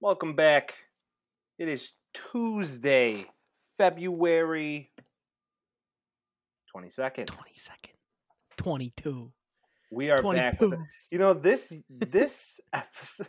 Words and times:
Welcome 0.00 0.36
back. 0.36 0.76
It 1.58 1.68
is 1.68 1.90
Tuesday, 2.14 3.26
February 3.76 4.92
22nd. 6.72 7.26
22nd. 7.26 7.90
22. 8.58 9.32
We 9.90 10.10
are 10.10 10.22
back 10.22 10.60
with 10.60 10.70
22. 10.70 10.84
You 11.10 11.18
know, 11.18 11.34
this 11.34 11.72
this 11.90 12.60
episode 12.72 13.26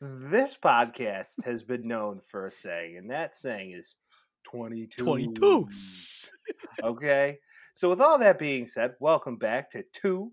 this 0.00 0.56
podcast 0.62 1.44
has 1.44 1.64
been 1.64 1.88
known 1.88 2.20
for 2.30 2.46
a 2.46 2.52
saying, 2.52 2.98
and 2.98 3.10
that 3.10 3.34
saying 3.34 3.72
is 3.72 3.96
22. 4.44 5.04
22. 5.04 5.68
Okay. 6.84 7.38
So 7.74 7.90
with 7.90 8.00
all 8.00 8.20
that 8.20 8.38
being 8.38 8.68
said, 8.68 8.94
welcome 9.00 9.38
back 9.38 9.72
to 9.72 9.82
2 9.94 10.30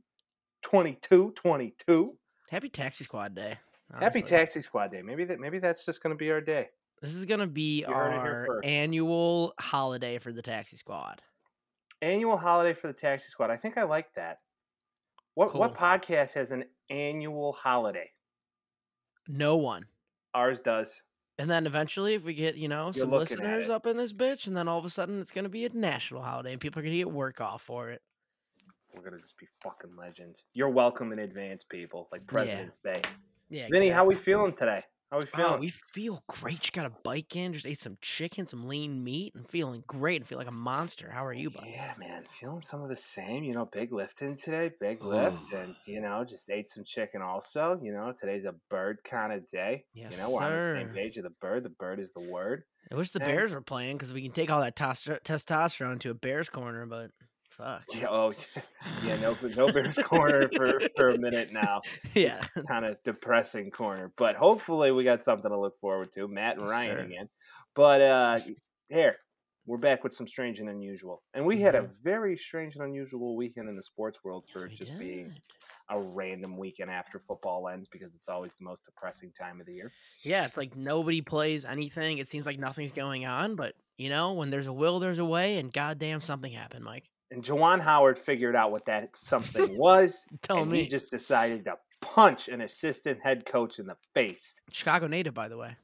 22 0.62 1.34
22. 1.36 2.16
Happy 2.52 2.70
Taxi 2.70 3.06
Squad 3.06 3.34
Day. 3.34 3.58
Happy. 3.98 4.22
Taxi 4.22 4.62
Squad 4.62 4.92
Day. 4.92 5.02
Maybe 5.02 5.26
that 5.26 5.40
maybe 5.40 5.60
that's 5.60 5.86
just 5.86 6.04
going 6.04 6.14
to 6.14 6.18
be 6.18 6.32
our 6.32 6.42
day. 6.42 6.70
This 7.02 7.14
is 7.14 7.26
going 7.26 7.40
to 7.40 7.48
be 7.48 7.80
You 7.80 7.94
our 7.94 8.62
annual 8.64 9.54
holiday 9.60 10.18
for 10.18 10.32
the 10.32 10.42
Taxi 10.42 10.78
Squad. 10.78 11.22
Annual 12.02 12.38
holiday 12.38 12.74
for 12.74 12.88
the 12.88 12.94
Taxi 12.94 13.30
Squad. 13.30 13.50
I 13.50 13.58
think 13.58 13.78
I 13.78 13.84
like 13.84 14.14
that. 14.16 14.40
What 15.36 15.56
what 15.56 15.76
podcast 15.76 16.34
has 16.34 16.52
an 16.52 16.66
annual 16.90 17.54
holiday? 17.54 18.10
No 19.28 19.58
one. 19.58 19.86
Ours 20.34 20.60
does. 20.60 21.02
And 21.38 21.50
then 21.50 21.66
eventually, 21.66 22.16
if 22.16 22.24
we 22.26 22.34
get, 22.34 22.56
you 22.56 22.68
know, 22.68 22.86
You're 22.86 22.94
some 22.94 23.12
listeners 23.12 23.70
up 23.70 23.86
in 23.86 23.96
this 23.96 24.12
bitch, 24.12 24.48
and 24.48 24.58
then 24.58 24.68
all 24.68 24.78
of 24.78 24.84
a 24.84 24.90
sudden 24.90 25.22
it's 25.22 25.32
going 25.32 25.44
to 25.44 25.50
be 25.50 25.66
a 25.66 25.70
national 25.70 26.22
holiday 26.22 26.52
and 26.52 26.60
people 26.60 26.80
are 26.80 26.84
going 26.84 26.92
to 26.92 26.98
get 26.98 27.10
work 27.10 27.40
off 27.40 27.62
for 27.62 27.90
it. 27.92 28.02
We're 28.94 29.04
gonna 29.04 29.20
just 29.20 29.38
be 29.38 29.48
fucking 29.62 29.96
legends. 29.96 30.44
You're 30.54 30.70
welcome 30.70 31.12
in 31.12 31.20
advance, 31.20 31.64
people. 31.64 32.08
Like 32.12 32.22
Yeah. 32.22 32.34
President's 32.34 32.80
Day. 32.80 33.02
Yeah. 33.50 33.68
Vinny, 33.72 33.90
how 33.90 34.06
we 34.06 34.16
feeling 34.16 34.54
today? 34.54 34.84
How 35.12 35.18
we 35.18 35.26
feeling? 35.26 35.54
Oh, 35.54 35.58
we 35.58 35.70
feel 35.70 36.22
great. 36.28 36.60
Just 36.60 36.74
got 36.74 36.86
a 36.86 36.92
bike 37.04 37.36
in, 37.36 37.52
just 37.54 37.66
ate 37.66 37.80
some 37.80 37.98
chicken, 38.00 38.46
some 38.46 38.68
lean 38.68 39.04
meat, 39.04 39.34
and 39.34 39.50
feeling 39.50 39.84
great 39.88 40.18
and 40.22 40.28
feel 40.28 40.38
like 40.38 40.48
a 40.48 40.52
monster. 40.52 41.10
How 41.12 41.26
are 41.26 41.34
you, 41.34 41.50
bud? 41.50 41.64
Yeah, 41.68 41.94
man, 41.98 42.24
feeling 42.40 42.62
some 42.62 42.84
of 42.84 42.90
the 42.90 42.96
same. 42.96 43.44
You 43.44 43.56
know, 43.56 43.66
big 43.66 43.92
lifting 43.92 44.36
today, 44.36 44.70
big 44.80 45.04
lift, 45.04 45.52
Ooh. 45.52 45.58
and 45.58 45.76
you 45.88 46.00
know, 46.00 46.24
just 46.24 46.48
ate 46.52 46.70
some 46.70 46.84
chicken. 46.84 47.24
Also, 47.24 47.80
you 47.82 47.92
know, 47.92 48.14
today's 48.16 48.46
a 48.46 48.54
bird 48.70 49.00
kind 49.04 49.34
of 49.34 49.48
day. 49.50 49.86
Yes, 49.96 50.12
you 50.12 50.20
know, 50.20 50.30
we're 50.30 50.44
on 50.44 50.60
the 50.60 50.62
same 50.62 50.90
page 50.90 51.18
of 51.18 51.24
the 51.24 51.32
bird. 51.42 51.64
The 51.64 51.70
bird 51.70 52.00
is 52.00 52.14
the 52.14 52.22
word. 52.22 52.62
I 52.92 52.96
wish 52.96 53.10
the 53.10 53.20
And- 53.20 53.28
Bears 53.28 53.56
were 53.56 53.62
playing 53.62 53.98
because 53.98 54.14
we 54.14 54.22
can 54.22 54.32
take 54.32 54.52
all 54.52 54.62
that 54.62 54.76
tos- 54.76 55.06
testosterone 55.06 56.00
to 56.02 56.12
a 56.12 56.14
Bears 56.14 56.50
corner, 56.50 56.86
but 56.86 57.10
fuck. 57.60 57.84
Yeah, 57.94 58.08
oh, 58.10 58.34
yeah, 59.06 59.18
no, 59.18 59.38
no 59.56 59.72
Bears 59.72 59.98
corner 59.98 60.48
for 60.50 60.82
for 60.96 61.10
a 61.10 61.18
minute 61.18 61.50
now. 61.52 61.82
yeah. 62.16 62.42
Kind 62.68 62.86
of 62.86 62.98
depressing 63.04 63.70
corner, 63.72 64.12
but 64.18 64.36
hopefully 64.36 64.92
we 64.92 65.04
got 65.04 65.22
something 65.22 65.52
to 65.52 65.60
look 65.60 65.78
forward 65.80 66.12
to. 66.14 66.28
Matt 66.28 66.58
and 66.58 66.68
Ryan 66.68 67.00
again, 67.00 67.30
but 67.76 68.02
uh, 68.02 68.40
here 68.90 69.16
we're 69.66 69.78
back 69.78 70.04
with 70.04 70.14
some 70.14 70.28
strange 70.28 70.60
and 70.60 70.70
unusual, 70.70 71.22
and 71.36 71.46
we 71.46 71.60
had 71.60 71.76
a 71.76 71.82
Mhm. 71.82 71.92
very 72.02 72.36
strange 72.38 72.76
and 72.76 72.84
unusual 72.86 73.36
weekend 73.36 73.70
in 73.70 73.76
the 73.76 73.84
sports 73.84 74.24
world 74.24 74.46
Yes, 74.48 74.64
for 74.64 74.68
just 74.70 74.98
being 74.98 75.32
a 75.90 76.00
random 76.00 76.58
weekend 76.58 76.90
after 76.90 77.20
football 77.20 77.68
ends 77.68 77.88
because 77.92 78.16
it's 78.16 78.30
always 78.30 78.56
the 78.56 78.64
most 78.64 78.86
depressing 78.86 79.32
time 79.32 79.60
of 79.60 79.68
the 79.68 79.74
year. 79.74 79.92
Yeah, 80.24 80.46
it's 80.46 80.58
like 80.58 80.76
nobody 80.76 81.22
plays 81.22 81.66
anything. 81.66 82.18
It 82.20 82.30
seems 82.30 82.46
like 82.46 82.58
nothing's 82.60 82.92
going 82.92 83.26
on, 83.26 83.56
but 83.56 83.76
you 83.98 84.10
know, 84.10 84.34
when 84.34 84.50
there's 84.50 84.68
a 84.68 84.74
will, 84.74 85.00
there's 85.00 85.20
a 85.20 85.26
way, 85.26 85.58
and 85.58 85.72
goddamn, 85.74 86.22
something 86.22 86.52
happened, 86.52 86.86
Mike. 86.86 87.10
And 87.32 87.44
Juwan 87.44 87.80
Howard 87.80 88.18
figured 88.18 88.56
out 88.56 88.72
what 88.72 88.86
that 88.86 89.16
something 89.16 89.78
was, 89.78 90.26
Tell 90.42 90.60
and 90.64 90.72
me. 90.72 90.82
he 90.84 90.88
just 90.88 91.10
decided 91.10 91.64
to 91.66 91.76
punch 92.02 92.48
an 92.48 92.62
assistant 92.62 93.20
head 93.22 93.46
coach 93.46 93.78
in 93.80 93.86
the 93.86 93.96
face. 94.16 94.56
Chicago 94.72 95.08
native, 95.08 95.34
by 95.34 95.48
the 95.48 95.58
way. 95.58 95.76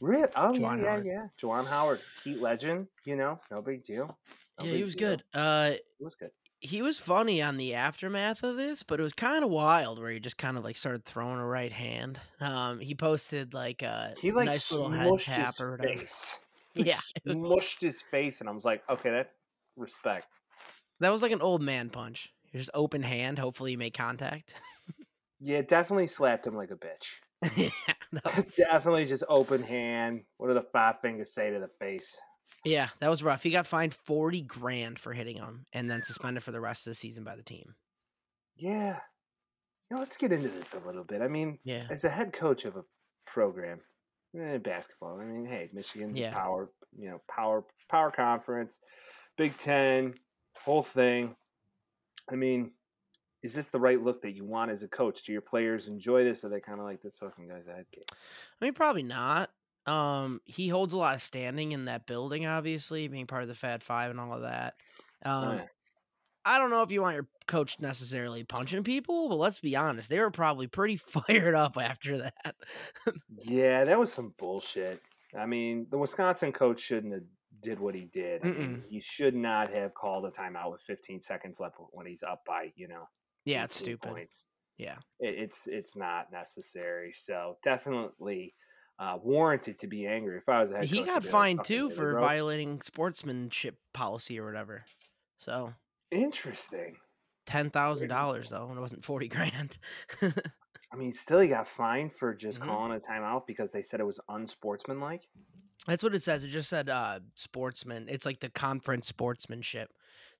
Really? 0.00 0.28
Oh 0.36 0.52
Juwan 0.52 0.82
yeah, 0.82 0.88
Howard. 0.90 1.06
yeah, 1.06 1.12
yeah. 1.12 1.26
Juwan 1.40 1.66
Howard, 1.66 2.00
Heat 2.24 2.40
legend. 2.40 2.86
You 3.04 3.16
know, 3.16 3.38
no 3.50 3.60
big 3.62 3.82
deal. 3.84 4.18
No 4.58 4.64
yeah, 4.66 4.70
big 4.72 4.76
he 4.78 4.84
was 4.84 4.94
deal. 4.94 5.08
good. 5.10 5.24
Uh, 5.34 5.72
He 5.98 6.04
was 6.04 6.14
good. 6.16 6.30
he 6.60 6.82
was 6.82 6.98
funny 6.98 7.40
on 7.42 7.56
the 7.56 7.74
aftermath 7.74 8.42
of 8.42 8.56
this, 8.56 8.82
but 8.82 8.98
it 9.00 9.02
was 9.02 9.12
kind 9.14 9.42
of 9.44 9.50
wild 9.50 9.98
where 9.98 10.10
he 10.10 10.18
just 10.20 10.36
kind 10.38 10.56
of 10.58 10.64
like 10.64 10.76
started 10.76 11.04
throwing 11.04 11.38
a 11.38 11.46
right 11.46 11.72
hand. 11.72 12.18
Um, 12.40 12.78
he 12.80 12.94
posted 12.94 13.52
like 13.54 13.82
a 13.82 14.14
He 14.20 14.32
like 14.32 14.46
nice 14.46 14.70
little 14.72 14.90
head 14.90 15.18
tap 15.18 15.46
his 15.48 15.60
or 15.60 15.70
whatever. 15.72 15.98
face. 15.98 16.38
Yeah, 16.74 16.98
smushed 17.26 17.80
his 17.80 18.00
face, 18.00 18.38
and 18.40 18.48
I 18.48 18.52
was 18.52 18.64
like, 18.64 18.88
okay, 18.88 19.10
that 19.10 19.30
respect. 19.76 20.28
That 21.00 21.10
was 21.10 21.22
like 21.22 21.32
an 21.32 21.42
old 21.42 21.62
man 21.62 21.90
punch. 21.90 22.30
Just 22.54 22.70
open 22.74 23.02
hand. 23.02 23.38
Hopefully, 23.38 23.72
you 23.72 23.78
make 23.78 23.94
contact. 23.94 24.54
Yeah, 25.40 25.62
definitely 25.62 26.06
slapped 26.06 26.46
him 26.46 26.54
like 26.54 26.70
a 26.70 26.74
bitch. 26.76 27.16
yeah, 27.56 27.94
was, 28.36 28.56
definitely 28.56 29.06
just 29.06 29.24
open 29.28 29.62
hand. 29.62 30.22
What 30.36 30.48
do 30.48 30.54
the 30.54 30.66
five 30.72 31.00
fingers 31.00 31.32
say 31.32 31.50
to 31.50 31.58
the 31.58 31.70
face? 31.78 32.16
yeah, 32.64 32.88
that 32.98 33.08
was 33.08 33.22
rough. 33.22 33.42
He 33.42 33.50
got 33.50 33.66
fined 33.66 33.94
forty 33.94 34.42
grand 34.42 34.98
for 34.98 35.12
hitting 35.14 35.36
him, 35.36 35.64
and 35.72 35.90
then 35.90 36.02
suspended 36.02 36.42
for 36.42 36.52
the 36.52 36.60
rest 36.60 36.86
of 36.86 36.90
the 36.90 36.94
season 36.94 37.24
by 37.24 37.36
the 37.36 37.42
team. 37.42 37.74
Yeah. 38.56 38.98
You 39.90 39.96
know, 39.96 40.00
let's 40.00 40.16
get 40.18 40.32
into 40.32 40.48
this 40.48 40.74
a 40.74 40.86
little 40.86 41.04
bit. 41.04 41.22
I 41.22 41.28
mean, 41.28 41.58
Yeah, 41.64 41.86
as 41.90 42.04
a 42.04 42.10
head 42.10 42.32
coach 42.32 42.64
of 42.64 42.76
a 42.76 42.84
program, 43.26 43.80
eh, 44.38 44.58
basketball. 44.58 45.18
I 45.20 45.24
mean, 45.24 45.46
hey, 45.46 45.70
Michigan's 45.72 46.18
Yeah. 46.18 46.30
a 46.30 46.32
power, 46.34 46.70
you 46.96 47.08
know, 47.08 47.22
power 47.28 47.64
power 47.88 48.10
conference, 48.10 48.80
Big 49.38 49.56
Ten, 49.56 50.12
whole 50.64 50.82
thing. 50.82 51.34
I 52.30 52.36
mean, 52.36 52.72
is 53.42 53.54
this 53.54 53.68
the 53.68 53.80
right 53.80 54.00
look 54.00 54.22
that 54.22 54.32
you 54.32 54.44
want 54.44 54.70
as 54.70 54.82
a 54.82 54.88
coach? 54.88 55.24
Do 55.24 55.32
your 55.32 55.40
players 55.40 55.88
enjoy 55.88 56.24
this? 56.24 56.44
Are 56.44 56.48
they 56.48 56.60
kind 56.60 56.78
of 56.78 56.84
like 56.84 57.00
this 57.00 57.18
fucking 57.18 57.48
guy's 57.48 57.66
a 57.66 57.72
head 57.72 57.86
case? 57.92 58.04
I 58.10 58.64
mean 58.64 58.74
probably 58.74 59.02
not. 59.02 59.50
Um, 59.86 60.40
he 60.44 60.68
holds 60.68 60.92
a 60.92 60.98
lot 60.98 61.14
of 61.14 61.22
standing 61.22 61.72
in 61.72 61.86
that 61.86 62.06
building, 62.06 62.46
obviously, 62.46 63.08
being 63.08 63.26
part 63.26 63.42
of 63.42 63.48
the 63.48 63.54
Fab 63.54 63.82
Five 63.82 64.10
and 64.10 64.20
all 64.20 64.34
of 64.34 64.42
that. 64.42 64.74
Um, 65.24 65.58
yeah. 65.58 65.64
I 66.44 66.58
don't 66.58 66.70
know 66.70 66.82
if 66.82 66.90
you 66.90 67.02
want 67.02 67.16
your 67.16 67.28
coach 67.46 67.80
necessarily 67.80 68.44
punching 68.44 68.84
people, 68.84 69.28
but 69.28 69.36
let's 69.36 69.58
be 69.58 69.76
honest, 69.76 70.08
they 70.08 70.18
were 70.18 70.30
probably 70.30 70.66
pretty 70.66 70.96
fired 71.26 71.54
up 71.54 71.76
after 71.78 72.18
that. 72.18 72.54
Yeah, 73.38 73.84
that 73.84 73.98
was 73.98 74.12
some 74.12 74.34
bullshit. 74.38 75.00
I 75.38 75.46
mean, 75.46 75.86
the 75.90 75.98
Wisconsin 75.98 76.52
coach 76.52 76.80
shouldn't 76.80 77.14
have 77.14 77.22
did 77.60 77.80
what 77.80 77.94
he 77.94 78.06
did. 78.06 78.44
He 78.88 79.00
should 79.00 79.34
not 79.34 79.70
have 79.70 79.94
called 79.94 80.26
a 80.26 80.30
timeout 80.30 80.72
with 80.72 80.82
15 80.82 81.20
seconds 81.20 81.60
left 81.60 81.76
when 81.92 82.06
he's 82.06 82.22
up 82.22 82.44
by, 82.46 82.72
you 82.76 82.88
know, 82.88 83.06
yeah, 83.44 83.64
it's 83.64 83.76
18 83.76 83.76
stupid. 83.76 84.10
points. 84.10 84.46
Yeah. 84.76 84.98
It, 85.20 85.36
it's 85.38 85.66
it's 85.68 85.96
not 85.96 86.32
necessary. 86.32 87.12
So 87.12 87.58
definitely 87.62 88.54
uh, 88.98 89.18
warranted 89.22 89.78
to 89.80 89.88
be 89.88 90.06
angry. 90.06 90.38
If 90.38 90.48
I 90.48 90.60
was 90.60 90.72
a 90.72 90.78
head 90.78 90.90
He 90.90 91.04
got 91.04 91.22
fined 91.24 91.62
too 91.64 91.90
for 91.90 92.06
bro?" 92.08 92.16
violating 92.16 92.82
sportsmanship 92.82 93.78
policy 93.92 94.38
or 94.40 94.44
whatever. 94.46 94.84
So 95.38 95.74
Interesting. 96.12 97.00
ten 97.46 97.70
thousand 97.70 98.08
dollars 98.08 98.48
though, 98.50 98.68
and 98.68 98.78
it 98.78 98.80
wasn't 98.80 99.04
forty 99.04 99.28
grand. 99.28 99.78
I 100.92 100.96
mean, 100.96 101.10
still 101.12 101.40
he 101.40 101.48
got 101.48 101.66
fined 101.68 102.12
for 102.12 102.32
just 102.34 102.60
Mhm. 102.60 102.60
calling 102.60 102.92
a 102.96 103.00
timeout 103.00 103.46
because 103.46 103.72
they 103.72 103.82
said 103.82 104.00
it 104.00 104.04
was 104.06 104.20
unsportsmanlike. 104.28 105.28
That's 105.86 106.02
what 106.02 106.14
it 106.14 106.22
says. 106.22 106.44
It 106.44 106.48
just 106.48 106.68
said 106.68 106.88
uh 106.88 107.20
sportsman. 107.34 108.06
It's 108.08 108.26
like 108.26 108.40
the 108.40 108.50
conference 108.50 109.08
sportsmanship 109.08 109.90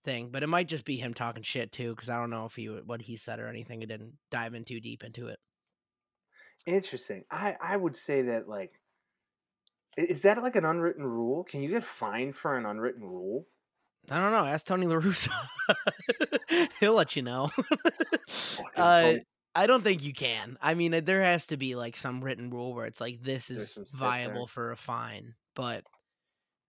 thing, 0.04 0.28
but 0.30 0.42
it 0.42 0.48
might 0.48 0.68
just 0.68 0.84
be 0.84 0.96
him 0.96 1.14
talking 1.14 1.42
shit 1.42 1.72
too, 1.72 1.94
because 1.94 2.08
I 2.08 2.16
don't 2.16 2.30
know 2.30 2.46
if 2.46 2.54
he 2.54 2.66
what 2.66 3.02
he 3.02 3.16
said 3.16 3.40
or 3.40 3.48
anything. 3.48 3.82
It 3.82 3.88
didn't 3.88 4.14
dive 4.30 4.54
in 4.54 4.64
too 4.64 4.80
deep 4.80 5.04
into 5.04 5.28
it. 5.28 5.38
Interesting. 6.66 7.24
I 7.30 7.56
I 7.60 7.76
would 7.76 7.96
say 7.96 8.22
that 8.22 8.48
like, 8.48 8.72
is 9.96 10.22
that 10.22 10.42
like 10.42 10.56
an 10.56 10.64
unwritten 10.64 11.04
rule? 11.04 11.44
Can 11.44 11.62
you 11.62 11.70
get 11.70 11.84
fined 11.84 12.34
for 12.34 12.56
an 12.56 12.66
unwritten 12.66 13.02
rule? 13.02 13.46
I 14.10 14.18
don't 14.18 14.32
know. 14.32 14.46
Ask 14.46 14.66
Tony 14.66 14.86
La 14.86 14.96
Russa. 14.96 15.30
He'll 16.80 16.94
let 16.94 17.16
you 17.16 17.22
know. 17.22 17.50
Uh, 18.76 19.14
I 19.54 19.66
don't 19.66 19.82
think 19.82 20.02
you 20.04 20.12
can. 20.12 20.56
I 20.60 20.74
mean, 20.74 21.04
there 21.04 21.22
has 21.22 21.48
to 21.48 21.56
be 21.56 21.74
like 21.74 21.96
some 21.96 22.22
written 22.22 22.50
rule 22.50 22.72
where 22.74 22.86
it's 22.86 23.00
like 23.00 23.22
this 23.22 23.50
is 23.50 23.76
viable 23.92 24.47
for 24.47 24.70
a 24.70 24.76
fine. 24.76 25.34
But 25.54 25.84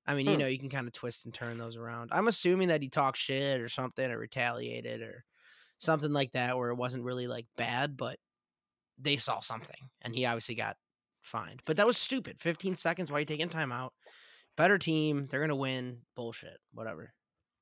I 0.06 0.16
mean, 0.16 0.26
you 0.26 0.34
Hmm. 0.34 0.40
know, 0.40 0.48
you 0.48 0.58
can 0.58 0.70
kind 0.70 0.88
of 0.88 0.94
twist 0.94 1.26
and 1.26 1.34
turn 1.34 1.58
those 1.58 1.76
around. 1.78 2.10
I'm 2.12 2.28
assuming 2.28 2.70
that 2.70 2.82
he 2.82 2.90
talked 2.90 3.18
shit 3.18 3.62
or 3.62 3.70
something 3.70 4.10
or 4.10 4.18
retaliated 4.18 5.02
or 5.02 5.24
something 5.78 6.12
like 6.12 6.32
that 6.32 6.58
where 6.58 6.70
it 6.70 6.76
wasn't 6.76 7.04
really 7.04 7.28
like 7.28 7.46
bad, 7.56 7.98
but 7.98 8.18
they 8.98 9.18
saw 9.18 9.40
something 9.40 9.90
and 10.02 10.16
he 10.16 10.26
obviously 10.26 10.56
got 10.56 10.78
fined. 11.22 11.62
But 11.66 11.78
that 11.78 11.88
was 11.88 11.98
stupid. 11.98 12.40
15 12.42 12.76
seconds. 12.76 13.12
Why 13.12 13.18
are 13.18 13.20
you 13.22 13.26
taking 13.26 13.50
time 13.50 13.72
out? 13.72 13.94
Better 14.58 14.78
team. 14.80 15.28
They're 15.28 15.40
gonna 15.42 15.56
win. 15.56 16.02
Bullshit. 16.16 16.60
Whatever. 16.74 17.14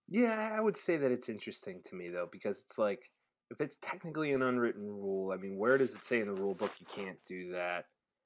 Yeah, 0.07 0.53
I 0.55 0.59
would 0.59 0.77
say 0.77 0.97
that 0.97 1.11
it's 1.11 1.29
interesting 1.29 1.81
to 1.83 1.95
me 1.95 2.09
though 2.09 2.27
because 2.31 2.61
it's 2.61 2.77
like 2.77 3.11
if 3.51 3.61
it's 3.61 3.77
technically 3.81 4.33
an 4.33 4.41
unwritten 4.41 4.87
rule, 4.87 5.31
I 5.31 5.37
mean, 5.37 5.57
where 5.57 5.77
does 5.77 5.93
it 5.93 6.03
say 6.03 6.19
in 6.19 6.27
the 6.27 6.33
rule 6.33 6.53
book 6.53 6.71
you 6.79 6.85
can't 6.85 7.17
do 7.27 7.51
that? 7.51 7.85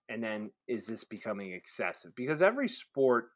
And 0.10 0.24
then 0.24 0.52
is 0.68 0.86
this 0.86 1.04
becoming 1.04 1.54
excessive? 1.54 2.14
Because 2.16 2.42
every 2.42 2.68
sport 2.68 3.30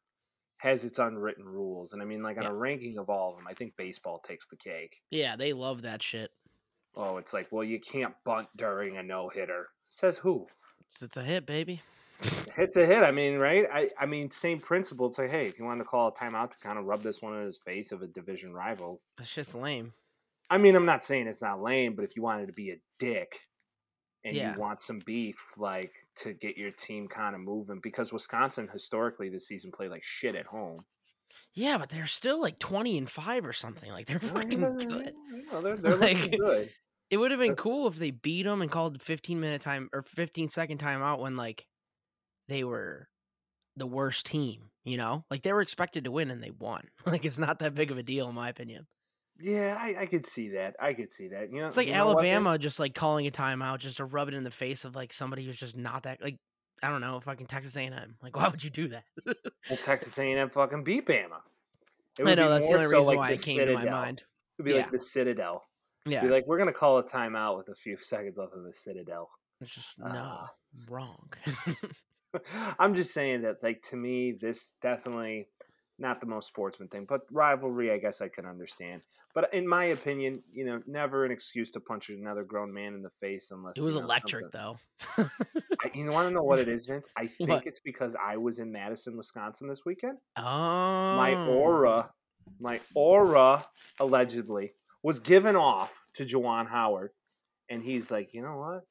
has 0.57 0.83
its 0.83 0.99
unwritten 0.99 1.45
rules, 1.45 1.93
and 1.93 2.01
I 2.01 2.05
mean, 2.05 2.21
like 2.23 2.37
on 2.37 2.45
a 2.45 2.53
ranking 2.53 2.97
of 2.97 3.09
all 3.09 3.31
of 3.31 3.37
them, 3.37 3.47
I 3.47 3.53
think 3.53 3.73
baseball 3.77 4.19
takes 4.19 4.47
the 4.47 4.57
cake. 4.57 4.97
Yeah, 5.11 5.35
they 5.35 5.53
love 5.53 5.83
that 5.83 6.01
shit. 6.01 6.31
Oh, 6.95 7.17
it's 7.17 7.31
like, 7.31 7.47
well, 7.51 7.63
you 7.63 7.79
can't 7.79 8.13
bunt 8.25 8.47
during 8.55 8.97
a 8.97 9.03
no 9.03 9.29
hitter. 9.29 9.67
Says 9.87 10.17
who? 10.17 10.47
It's, 10.89 11.03
it's 11.03 11.15
a 11.17 11.23
hit, 11.23 11.45
baby. 11.45 11.81
it's 12.57 12.75
a 12.75 12.85
hit. 12.85 13.03
I 13.03 13.11
mean, 13.11 13.37
right? 13.37 13.67
I, 13.71 13.89
I 13.99 14.07
mean, 14.07 14.31
same 14.31 14.59
principle. 14.59 15.07
It's 15.07 15.19
like, 15.19 15.29
hey, 15.29 15.45
if 15.45 15.59
you 15.59 15.65
want 15.65 15.79
to 15.79 15.85
call 15.85 16.07
a 16.07 16.11
timeout 16.11 16.51
to 16.51 16.57
kind 16.57 16.79
of 16.79 16.85
rub 16.85 17.03
this 17.03 17.21
one 17.21 17.39
in 17.39 17.45
his 17.45 17.59
face 17.59 17.91
of 17.91 18.01
a 18.01 18.07
division 18.07 18.51
rival, 18.51 18.99
That 19.19 19.27
shit's 19.27 19.53
lame. 19.53 19.93
I 20.49 20.57
mean, 20.57 20.75
I'm 20.75 20.85
not 20.85 21.03
saying 21.03 21.27
it's 21.27 21.41
not 21.41 21.61
lame, 21.61 21.95
but 21.95 22.05
if 22.05 22.15
you 22.15 22.21
wanted 22.21 22.47
to 22.47 22.53
be 22.53 22.71
a 22.71 22.77
dick 22.99 23.39
and 24.23 24.35
Yeah. 24.35 24.53
you 24.53 24.59
want 24.59 24.79
some 24.81 24.99
beef, 25.05 25.37
like 25.57 25.91
to 26.17 26.33
get 26.33 26.57
your 26.57 26.71
team 26.71 27.07
kind 27.07 27.35
of 27.35 27.41
moving, 27.41 27.79
because 27.81 28.13
Wisconsin 28.13 28.67
historically 28.71 29.29
this 29.29 29.47
season 29.47 29.71
played 29.71 29.91
like 29.91 30.03
shit 30.03 30.35
at 30.35 30.45
home. 30.45 30.79
Yeah, 31.53 31.77
but 31.77 31.89
they're 31.89 32.05
still 32.07 32.39
like 32.41 32.59
twenty 32.59 32.97
and 32.97 33.09
five 33.09 33.45
or 33.45 33.53
something. 33.53 33.91
Like 33.91 34.05
they're 34.07 34.19
fucking 34.19 34.77
good. 34.77 35.13
No, 35.51 35.61
they're, 35.61 35.77
they're 35.77 35.95
Like, 35.97 36.37
good. 36.37 36.69
It 37.09 37.17
would 37.17 37.31
have 37.31 37.39
been 37.39 37.55
cool 37.55 37.87
if 37.87 37.95
they 37.95 38.11
beat 38.11 38.43
them 38.43 38.61
and 38.61 38.69
called 38.69 39.01
15 39.01 39.39
minute 39.39 39.61
time 39.61 39.89
or 39.93 40.03
15 40.03 40.49
second 40.49 40.79
timeout 40.79 41.19
when 41.19 41.37
like 41.37 41.65
they 42.49 42.63
were 42.65 43.07
the 43.77 43.87
worst 43.87 44.25
team, 44.25 44.71
you 44.83 44.97
know? 44.97 45.23
Like 45.31 45.41
they 45.43 45.53
were 45.53 45.61
expected 45.61 46.03
to 46.03 46.11
win 46.11 46.31
and 46.31 46.43
they 46.43 46.51
won. 46.51 46.87
Like 47.05 47.23
it's 47.23 47.39
not 47.39 47.59
that 47.59 47.75
big 47.75 47.91
of 47.91 47.97
a 47.97 48.03
deal 48.03 48.27
in 48.27 48.35
my 48.35 48.49
opinion. 48.49 48.87
Yeah, 49.39 49.77
I, 49.79 49.95
I 50.01 50.05
could 50.05 50.25
see 50.25 50.49
that. 50.49 50.75
I 50.79 50.93
could 50.93 51.11
see 51.11 51.27
that. 51.29 51.51
You 51.51 51.61
know, 51.61 51.67
It's 51.67 51.77
like 51.77 51.87
you 51.87 51.93
know 51.93 52.05
what, 52.07 52.13
Alabama 52.25 52.57
just 52.57 52.79
like 52.79 52.95
calling 52.95 53.27
a 53.27 53.31
timeout 53.31 53.79
just 53.79 53.97
to 53.97 54.05
rub 54.05 54.27
it 54.27 54.33
in 54.33 54.43
the 54.43 54.51
face 54.51 54.85
of 54.85 54.95
like 54.95 55.13
somebody 55.13 55.45
who's 55.45 55.57
just 55.57 55.75
not 55.77 56.03
that 56.03 56.21
like 56.21 56.37
I 56.83 56.89
don't 56.89 57.01
know, 57.01 57.19
fucking 57.19 57.47
Texas 57.47 57.75
A&M. 57.75 58.15
Like 58.21 58.35
why 58.35 58.47
would 58.47 58.63
you 58.63 58.69
do 58.69 58.87
that? 58.89 59.03
Well, 59.25 59.77
Texas 59.83 60.17
A&M 60.17 60.49
fucking 60.49 60.83
beat 60.83 61.05
Bama. 61.07 61.39
I 62.25 62.33
know 62.35 62.49
that's 62.49 62.67
the 62.67 62.73
only 62.73 62.85
so 62.87 62.91
reason 62.91 63.07
like 63.07 63.17
why 63.17 63.31
it 63.31 63.41
came 63.41 63.57
to 63.59 63.73
my 63.73 63.85
mind. 63.85 64.23
It'd 64.57 64.65
be 64.65 64.71
Yeah. 64.73 64.81
like 64.81 64.91
the 64.91 64.99
Citadel. 64.99 65.63
Yeah. 66.07 66.21
Be 66.21 66.29
like, 66.29 66.47
we're 66.47 66.57
gonna 66.57 66.73
call 66.73 66.97
a 66.99 67.03
timeout 67.03 67.57
with 67.57 67.69
a 67.69 67.75
few 67.75 67.97
seconds 68.01 68.37
left 68.37 68.53
of 68.55 68.63
the 68.63 68.73
Citadel. 68.73 69.29
it's 69.61 69.73
just 69.75 69.99
no, 69.99 70.05
Ah. 70.09 70.51
wrong. 70.89 71.29
I'm 72.79 72.93
just 72.93 73.13
saying 73.13 73.41
that, 73.43 73.63
like, 73.63 73.81
to 73.89 73.95
me, 73.95 74.31
this 74.39 74.73
definitely 74.81 75.47
not 75.99 76.19
the 76.21 76.27
most 76.27 76.47
sportsman 76.47 76.87
thing, 76.89 77.05
but 77.09 77.21
rivalry, 77.31 77.91
I 77.91 77.97
guess 77.97 78.21
I 78.21 78.27
can 78.27 78.45
understand. 78.45 79.01
But 79.33 79.53
in 79.53 79.67
my 79.67 79.85
opinion, 79.85 80.43
you 80.53 80.65
know, 80.65 80.81
never 80.87 81.25
an 81.25 81.31
excuse 81.31 81.69
to 81.71 81.79
punch 81.79 82.09
another 82.09 82.43
grown 82.43 82.73
man 82.73 82.93
in 82.93 83.01
the 83.01 83.09
face 83.19 83.49
unless 83.51 83.77
it 83.77 83.81
was 83.81 83.95
you 83.95 84.01
know, 84.01 84.05
electric 84.05 84.51
something- 84.51 84.79
though. 85.17 85.29
I- 85.83 85.91
You 85.93 86.09
want 86.11 86.27
to 86.27 86.33
know 86.33 86.43
what 86.43 86.59
it 86.59 86.67
is, 86.67 86.85
Vince? 86.85 87.07
I 87.17 87.27
think 87.37 87.49
What? 87.49 87.65
it's 87.67 87.79
because 87.79 88.15
I 88.15 88.37
was 88.37 88.59
in 88.59 88.71
Madison, 88.71 89.17
Wisconsin 89.17 89.67
this 89.67 89.85
weekend. 89.85 90.17
oh. 90.37 90.43
My 90.43 91.33
aura, 91.47 92.09
my 92.59 92.79
aura, 92.95 93.65
allegedly, 93.99 94.73
was 95.03 95.19
given 95.19 95.55
off 95.55 95.97
to 96.15 96.25
Juwan 96.25 96.67
Howard, 96.67 97.11
and 97.69 97.83
he's 97.83 98.09
like, 98.11 98.33
you 98.33 98.41
know 98.41 98.57
what? 98.57 98.83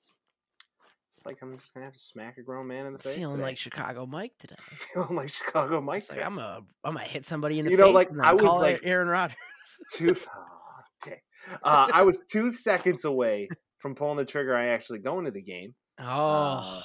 Like 1.26 1.38
I'm 1.42 1.58
just 1.58 1.74
gonna 1.74 1.84
have 1.86 1.92
to 1.94 1.98
smack 1.98 2.38
a 2.38 2.42
grown 2.42 2.66
man 2.68 2.86
in 2.86 2.92
the 2.92 2.98
face. 2.98 3.16
feeling 3.16 3.36
today." 3.36 3.48
like 3.48 3.58
Chicago 3.58 4.06
Mike 4.06 4.32
today. 4.38 4.54
feeling 4.94 5.16
like 5.16 5.28
Chicago 5.28 5.80
Mike. 5.80 5.98
It's 5.98 6.08
like 6.10 6.18
today. 6.18 6.26
I'm 6.26 6.38
a 6.38 6.62
I'm 6.84 6.94
gonna 6.94 7.04
hit 7.06 7.26
somebody 7.26 7.58
in 7.58 7.64
the 7.64 7.72
You 7.72 7.76
face 7.76 7.84
know, 7.86 7.90
like, 7.90 8.08
I 8.22 8.32
was 8.32 8.42
call 8.42 8.60
like- 8.60 8.80
Aaron 8.84 9.08
Rodgers. 9.08 9.36
two. 9.94 10.14
Oh, 10.28 10.80
dang. 11.04 11.14
Uh, 11.62 11.88
I 11.92 12.02
was 12.02 12.20
two 12.30 12.50
seconds 12.50 13.04
away 13.04 13.48
from 13.78 13.94
pulling 13.94 14.16
the 14.16 14.24
trigger. 14.24 14.56
I 14.56 14.68
actually 14.68 15.00
going 15.00 15.24
to 15.26 15.30
the 15.30 15.42
game. 15.42 15.74
Oh, 15.98 16.82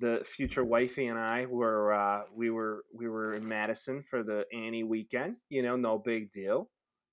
The 0.00 0.24
future 0.24 0.64
wifey 0.64 1.06
and 1.06 1.18
I 1.18 1.46
were 1.46 1.92
uh, 1.92 2.22
we 2.34 2.50
were 2.50 2.84
we 2.94 3.08
were 3.08 3.34
in 3.34 3.46
Madison 3.48 4.04
for 4.10 4.22
the 4.22 4.44
Annie 4.52 4.84
weekend. 4.84 5.36
You 5.48 5.62
know, 5.62 5.76
no 5.76 5.98
big 5.98 6.30
deal. 6.30 6.68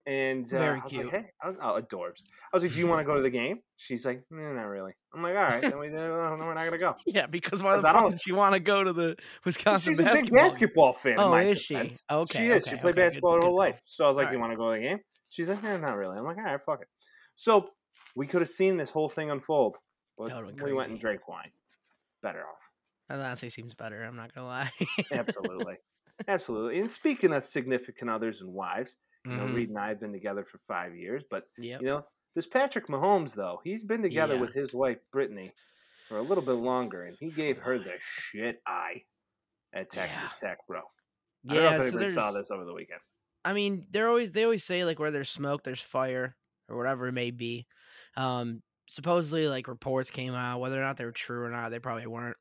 And 0.08 0.46
uh, 0.52 0.58
Very 0.58 0.80
I 0.80 0.84
was 0.84 0.92
cute. 0.92 1.06
like, 1.06 1.14
hey, 1.14 1.26
I 1.44 1.48
was, 1.50 1.58
oh, 1.62 1.80
adorbs. 1.80 2.22
I 2.52 2.58
was 2.58 2.64
like, 2.64 2.74
do 2.74 2.80
you 2.80 2.88
want 2.88 3.02
to 3.02 3.06
go 3.06 3.16
to 3.16 3.22
the 3.22 3.30
game? 3.30 3.60
She's 3.78 4.04
like, 4.04 4.24
"Mm, 4.34 4.56
not 4.56 4.64
really. 4.64 4.94
I'm 5.14 5.22
like, 5.22 5.36
all 5.36 5.44
right, 5.44 5.62
then 5.62 5.78
we, 5.78 5.88
uh, 5.90 5.92
we're 5.92 6.54
not 6.56 6.66
gonna 6.66 6.78
go. 6.80 6.96
yeah. 7.06 7.28
Because 7.28 7.62
why 7.62 7.76
the 7.76 7.84
fuck 7.84 8.10
did 8.10 8.20
you 8.26 8.34
want 8.36 8.56
to 8.56 8.60
go 8.60 8.84
to 8.84 8.94
the 8.94 9.16
Wisconsin 9.46 9.94
She's 9.94 10.00
a 10.00 10.04
basketball? 10.04 10.40
big 10.42 10.50
basketball 10.52 10.94
fan. 10.94 11.16
Oh, 11.20 11.36
is 11.36 11.60
she? 11.62 11.76
Okay, 11.76 11.94
she 12.32 12.48
is. 12.48 12.64
okay, 12.68 12.70
she 12.72 12.76
played 12.78 12.78
okay, 12.78 12.82
good- 12.82 12.96
basketball 12.96 13.36
her 13.36 13.42
whole 13.42 13.56
life. 13.58 13.80
So 13.86 14.06
I 14.06 14.08
was 14.08 14.18
like, 14.18 14.28
All 14.28 14.34
"You 14.34 14.40
right. 14.40 14.42
want 14.50 14.54
to 14.54 14.58
go 14.58 14.74
to 14.74 14.80
the 14.82 14.88
game?" 14.88 15.00
She's 15.30 15.50
like, 15.50 15.64
"Eh, 15.64 15.78
not 15.78 15.96
really." 15.96 16.18
I'm 16.18 16.24
like, 16.26 16.38
"All 16.38 16.44
right, 16.44 16.60
fuck 16.62 16.82
it." 16.82 16.88
So 17.36 17.70
we 18.16 18.26
could 18.26 18.42
have 18.42 18.50
seen 18.50 18.78
this 18.78 18.90
whole 18.92 19.08
thing 19.10 19.30
unfold, 19.30 19.78
but 20.18 20.30
been 20.30 20.64
we 20.66 20.74
went 20.74 20.90
and 20.90 21.00
drank 21.00 21.28
wine. 21.28 21.52
Better 22.24 22.42
off, 22.42 22.58
That 23.10 23.20
honestly 23.20 23.50
seems 23.50 23.74
better. 23.76 24.04
I'm 24.04 24.16
not 24.16 24.34
gonna 24.34 24.48
lie. 24.48 24.72
absolutely, 25.12 25.76
absolutely. 26.28 26.80
And 26.80 26.90
speaking 26.92 27.34
of 27.34 27.44
significant 27.44 28.10
others 28.10 28.42
and 28.42 28.52
wives, 28.54 28.96
you 29.26 29.32
know, 29.32 29.46
Mhm. 29.46 29.56
Reed 29.56 29.70
and 29.70 29.78
I 29.78 29.90
have 29.90 30.00
been 30.00 30.12
together 30.14 30.44
for 30.44 30.58
five 30.60 30.96
years, 30.96 31.24
but 31.30 31.44
Yep. 31.58 31.82
you 31.82 31.88
know, 31.88 32.08
this 32.36 32.46
Patrick 32.48 32.88
Mahomes 32.88 33.34
though, 33.36 33.62
he's 33.64 33.84
been 33.84 34.02
together 34.02 34.36
Yeah. 34.36 34.42
with 34.42 34.54
his 34.54 34.74
wife 34.74 35.00
Brittany 35.12 35.54
for 36.08 36.18
a 36.18 36.22
little 36.22 36.44
bit 36.44 36.54
longer, 36.54 37.04
and 37.04 37.18
he 37.20 37.30
gave 37.30 37.58
her 37.60 37.78
the 37.80 37.98
shit 38.00 38.62
eye 38.66 39.04
at 39.74 39.90
Texas 39.90 40.34
Tech, 40.40 40.58
bro. 40.68 40.80
I 41.50 41.54
don't 41.54 41.56
know 41.58 41.64
Yeah. 41.64 41.76
if 41.78 41.82
So 41.84 41.88
anybody 41.90 42.12
saw 42.14 42.32
this 42.32 42.52
over 42.52 42.66
the 42.66 42.74
weekend. 42.74 43.02
I 43.44 43.54
mean, 43.54 43.88
they're 43.90 44.08
always 44.08 44.32
they 44.32 44.44
always 44.44 44.64
say 44.64 44.86
like 44.86 45.00
where 45.00 45.12
there's 45.12 45.30
smoke, 45.30 45.64
there's 45.64 45.82
fire, 45.82 46.36
or 46.68 46.78
whatever 46.78 47.08
it 47.08 47.14
may 47.14 47.32
be. 47.32 47.68
Um, 48.16 48.62
supposedly 48.88 49.48
like 49.48 49.68
reports 49.68 50.10
came 50.10 50.34
out, 50.34 50.60
whether 50.60 50.78
or 50.78 50.84
not 50.84 50.98
they 50.98 51.06
were 51.06 51.12
true 51.12 51.44
or 51.44 51.50
not, 51.50 51.70
they 51.70 51.80
probably 51.80 52.08
weren't. 52.08 52.38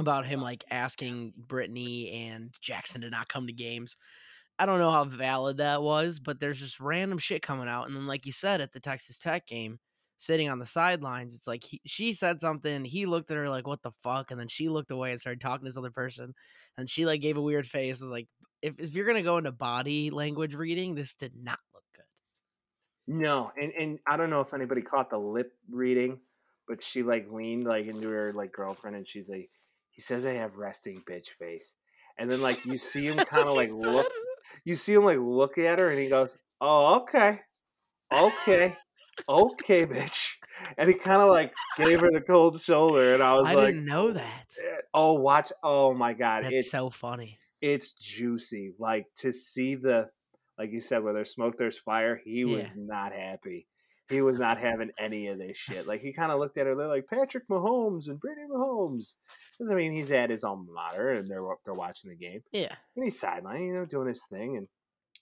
About 0.00 0.24
him 0.26 0.40
like 0.40 0.62
asking 0.70 1.32
Brittany 1.36 2.12
and 2.12 2.54
Jackson 2.60 3.00
to 3.00 3.10
not 3.10 3.28
come 3.28 3.48
to 3.48 3.52
games. 3.52 3.96
I 4.58 4.66
don't 4.66 4.78
know 4.78 4.90
how 4.90 5.04
valid 5.04 5.58
that 5.58 5.82
was, 5.82 6.18
but 6.18 6.40
there's 6.40 6.58
just 6.58 6.80
random 6.80 7.18
shit 7.18 7.42
coming 7.42 7.68
out. 7.68 7.86
And 7.86 7.96
then, 7.96 8.06
like 8.06 8.26
you 8.26 8.32
said, 8.32 8.60
at 8.60 8.72
the 8.72 8.80
Texas 8.80 9.18
Tech 9.18 9.46
game, 9.46 9.78
sitting 10.16 10.50
on 10.50 10.58
the 10.58 10.66
sidelines, 10.66 11.34
it's 11.34 11.46
like 11.46 11.62
he, 11.62 11.80
she 11.86 12.12
said 12.12 12.40
something. 12.40 12.84
He 12.84 13.06
looked 13.06 13.30
at 13.30 13.36
her 13.36 13.48
like, 13.48 13.66
"What 13.66 13.82
the 13.82 13.92
fuck?" 14.02 14.30
And 14.30 14.38
then 14.38 14.48
she 14.48 14.68
looked 14.68 14.90
away 14.90 15.12
and 15.12 15.20
started 15.20 15.40
talking 15.40 15.64
to 15.64 15.66
this 15.66 15.78
other 15.78 15.92
person, 15.92 16.34
and 16.76 16.90
she 16.90 17.06
like 17.06 17.20
gave 17.20 17.36
a 17.36 17.42
weird 17.42 17.66
face. 17.66 18.00
Was 18.00 18.10
like, 18.10 18.28
if 18.60 18.74
if 18.78 18.94
you're 18.94 19.06
gonna 19.06 19.22
go 19.22 19.38
into 19.38 19.52
body 19.52 20.10
language 20.10 20.54
reading, 20.54 20.94
this 20.94 21.14
did 21.14 21.32
not 21.36 21.60
look 21.72 21.84
good. 21.94 23.14
No, 23.14 23.52
and 23.56 23.72
and 23.78 23.98
I 24.06 24.16
don't 24.16 24.30
know 24.30 24.40
if 24.40 24.52
anybody 24.54 24.82
caught 24.82 25.10
the 25.10 25.18
lip 25.18 25.52
reading, 25.70 26.18
but 26.66 26.82
she 26.82 27.04
like 27.04 27.30
leaned 27.30 27.64
like 27.64 27.86
into 27.86 28.10
her 28.10 28.32
like 28.32 28.52
girlfriend, 28.52 28.96
and 28.96 29.06
she's 29.06 29.28
like, 29.28 29.48
"He 29.90 30.02
says 30.02 30.26
I 30.26 30.32
have 30.32 30.56
resting 30.56 31.00
bitch 31.08 31.28
face," 31.38 31.74
and 32.18 32.28
then 32.28 32.42
like 32.42 32.66
you 32.66 32.76
see 32.76 33.06
him 33.06 33.16
kind 33.18 33.48
of 33.48 33.54
like 33.54 33.70
look. 33.70 34.10
You 34.64 34.74
see 34.76 34.94
him 34.94 35.04
like 35.04 35.18
look 35.18 35.58
at 35.58 35.78
her, 35.78 35.90
and 35.90 35.98
he 35.98 36.08
goes, 36.08 36.34
"Oh, 36.60 36.96
okay, 37.02 37.40
okay, 38.12 38.76
okay, 39.28 39.86
bitch," 39.86 40.30
and 40.76 40.88
he 40.88 40.94
kind 40.94 41.22
of 41.22 41.28
like 41.28 41.52
gave 41.76 42.00
her 42.00 42.10
the 42.10 42.20
cold 42.20 42.60
shoulder, 42.60 43.14
and 43.14 43.22
I 43.22 43.34
was 43.34 43.48
I 43.48 43.54
like, 43.54 43.62
"I 43.62 43.66
didn't 43.72 43.86
know 43.86 44.12
that. 44.12 44.44
"Eh, 44.62 44.80
"Oh, 44.94 45.14
watch! 45.14 45.52
Oh 45.62 45.94
my 45.94 46.12
god, 46.12 46.44
That's 46.44 46.54
it's 46.54 46.70
so 46.70 46.90
funny. 46.90 47.38
it's 47.60 47.94
juicy. 47.94 48.72
Like 48.78 49.06
to 49.18 49.32
see 49.32 49.74
the, 49.74 50.08
like 50.58 50.70
you 50.72 50.80
said, 50.80 51.02
where 51.02 51.12
there's 51.14 51.32
smoke, 51.32 51.56
there's 51.58 51.78
fire. 51.78 52.20
He 52.22 52.44
was 52.44 52.66
not 52.76 53.12
happy. 53.12 53.66
He 54.08 54.22
was 54.22 54.38
not 54.38 54.58
having 54.58 54.90
any 54.98 55.26
of 55.28 55.38
this 55.38 55.56
shit. 55.56 55.86
Like 55.86 56.00
he 56.00 56.12
kind 56.12 56.32
of 56.32 56.38
looked 56.38 56.56
at 56.56 56.66
her. 56.66 56.74
They're 56.74 56.88
like 56.88 57.06
Patrick 57.08 57.46
Mahomes 57.48 58.08
and 58.08 58.18
Brittany 58.18 58.46
Mahomes. 58.50 59.14
Because 59.58 59.70
I 59.70 59.74
mean, 59.74 59.92
he's 59.92 60.10
at 60.10 60.30
his 60.30 60.44
alma 60.44 60.64
mater, 60.72 61.12
and 61.12 61.28
they're 61.30 61.42
they're 61.64 61.74
watching 61.74 62.10
the 62.10 62.16
game, 62.16 62.40
Yeah. 62.52 62.74
and 62.96 63.04
he's 63.04 63.20
sideline, 63.20 63.62
you 63.62 63.74
know, 63.74 63.84
doing 63.84 64.08
his 64.08 64.22
thing, 64.30 64.56
and 64.56 64.66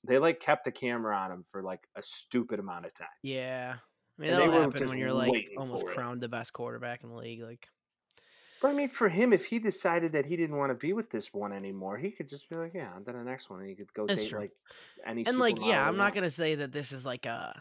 they 0.07 0.19
like 0.19 0.38
kept 0.40 0.66
a 0.69 0.71
camera 0.71 1.16
on 1.16 1.33
him 1.33 1.45
for 1.50 1.62
like 1.62 1.88
a 1.97 2.02
stupid 2.02 2.61
amount 2.61 2.87
of 2.87 2.95
time. 2.95 3.09
Yeah. 3.23 3.75
I 4.19 4.23
mean, 4.23 4.31
And 4.31 4.40
that'll 4.40 4.61
happen 4.62 4.88
when 4.88 4.99
you're 4.99 5.12
like 5.12 5.50
almost 5.59 5.85
crowned 5.87 6.21
the 6.23 6.28
best 6.28 6.52
quarterback 6.52 7.02
in 7.02 7.11
the 7.11 7.16
league. 7.16 7.43
Like, 7.43 7.69
But 8.62 8.69
I 8.69 8.73
mean, 8.73 8.88
for 8.88 9.09
him, 9.09 9.33
if 9.33 9.45
he 9.47 9.59
decided 9.59 10.12
that 10.12 10.25
he 10.26 10.37
didn't 10.37 10.57
want 10.57 10.71
to 10.71 10.75
be 10.75 10.93
with 10.95 11.11
this 11.11 11.35
one 11.35 11.52
anymore, 11.52 11.99
he 11.99 12.11
could 12.12 12.28
just 12.28 12.49
be 12.49 12.57
like, 12.57 12.73
"Yeah, 12.73 12.93
on 12.95 13.05
to 13.05 13.12
the 13.12 13.25
next 13.25 13.50
one," 13.50 13.61
and 13.61 13.69
he 13.69 13.75
could 13.75 13.93
go 13.95 14.07
That's 14.07 14.21
date 14.21 14.31
true. 14.31 14.40
like 14.40 14.52
any. 15.05 15.26
and 15.26 15.38
like, 15.38 15.59
yeah, 15.61 15.87
I'm 15.87 15.97
not 15.97 16.14
gonna 16.14 16.31
say 16.31 16.55
that 16.55 16.73
this 16.73 16.93
is 16.93 17.05
like 17.05 17.26
a, 17.26 17.61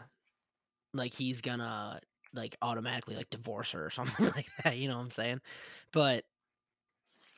like 0.96 1.14
he's 1.14 1.40
gonna 1.40 2.00
like 2.34 2.56
automatically 2.62 3.16
like 3.16 3.30
divorce 3.30 3.72
her 3.72 3.86
or 3.86 3.90
something 3.90 4.26
like 4.34 4.46
that. 4.64 4.76
You 4.76 4.88
know 4.88 4.96
what 4.96 5.02
I'm 5.04 5.10
saying? 5.10 5.40
But 5.92 6.24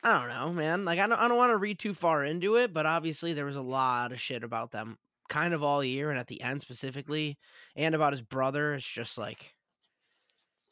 I 0.03 0.17
don't 0.17 0.29
know, 0.29 0.53
man. 0.53 0.85
Like, 0.85 0.97
I 0.99 1.07
don't, 1.07 1.19
I 1.19 1.27
don't 1.27 1.37
want 1.37 1.51
to 1.51 1.57
read 1.57 1.77
too 1.77 1.93
far 1.93 2.23
into 2.23 2.55
it, 2.55 2.73
but 2.73 2.85
obviously 2.85 3.33
there 3.33 3.45
was 3.45 3.57
a 3.57 3.61
lot 3.61 4.13
of 4.13 4.19
shit 4.21 4.45
about 4.45 4.71
them, 4.71 4.97
kind 5.27 5.53
of 5.53 5.61
all 5.61 5.83
year, 5.83 6.09
and 6.09 6.17
at 6.17 6.27
the 6.27 6.41
end 6.41 6.61
specifically, 6.61 7.37
and 7.75 7.93
about 7.93 8.13
his 8.13 8.21
brother. 8.21 8.73
It's 8.75 8.87
just 8.87 9.17
like, 9.17 9.53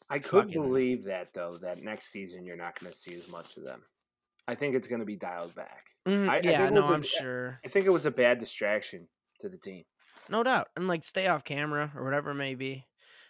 I 0.10 0.20
could 0.20 0.46
fucking- 0.46 0.62
believe 0.62 1.04
that 1.06 1.34
though. 1.34 1.58
That 1.58 1.84
next 1.84 2.08
season 2.08 2.46
you're 2.46 2.56
not 2.56 2.80
going 2.80 2.92
to 2.92 2.98
see 2.98 3.14
as 3.16 3.28
much 3.28 3.58
of 3.58 3.64
them. 3.64 3.82
I 4.48 4.56
think 4.56 4.76
it's 4.76 4.88
going 4.88 5.02
to 5.02 5.06
be 5.06 5.18
dialed 5.18 5.54
back. 5.56 5.88
mm, 6.08 6.30
I- 6.30 6.38
I 6.38 6.42
yeah, 6.42 6.68
it 6.68 6.74
no, 6.74 6.84
a- 6.84 6.94
I'm 6.94 7.04
sure. 7.04 7.60
I 7.66 7.68
think 7.68 7.86
it 7.86 7.90
was 7.92 8.06
a 8.06 8.12
bad 8.12 8.40
distraction 8.40 9.08
to 9.42 9.50
the 9.50 9.58
team. 9.58 9.84
No 10.30 10.44
doubt. 10.44 10.68
And 10.76 10.88
like 10.88 11.06
stay 11.06 11.28
off 11.28 11.44
camera 11.44 11.92
or 11.96 12.04
whatever 12.04 12.32
it 12.32 12.36
may 12.36 12.56
be. 12.56 12.86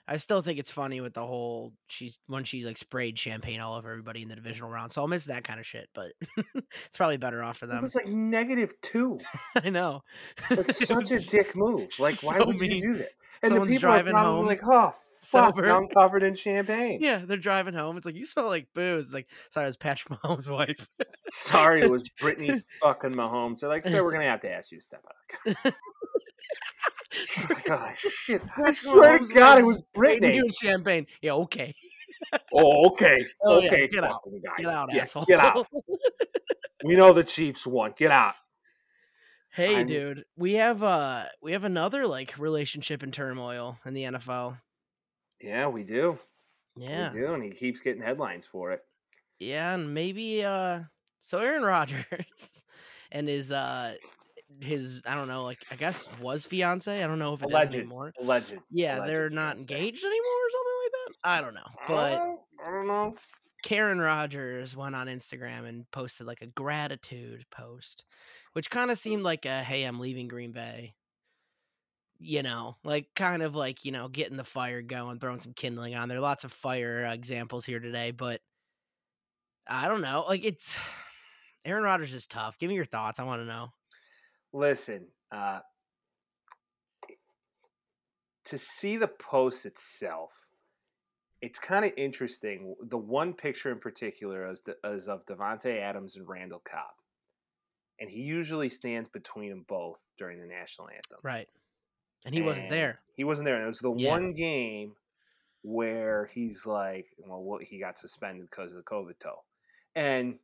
I 0.09 0.17
still 0.17 0.41
think 0.41 0.57
it's 0.57 0.71
funny 0.71 1.01
with 1.01 1.13
the 1.13 1.25
whole 1.25 1.73
she's 1.87 2.17
when 2.27 2.45
she's 2.45 2.65
like 2.65 2.77
sprayed 2.77 3.19
champagne 3.19 3.59
all 3.59 3.75
over 3.75 3.91
everybody 3.91 4.21
in 4.21 4.29
the 4.29 4.35
divisional 4.35 4.69
round. 4.69 4.91
So 4.91 5.01
I'll 5.01 5.07
miss 5.07 5.25
that 5.25 5.43
kind 5.43 5.59
of 5.59 5.65
shit, 5.65 5.89
but 5.93 6.13
it's 6.55 6.97
probably 6.97 7.17
better 7.17 7.43
off 7.43 7.57
for 7.57 7.67
them. 7.67 7.79
It 7.79 7.81
was 7.81 7.95
like 7.95 8.07
negative 8.07 8.73
two. 8.81 9.19
I 9.63 9.69
know. 9.69 10.03
Like 10.49 10.71
such 10.71 11.11
a 11.11 11.19
dick 11.19 11.55
move. 11.55 11.89
Like 11.99 12.15
why 12.23 12.39
so 12.39 12.47
would 12.47 12.59
mean. 12.59 12.71
you 12.71 12.81
do 12.81 12.97
that? 12.99 13.09
And 13.43 13.51
Someone's 13.51 13.69
the 13.69 13.75
people 13.75 13.89
driving 13.89 14.15
home. 14.15 14.45
like, 14.45 14.61
"Oh 14.63 14.93
fuck, 15.21 15.55
sober. 15.55 15.69
I'm 15.69 15.89
covered 15.89 16.23
in 16.23 16.35
champagne. 16.35 16.99
Yeah, 17.01 17.23
they're 17.25 17.37
driving 17.37 17.73
home. 17.73 17.97
It's 17.97 18.05
like 18.05 18.15
you 18.15 18.25
smell 18.25 18.47
like 18.47 18.67
booze. 18.73 19.05
It's 19.05 19.13
like 19.13 19.27
sorry, 19.51 19.65
it 19.65 19.69
was 19.69 19.77
Patrick 19.77 20.19
Mahomes' 20.19 20.49
wife. 20.49 20.87
Sorry, 21.31 21.81
it 21.81 21.91
was 21.91 22.09
Brittany 22.19 22.61
fucking 22.81 23.11
Mahomes. 23.13 23.59
They're 23.59 23.69
like, 23.69 23.83
sir, 23.85 24.03
we're 24.03 24.13
gonna 24.13 24.23
have 24.25 24.41
to 24.41 24.51
ask 24.51 24.71
you 24.71 24.79
to 24.79 24.83
step 24.83 25.03
out. 25.05 25.73
Oh 27.69 27.91
shit! 27.97 28.41
I 28.45 28.47
Patrick 28.47 28.75
swear 28.75 29.19
to 29.19 29.25
God, 29.33 29.59
it 29.59 29.65
was 29.65 29.83
Brittany. 29.93 30.35
You 30.35 30.43
and 30.43 30.53
champagne. 30.53 31.05
Yeah, 31.21 31.33
okay. 31.33 31.73
Oh, 32.51 32.87
okay, 32.87 33.23
Oh, 33.43 33.59
yeah, 33.59 33.67
okay, 33.67 33.87
get 33.87 34.03
out. 34.03 34.21
Get 34.57 34.67
out, 34.67 34.91
Yeah, 34.91 35.01
asshole. 35.03 35.25
Get 35.25 35.39
out. 35.39 35.67
We 36.83 36.95
know 36.95 37.11
the 37.13 37.23
Chiefs 37.23 37.65
won. 37.67 37.93
Get 37.97 38.09
out. 38.11 38.33
hey, 39.51 39.77
I'm- 39.77 39.87
dude, 39.87 40.25
we 40.35 40.55
have 40.55 40.81
uh 40.83 41.25
we 41.41 41.51
have 41.53 41.63
another 41.63 42.07
like 42.07 42.37
relationship 42.39 43.03
in 43.03 43.11
turmoil 43.11 43.77
in 43.85 43.93
the 43.93 44.03
NFL. 44.03 44.57
Yeah, 45.41 45.67
we 45.67 45.83
do. 45.83 46.17
Yeah. 46.75 47.11
We 47.13 47.19
do, 47.19 47.33
and 47.33 47.43
he 47.43 47.51
keeps 47.51 47.81
getting 47.81 48.01
headlines 48.01 48.45
for 48.47 48.71
it. 48.71 48.81
Yeah, 49.39 49.73
and 49.75 49.93
maybe 49.93 50.43
uh 50.43 50.81
so 51.19 51.39
Aaron 51.39 51.63
Rodgers 51.63 52.63
and 53.11 53.27
his 53.27 53.51
uh 53.51 53.95
his 54.61 55.01
I 55.05 55.15
don't 55.15 55.27
know, 55.27 55.43
like 55.43 55.59
I 55.71 55.75
guess 55.75 56.07
was 56.21 56.45
fiance. 56.45 57.03
I 57.03 57.07
don't 57.07 57.19
know 57.19 57.33
if 57.33 57.41
it 57.41 57.45
Alleged. 57.45 57.73
is 57.73 57.79
anymore. 57.79 58.13
Alleged. 58.19 58.57
Yeah, 58.71 58.97
alleged 58.97 59.09
they're 59.11 59.29
not 59.29 59.55
fiance. 59.55 59.73
engaged 59.75 60.05
anymore 60.05 60.21
or 60.23 60.49
something 60.51 60.73
like 60.83 60.91
that. 60.91 61.13
I 61.23 61.41
don't 61.41 61.53
know. 61.53 61.69
But 61.87 62.65
I 62.65 62.71
don't 62.71 62.87
know. 62.87 63.15
Aaron 63.69 63.99
Rodgers 63.99 64.77
went 64.77 64.95
on 64.95 65.07
Instagram 65.07 65.67
and 65.67 65.89
posted 65.91 66.25
like 66.25 66.41
a 66.41 66.47
gratitude 66.47 67.43
post, 67.51 68.05
which 68.53 68.69
kind 68.69 68.91
of 68.91 68.97
seemed 68.97 69.23
like 69.23 69.45
a 69.45 69.61
hey, 69.63 69.83
I'm 69.83 69.99
leaving 69.99 70.27
Green 70.27 70.51
Bay. 70.53 70.93
You 72.19 72.41
know, 72.41 72.77
like 72.83 73.07
kind 73.15 73.43
of 73.43 73.53
like, 73.55 73.85
you 73.85 73.91
know, 73.91 74.07
getting 74.07 74.37
the 74.37 74.43
fire 74.43 74.81
going, 74.81 75.19
throwing 75.19 75.39
some 75.39 75.53
kindling 75.53 75.93
on 75.95 76.07
there. 76.09 76.17
are 76.17 76.21
Lots 76.21 76.45
of 76.45 76.51
fire 76.51 77.03
examples 77.05 77.63
here 77.65 77.79
today, 77.79 78.09
but 78.11 78.41
I 79.69 79.87
don't 79.87 80.01
know. 80.01 80.23
Like 80.27 80.43
it's 80.45 80.77
Aaron 81.65 81.83
Rodgers 81.83 82.13
is 82.13 82.25
tough. 82.25 82.57
Give 82.57 82.69
me 82.69 82.75
your 82.75 82.85
thoughts. 82.85 83.19
I 83.19 83.23
want 83.25 83.41
to 83.41 83.45
know. 83.45 83.67
Listen, 84.57 85.05
uh, 85.31 85.59
to 88.45 88.57
see 88.57 88.97
the 88.97 89.07
post 89.07 89.65
itself, 89.67 90.31
it's 91.41 91.59
kind 91.59 91.85
of 91.85 91.91
interesting. 91.95 92.75
The 92.89 92.97
one 92.97 93.33
picture 93.33 93.71
in 93.71 93.77
particular 93.77 94.49
is, 94.49 94.61
the, 94.61 94.75
is 94.89 95.07
of 95.07 95.25
Davante 95.27 95.79
Adams 95.79 96.15
and 96.15 96.27
Randall 96.27 96.63
Cobb, 96.67 96.95
and 97.99 98.09
he 98.09 98.21
usually 98.21 98.69
stands 98.69 99.09
between 99.09 99.51
them 99.51 99.65
both 99.67 99.99
during 100.17 100.39
the 100.39 100.47
national 100.47 100.89
anthem. 100.89 101.19
Right. 101.21 101.47
And 102.25 102.33
he 102.33 102.41
wasn't 102.41 102.69
there. 102.69 102.99
He 103.15 103.23
wasn't 103.23 103.45
there. 103.45 103.55
And 103.57 103.63
it 103.63 103.67
was 103.67 103.79
the 103.79 103.93
Yeah. 103.93 104.09
one 104.09 104.33
game 104.33 104.95
where 105.61 106.31
he's 106.33 106.65
like, 106.65 107.05
well, 107.19 107.43
what, 107.43 107.61
he 107.61 107.79
got 107.79 107.99
suspended 107.99 108.49
because 108.49 108.71
of 108.71 108.77
the 108.77 108.83
COVID 108.83 109.19
toe. 109.19 109.43
And 109.95 110.39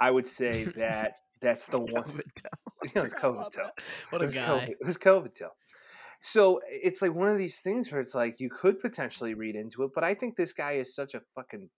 I 0.00 0.10
would 0.10 0.26
say 0.26 0.64
that 0.76 1.18
that's 1.40 1.66
the 1.66 1.80
one. 1.80 2.04
COVID. 2.04 2.22
Yeah, 2.84 2.90
it 2.96 3.02
was 3.02 3.14
COVID 3.14 3.52
that. 3.52 3.72
What 4.10 4.20
it 4.20 4.24
a 4.24 4.26
was 4.26 4.34
guy. 4.34 4.42
COVID. 4.42 4.68
It 4.68 4.86
was 4.86 4.98
COVID 4.98 5.38
toe. 5.38 5.48
So 6.20 6.60
it's 6.66 7.00
like 7.00 7.14
one 7.14 7.28
of 7.28 7.38
these 7.38 7.60
things 7.60 7.90
where 7.90 8.00
it's 8.00 8.14
like 8.14 8.40
you 8.40 8.50
could 8.50 8.78
potentially 8.80 9.34
read 9.34 9.56
into 9.56 9.84
it, 9.84 9.90
but 9.94 10.04
I 10.04 10.14
think 10.14 10.36
this 10.36 10.52
guy 10.52 10.72
is 10.72 10.94
such 10.94 11.14
a 11.14 11.20
fucking, 11.34 11.68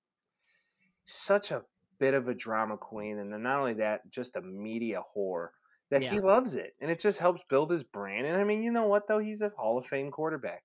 such 1.06 1.50
a 1.52 1.62
bit 1.98 2.14
of 2.14 2.28
a 2.28 2.34
drama 2.34 2.76
queen, 2.76 3.18
and 3.18 3.32
then 3.32 3.42
not 3.42 3.58
only 3.58 3.74
that, 3.74 4.00
just 4.10 4.36
a 4.36 4.40
media 4.40 5.00
whore 5.16 5.48
that 5.90 6.02
he 6.02 6.20
loves 6.20 6.54
it, 6.56 6.74
and 6.80 6.90
it 6.90 7.00
just 7.00 7.18
helps 7.18 7.42
build 7.48 7.70
his 7.70 7.84
brand. 7.84 8.26
And 8.26 8.36
I 8.36 8.44
mean, 8.44 8.62
you 8.62 8.72
know 8.72 8.86
what 8.86 9.06
though? 9.08 9.18
He's 9.18 9.42
a 9.42 9.52
Hall 9.56 9.78
of 9.78 9.86
Fame 9.86 10.10
quarterback. 10.10 10.62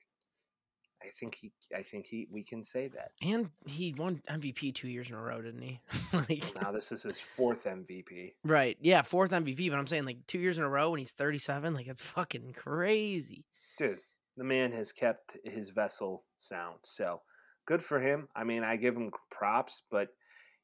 I 1.03 1.10
think 1.20 1.36
he, 1.36 1.51
I 1.75 1.81
think 1.84 2.05
he, 2.05 2.27
we 2.31 2.43
can 2.43 2.63
say 2.63 2.88
that. 2.89 3.12
And 3.22 3.50
he 3.65 3.93
won 3.98 4.22
MVP 4.29 4.75
two 4.75 4.88
years 4.88 5.10
in 5.10 5.15
a 5.15 5.22
row, 5.22 5.41
didn't 5.41 5.62
he? 5.62 5.79
like, 6.13 6.43
Now 6.62 6.72
this 6.72 6.91
is 6.91 7.03
his 7.03 7.20
fourth 7.36 7.65
MVP. 7.65 8.34
right. 8.43 8.77
Yeah, 8.81 9.01
fourth 9.01 9.31
MVP, 9.31 9.70
but 9.70 9.79
I'm 9.79 9.88
saying 9.88 10.05
like 10.05 10.25
two 10.27 10.39
years 10.39 10.58
in 10.58 10.63
a 10.63 10.70
row 10.70 10.91
when 10.91 11.00
he's 11.00 11.12
37, 11.12 11.74
like 11.74 11.88
it's 11.88 12.01
fucking 12.03 12.53
crazy. 12.53 13.46
dude, 13.77 14.00
the 14.38 14.43
man 14.43 14.72
has 14.74 14.91
kept 14.91 15.38
his 15.43 15.70
vessel 15.70 16.24
sound. 16.38 16.77
So 16.84 17.22
good 17.65 17.84
for 17.84 18.00
him. 18.00 18.27
I 18.36 18.43
mean, 18.43 18.63
I 18.63 18.75
give 18.75 18.96
him 18.96 19.12
props, 19.29 19.81
but 19.91 20.10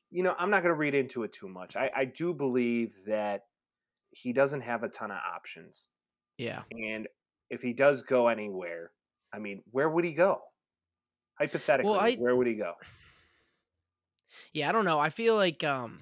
you 0.10 0.24
know, 0.24 0.36
I'm 0.40 0.50
not 0.50 0.62
going 0.64 0.74
to 0.74 0.80
read 0.80 0.96
into 0.96 1.24
it 1.24 1.34
too 1.34 1.50
much. 1.50 1.76
I, 1.76 1.92
I 1.96 2.06
do 2.06 2.34
believe 2.34 2.94
that 3.08 3.42
he 4.12 4.32
doesn't 4.34 4.62
have 4.62 4.84
a 4.84 4.88
ton 4.90 5.12
of 5.12 5.18
options, 5.36 5.88
Yeah. 6.38 6.62
and 6.72 7.08
if 7.50 7.62
he 7.62 7.74
does 7.74 8.02
go 8.04 8.28
anywhere, 8.30 8.92
I 9.38 9.40
mean, 9.40 9.62
where 9.70 9.88
would 9.88 10.04
he 10.04 10.14
go? 10.14 10.42
Hypothetically, 11.38 11.94
I- 12.00 12.16
where 12.16 12.36
would 12.36 12.48
he 12.48 12.56
go? 12.56 12.74
Yeah, 14.52 14.68
I 14.68 14.72
don't 14.72 14.86
know. 14.86 14.98
I 15.00 15.10
feel 15.10 15.36
like 15.36 15.64
um 15.64 16.00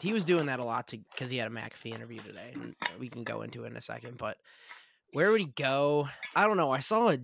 he 0.00 0.12
was 0.12 0.24
doing 0.24 0.46
that 0.46 0.58
a 0.58 0.64
lot 0.64 0.88
to 0.88 0.98
because 0.98 1.30
he 1.30 1.36
had 1.36 1.46
a 1.46 1.50
McAfee 1.54 1.94
interview 1.94 2.18
today, 2.20 2.50
and 2.54 2.74
we 2.98 3.08
can 3.08 3.22
go 3.22 3.42
into 3.42 3.62
it 3.64 3.68
in 3.68 3.76
a 3.76 3.80
second. 3.80 4.18
But 4.18 4.36
where 5.12 5.30
would 5.30 5.40
he 5.40 5.46
go? 5.46 6.08
I 6.34 6.46
don't 6.48 6.56
know. 6.56 6.72
I 6.72 6.80
saw 6.80 7.10
a 7.10 7.18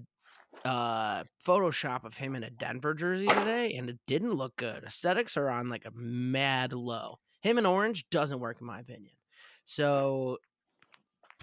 uh 0.65 1.25
Photoshop 1.45 2.05
of 2.05 2.17
him 2.17 2.37
in 2.37 2.45
a 2.45 2.51
Denver 2.51 2.95
jersey 2.95 3.27
today, 3.27 3.75
and 3.75 3.91
it 3.91 3.99
didn't 4.07 4.35
look 4.35 4.57
good. 4.57 4.85
Aesthetics 4.85 5.37
are 5.37 5.49
on 5.49 5.69
like 5.69 5.85
a 5.87 5.91
mad 5.93 6.73
low. 6.73 7.19
Him 7.41 7.59
in 7.59 7.67
orange 7.67 8.09
doesn't 8.11 8.39
work 8.41 8.59
in 8.61 8.67
my 8.69 8.79
opinion. 8.79 9.15
So 9.65 10.39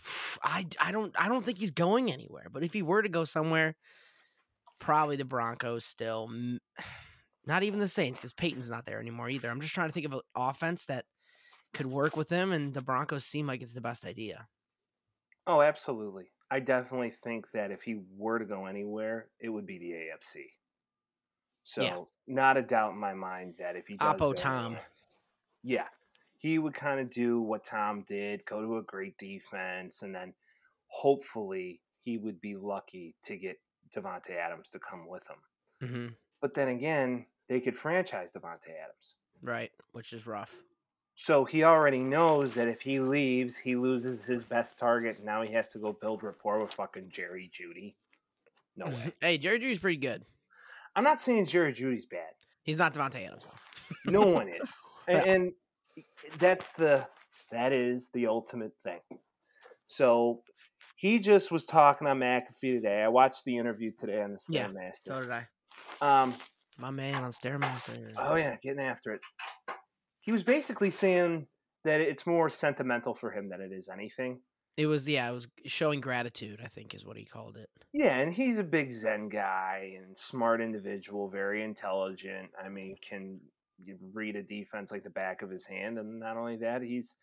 I 0.43 0.65
I 0.79 0.91
don't 0.93 1.13
I 1.19 1.27
don't 1.27 1.43
think 1.45 1.57
he's 1.57 1.71
going 1.71 2.11
anywhere. 2.11 2.47
But 2.51 2.63
if 2.63 2.71
he 2.73 2.81
were 2.81 3.01
to 3.01 3.09
go 3.09 3.25
somewhere, 3.25 3.75
probably 4.79 5.15
the 5.15 5.25
Broncos 5.25 5.85
still. 5.85 6.29
Not 7.47 7.63
even 7.63 7.79
the 7.79 7.87
Saints 7.87 8.17
because 8.17 8.33
Peyton's 8.33 8.69
not 8.69 8.85
there 8.85 8.99
anymore 8.99 9.29
either. 9.29 9.49
I'm 9.49 9.61
just 9.61 9.73
trying 9.73 9.89
to 9.89 9.93
think 9.93 10.05
of 10.05 10.13
an 10.13 10.21
offense 10.35 10.85
that 10.85 11.05
could 11.73 11.85
work 11.87 12.15
with 12.15 12.29
him, 12.29 12.51
and 12.51 12.73
the 12.73 12.81
Broncos 12.81 13.25
seem 13.25 13.47
like 13.47 13.61
it's 13.61 13.73
the 13.73 13.81
best 13.81 14.05
idea. 14.05 14.47
Oh, 15.45 15.61
absolutely. 15.61 16.31
I 16.49 16.59
definitely 16.59 17.11
think 17.23 17.45
that 17.53 17.71
if 17.71 17.81
he 17.83 17.99
were 18.17 18.39
to 18.39 18.45
go 18.45 18.65
anywhere, 18.65 19.27
it 19.39 19.49
would 19.49 19.65
be 19.67 19.77
the 19.77 19.91
AFC. 19.93 20.45
So, 21.63 21.83
Yeah. 21.83 22.03
not 22.27 22.57
a 22.57 22.61
doubt 22.61 22.93
in 22.93 22.97
my 22.99 23.13
mind 23.13 23.55
that 23.57 23.75
if 23.75 23.87
he 23.87 23.97
does 23.97 24.15
Oppo 24.15 24.35
Tom. 24.35 24.65
anywhere- 24.67 24.87
yeah, 25.63 25.89
he 26.39 26.59
would 26.59 26.73
kind 26.73 26.99
of 26.99 27.09
do 27.09 27.41
what 27.41 27.63
Tom 27.63 28.03
did, 28.03 28.45
go 28.45 28.61
to 28.61 28.77
a 28.77 28.83
great 28.83 29.17
defense, 29.17 30.01
and 30.01 30.13
then 30.15 30.33
hopefully 30.87 31.81
he 31.99 32.17
would 32.17 32.39
be 32.39 32.55
lucky 32.55 33.15
to 33.23 33.37
get 33.37 33.59
Davante 33.95 34.31
Adams 34.31 34.69
to 34.69 34.79
come 34.79 35.07
with 35.07 35.27
him. 35.27 35.89
hmm 35.89 36.07
But 36.41 36.53
then 36.53 36.67
again, 36.69 37.25
they 37.49 37.59
could 37.59 37.75
franchise 37.75 38.31
Davante 38.31 38.69
Adams. 38.83 39.15
Right, 39.41 39.71
which 39.91 40.13
is 40.13 40.27
rough. 40.27 40.53
So 41.15 41.45
he 41.45 41.63
already 41.63 41.99
knows 41.99 42.53
that 42.55 42.67
if 42.67 42.81
he 42.81 42.99
leaves, 42.99 43.57
he 43.57 43.75
loses 43.75 44.23
his 44.25 44.43
best 44.43 44.77
target. 44.77 45.23
Now 45.23 45.41
he 45.41 45.53
has 45.53 45.69
to 45.69 45.79
go 45.79 45.93
build 45.93 46.23
rapport 46.23 46.59
with 46.61 46.73
fucking 46.73 47.09
Jerry 47.09 47.49
Jeudy. 47.53 47.95
No 48.75 48.87
way. 48.87 49.13
hey, 49.21 49.37
Jerry 49.37 49.59
Jeudy's 49.59 49.79
pretty 49.79 49.97
good. 49.97 50.25
I'm 50.95 51.03
not 51.03 51.21
saying 51.21 51.45
Jerry 51.45 51.73
Jeudy's 51.73 52.05
bad. 52.05 52.31
He's 52.63 52.77
not 52.77 52.93
Davante 52.93 53.25
Adams. 53.25 53.47
No 54.05 54.21
one 54.21 54.49
is, 54.49 54.71
and, 55.07 55.25
and 55.27 55.53
that's 56.39 56.67
the 56.69 57.07
that 57.51 57.71
is 57.71 58.09
the 58.13 58.25
ultimate 58.27 58.73
thing. 58.83 58.99
So 59.85 60.41
he 60.95 61.19
just 61.19 61.51
was 61.51 61.63
talking 61.65 62.07
on 62.07 62.19
McAfee 62.19 62.75
today. 62.75 63.01
I 63.03 63.07
watched 63.09 63.43
the 63.45 63.57
interview 63.57 63.91
today 63.99 64.21
on 64.21 64.31
the 64.31 64.37
Stairmaster. 64.37 64.73
Yeah. 64.81 64.91
So 65.15 65.21
did 65.21 65.31
I. 65.31 65.47
Um, 66.01 66.33
My 66.77 66.91
man 66.91 67.23
on 67.23 67.31
Stairmaster. 67.31 68.13
oh 68.17 68.35
yeah, 68.35 68.55
getting 68.63 68.79
after 68.83 69.13
it. 69.13 69.23
He 70.21 70.31
was 70.31 70.43
basically 70.43 70.89
saying 70.91 71.47
that 71.83 72.01
it's 72.01 72.25
more 72.25 72.49
sentimental 72.49 73.13
for 73.13 73.31
him 73.31 73.49
than 73.49 73.61
it 73.61 73.71
is 73.71 73.89
anything. 73.89 74.39
It 74.77 74.87
was 74.87 75.07
yeah, 75.07 75.29
it 75.29 75.33
was 75.33 75.47
showing 75.65 76.01
gratitude. 76.01 76.59
I 76.63 76.67
think 76.67 76.93
is 76.93 77.05
what 77.05 77.15
he 77.17 77.25
called 77.25 77.55
it. 77.57 77.69
Yeah, 77.93 78.17
and 78.17 78.33
he's 78.33 78.59
a 78.59 78.63
big 78.63 78.91
Zen 78.91 79.29
guy 79.29 79.93
and 79.97 80.17
smart 80.17 80.59
individual, 80.59 81.29
very 81.29 81.63
intelligent. 81.63 82.49
I 82.61 82.67
mean, 82.67 82.95
can 83.07 83.39
read 84.13 84.35
a 84.35 84.43
defense 84.43 84.91
like 84.91 85.03
the 85.03 85.09
back 85.09 85.41
of 85.41 85.49
his 85.49 85.65
hand, 85.65 85.97
and 85.97 86.19
not 86.19 86.35
only 86.37 86.57
that, 86.57 86.81
he's 86.81 87.15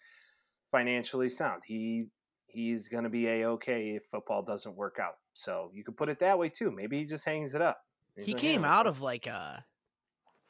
financially 0.70 1.28
sound. 1.28 1.62
He 1.66 2.06
he's 2.52 2.88
going 2.88 3.04
to 3.04 3.10
be 3.10 3.26
a 3.26 3.48
okay 3.50 3.90
if 3.96 4.04
football 4.06 4.42
doesn't 4.42 4.76
work 4.76 4.98
out. 5.00 5.18
So 5.32 5.70
you 5.74 5.84
could 5.84 5.96
put 5.96 6.08
it 6.08 6.18
that 6.20 6.38
way 6.38 6.48
too. 6.48 6.70
Maybe 6.70 6.98
he 6.98 7.04
just 7.04 7.24
hangs 7.24 7.54
it 7.54 7.62
up. 7.62 7.84
He's 8.16 8.26
He 8.26 8.32
like, 8.32 8.40
came 8.40 8.64
out 8.64 8.86
of 8.86 9.00
like 9.00 9.26
a 9.26 9.64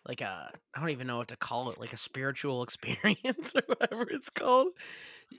like 0.06 0.20
a 0.20 0.50
I 0.74 0.80
don't 0.80 0.90
even 0.90 1.06
know 1.06 1.18
what 1.18 1.28
to 1.28 1.36
call 1.36 1.70
it, 1.70 1.78
like 1.78 1.92
a 1.92 1.96
spiritual 1.96 2.62
experience 2.64 3.54
or 3.54 3.62
whatever 3.66 4.06
it's 4.10 4.30
called. 4.30 4.68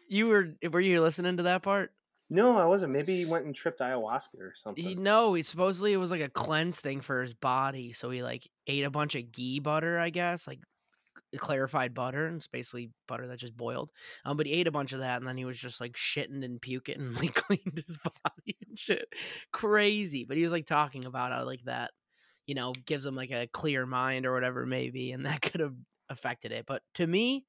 You 0.08 0.28
were 0.28 0.54
were 0.72 0.80
you 0.80 1.02
listening 1.02 1.38
to 1.38 1.44
that 1.44 1.64
part? 1.64 1.92
No, 2.30 2.58
I 2.58 2.66
wasn't. 2.66 2.94
Maybe 2.94 3.18
he 3.18 3.26
went 3.26 3.46
and 3.46 3.54
tripped 3.54 3.80
ayahuasca 3.80 4.40
or 4.40 4.54
something. 4.56 4.84
He 4.84 4.96
no, 4.96 5.34
he 5.34 5.44
supposedly 5.44 5.94
it 5.94 5.98
was 5.98 6.10
like 6.12 6.22
a 6.22 6.30
cleanse 6.30 6.80
thing 6.80 7.02
for 7.02 7.22
his 7.22 7.34
body, 7.34 7.92
so 7.92 8.10
he 8.10 8.24
like 8.24 8.50
ate 8.66 8.86
a 8.86 8.90
bunch 8.90 9.16
of 9.16 9.32
ghee 9.32 9.60
butter, 9.60 10.00
I 10.00 10.10
guess, 10.10 10.48
like 10.48 10.60
clarified 11.38 11.94
butter, 11.94 12.28
and 12.28 12.38
it's 12.38 12.48
basically 12.48 12.92
butter 13.08 13.28
that 13.28 13.40
just 13.40 13.58
boiled. 13.58 13.92
Um, 14.26 14.38
but 14.38 14.46
he 14.46 14.54
ate 14.54 14.68
a 14.68 14.72
bunch 14.72 14.94
of 14.94 15.00
that, 15.00 15.18
and 15.18 15.28
then 15.28 15.38
he 15.38 15.46
was 15.46 15.58
just 15.58 15.82
like 15.82 15.94
shitting 15.94 16.44
and 16.44 16.62
puking 16.62 17.00
and 17.00 17.16
like 17.20 17.36
cleaned 17.36 17.84
his 17.86 17.98
body 17.98 18.58
and 18.68 18.78
shit. 18.78 19.08
Crazy, 19.52 20.26
but 20.26 20.38
he 20.38 20.44
was 20.44 20.52
like 20.52 20.66
talking 20.66 21.06
about 21.06 21.32
how 21.32 21.46
like 21.46 21.64
that, 21.66 21.92
you 22.48 22.56
know, 22.56 22.74
gives 22.86 23.06
him 23.06 23.16
like 23.16 23.32
a 23.32 23.48
clear 23.48 23.86
mind 23.86 24.26
or 24.26 24.34
whatever 24.34 24.66
maybe, 24.66 25.12
and 25.12 25.26
that 25.26 25.42
could 25.42 25.62
have 25.62 25.76
affected 26.10 26.52
it. 26.52 26.66
But 26.68 26.82
to 26.96 27.08
me, 27.08 27.46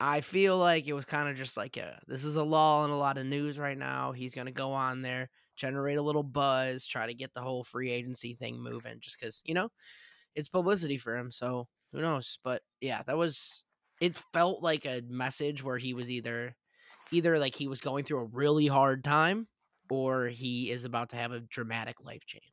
I 0.00 0.22
feel 0.22 0.56
like 0.56 0.88
it 0.88 0.94
was 0.94 1.04
kind 1.04 1.28
of 1.28 1.36
just 1.36 1.56
like 1.56 1.76
a 1.76 2.00
this 2.06 2.24
is 2.24 2.36
a 2.36 2.42
lull 2.42 2.84
in 2.86 2.90
a 2.90 2.96
lot 2.96 3.18
of 3.18 3.26
news 3.26 3.58
right 3.58 3.76
now. 3.76 4.12
He's 4.12 4.34
gonna 4.34 4.50
go 4.50 4.72
on 4.72 5.02
there, 5.02 5.28
generate 5.56 5.98
a 5.98 6.02
little 6.02 6.22
buzz, 6.22 6.86
try 6.86 7.06
to 7.06 7.14
get 7.14 7.34
the 7.34 7.42
whole 7.42 7.64
free 7.64 7.90
agency 7.90 8.34
thing 8.34 8.62
moving, 8.62 9.00
just 9.00 9.18
because 9.20 9.42
you 9.44 9.54
know 9.54 9.70
it's 10.34 10.48
publicity 10.48 10.98
for 10.98 11.16
him. 11.16 11.30
So 11.30 11.68
who 11.92 12.00
knows? 12.00 12.38
But 12.44 12.62
yeah, 12.80 13.02
that 13.04 13.16
was 13.16 13.64
it. 14.00 14.16
Felt 14.32 14.62
like 14.62 14.84
a 14.84 15.02
message 15.08 15.62
where 15.62 15.78
he 15.78 15.94
was 15.94 16.10
either 16.10 16.54
either 17.12 17.38
like 17.38 17.54
he 17.54 17.68
was 17.68 17.80
going 17.80 18.04
through 18.04 18.20
a 18.20 18.24
really 18.24 18.66
hard 18.66 19.04
time, 19.04 19.48
or 19.90 20.26
he 20.26 20.70
is 20.70 20.84
about 20.84 21.10
to 21.10 21.16
have 21.16 21.32
a 21.32 21.40
dramatic 21.40 21.96
life 22.02 22.24
change. 22.26 22.44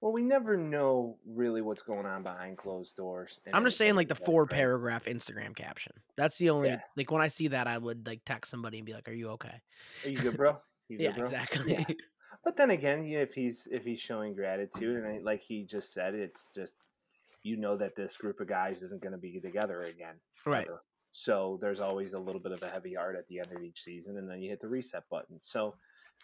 Well, 0.00 0.12
we 0.12 0.22
never 0.22 0.56
know 0.56 1.18
really 1.26 1.60
what's 1.60 1.82
going 1.82 2.06
on 2.06 2.22
behind 2.22 2.56
closed 2.56 2.94
doors. 2.94 3.40
I'm 3.52 3.64
just 3.64 3.76
saying, 3.76 3.96
like 3.96 4.08
the 4.08 4.14
four 4.14 4.42
right? 4.42 4.50
paragraph 4.50 5.06
Instagram 5.06 5.56
caption. 5.56 5.92
That's 6.16 6.38
the 6.38 6.50
only 6.50 6.68
Yeah. 6.68 6.80
like 6.96 7.10
when 7.10 7.20
I 7.20 7.28
see 7.28 7.48
that, 7.48 7.66
I 7.66 7.78
would 7.78 8.06
like 8.06 8.20
text 8.24 8.50
somebody 8.50 8.78
and 8.78 8.86
be 8.86 8.92
like, 8.92 9.08
"Are 9.08 9.12
you 9.12 9.30
okay?" 9.30 9.60
Are 10.04 10.08
you 10.08 10.16
good, 10.18 10.36
bro? 10.36 10.58
You 10.88 10.98
yeah, 11.00 11.10
bro? 11.10 11.24
exactly. 11.24 11.72
Yeah. 11.72 11.84
But 12.44 12.56
then 12.56 12.70
again, 12.70 13.04
if 13.06 13.34
he's 13.34 13.66
if 13.72 13.84
he's 13.84 14.00
showing 14.00 14.34
gratitude, 14.34 14.96
and 14.98 15.08
I, 15.08 15.18
like 15.18 15.42
he 15.42 15.64
just 15.64 15.92
said, 15.92 16.14
it's 16.14 16.52
just 16.54 16.76
you 17.42 17.56
know 17.56 17.76
that 17.76 17.96
this 17.96 18.16
group 18.16 18.40
of 18.40 18.48
guys 18.48 18.82
isn't 18.82 19.02
going 19.02 19.12
to 19.12 19.18
be 19.18 19.40
together 19.40 19.80
again. 19.82 20.16
right. 20.46 20.66
ever. 20.66 20.82
So 21.12 21.58
there's 21.60 21.80
always 21.80 22.12
a 22.12 22.18
little 22.18 22.40
bit 22.40 22.52
of 22.52 22.62
a 22.62 22.68
heavy 22.68 22.94
heart 22.94 23.16
at 23.16 23.26
the 23.28 23.38
end 23.40 23.48
of 23.56 23.62
each 23.62 23.80
season, 23.82 24.18
and 24.18 24.28
then 24.30 24.40
you 24.40 24.50
hit 24.50 24.60
the 24.60 24.68
reset 24.68 25.04
button. 25.10 25.38
So 25.40 25.74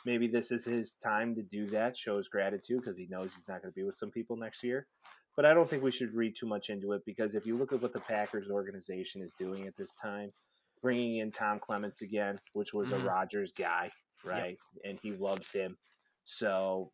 maybe 0.05 0.27
this 0.29 0.53
is 0.53 0.65
his 0.65 0.93
time 1.03 1.35
to 1.37 1.43
do 1.43 1.67
that, 1.69 1.97
shows 1.97 2.29
gratitude 2.29 2.81
because 2.81 2.97
he 2.99 3.07
knows 3.09 3.35
he's 3.35 3.49
not 3.49 3.63
going 3.63 3.73
to 3.73 3.75
be 3.75 3.83
with 3.85 3.97
some 3.97 4.11
people 4.11 4.37
next 4.37 4.63
year. 4.63 4.87
But 5.37 5.47
I 5.47 5.55
don't 5.55 5.69
think 5.69 5.83
we 5.83 5.91
should 5.91 6.15
read 6.15 6.37
too 6.37 6.47
much 6.47 6.69
into 6.71 6.93
it 6.93 7.03
because 7.07 7.35
if 7.35 7.45
you 7.47 7.57
look 7.57 7.73
at 7.73 7.81
what 7.83 7.93
the 7.93 8.01
Packers 8.01 8.51
organization 8.51 9.21
is 9.23 9.33
doing 9.39 9.67
at 9.67 9.77
this 9.77 9.95
time, 10.01 10.29
bringing 10.83 11.17
in 11.19 11.31
Tom 11.33 11.59
Clements 11.59 12.03
again, 12.03 12.39
which 12.53 12.73
was 12.75 12.91
Mhm. 12.91 13.03
a 13.03 13.09
Rodgers 13.09 13.53
guy, 13.53 13.91
right, 14.23 14.59
and 14.85 14.99
he 15.03 15.13
loves 15.13 15.51
him, 15.51 15.77
so 16.25 16.93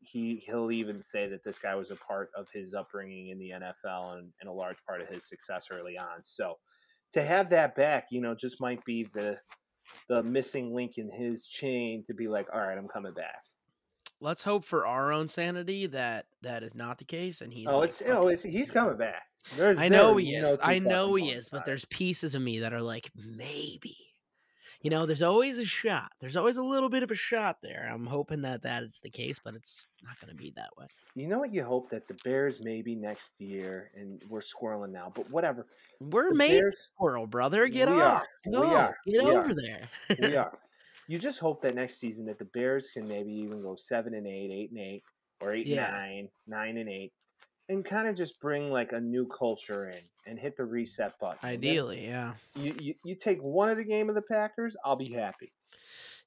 he 0.00 0.42
he'll 0.46 0.70
even 0.70 1.02
say 1.02 1.28
that 1.28 1.44
this 1.44 1.58
guy 1.58 1.74
was 1.74 1.90
a 1.90 1.96
part 1.96 2.30
of 2.36 2.48
his 2.52 2.74
upbringing 2.74 3.28
in 3.28 3.38
the 3.38 3.50
NFL 3.50 4.18
and, 4.18 4.32
and 4.40 4.48
a 4.48 4.52
large 4.52 4.78
part 4.86 5.00
of 5.00 5.08
his 5.08 5.28
success 5.28 5.68
early 5.70 5.98
on. 5.98 6.20
So 6.22 6.54
to 7.12 7.22
have 7.22 7.50
that 7.50 7.74
back, 7.74 8.06
you 8.10 8.20
know, 8.20 8.34
just 8.34 8.60
might 8.60 8.84
be 8.84 9.08
the 9.14 9.38
the 10.08 10.22
missing 10.22 10.74
link 10.74 10.98
in 10.98 11.10
his 11.10 11.46
chain 11.46 12.04
to 12.06 12.14
be 12.14 12.28
like, 12.28 12.46
all 12.52 12.60
right, 12.60 12.76
I'm 12.76 12.88
coming 12.88 13.14
back. 13.14 13.42
Let's 14.20 14.42
hope 14.42 14.64
for 14.64 14.86
our 14.86 15.12
own 15.12 15.28
sanity 15.28 15.86
that 15.86 16.26
that 16.42 16.62
is 16.62 16.74
not 16.74 16.98
the 16.98 17.04
case, 17.04 17.40
and 17.40 17.52
he's. 17.52 17.66
oh, 17.68 17.78
like, 17.78 17.90
it's 17.90 18.02
oh, 18.06 18.28
it's 18.28 18.42
he's 18.42 18.70
coming 18.70 18.96
back. 18.96 19.22
There's, 19.56 19.78
I 19.78 19.88
know 19.88 20.16
he 20.16 20.34
is. 20.34 20.56
two 20.56 20.62
I 20.62 20.80
know 20.80 21.14
he 21.14 21.30
is, 21.30 21.48
but 21.48 21.64
there's 21.64 21.84
pieces 21.86 22.34
of 22.34 22.42
me 22.42 22.58
that 22.60 22.72
are 22.72 22.82
like 22.82 23.10
maybe. 23.14 23.96
You 24.82 24.90
know, 24.90 25.06
there's 25.06 25.22
always 25.22 25.58
a 25.58 25.64
shot. 25.64 26.12
There's 26.20 26.36
always 26.36 26.56
a 26.56 26.62
little 26.62 26.88
bit 26.88 27.02
of 27.02 27.10
a 27.10 27.14
shot 27.16 27.58
there. 27.62 27.90
I'm 27.92 28.06
hoping 28.06 28.42
that 28.42 28.62
that 28.62 28.84
is 28.84 29.00
the 29.02 29.10
case, 29.10 29.40
but 29.42 29.54
it's 29.54 29.88
not 30.04 30.20
going 30.20 30.30
to 30.30 30.36
be 30.36 30.52
that 30.54 30.70
way. 30.78 30.86
You 31.16 31.26
know 31.26 31.40
what? 31.40 31.52
You 31.52 31.64
hope 31.64 31.90
that 31.90 32.06
the 32.06 32.14
Bears 32.22 32.60
maybe 32.62 32.94
next 32.94 33.40
year, 33.40 33.90
and 33.96 34.22
we're 34.28 34.40
squirreling 34.40 34.92
now, 34.92 35.10
but 35.12 35.28
whatever. 35.32 35.66
We're 36.00 36.30
The 36.30 36.36
made 36.36 36.60
Bears, 36.60 36.88
squirrel, 36.94 37.26
brother. 37.26 37.66
Get 37.66 37.90
We 37.90 38.00
up. 38.00 38.22
are. 38.22 38.26
We 38.46 38.52
Go. 38.52 38.62
are. 38.66 38.96
Get 39.04 39.24
We 39.24 39.30
over 39.30 39.40
are. 39.50 39.54
there. 39.54 39.88
we 40.20 40.36
are. 40.36 40.56
You 41.08 41.18
just 41.18 41.40
hope 41.40 41.60
that 41.62 41.74
next 41.74 41.96
season 41.98 42.24
that 42.26 42.38
the 42.38 42.44
Bears 42.44 42.90
can 42.92 43.08
maybe 43.08 43.32
even 43.32 43.60
go 43.62 43.74
seven 43.74 44.14
and 44.14 44.26
eight, 44.28 44.50
eight 44.52 44.70
and 44.70 44.78
eight, 44.78 45.02
or 45.40 45.52
eight 45.54 45.66
Yeah. 45.66 45.86
and 45.86 45.94
nine, 45.96 46.28
nine 46.46 46.76
and 46.76 46.88
eight, 46.88 47.12
and 47.68 47.84
kind 47.84 48.08
of 48.08 48.16
just 48.16 48.40
bring 48.40 48.70
like 48.70 48.92
a 48.92 49.00
new 49.00 49.26
culture 49.26 49.90
in 49.90 50.00
and 50.26 50.38
hit 50.38 50.56
the 50.56 50.64
reset 50.64 51.18
button. 51.18 51.38
And 51.42 51.62
then 51.62 51.70
Ideally, 51.70 52.06
yeah. 52.06 52.34
you, 52.54 52.74
you 52.80 52.94
you 53.04 53.14
take 53.14 53.38
one 53.40 53.68
of 53.68 53.76
the 53.76 53.84
game 53.84 54.08
of 54.08 54.14
the 54.14 54.22
Packers, 54.22 54.76
I'll 54.84 54.96
be 54.96 55.12
happy. 55.12 55.52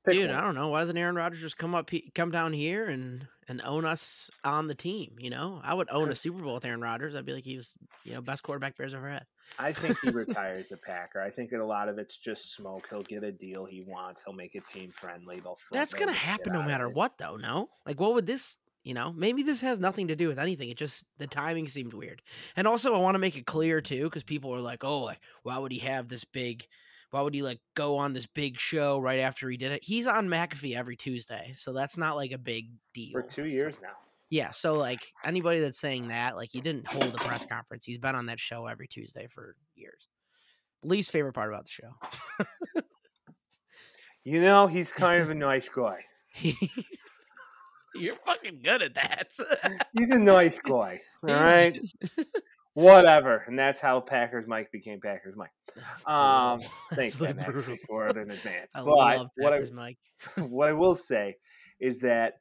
Pick 0.04 0.16
Dude, 0.16 0.30
one. 0.30 0.40
I 0.40 0.42
don't 0.42 0.56
know. 0.56 0.70
Why 0.70 0.80
doesn't 0.80 0.98
Aaron 0.98 1.16
Rodgers 1.16 1.42
just 1.42 1.58
come 1.58 1.76
up, 1.76 1.92
come 2.16 2.32
down 2.32 2.54
here 2.54 2.86
and 2.86 3.28
and 3.48 3.62
own 3.64 3.86
us 3.86 4.32
on 4.44 4.68
the 4.68 4.74
team? 4.74 5.16
You 5.20 5.30
know, 5.30 5.62
I 5.64 5.76
would 5.76 5.90
own 5.92 6.10
a 6.10 6.16
Super 6.16 6.42
Bowl 6.42 6.56
with 6.56 6.66
Aaron 6.66 6.82
Rodgers. 6.82 7.16
I'd 7.16 7.26
be 7.26 7.34
like, 7.34 7.44
he 7.44 7.58
was, 7.58 7.76
you 8.04 8.14
know, 8.14 8.22
best 8.22 8.42
quarterback 8.42 8.76
Bears 8.78 8.96
ever 8.96 9.08
had. 9.08 9.26
I 9.60 9.72
think 9.72 10.00
he 10.00 10.10
retires 10.12 10.72
a 10.72 10.78
Packer. 10.78 11.22
I 11.22 11.30
think 11.30 11.52
that 11.52 11.60
a 11.60 11.66
lot 11.66 11.88
of 11.88 12.00
it's 12.00 12.18
just 12.18 12.56
smoke. 12.56 12.88
He'll 12.90 13.04
get 13.04 13.24
a 13.24 13.32
deal 13.32 13.64
he 13.64 13.82
wants. 13.82 14.24
He'll 14.24 14.34
make 14.34 14.56
it 14.56 14.68
team 14.68 14.90
friendly. 14.90 15.40
They'll 15.40 15.60
That's 15.72 15.94
gonna 15.94 16.14
happen 16.14 16.54
no 16.54 16.64
matter 16.64 16.90
what, 16.90 17.20
though. 17.20 17.38
No, 17.38 17.70
like, 17.86 18.00
what 18.00 18.16
would 18.16 18.26
this? 18.26 18.58
You 18.84 18.96
know, 18.96 19.14
maybe 19.14 19.44
this 19.44 19.62
has 19.62 19.80
nothing 19.80 20.08
to 20.08 20.16
do 20.16 20.28
with 20.28 20.40
anything. 20.40 20.70
It 20.70 20.78
just 20.78 21.06
the 21.20 21.28
timing 21.28 21.68
seemed 21.68 21.94
weird. 21.94 22.22
And 22.56 22.68
also, 22.68 22.96
I 22.96 23.00
want 23.00 23.16
to 23.16 23.20
make 23.20 23.36
it 23.36 23.46
clear 23.46 23.80
too, 23.80 24.06
because 24.06 24.24
people 24.24 24.54
are 24.56 24.60
like, 24.60 24.84
"Oh, 24.84 25.02
like, 25.02 25.20
why 25.44 25.58
would 25.58 25.72
he 25.72 25.80
have 25.80 26.10
this 26.10 26.26
big? 26.26 26.66
Why 27.12 27.22
would 27.22 27.34
he 27.34 27.44
like 27.44 27.60
go 27.76 27.98
on 27.98 28.14
this 28.14 28.26
big 28.26 28.60
show 28.60 29.00
right 29.00 29.20
after 29.20 29.50
he 29.50 29.58
did 29.58 29.72
it?" 29.72 29.84
He's 29.84 30.08
on 30.08 30.28
McAfee 30.28 30.76
every 30.76 30.96
Tuesday, 30.96 31.52
so 31.56 31.74
that's 31.74 31.98
not 31.98 32.16
like 32.16 32.32
a 32.32 32.38
big 32.40 32.70
deal. 32.94 33.12
for 33.12 33.22
two 33.22 33.46
years 33.46 33.76
now. 33.82 33.90
Yeah, 34.32 34.50
so 34.52 34.74
like 34.76 35.02
anybody 35.26 35.60
that's 35.60 35.80
saying 35.80 36.08
that, 36.08 36.36
like 36.36 36.50
he 36.50 36.62
didn't 36.62 36.90
hold 36.90 37.14
a 37.14 37.18
press 37.18 37.46
conference. 37.46 37.86
He's 37.86 38.00
been 38.00 38.16
on 38.16 38.28
that 38.28 38.40
show 38.40 38.66
every 38.66 38.88
Tuesday 38.88 39.28
for 39.28 39.56
years. 39.76 40.08
Least 40.84 41.12
favorite 41.12 41.34
part 41.34 41.54
about 41.54 41.66
the 41.66 41.70
show. 41.70 42.82
You 44.24 44.40
know, 44.42 44.68
he's 44.68 44.92
kind 44.92 45.22
of 45.22 45.30
a 45.32 45.36
nice 45.36 45.68
guy. 45.68 46.06
You're 47.96 48.16
fucking 48.16 48.62
good 48.64 48.82
at 48.82 48.96
that. 48.96 49.32
He's 49.98 50.10
a 50.10 50.18
nice 50.18 50.58
guy. 50.60 51.02
All 51.24 51.30
right. 51.30 51.78
Whatever. 52.74 53.44
And 53.48 53.60
that's 53.60 53.80
how 53.80 54.00
Packers 54.00 54.48
Mike 54.48 54.72
became 54.72 55.00
Packers 55.02 55.36
Mike. 55.36 55.52
Um. 56.06 56.60
Thanks, 56.94 57.16
That's 57.16 57.38
Ben, 57.38 57.78
for 57.88 58.08
it 58.08 58.18
in 58.18 58.30
advance. 58.32 58.74
I 58.76 58.80
but 58.82 58.90
love 58.90 59.28
what 59.36 59.54
I, 59.54 59.58
Packers, 59.58 59.72
Mike. 59.72 59.98
what 60.36 60.70
I 60.70 60.74
will 60.74 60.96
say 60.96 61.38
is 61.80 62.02
that 62.02 62.34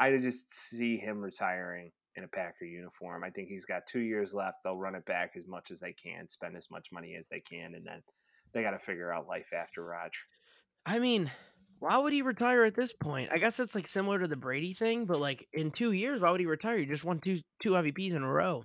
I 0.00 0.16
just 0.16 0.52
see 0.52 0.96
him 0.96 1.20
retiring 1.20 1.92
in 2.16 2.24
a 2.24 2.28
Packer 2.28 2.64
uniform. 2.64 3.22
I 3.24 3.30
think 3.30 3.48
he's 3.48 3.64
got 3.64 3.86
two 3.86 4.00
years 4.00 4.34
left. 4.34 4.58
They'll 4.64 4.76
run 4.76 4.94
it 4.94 5.06
back 5.06 5.32
as 5.38 5.46
much 5.46 5.70
as 5.70 5.78
they 5.78 5.92
can, 5.92 6.28
spend 6.28 6.56
as 6.56 6.68
much 6.70 6.88
money 6.92 7.14
as 7.18 7.28
they 7.28 7.40
can, 7.40 7.74
and 7.74 7.86
then 7.86 8.02
they 8.52 8.62
got 8.62 8.72
to 8.72 8.78
figure 8.78 9.12
out 9.12 9.28
life 9.28 9.52
after 9.52 9.84
Raj. 9.84 10.24
I 10.84 10.98
mean, 10.98 11.30
why 11.82 11.98
would 11.98 12.12
he 12.12 12.22
retire 12.22 12.62
at 12.62 12.76
this 12.76 12.92
point? 12.92 13.30
I 13.32 13.38
guess 13.38 13.58
it's 13.58 13.74
like 13.74 13.88
similar 13.88 14.20
to 14.20 14.28
the 14.28 14.36
Brady 14.36 14.72
thing, 14.72 15.04
but 15.04 15.18
like 15.18 15.48
in 15.52 15.72
two 15.72 15.90
years, 15.90 16.20
why 16.20 16.30
would 16.30 16.38
he 16.38 16.46
retire? 16.46 16.76
You 16.76 16.86
just 16.86 17.02
won 17.02 17.18
two 17.18 17.40
two 17.60 17.70
MVPs 17.70 18.14
in 18.14 18.22
a 18.22 18.32
row. 18.32 18.62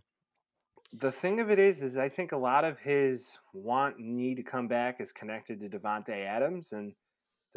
The 0.93 1.11
thing 1.11 1.39
of 1.39 1.49
it 1.49 1.57
is, 1.57 1.81
is 1.81 1.97
I 1.97 2.09
think 2.09 2.31
a 2.31 2.37
lot 2.37 2.63
of 2.63 2.77
his 2.77 3.39
want 3.53 3.99
need 3.99 4.35
to 4.35 4.43
come 4.43 4.67
back 4.67 5.01
is 5.01 5.11
connected 5.11 5.59
to 5.61 5.67
Davante 5.67 6.25
Adams 6.25 6.73
and 6.73 6.93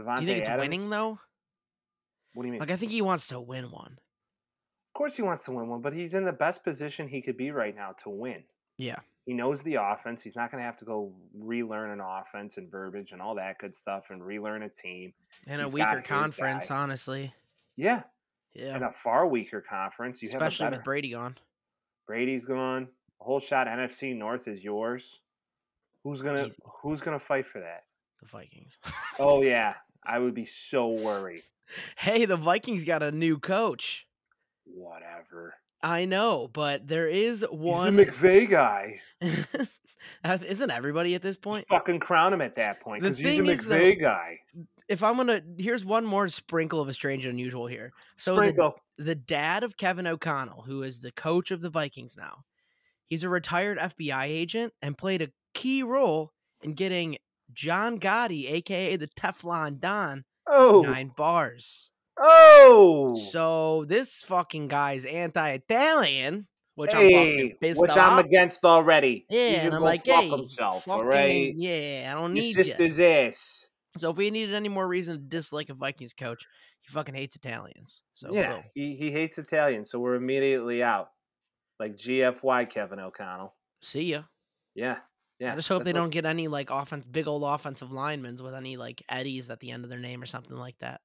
Davante 0.00 0.16
Do 0.16 0.22
you 0.22 0.28
think 0.28 0.38
it's 0.40 0.48
Adams. 0.48 0.62
winning 0.62 0.88
though? 0.88 1.18
What 2.32 2.44
do 2.44 2.46
you 2.46 2.52
mean? 2.52 2.60
Like 2.60 2.70
I 2.70 2.76
think 2.76 2.92
he 2.92 3.02
wants 3.02 3.28
to 3.28 3.38
win 3.38 3.70
one. 3.70 3.92
Of 3.92 4.94
course, 4.94 5.14
he 5.14 5.22
wants 5.22 5.44
to 5.44 5.52
win 5.52 5.68
one, 5.68 5.82
but 5.82 5.92
he's 5.92 6.14
in 6.14 6.24
the 6.24 6.32
best 6.32 6.64
position 6.64 7.06
he 7.06 7.20
could 7.20 7.36
be 7.36 7.50
right 7.50 7.76
now 7.76 7.94
to 8.02 8.08
win. 8.08 8.44
Yeah. 8.78 9.00
He 9.26 9.34
knows 9.34 9.62
the 9.62 9.74
offense. 9.74 10.22
He's 10.22 10.34
not 10.36 10.50
going 10.50 10.60
to 10.60 10.64
have 10.66 10.76
to 10.78 10.84
go 10.84 11.12
relearn 11.34 11.90
an 11.90 12.00
offense 12.00 12.56
and 12.56 12.70
verbiage 12.70 13.12
and 13.12 13.20
all 13.22 13.34
that 13.36 13.58
good 13.58 13.74
stuff 13.74 14.06
and 14.10 14.24
relearn 14.24 14.62
a 14.62 14.68
team. 14.68 15.12
In 15.46 15.60
a 15.60 15.68
weaker 15.68 16.02
conference, 16.04 16.68
guy. 16.68 16.76
honestly. 16.76 17.34
Yeah, 17.76 18.02
Yeah. 18.54 18.76
in 18.76 18.82
a 18.82 18.92
far 18.92 19.26
weaker 19.26 19.60
conference, 19.60 20.22
you 20.22 20.28
Especially 20.28 20.64
have 20.64 20.72
a 20.72 20.76
with. 20.78 20.84
Brady 20.84 21.10
gone. 21.12 21.36
Brady's 22.06 22.44
gone. 22.44 22.88
A 23.20 23.24
whole 23.24 23.40
shot 23.40 23.66
NFC 23.68 24.16
North 24.16 24.48
is 24.48 24.64
yours. 24.64 25.20
Who's 26.02 26.22
gonna 26.22 26.46
Easy. 26.46 26.56
Who's 26.82 27.00
gonna 27.02 27.18
fight 27.18 27.46
for 27.46 27.60
that? 27.60 27.84
The 28.20 28.26
Vikings. 28.26 28.78
Oh 29.18 29.42
yeah, 29.42 29.74
I 30.04 30.18
would 30.18 30.34
be 30.34 30.46
so 30.46 30.88
worried. 30.88 31.42
hey, 31.96 32.24
the 32.24 32.38
Vikings 32.38 32.84
got 32.84 33.02
a 33.02 33.12
new 33.12 33.38
coach. 33.38 34.06
Whatever. 34.64 35.54
I 35.82 36.04
know, 36.04 36.48
but 36.52 36.86
there 36.86 37.08
is 37.08 37.44
one. 37.50 37.96
He's 37.98 38.08
a 38.08 38.12
McVay 38.12 38.48
guy. 38.50 39.00
Isn't 40.24 40.70
everybody 40.70 41.14
at 41.14 41.22
this 41.22 41.36
Just 41.36 41.42
point? 41.42 41.68
fucking 41.68 42.00
crown 42.00 42.32
him 42.32 42.40
at 42.42 42.56
that 42.56 42.80
point 42.80 43.02
because 43.02 43.18
he's 43.18 43.38
a 43.38 43.42
McVay 43.42 43.98
though, 43.98 44.00
guy. 44.02 44.38
If 44.88 45.02
I'm 45.02 45.16
gonna, 45.16 45.40
here's 45.58 45.84
one 45.84 46.04
more 46.04 46.28
sprinkle 46.28 46.80
of 46.80 46.88
a 46.88 46.94
strange 46.94 47.24
and 47.24 47.32
unusual 47.32 47.66
here. 47.66 47.92
So 48.16 48.32
the, 48.34 48.38
Sprinkle. 48.38 48.74
the 48.98 49.14
dad 49.14 49.62
of 49.62 49.76
Kevin 49.76 50.06
O'Connell, 50.06 50.62
who 50.62 50.82
is 50.82 51.00
the 51.00 51.12
coach 51.12 51.50
of 51.50 51.60
the 51.60 51.70
Vikings 51.70 52.16
now, 52.18 52.38
he's 53.06 53.22
a 53.22 53.28
retired 53.28 53.78
FBI 53.78 54.24
agent 54.24 54.72
and 54.82 54.98
played 54.98 55.22
a 55.22 55.30
key 55.54 55.82
role 55.82 56.32
in 56.62 56.74
getting 56.74 57.16
John 57.52 57.98
Gotti, 58.00 58.50
aka 58.50 58.96
the 58.96 59.08
Teflon 59.08 59.78
Don, 59.80 60.24
Oh. 60.48 60.82
nine 60.82 61.12
bars. 61.16 61.90
Oh. 62.20 63.14
So 63.14 63.84
this 63.88 64.22
fucking 64.22 64.68
guy's 64.68 65.04
anti-Italian, 65.04 66.46
which 66.74 66.90
I'm 66.90 66.96
fucking 66.96 67.10
Hey, 67.10 67.56
pissed 67.60 67.80
which 67.80 67.90
I'm 67.96 68.18
against 68.18 68.64
already. 68.64 69.26
Yeah, 69.30 69.64
and 69.64 69.74
I'm 69.74 69.80
like, 69.82 70.04
fuck 70.04 70.24
hey, 70.24 70.28
himself, 70.28 70.86
all 70.88 70.98
fucking, 70.98 71.08
right? 71.08 71.52
yeah, 71.56 72.12
I 72.12 72.20
don't 72.20 72.36
Your 72.36 72.44
need 72.44 72.56
you. 72.56 72.64
sister's 72.64 73.00
ass. 73.00 73.66
So 73.98 74.10
if 74.10 74.16
we 74.16 74.30
needed 74.30 74.54
any 74.54 74.68
more 74.68 74.86
reason 74.86 75.16
to 75.16 75.22
dislike 75.22 75.68
a 75.70 75.74
Vikings 75.74 76.12
coach, 76.12 76.46
he 76.82 76.92
fucking 76.92 77.14
hates 77.14 77.36
Italians. 77.36 78.02
So 78.14 78.32
yeah, 78.32 78.62
he, 78.74 78.94
he 78.94 79.10
hates 79.10 79.38
Italians. 79.38 79.90
so 79.90 79.98
we're 79.98 80.14
immediately 80.14 80.82
out. 80.82 81.08
Like 81.78 81.96
GFY 81.96 82.68
Kevin 82.68 83.00
O'Connell. 83.00 83.54
see 83.82 84.02
ya. 84.04 84.22
Yeah. 84.74 84.98
Yeah. 85.38 85.54
I 85.54 85.56
just 85.56 85.68
hope 85.68 85.84
they 85.84 85.94
don't 85.94 86.10
get 86.10 86.26
any 86.26 86.48
like 86.48 86.68
offense, 86.68 87.06
big 87.06 87.26
old 87.26 87.42
offensive 87.42 87.90
linemen 87.90 88.36
with 88.42 88.54
any 88.54 88.76
like 88.76 89.02
Eddies 89.08 89.48
at 89.48 89.60
the 89.60 89.70
end 89.70 89.84
of 89.84 89.90
their 89.90 89.98
name 89.98 90.22
or 90.22 90.26
something 90.26 90.56
like 90.56 90.78
that. 90.80 91.00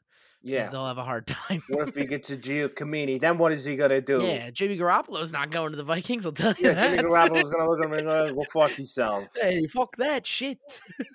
Yeah. 0.45 0.69
they'll 0.69 0.85
have 0.85 0.97
a 0.99 1.03
hard 1.03 1.25
time. 1.27 1.63
What 1.69 1.89
if 1.89 1.95
he 1.95 2.05
gets 2.05 2.27
to 2.29 2.37
Gio 2.37 2.69
Camini? 2.69 3.19
Then 3.19 3.37
what 3.37 3.51
is 3.51 3.65
he 3.65 3.75
gonna 3.75 3.99
do? 4.01 4.21
yeah, 4.23 4.51
Jimmy 4.51 4.77
Garoppolo's 4.77 5.31
not 5.33 5.49
going 5.49 5.71
to 5.71 5.75
the 5.77 5.83
Vikings. 5.83 6.25
I'll 6.25 6.31
tell 6.31 6.53
you 6.59 6.67
Yeah, 6.69 6.73
that. 6.73 6.97
Jimmy 6.97 7.09
Garoppolo's 7.09 7.49
gonna 7.51 7.67
look 7.69 7.79
at 7.79 7.85
him 7.85 7.93
and 7.93 8.03
go, 8.05 8.33
"Go 8.35 8.43
fuck 8.53 8.77
yourself." 8.77 9.25
hey, 9.41 9.65
fuck 9.67 9.95
that 9.97 10.25
shit. 10.25 10.59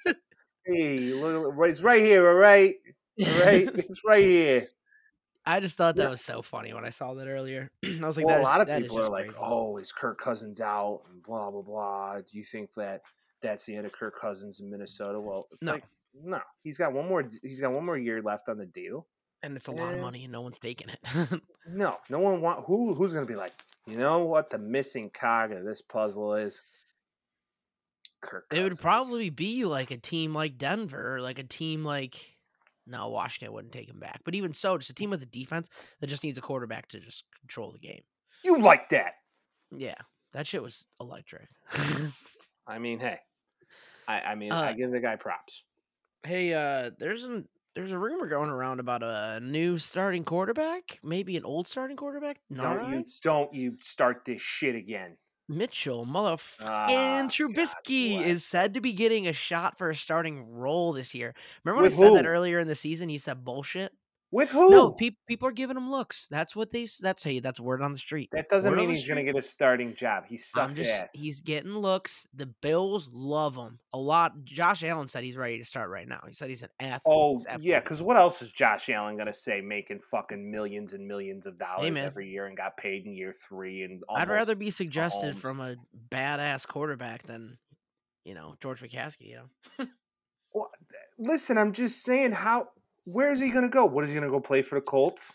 Hey, 0.66 0.98
look, 1.14 1.54
it's 1.68 1.80
right 1.82 2.02
here, 2.02 2.28
all 2.28 2.34
right, 2.36 2.74
all 3.20 3.44
right, 3.44 3.68
it's 3.74 4.02
right 4.04 4.24
here. 4.24 4.68
I 5.46 5.58
just 5.58 5.76
thought 5.76 5.96
that 5.96 6.02
Yeah. 6.04 6.10
was 6.10 6.20
so 6.20 6.42
funny 6.42 6.74
when 6.74 6.84
I 6.84 6.90
saw 6.90 7.14
that 7.14 7.26
earlier. 7.26 7.70
I 7.84 8.06
was 8.06 8.18
like, 8.18 8.26
well, 8.26 8.36
that 8.36 8.40
a 8.40 8.42
is- 8.42 8.46
lot 8.46 8.60
of 8.60 8.68
is 8.68 8.82
people 8.82 9.00
are 9.00 9.08
like, 9.10 9.24
crazy. 9.28 9.38
"Oh, 9.42 9.78
is 9.78 9.90
Kirk 9.90 10.18
Cousins 10.20 10.60
out?" 10.60 11.00
and 11.10 11.22
blah 11.22 11.50
blah 11.50 11.62
blah. 11.62 12.16
Do 12.18 12.38
you 12.38 12.44
think 12.44 12.72
that 12.74 13.00
that's 13.42 13.64
the 13.64 13.74
end 13.74 13.86
of 13.86 13.92
Kirk 13.92 14.20
Cousins 14.20 14.60
in 14.60 14.70
Minnesota? 14.70 15.18
Well, 15.18 15.48
it's 15.50 15.62
No. 15.62 15.72
like 15.72 15.84
no, 16.14 16.40
he's 16.62 16.76
got 16.76 16.92
one 16.92 17.08
more. 17.08 17.28
He's 17.42 17.58
got 17.58 17.72
one 17.72 17.86
more 17.86 17.96
year 17.96 18.20
left 18.22 18.48
on 18.48 18.58
the 18.58 18.66
deal. 18.66 19.06
And 19.42 19.57
it's 19.57 19.66
a 19.68 19.72
lot 19.72 19.94
of 19.94 20.00
money, 20.00 20.24
and 20.24 20.33
no 20.33 20.40
one's 20.42 20.59
taking 20.59 20.88
it. 20.88 21.00
No, 21.72 21.98
no 22.09 22.18
one 22.18 22.40
want 22.40 22.64
who 22.66 22.94
who's 22.94 23.12
gonna 23.12 23.26
be 23.26 23.37
like, 23.37 23.53
you 23.87 23.96
know 23.96 24.20
what 24.24 24.50
the 24.50 24.59
missing 24.59 25.09
cog 25.11 25.53
of 25.53 25.64
this 25.64 25.81
puzzle 25.81 26.35
is? 26.35 26.61
Kirk. 28.22 28.46
it 28.53 28.62
would 28.62 28.79
probably 28.79 29.31
be 29.31 29.64
like 29.64 29.90
a 29.90 29.96
team 29.96 30.35
like 30.35 30.59
Denver, 30.59 31.14
or 31.16 31.20
like 31.22 31.38
a 31.38 31.44
team 31.44 31.85
like 31.85 32.35
no, 32.87 33.09
Washington 33.09 33.55
wouldn't 33.55 33.72
take 33.72 33.88
him 33.88 34.00
back. 34.00 34.20
But 34.24 34.35
even 34.35 34.53
so, 34.53 34.76
just 34.79 34.90
a 34.90 34.94
team 34.94 35.11
with 35.11 35.22
a 35.22 35.26
defense 35.26 35.68
that 36.00 36.09
just 36.09 36.24
needs 36.24 36.37
a 36.38 36.40
quarterback 36.42 36.88
to 36.88 36.98
just 37.00 37.24
control 37.40 37.70
the 37.72 37.79
game. 37.79 38.03
you 38.42 38.61
like 38.61 38.88
that. 38.90 39.12
Yeah, 39.70 39.94
that 40.33 40.46
shit 40.46 40.62
was 40.62 40.85
electric. 41.00 41.48
I 42.66 42.79
mean, 42.79 42.98
hey, 42.98 43.18
I 44.09 44.20
I 44.20 44.35
mean, 44.35 44.50
I 44.50 44.70
Uh, 44.70 44.72
give 44.74 44.90
the 44.90 45.00
guy 45.00 45.16
props. 45.16 45.62
hey, 46.24 46.53
uh, 46.53 46.90
there's 46.98 47.22
an 47.24 47.48
there's 47.74 47.92
a 47.92 47.98
rumor 47.98 48.26
going 48.26 48.50
around 48.50 48.80
about 48.80 49.02
a 49.02 49.40
new 49.40 49.78
starting 49.78 50.24
quarterback, 50.24 50.98
maybe 51.02 51.37
an 51.37 51.44
old 51.44 51.66
starting 51.68 51.96
quarterback. 51.96 52.38
No, 52.50 52.62
Don't 52.62 52.92
you 52.92 53.04
don't 53.22 53.54
you 53.54 53.76
start 53.83 54.24
this 54.24 54.40
shit 54.42 54.74
again. 54.74 55.16
Mitchell, 55.48 56.06
motherfucking 56.06 56.64
Ah, 56.64 57.26
Trubisky 57.28 58.16
bless. 58.18 58.26
is 58.26 58.44
said 58.44 58.74
to 58.74 58.80
be 58.80 58.92
getting 58.92 59.26
a 59.26 59.33
shot 59.33 59.78
for 59.78 59.90
a 59.90 59.94
starting 59.96 60.46
role 60.48 60.92
this 60.92 61.12
year. 61.12 61.35
Remember 61.64 61.83
when 61.83 61.90
With 61.90 61.94
I 61.94 61.96
said 61.96 62.14
that 62.14 62.26
earlier 62.26 62.61
in 62.61 62.68
the 62.68 62.76
season? 62.76 63.09
You 63.11 63.18
said 63.18 63.44
bullshit. 63.44 63.92
With 64.32 64.50
who? 64.50 64.70
No, 64.70 64.92
pe- 64.92 65.16
people 65.26 65.48
are 65.48 65.52
giving 65.52 65.76
him 65.76 65.90
looks. 65.90 66.28
That's 66.30 66.54
what 66.54 66.70
they. 66.70 66.86
That's 67.00 67.24
hey, 67.24 67.40
that's 67.40 67.58
word 67.58 67.82
on 67.82 67.92
the 67.92 67.98
street. 67.98 68.30
that 68.32 68.48
doesn't 68.48 68.70
word 68.70 68.78
mean 68.78 68.90
he's 68.90 69.06
gonna 69.06 69.24
get 69.24 69.36
a 69.36 69.42
starting 69.42 69.92
job. 69.94 70.24
He 70.28 70.36
sucks 70.36 70.76
just. 70.76 70.88
ass. 70.88 71.08
He's 71.12 71.40
getting 71.40 71.72
looks. 71.72 72.28
The 72.32 72.46
Bills 72.46 73.08
love 73.12 73.56
him 73.56 73.80
a 73.92 73.98
lot. 73.98 74.44
Josh 74.44 74.84
Allen 74.84 75.08
said 75.08 75.24
he's 75.24 75.36
ready 75.36 75.58
to 75.58 75.64
start 75.64 75.90
right 75.90 76.06
now. 76.06 76.20
He 76.28 76.32
said 76.32 76.48
he's 76.48 76.62
an 76.62 76.68
athlete. 76.78 77.00
Oh 77.06 77.38
He's 77.38 77.46
yeah, 77.64 77.80
because 77.80 78.02
what 78.02 78.16
else 78.16 78.40
is 78.40 78.52
Josh 78.52 78.88
Allen 78.88 79.16
gonna 79.16 79.32
say? 79.32 79.60
Making 79.60 79.98
fucking 79.98 80.48
millions 80.48 80.92
and 80.92 81.08
millions 81.08 81.46
of 81.46 81.58
dollars 81.58 81.90
man. 81.90 82.04
every 82.04 82.28
year 82.30 82.46
and 82.46 82.56
got 82.56 82.76
paid 82.76 83.06
in 83.06 83.14
year 83.14 83.34
three 83.48 83.82
and 83.82 84.00
I'd 84.14 84.28
rather 84.28 84.54
be 84.54 84.70
suggested 84.70 85.38
from 85.38 85.60
a 85.60 85.74
badass 86.08 86.68
quarterback 86.68 87.24
than, 87.24 87.58
you 88.24 88.34
know, 88.34 88.54
George 88.60 88.80
McCaskey. 88.80 89.30
You 89.30 89.36
know. 89.78 89.86
Well, 90.52 90.70
listen, 91.18 91.58
I'm 91.58 91.72
just 91.72 92.02
saying 92.02 92.32
how. 92.32 92.68
Where 93.12 93.30
is 93.30 93.40
he 93.40 93.50
gonna 93.50 93.68
go? 93.68 93.84
What 93.86 94.04
is 94.04 94.10
he 94.10 94.14
gonna 94.14 94.30
go 94.30 94.40
play 94.40 94.62
for 94.62 94.74
the 94.76 94.80
Colts? 94.80 95.32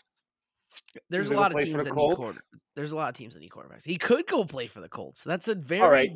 There's 1.10 1.30
a 1.30 1.34
lot 1.34 1.52
of 1.52 1.58
teams 1.58 1.72
the 1.72 1.78
that 1.78 1.84
need 1.84 1.92
Colts? 1.94 2.16
quarter. 2.16 2.40
There's 2.74 2.92
a 2.92 2.96
lot 2.96 3.08
of 3.08 3.14
teams 3.14 3.34
that 3.34 3.40
need 3.40 3.50
quarterbacks. 3.50 3.84
He 3.84 3.96
could 3.96 4.26
go 4.26 4.44
play 4.44 4.66
for 4.66 4.80
the 4.80 4.88
Colts. 4.88 5.24
That's 5.24 5.48
a 5.48 5.54
very 5.54 5.82
right. 5.82 6.10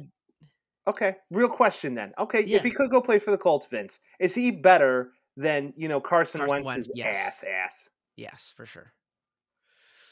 Okay, 0.86 1.16
real 1.30 1.48
question 1.48 1.94
then. 1.94 2.12
Okay, 2.18 2.42
Yeah. 2.44 2.56
if 2.56 2.64
he 2.64 2.70
could 2.70 2.90
go 2.90 3.00
play 3.00 3.18
for 3.18 3.30
the 3.30 3.38
Colts, 3.38 3.66
Vince, 3.66 4.00
is 4.18 4.34
he 4.34 4.50
better 4.50 5.12
than 5.36 5.72
you 5.76 5.88
know 5.88 6.00
Carson, 6.00 6.40
Carson 6.40 6.64
Wentz's 6.64 6.88
Wentz, 6.88 6.90
yes. 6.94 7.16
ass 7.16 7.44
ass? 7.44 7.88
yes 8.16 8.52
for 8.56 8.66
sure. 8.66 8.92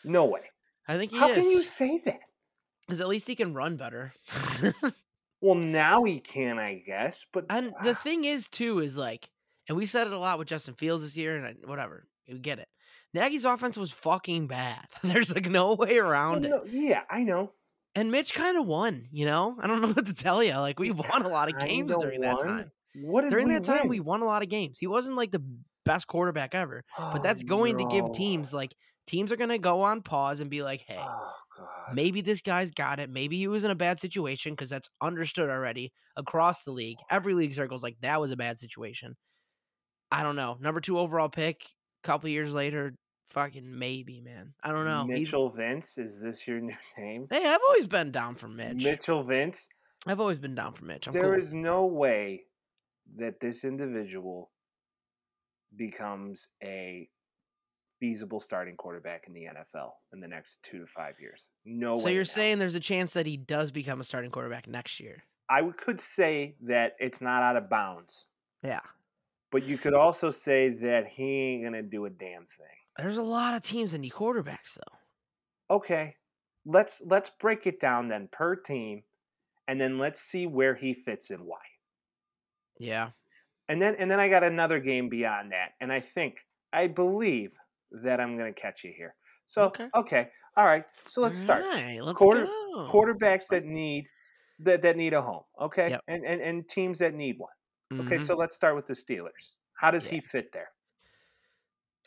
No 0.05 0.25
way. 0.27 0.43
I 0.87 0.97
think 0.97 1.11
he 1.11 1.19
How 1.19 1.31
is. 1.31 1.39
can 1.39 1.51
you 1.51 1.63
say 1.63 2.01
that? 2.07 2.21
Because 2.87 3.01
at 3.03 3.09
least 3.09 3.27
he 3.27 3.35
can 3.35 3.53
run 3.53 3.77
better. 3.77 4.15
Well, 5.43 5.55
now 5.57 6.05
he 6.05 6.21
can, 6.21 6.59
I 6.59 6.77
guess. 6.87 7.27
But 7.33 7.45
and 7.51 7.75
the 7.83 7.95
thing 7.95 8.25
is 8.25 8.49
too 8.49 8.79
is 8.79 8.97
like, 8.97 9.29
and 9.69 9.77
we 9.77 9.87
said 9.87 10.07
it 10.07 10.13
a 10.13 10.19
lot 10.19 10.39
with 10.39 10.49
Justin 10.49 10.75
Fields 10.75 11.03
this 11.03 11.17
year, 11.17 11.37
and 11.37 11.47
I, 11.47 11.55
whatever, 11.69 12.07
you 12.27 12.39
get 12.39 12.59
it. 12.59 12.69
Nagy's 13.15 13.45
offense 13.45 13.77
was 13.77 13.91
fucking 13.91 14.47
bad. 14.49 14.85
There's 15.03 15.35
like 15.35 15.47
no 15.47 15.75
way 15.75 16.01
Well, 16.01 16.09
around 16.11 16.45
it. 16.45 16.49
no, 16.49 16.63
yeah, 16.65 17.03
I 17.11 17.23
know. 17.25 17.53
And 17.95 18.11
Mitch 18.11 18.35
kind 18.35 18.57
of 18.59 18.67
won. 18.67 19.09
You 19.11 19.27
know, 19.27 19.57
I 19.61 19.67
don't 19.67 19.81
know 19.81 19.89
what 19.93 20.07
to 20.07 20.15
tell 20.15 20.43
you. 20.43 20.53
Like 20.57 20.79
we 20.79 20.91
won 20.91 21.23
a 21.23 21.29
lot 21.29 21.49
of 21.53 21.59
games 21.59 21.97
during 21.97 22.21
that 22.21 22.39
time. 22.41 22.71
What 22.95 23.29
During 23.29 23.49
that 23.49 23.65
time, 23.65 23.89
we 23.89 24.01
won 24.01 24.23
a 24.23 24.25
lot 24.25 24.43
of 24.43 24.49
games. 24.49 24.79
He 24.79 24.87
wasn't 24.87 25.17
like 25.17 25.31
the 25.31 25.43
best 25.85 26.07
quarterback 26.07 26.55
ever. 26.55 26.85
But 26.97 27.17
oh, 27.17 27.23
that's 27.23 27.43
Oh, 27.45 27.47
going 27.49 27.79
to 27.79 27.85
give 27.85 28.13
teams 28.13 28.53
like 28.53 28.75
teams 29.07 29.31
are 29.33 29.37
going 29.37 29.51
to 29.51 29.59
go 29.59 29.83
on 29.83 30.03
pause 30.03 30.41
and 30.41 30.51
be 30.51 30.63
like, 30.63 30.83
"Hey, 30.87 30.99
Oh 30.99 31.33
god. 31.57 31.95
maybe 31.95 32.21
this 32.21 32.41
guy's 32.43 32.71
got 32.71 32.99
it. 33.01 33.09
Maybe 33.11 33.37
he 33.39 33.49
was 33.49 33.65
in 33.65 33.71
a 33.71 33.75
bad 33.77 34.01
situation 34.01 34.53
because 34.53 34.71
that's 34.71 34.89
understood 35.01 35.49
already 35.49 35.93
across 36.17 36.65
the 36.65 36.73
league. 36.73 36.99
Every 37.11 37.35
league 37.35 37.55
circles 37.55 37.83
like 37.83 37.97
that 38.01 38.21
was 38.21 38.33
a 38.33 38.37
bad 38.37 38.59
situation. 38.59 39.17
I 40.11 40.23
don't 40.23 40.37
know. 40.37 40.57
Number 40.61 40.81
two 40.81 40.99
overall 40.99 41.29
pick, 41.29 41.63
a 42.03 42.07
couple 42.07 42.29
years 42.31 42.53
later, 42.53 42.95
fucking 43.31 43.79
maybe, 43.79 44.21
man. 44.21 44.55
I 44.63 44.73
don't 44.73 44.85
know. 44.87 45.05
He's- 45.07 45.21
Mitchell 45.27 45.51
Vince, 45.51 45.99
is 45.99 46.21
this 46.21 46.47
your 46.47 46.61
new 46.61 46.75
name? 46.97 47.27
hey, 47.31 47.47
I've 47.47 47.61
always 47.69 47.87
been 47.87 48.11
down 48.11 48.35
for 48.37 48.49
Mitch. 48.49 48.83
Mitchell 48.83 49.23
Vince. 49.23 49.69
I've 50.07 50.21
always 50.21 50.39
been 50.39 50.55
down 50.55 50.73
for 50.75 50.85
Mitch. 50.85 51.07
I'm 51.07 51.13
There 51.13 51.25
cool. 51.35 51.39
is 51.39 51.53
no 51.53 51.85
way 51.87 52.45
that 53.17 53.41
this 53.41 53.65
individual 53.65 54.51
becomes 55.77 56.49
a 56.63 57.09
feasible 58.01 58.41
starting 58.41 58.77
quarterback 58.77 59.25
in 59.27 59.35
the 59.35 59.43
NFL 59.43 59.91
in 60.13 60.21
the 60.21 60.29
next 60.29 60.59
two 60.63 60.79
to 60.81 60.87
five 60.87 61.15
years. 61.21 61.47
No 61.65 61.95
way. 61.95 62.01
so 62.01 62.09
you're 62.09 62.23
hell. 62.23 62.27
saying 62.33 62.59
there's 62.59 62.77
a 62.77 62.81
chance 62.81 63.13
that 63.15 63.27
he 63.27 63.37
does 63.37 63.71
become 63.73 64.01
a 64.01 64.05
starting 64.05 64.31
quarterback 64.31 64.69
next 64.69 65.01
year? 65.01 65.25
I 65.51 65.63
could 65.77 66.01
say 66.01 66.55
that 66.63 66.93
it's 67.01 67.21
not 67.21 67.43
out 67.43 67.57
of 67.57 67.69
bounds, 67.69 68.27
Yeah. 68.63 68.81
But 69.51 69.65
you 69.65 69.79
could 69.79 69.95
also 69.95 70.31
say 70.31 70.69
that 70.71 71.07
he 71.07 71.23
ain't 71.25 71.65
gonna 71.65 71.83
do 71.83 72.05
a 72.07 72.11
damn 72.11 72.47
thing. 72.47 72.67
There's 72.97 73.17
a 73.17 73.23
lot 73.23 73.55
of 73.55 73.63
teams 73.63 73.93
that 73.93 73.99
need 73.99 74.13
quarterbacks 74.13 74.75
though. 74.77 75.75
Okay, 75.77 76.17
let's 76.67 77.03
let's 77.07 77.31
break 77.41 77.67
it 77.67 77.81
down 77.81 78.09
then 78.09 78.29
per 78.33 78.57
team, 78.57 79.03
and 79.67 79.81
then 79.81 79.99
let's 79.99 80.21
see 80.21 80.47
where 80.47 80.75
he 80.75 80.95
fits 80.95 81.31
and 81.31 81.43
why. 81.45 81.59
Yeah. 82.79 83.11
And 83.69 83.81
then 83.83 83.97
and 83.99 84.11
then 84.11 84.19
I 84.21 84.29
got 84.29 84.45
another 84.45 84.81
game 84.81 85.09
beyond 85.09 85.53
that, 85.53 85.73
and 85.81 85.93
I 85.93 86.01
think 86.01 86.37
I 86.73 86.87
believe 86.87 87.53
that 88.03 88.21
I'm 88.21 88.37
gonna 88.39 88.53
catch 88.53 88.83
you 88.85 88.93
here. 88.97 89.15
So 89.47 89.63
Okay. 89.65 89.89
okay, 89.95 90.29
all 90.57 90.67
right. 90.67 90.85
So 91.09 91.21
let's 91.23 91.39
start. 91.41 91.63
All 91.63 91.71
right, 91.71 92.01
let's 92.03 92.19
Quarter- 92.19 92.45
go. 92.47 92.89
Quarterbacks 92.91 93.47
that 93.51 93.65
need 93.65 94.07
that 94.61 94.83
that 94.83 94.97
need 94.97 95.13
a 95.15 95.23
home. 95.23 95.43
Okay, 95.61 95.91
Yep. 95.91 96.03
and, 96.09 96.25
and 96.25 96.41
and 96.41 96.69
teams 96.69 96.99
that 96.99 97.15
need 97.15 97.37
one. 97.39 97.53
Okay, 97.93 98.17
Mhm. 98.19 98.27
so 98.27 98.37
let's 98.37 98.55
start 98.55 98.77
with 98.77 98.87
the 98.87 98.95
Steelers. 98.95 99.55
How 99.75 99.91
does 99.91 100.05
Yeah. 100.07 100.13
he 100.17 100.21
fit 100.21 100.53
there? 100.53 100.71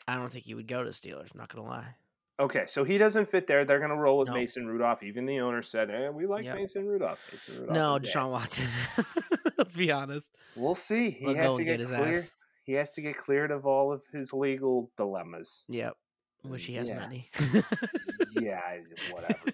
I 0.06 0.16
don't 0.16 0.30
think 0.30 0.44
he 0.44 0.54
would 0.54 0.68
go 0.68 0.82
to 0.84 0.90
Steelers. 0.90 1.34
Not 1.34 1.48
gonna 1.52 1.66
lie. 1.68 1.96
Okay, 2.40 2.66
so 2.66 2.82
he 2.82 2.98
doesn't 2.98 3.26
fit 3.26 3.46
there. 3.46 3.64
They're 3.64 3.78
gonna 3.78 3.96
roll 3.96 4.18
with 4.18 4.28
No. 4.28 4.34
Mason 4.34 4.66
Rudolph. 4.66 5.02
Even 5.02 5.26
the 5.26 5.40
owner 5.40 5.62
said, 5.62 5.90
"Eh, 5.90 6.08
we 6.08 6.26
like 6.26 6.44
Yep. 6.44 6.56
Mason 6.56 6.86
Rudolph." 6.86 7.20
Mason 7.30 7.60
Rudolph 7.60 7.74
no. 7.74 7.98
Deshaun 8.08 8.30
Watson. 8.30 8.68
Let's 9.58 9.76
be 9.76 9.92
honest. 9.92 10.34
We'll 10.56 10.74
see. 10.74 11.10
He 11.10 11.34
has 11.34 11.56
to 11.56 11.64
get, 11.64 11.78
get 11.78 11.88
clear. 11.88 12.22
He 12.64 12.72
has 12.74 12.90
to 12.92 13.02
get 13.02 13.16
cleared 13.16 13.50
of 13.50 13.66
all 13.66 13.92
of 13.92 14.02
his 14.12 14.32
legal 14.32 14.90
dilemmas. 14.96 15.64
Yep. 15.68 15.96
Wish 16.44 16.66
he 16.66 16.74
has 16.74 16.88
Yeah. 16.88 16.98
many. 16.98 17.30
yeah, 18.32 18.80
whatever. 19.10 19.52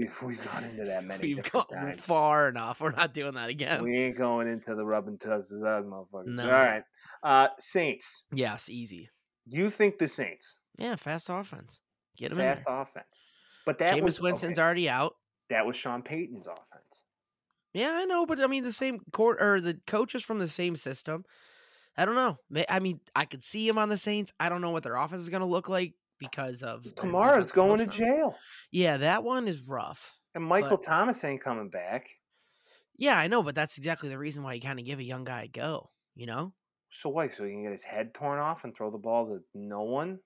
We've 0.00 0.22
we've 0.22 0.44
gone 0.52 0.64
into 0.64 0.84
that 0.84 1.04
many 1.04 1.28
We've 1.28 1.42
different 1.42 1.68
gone 1.68 1.80
times. 1.86 2.00
far 2.00 2.48
enough. 2.48 2.80
We're 2.80 2.90
not 2.92 3.14
doing 3.14 3.34
that 3.34 3.48
again. 3.50 3.82
We 3.82 3.96
ain't 3.98 4.16
going 4.16 4.48
into 4.48 4.74
the 4.74 4.84
rubbing 4.84 5.18
tuss 5.18 5.52
of 5.52 5.60
that 5.60 5.84
motherfuckers. 5.84 6.26
No. 6.34 6.44
All 6.44 6.50
right, 6.50 6.82
uh, 7.22 7.48
Saints. 7.58 8.22
Yes, 8.32 8.68
easy. 8.68 9.10
You 9.46 9.70
think 9.70 9.98
the 9.98 10.06
Saints 10.08 10.58
Yeah, 10.78 10.96
fast 10.96 11.28
offense. 11.30 11.80
Get 12.16 12.32
him 12.32 12.38
fast 12.38 12.64
offense? 12.66 13.22
But 13.66 13.78
that 13.78 13.96
Jameis 13.96 14.02
was 14.02 14.20
Winston's 14.20 14.58
okay, 14.58 14.64
already 14.64 14.88
out. 14.88 15.16
that 15.48 15.66
was 15.66 15.76
Sean 15.76 16.02
Payton's 16.02 16.46
offense. 16.46 17.04
Yeah, 17.72 17.92
I 17.94 18.04
know, 18.04 18.26
but 18.26 18.40
I 18.40 18.46
mean 18.46 18.64
the 18.64 18.72
same 18.72 19.00
court 19.12 19.38
or 19.40 19.60
the 19.60 19.78
coaches 19.86 20.24
from 20.24 20.38
the 20.38 20.48
same 20.48 20.76
system. 20.76 21.24
I 21.96 22.04
don't 22.04 22.14
know. 22.14 22.38
I 22.68 22.78
mean, 22.80 23.00
I 23.14 23.24
could 23.24 23.42
see 23.42 23.66
him 23.68 23.76
on 23.76 23.88
the 23.88 23.98
Saints. 23.98 24.32
I 24.40 24.48
don't 24.48 24.60
know 24.60 24.70
what 24.70 24.82
their 24.84 24.96
offense 24.96 25.22
is 25.22 25.28
going 25.28 25.40
to 25.40 25.46
look 25.46 25.68
like 25.68 25.94
because 26.20 26.62
of 26.62 26.82
Kamara's 26.82 27.50
going 27.50 27.78
to 27.78 27.86
jail. 27.86 28.36
Yeah, 28.70 28.98
that 28.98 29.24
one 29.24 29.48
is 29.48 29.66
rough. 29.66 30.14
And 30.34 30.44
Michael 30.44 30.76
But- 30.76 30.84
Thomas 30.84 31.24
ain't 31.24 31.42
coming 31.42 31.68
back. 31.68 32.08
Yeah, 32.96 33.18
I 33.18 33.26
know, 33.28 33.42
but 33.42 33.54
that's 33.54 33.78
exactly 33.78 34.10
the 34.10 34.18
reason 34.18 34.42
why 34.42 34.52
you 34.52 34.60
kind 34.60 34.78
of 34.78 34.84
give 34.84 34.98
a 34.98 35.02
young 35.02 35.24
guy 35.24 35.44
a 35.44 35.48
go. 35.48 35.90
You 36.14 36.26
know? 36.26 36.52
So 36.90 37.08
why? 37.08 37.28
So 37.28 37.44
he 37.44 37.52
can 37.52 37.62
get 37.62 37.72
his 37.72 37.82
head 37.82 38.12
torn 38.12 38.38
off 38.38 38.64
and 38.64 38.76
throw 38.76 38.90
the 38.90 38.98
ball 38.98 39.26
to 39.26 39.40
no 39.54 39.82
one? 39.82 40.18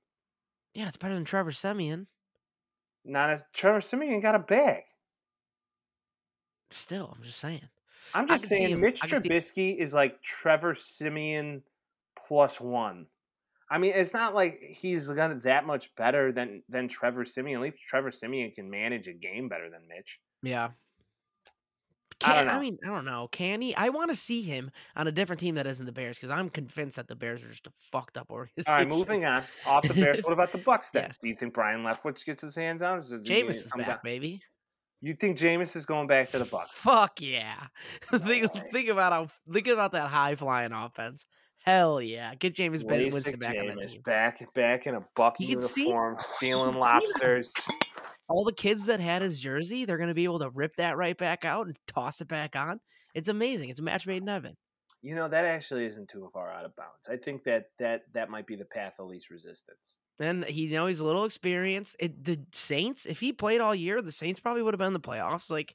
Yeah, 0.74 0.88
it's 0.88 0.96
better 0.96 1.14
than 1.14 1.24
Trevor 1.24 1.52
Siemian. 1.52 2.08
Not 3.04 3.30
as 3.30 3.44
Trevor 3.52 3.80
Siemian 3.80 4.20
got 4.20 4.34
a 4.34 4.40
bag. 4.40 4.82
Still, 6.70 7.14
I'm 7.16 7.22
just 7.22 7.38
saying. 7.38 7.68
I'm 8.12 8.26
just 8.26 8.46
saying 8.48 8.80
Mitch 8.80 9.00
Trubisky 9.00 9.78
is 9.78 9.94
like 9.94 10.20
Trevor 10.22 10.74
Siemian 10.74 11.62
plus 12.26 12.60
one. 12.60 13.06
I 13.70 13.78
mean, 13.78 13.92
it's 13.94 14.12
not 14.12 14.34
like 14.34 14.60
he's 14.60 15.08
gonna 15.08 15.40
that 15.44 15.66
much 15.66 15.94
better 15.96 16.32
than 16.32 16.62
than 16.68 16.88
Trevor 16.88 17.24
Siemian. 17.24 17.56
At 17.56 17.62
least 17.62 17.78
Trevor 17.78 18.10
Siemian 18.10 18.50
can 18.52 18.70
manage 18.70 19.08
a 19.08 19.12
game 19.12 19.48
better 19.48 19.70
than 19.70 19.80
Mitch. 19.88 20.20
Yeah. 20.42 20.70
I 22.22 22.36
don't 22.36 22.46
Can, 22.46 22.56
I 22.56 22.60
mean, 22.60 22.78
I 22.84 22.88
don't 22.88 23.04
know. 23.04 23.28
Can 23.32 23.60
he? 23.60 23.74
I 23.74 23.88
want 23.88 24.10
to 24.10 24.16
see 24.16 24.42
him 24.42 24.70
on 24.96 25.08
a 25.08 25.12
different 25.12 25.40
team 25.40 25.56
that 25.56 25.66
isn't 25.66 25.84
the 25.84 25.92
Bears 25.92 26.16
because 26.16 26.30
I'm 26.30 26.48
convinced 26.48 26.96
that 26.96 27.08
the 27.08 27.16
Bears 27.16 27.42
are 27.42 27.48
just 27.48 27.66
a 27.66 27.72
fucked 27.90 28.16
up 28.16 28.30
organization. 28.30 28.72
All 28.72 28.78
right, 28.78 28.88
moving 28.88 29.24
on 29.24 29.42
off 29.66 29.86
the 29.86 29.94
Bears. 29.94 30.20
What 30.22 30.32
about 30.32 30.52
the 30.52 30.58
Bucks 30.58 30.90
then? 30.90 31.04
Yes. 31.08 31.18
Do 31.18 31.28
you 31.28 31.34
think 31.34 31.54
Byron 31.54 31.82
Leftwich 31.82 32.24
gets 32.24 32.42
his 32.42 32.54
hands 32.54 32.82
on? 32.82 33.00
it, 33.00 33.10
or 33.10 33.16
you 33.16 33.24
think 33.24 33.48
Jameis 33.48 33.54
is 33.56 33.72
back, 33.76 33.86
down- 33.86 33.98
baby. 34.04 34.40
You 35.00 35.14
think 35.14 35.36
Jameis 35.36 35.76
is 35.76 35.84
going 35.84 36.06
back 36.06 36.30
to 36.30 36.38
the 36.38 36.44
Bucks? 36.44 36.70
Fuck 36.72 37.20
yeah. 37.20 37.56
think, 38.10 38.54
way. 38.54 38.62
think 38.72 38.88
about 38.88 39.12
how 39.12 39.28
think 39.52 39.66
about 39.66 39.92
that 39.92 40.08
high 40.08 40.34
flying 40.36 40.72
offense. 40.72 41.26
Hell 41.64 42.00
yeah. 42.02 42.34
Get 42.34 42.54
James 42.54 42.82
Ben 42.82 43.10
Winston 43.10 43.38
back 43.38 43.56
on 43.58 43.66
that 43.68 43.88
team. 43.88 44.02
back 44.02 44.52
back 44.54 44.86
in 44.86 44.94
a 44.96 45.04
buck 45.16 45.40
You 45.40 45.48
can 45.48 45.62
see- 45.62 45.82
uniform, 45.82 46.16
stealing 46.18 46.74
lobsters. 46.74 47.52
All 48.28 48.44
the 48.44 48.52
kids 48.52 48.86
that 48.86 49.00
had 49.00 49.22
his 49.22 49.38
jersey, 49.38 49.84
they're 49.84 49.96
gonna 49.98 50.14
be 50.14 50.24
able 50.24 50.38
to 50.40 50.50
rip 50.50 50.76
that 50.76 50.96
right 50.98 51.16
back 51.16 51.44
out 51.44 51.66
and 51.66 51.76
toss 51.86 52.20
it 52.20 52.28
back 52.28 52.54
on. 52.54 52.80
It's 53.14 53.28
amazing. 53.28 53.70
It's 53.70 53.80
a 53.80 53.82
match 53.82 54.06
made 54.06 54.22
in 54.22 54.28
heaven. 54.28 54.56
You 55.00 55.14
know 55.14 55.28
that 55.28 55.44
actually 55.44 55.86
isn't 55.86 56.08
too 56.08 56.28
far 56.32 56.50
out 56.50 56.64
of 56.64 56.74
bounds. 56.76 57.08
I 57.08 57.16
think 57.16 57.44
that 57.44 57.66
that 57.78 58.02
that 58.12 58.28
might 58.30 58.46
be 58.46 58.56
the 58.56 58.64
path 58.66 58.94
of 58.98 59.06
least 59.08 59.30
resistance. 59.30 59.96
And 60.20 60.44
he 60.44 60.66
you 60.66 60.74
know 60.76 60.86
he's 60.86 61.00
a 61.00 61.04
little 61.06 61.24
experienced. 61.24 61.96
It, 61.98 62.22
the 62.24 62.40
Saints, 62.52 63.06
if 63.06 63.20
he 63.20 63.32
played 63.32 63.60
all 63.62 63.74
year, 63.74 64.02
the 64.02 64.12
Saints 64.12 64.38
probably 64.40 64.62
would 64.62 64.74
have 64.74 64.78
been 64.78 64.88
in 64.88 64.92
the 64.92 65.00
playoffs. 65.00 65.50
Like, 65.50 65.74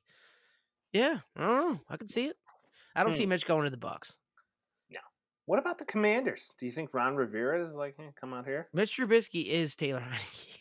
yeah, 0.93 1.19
I 1.36 1.41
don't 1.41 1.71
know. 1.73 1.80
I 1.89 1.97
can 1.97 2.08
see 2.08 2.25
it. 2.28 2.38
I 2.95 3.04
don't 3.04 3.12
Hmm. 3.13 3.17
see 3.17 3.25
Mitch 3.25 3.45
going 3.45 3.65
to 3.65 3.69
the 3.69 3.78
Bucks. 3.78 4.17
What 5.50 5.58
about 5.58 5.80
the 5.80 5.86
Commanders? 5.86 6.52
Do 6.60 6.68
you 6.68 6.72
think 6.72 6.94
Ron 6.94 7.16
Rivera 7.16 7.66
is 7.68 7.74
like, 7.74 7.96
hey, 7.98 8.12
come 8.22 8.36
out 8.36 8.46
here? 8.46 8.68
Mitch 8.72 8.96
Trubisky 8.96 9.48
is 9.48 9.76
Taylor 9.76 10.00
Heineke. 10.08 10.58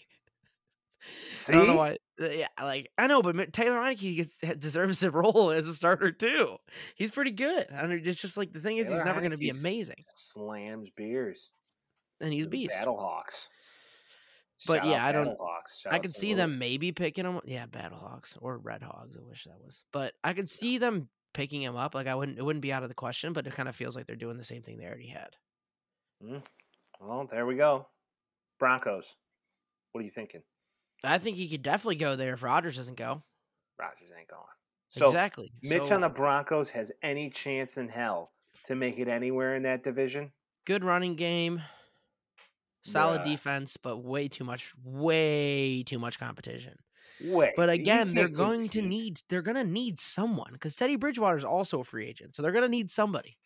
See, 1.35 1.53
I 1.53 1.57
don't 1.57 1.67
know 1.67 1.77
why. 1.77 1.99
uh, 2.19 2.29
Yeah, 2.31 2.47
like 2.59 2.89
I 2.97 3.07
know, 3.07 3.21
but 3.21 3.53
Taylor 3.53 3.77
Heinicke 3.77 4.17
gets, 4.17 4.39
deserves 4.59 5.03
a 5.03 5.11
role 5.13 5.51
as 5.51 5.69
a 5.69 5.75
starter 5.75 6.11
too. 6.11 6.57
He's 6.95 7.11
pretty 7.11 7.33
good. 7.33 7.67
I 7.71 7.87
mean, 7.87 8.01
it's 8.03 8.19
just 8.19 8.39
like 8.39 8.55
the 8.55 8.61
thing 8.61 8.79
is, 8.79 8.89
he's 8.89 9.05
never 9.05 9.21
going 9.21 9.33
to 9.33 9.37
be 9.37 9.51
amazing, 9.51 10.07
slams 10.15 10.89
beers. 10.97 11.51
and 12.23 12.33
he's 12.33 12.47
a 12.47 12.49
beast. 12.49 12.75
Battlehawks. 12.75 13.49
But 14.67 14.79
Shout 14.79 14.87
yeah, 14.87 15.05
I 15.05 15.13
don't-. 15.13 15.37
I 15.91 15.99
could 15.99 16.15
see 16.15 16.33
them 16.33 16.59
maybe 16.59 16.93
picking 16.93 17.27
him. 17.27 17.41
Yeah, 17.45 17.67
Battlehawks 17.67 18.39
or 18.41 18.57
Red 18.57 18.83
Hogs. 18.83 19.19
I 19.19 19.23
wish 19.23 19.45
that 19.45 19.61
was, 19.63 19.83
but 19.93 20.15
I 20.25 20.33
could 20.33 20.49
see 20.49 20.79
them 20.79 21.11
picking 21.35 21.63
him 21.63 21.77
up. 21.77 21.95
Like 21.95 22.07
I 22.07 22.15
wouldn't. 22.15 22.39
It 22.39 22.43
wouldn't 22.45 22.63
be 22.63 22.73
out 22.73 22.83
of 22.83 22.89
the 22.89 22.95
question. 22.95 23.33
But 23.33 23.47
it 23.47 23.55
kind 23.55 23.69
of 23.69 23.77
feels 23.77 23.95
like 23.97 24.07
they're 24.07 24.17
doing 24.17 24.37
the 24.37 24.45
same 24.45 24.63
thing 24.63 24.79
they 24.79 24.87
already 24.87 25.09
had. 25.09 25.37
Mm, 26.25 26.43
well, 27.01 27.27
there 27.31 27.47
we 27.47 27.55
go. 27.57 27.87
Broncos. 28.59 29.15
What 29.93 30.01
are 30.03 30.05
you 30.05 30.11
thinking? 30.11 30.43
I 31.05 31.19
think 31.19 31.37
he 31.37 31.49
could 31.49 31.63
definitely 31.63 31.97
go 31.97 32.17
there 32.17 32.35
if 32.35 32.43
Rodgers 32.43 32.77
doesn't 32.77 32.97
go. 32.99 33.23
Rodgers 33.79 34.11
ain't 34.19 34.29
going. 34.29 34.43
So 34.91 35.07
exactly. 35.07 35.53
Mitch 35.63 35.85
So, 35.87 35.95
on 35.95 36.01
the 36.01 36.09
Broncos 36.09 36.71
has 36.71 36.91
any 37.03 37.31
chance 37.31 37.77
in 37.79 37.89
hell 37.89 38.33
to 38.65 38.75
make 38.75 38.99
it 38.99 39.07
anywhere 39.07 39.55
in 39.55 39.63
that 39.63 39.85
division? 39.85 40.33
good 40.67 40.83
running 40.85 41.15
game, 41.15 41.63
solid 42.85 43.21
Bruh. 43.23 43.25
defense, 43.27 43.77
but 43.79 43.99
way 43.99 44.29
too 44.29 44.45
much, 44.45 44.73
way 44.85 45.83
too 45.85 45.99
much 45.99 46.19
competition. 46.19 46.79
Wait. 47.25 47.53
But 47.57 47.71
again, 47.71 48.15
they're 48.15 48.29
going 48.29 48.69
to 48.71 48.83
need 48.83 49.21
they're 49.29 49.43
going 49.43 49.57
to 49.57 49.65
need 49.65 49.99
someone 49.99 50.51
because 50.53 50.77
Teddy 50.77 50.97
Bridgewater 50.97 51.37
is 51.37 51.45
also 51.45 51.81
a 51.81 51.85
free 51.85 52.07
agent, 52.07 52.35
so 52.35 52.43
they're 52.43 52.53
going 52.53 52.63
to 52.63 52.69
need 52.69 52.91
somebody. 52.91 53.37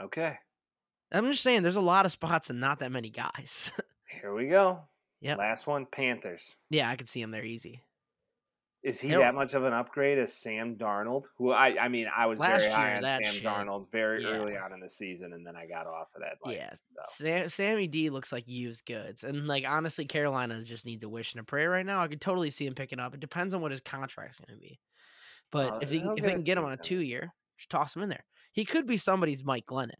Okay. 0.00 0.38
I'm 1.12 1.26
just 1.26 1.42
saying, 1.42 1.62
there's 1.62 1.76
a 1.76 1.80
lot 1.80 2.06
of 2.06 2.12
spots 2.12 2.48
and 2.50 2.58
not 2.60 2.78
that 2.78 2.90
many 2.90 3.10
guys. 3.10 3.70
Here 4.20 4.34
we 4.34 4.48
go. 4.48 4.80
Yeah, 5.20 5.36
Last 5.36 5.66
one, 5.66 5.86
Panthers. 5.86 6.56
yeah, 6.70 6.88
I 6.90 6.96
could 6.96 7.08
see 7.08 7.20
him 7.22 7.30
there 7.30 7.44
easy. 7.44 7.82
Is 8.82 9.00
he 9.00 9.10
They're- 9.10 9.20
that 9.20 9.34
much 9.36 9.54
of 9.54 9.62
an 9.64 9.72
upgrade 9.72 10.18
as 10.18 10.32
Sam 10.34 10.74
Darnold? 10.76 11.26
Who 11.38 11.52
I 11.52 11.76
I 11.84 11.88
mean 11.88 12.08
I 12.14 12.26
was 12.26 12.40
very 12.40 12.68
high 12.68 12.96
on 12.96 13.02
Sam 13.02 13.22
shit- 13.22 13.44
Darnold 13.44 13.90
very 13.92 14.22
yeah. 14.22 14.30
early 14.30 14.56
on 14.56 14.72
in 14.72 14.80
the 14.80 14.88
season, 14.88 15.32
and 15.34 15.46
then 15.46 15.54
I 15.54 15.66
got 15.66 15.86
off 15.86 16.08
of 16.16 16.22
that. 16.22 16.38
Like, 16.44 16.56
yeah, 16.56 16.72
so. 16.74 16.80
Sam, 17.04 17.48
Sammy 17.48 17.86
D 17.86 18.10
looks 18.10 18.32
like 18.32 18.48
used 18.48 18.84
goods, 18.84 19.22
and 19.22 19.46
like 19.46 19.64
honestly, 19.66 20.04
Carolina 20.04 20.62
just 20.64 20.84
needs 20.84 21.04
a 21.04 21.08
wish 21.08 21.32
and 21.32 21.40
a 21.40 21.44
prayer 21.44 21.70
right 21.70 21.86
now. 21.86 22.00
I 22.02 22.08
could 22.08 22.20
totally 22.20 22.50
see 22.50 22.66
him 22.66 22.74
picking 22.74 22.98
up. 22.98 23.14
It 23.14 23.20
depends 23.20 23.54
on 23.54 23.60
what 23.60 23.70
his 23.70 23.80
contract's 23.80 24.40
going 24.40 24.58
to 24.58 24.60
be, 24.60 24.80
but 25.52 25.74
Uh, 25.74 25.78
if 25.80 25.90
he 25.90 25.98
if 25.98 26.16
they 26.24 26.32
can 26.32 26.42
get 26.42 26.58
him 26.58 26.64
on 26.64 26.72
a 26.72 26.76
two-year. 26.76 26.98
two 27.00 27.06
year, 27.08 27.34
just 27.56 27.70
toss 27.70 27.94
him 27.94 28.02
in 28.02 28.08
there. 28.08 28.24
He 28.50 28.64
could 28.64 28.86
be 28.88 28.96
somebody's 28.96 29.44
Mike 29.44 29.66
Glennon. 29.66 29.92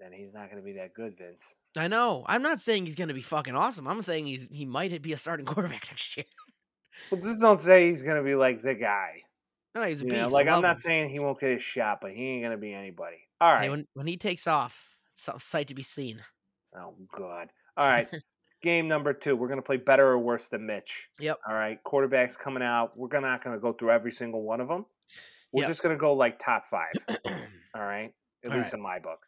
Then 0.00 0.12
he's 0.12 0.32
not 0.32 0.50
going 0.50 0.56
to 0.62 0.64
be 0.64 0.72
that 0.78 0.94
good, 0.94 1.16
Vince. 1.18 1.54
I 1.76 1.86
know. 1.86 2.24
I'm 2.26 2.42
not 2.42 2.58
saying 2.60 2.86
he's 2.86 2.94
going 2.94 3.08
to 3.08 3.14
be 3.14 3.20
fucking 3.20 3.54
awesome. 3.54 3.86
I'm 3.86 4.00
saying 4.02 4.26
he's 4.26 4.48
he 4.50 4.64
might 4.64 5.00
be 5.02 5.12
a 5.12 5.18
starting 5.18 5.46
quarterback 5.46 5.86
next 5.90 6.16
year. 6.16 6.26
Well, 7.10 7.20
just 7.20 7.40
don't 7.40 7.60
say 7.60 7.88
he's 7.88 8.02
going 8.02 8.16
to 8.16 8.22
be 8.22 8.34
like 8.34 8.62
the 8.62 8.74
guy. 8.74 9.20
No, 9.74 9.82
he's 9.82 10.00
a 10.00 10.04
You 10.04 10.10
beast. 10.10 10.22
know, 10.22 10.28
like 10.28 10.48
I'm 10.48 10.62
not 10.62 10.76
him. 10.76 10.78
saying 10.78 11.10
he 11.10 11.18
won't 11.20 11.38
get 11.38 11.50
his 11.52 11.62
shot, 11.62 11.98
but 12.00 12.12
he 12.12 12.26
ain't 12.28 12.42
going 12.42 12.52
to 12.52 12.56
be 12.58 12.72
anybody. 12.72 13.18
All 13.40 13.52
right. 13.52 13.64
Hey, 13.64 13.70
when 13.70 13.86
when 13.94 14.06
he 14.06 14.16
takes 14.16 14.46
off, 14.46 14.82
it's 15.12 15.28
a 15.28 15.38
sight 15.38 15.68
to 15.68 15.74
be 15.74 15.82
seen. 15.82 16.20
Oh 16.76 16.94
God. 17.14 17.48
All 17.76 17.88
right. 17.88 18.08
Game 18.62 18.88
number 18.88 19.12
two. 19.12 19.36
We're 19.36 19.48
gonna 19.48 19.62
play 19.62 19.78
better 19.78 20.06
or 20.06 20.18
worse 20.18 20.48
than 20.48 20.66
Mitch. 20.66 21.08
Yep. 21.18 21.38
All 21.48 21.54
right. 21.54 21.78
Quarterbacks 21.84 22.36
coming 22.38 22.62
out. 22.62 22.96
We're 22.96 23.08
not 23.20 23.42
gonna 23.42 23.58
go 23.58 23.72
through 23.72 23.90
every 23.90 24.12
single 24.12 24.42
one 24.42 24.60
of 24.60 24.68
them. 24.68 24.84
We're 25.52 25.62
Yep. 25.62 25.70
just 25.70 25.82
gonna 25.82 25.96
go 25.96 26.12
like 26.12 26.38
top 26.38 26.66
five. 26.66 26.92
All 27.74 27.82
right. 27.82 28.12
At 28.44 28.50
All 28.50 28.56
least 28.56 28.72
right. 28.72 28.74
in 28.74 28.80
my 28.82 28.98
book. 28.98 29.20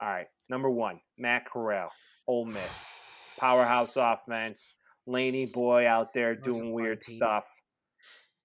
All 0.00 0.08
right. 0.08 0.26
Number 0.48 0.70
one, 0.70 1.00
Matt 1.18 1.44
Corral, 1.50 1.90
Ole 2.26 2.46
Miss, 2.46 2.86
powerhouse 3.38 3.96
offense. 3.96 4.66
Laney 5.06 5.46
boy 5.46 5.86
out 5.86 6.12
there 6.12 6.34
doing 6.34 6.72
weird 6.72 7.00
team. 7.00 7.16
stuff. 7.16 7.46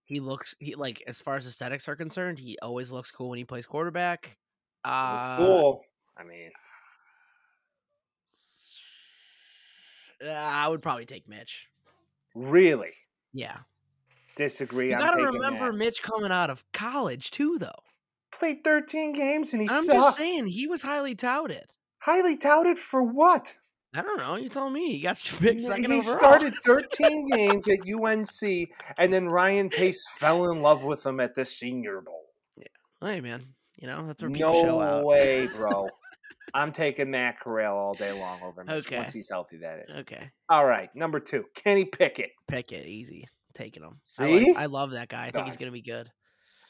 he 0.06 0.20
looks 0.22 0.56
he 0.60 0.76
like 0.76 1.04
as 1.08 1.20
far 1.22 1.36
as 1.36 1.46
aesthetics 1.46 1.88
are 1.90 1.96
concerned, 1.96 2.40
he 2.40 2.58
always 2.62 2.92
looks 2.92 3.12
cool 3.12 3.30
when 3.30 3.38
he 3.38 3.44
plays 3.46 3.66
quarterback. 3.66 4.38
Uh, 4.86 5.36
It's 5.40 5.46
cool. 5.46 5.82
I 6.18 6.24
mean, 6.24 6.52
I 10.26 10.68
would 10.68 10.82
probably 10.82 11.06
take 11.06 11.28
Mitch. 11.28 11.68
really 12.36 12.94
Yeah. 13.34 13.60
disagree. 14.36 14.92
You 14.92 14.98
gotta 14.98 15.22
remember 15.24 15.72
Matt. 15.72 15.76
Mitch 15.76 16.02
coming 16.02 16.32
out 16.32 16.50
of 16.50 16.64
college 16.72 17.30
too, 17.32 17.58
though. 17.60 17.83
Played 18.40 18.64
13 18.64 19.14
games 19.14 19.54
and 19.54 19.62
he 19.62 19.70
I'm 19.70 19.84
sucked. 19.86 19.98
just 20.00 20.18
saying 20.18 20.48
he 20.48 20.68
was 20.68 20.82
highly 20.82 21.16
touted. 21.16 21.66
Highly 22.00 22.36
touted 22.38 22.78
for 22.78 23.02
what? 23.04 23.54
I 23.96 24.02
don't 24.02 24.18
know. 24.18 24.36
You 24.36 24.50
tell 24.50 24.70
me. 24.70 24.92
He 24.94 25.02
got 25.02 25.18
picked 25.40 25.62
second 25.62 25.92
he 25.92 26.00
overall. 26.00 26.18
started 26.20 26.54
13 26.66 27.30
games 27.30 27.68
at 27.68 27.80
UNC, 27.88 28.70
and 28.98 29.14
then 29.14 29.28
Ryan 29.28 29.70
Pace 29.70 30.04
fell 30.18 30.50
in 30.52 30.62
love 30.64 30.84
with 30.84 31.06
him 31.06 31.20
at 31.20 31.36
the 31.36 31.46
Senior 31.46 32.02
Bowl. 32.02 32.24
Yeah. 32.58 32.66
Hey 33.08 33.22
man, 33.22 33.46
you 33.78 33.88
know 33.88 34.06
that's 34.08 34.22
where 34.24 34.32
people 34.32 34.54
show 34.54 34.80
No 34.82 35.06
way, 35.06 35.48
bro. 35.48 35.88
I'm 36.56 36.72
taking 36.72 37.12
Matt 37.12 37.40
Corral 37.40 37.78
all 37.78 37.94
day 37.94 38.12
long 38.12 38.42
over 38.44 38.64
Mitch 38.64 38.88
Okay. 38.88 38.98
once 38.98 39.14
he's 39.14 39.30
healthy. 39.30 39.58
That 39.58 39.86
is. 39.88 39.96
Okay, 39.96 40.30
All 40.50 40.66
right, 40.66 40.90
number 40.96 41.20
two, 41.20 41.46
Kenny 41.56 41.86
Pickett. 41.86 42.32
Pickett, 42.48 42.86
easy. 42.88 43.28
Taking 43.54 43.84
him. 43.84 43.94
I, 43.94 43.98
See? 44.04 44.46
like, 44.48 44.58
I 44.58 44.66
love 44.66 44.92
that 44.92 45.08
guy. 45.10 45.28
I 45.28 45.32
think 45.32 45.46
he's 45.46 45.58
gonna 45.58 45.72
be 45.72 45.82
good. 45.84 46.10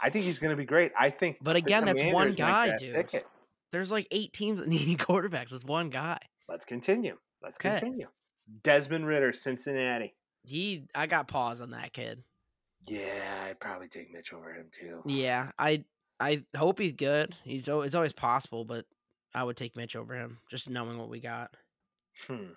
I 0.04 0.10
think 0.10 0.26
he's 0.26 0.38
going 0.39 0.52
to 0.52 0.58
be 0.58 0.66
great. 0.66 0.92
I 1.00 1.10
think. 1.10 1.38
But 1.42 1.56
again, 1.56 1.86
that's 1.86 2.04
one 2.04 2.34
guy, 2.34 2.68
draft 2.68 2.80
dude. 2.82 2.96
Pickett. 2.96 3.26
There's 3.72 3.92
like 3.92 4.08
eight 4.12 4.34
teams 4.34 4.60
that 4.60 4.68
need 4.70 5.00
quarterbacks. 5.00 5.54
It's 5.54 5.63
one 5.63 5.89
guy. 5.89 6.20
Let's 6.50 6.66
continue. 6.66 7.18
Let's 7.42 7.58
'Kay. 7.58 7.80
continue. 7.80 8.08
Desmond 8.63 9.08
Ridder, 9.08 9.32
Cincinnati. 9.32 10.13
He, 10.46 10.84
I 10.94 11.08
got 11.08 11.30
pause 11.30 11.62
on 11.62 11.72
that 11.72 11.94
kid. 11.94 12.22
Yeah, 12.86 13.46
I'd 13.48 13.62
probably 13.62 13.88
take 13.88 14.12
Mitch 14.12 14.34
over 14.34 14.54
him 14.54 14.66
too. 14.72 15.02
Yeah, 15.06 15.52
I, 15.58 15.86
I 16.20 16.44
hope 16.58 16.80
he's 16.80 16.92
good. 16.92 17.34
He's 17.46 17.70
it's 17.70 17.96
always 17.96 18.12
possible, 18.12 18.66
but 18.66 18.86
I 19.34 19.44
would 19.46 19.56
take 19.56 19.78
Mitch 19.78 19.96
over 19.96 20.13
him, 20.13 20.39
just 20.52 20.70
knowing 20.70 20.98
what 20.98 21.08
we 21.10 21.22
got. 21.22 21.56
Hmm. 22.28 22.52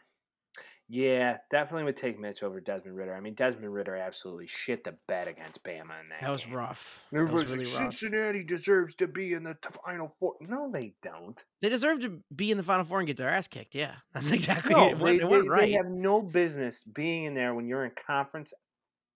Yeah, 0.88 1.38
definitely 1.51 1.83
would 1.85 1.96
take 1.96 2.18
Mitch 2.18 2.44
over 2.44 2.61
Desmond 2.61 2.96
Ridder. 2.96 3.14
I 3.14 3.20
mean, 3.20 3.35
Desmond 3.35 3.72
Ridder 3.75 3.96
absolutely 3.96 4.46
shit 4.46 4.85
the 4.85 4.94
bed 5.09 5.27
against 5.27 5.62
Bama 5.64 6.01
in 6.01 6.09
that. 6.11 6.20
That 6.20 6.31
was 6.31 6.44
game. 6.44 6.55
rough. 6.55 7.05
That 7.11 7.18
Everybody's 7.18 7.51
was 7.53 7.75
like, 7.75 7.85
rough. 7.85 7.92
Cincinnati 7.94 8.44
deserves 8.44 8.94
to 8.96 9.09
be 9.09 9.33
in 9.33 9.42
the 9.42 9.57
final 9.85 10.14
four. 10.20 10.35
No, 10.40 10.70
they 10.70 10.94
don't. 11.03 11.42
They 11.61 11.70
deserve 11.70 12.01
to 12.03 12.20
be 12.35 12.53
in 12.53 12.57
the 12.57 12.62
final 12.62 12.85
four 12.85 13.01
and 13.01 13.07
get 13.07 13.16
their 13.16 13.31
ass 13.31 13.49
kicked. 13.49 13.75
Yeah, 13.75 13.94
that's 14.14 14.31
exactly 14.31 14.75
No, 14.75 14.90
it. 14.90 14.99
they, 15.01 15.16
it 15.16 15.29
they- 15.29 15.40
right. 15.40 15.61
they 15.62 15.72
have 15.72 15.87
no 15.88 16.22
business 16.22 16.85
being 16.85 17.25
in 17.25 17.35
there 17.35 17.53
when 17.55 17.66
you're 17.66 17.85
in 17.85 17.92
conference 18.07 18.55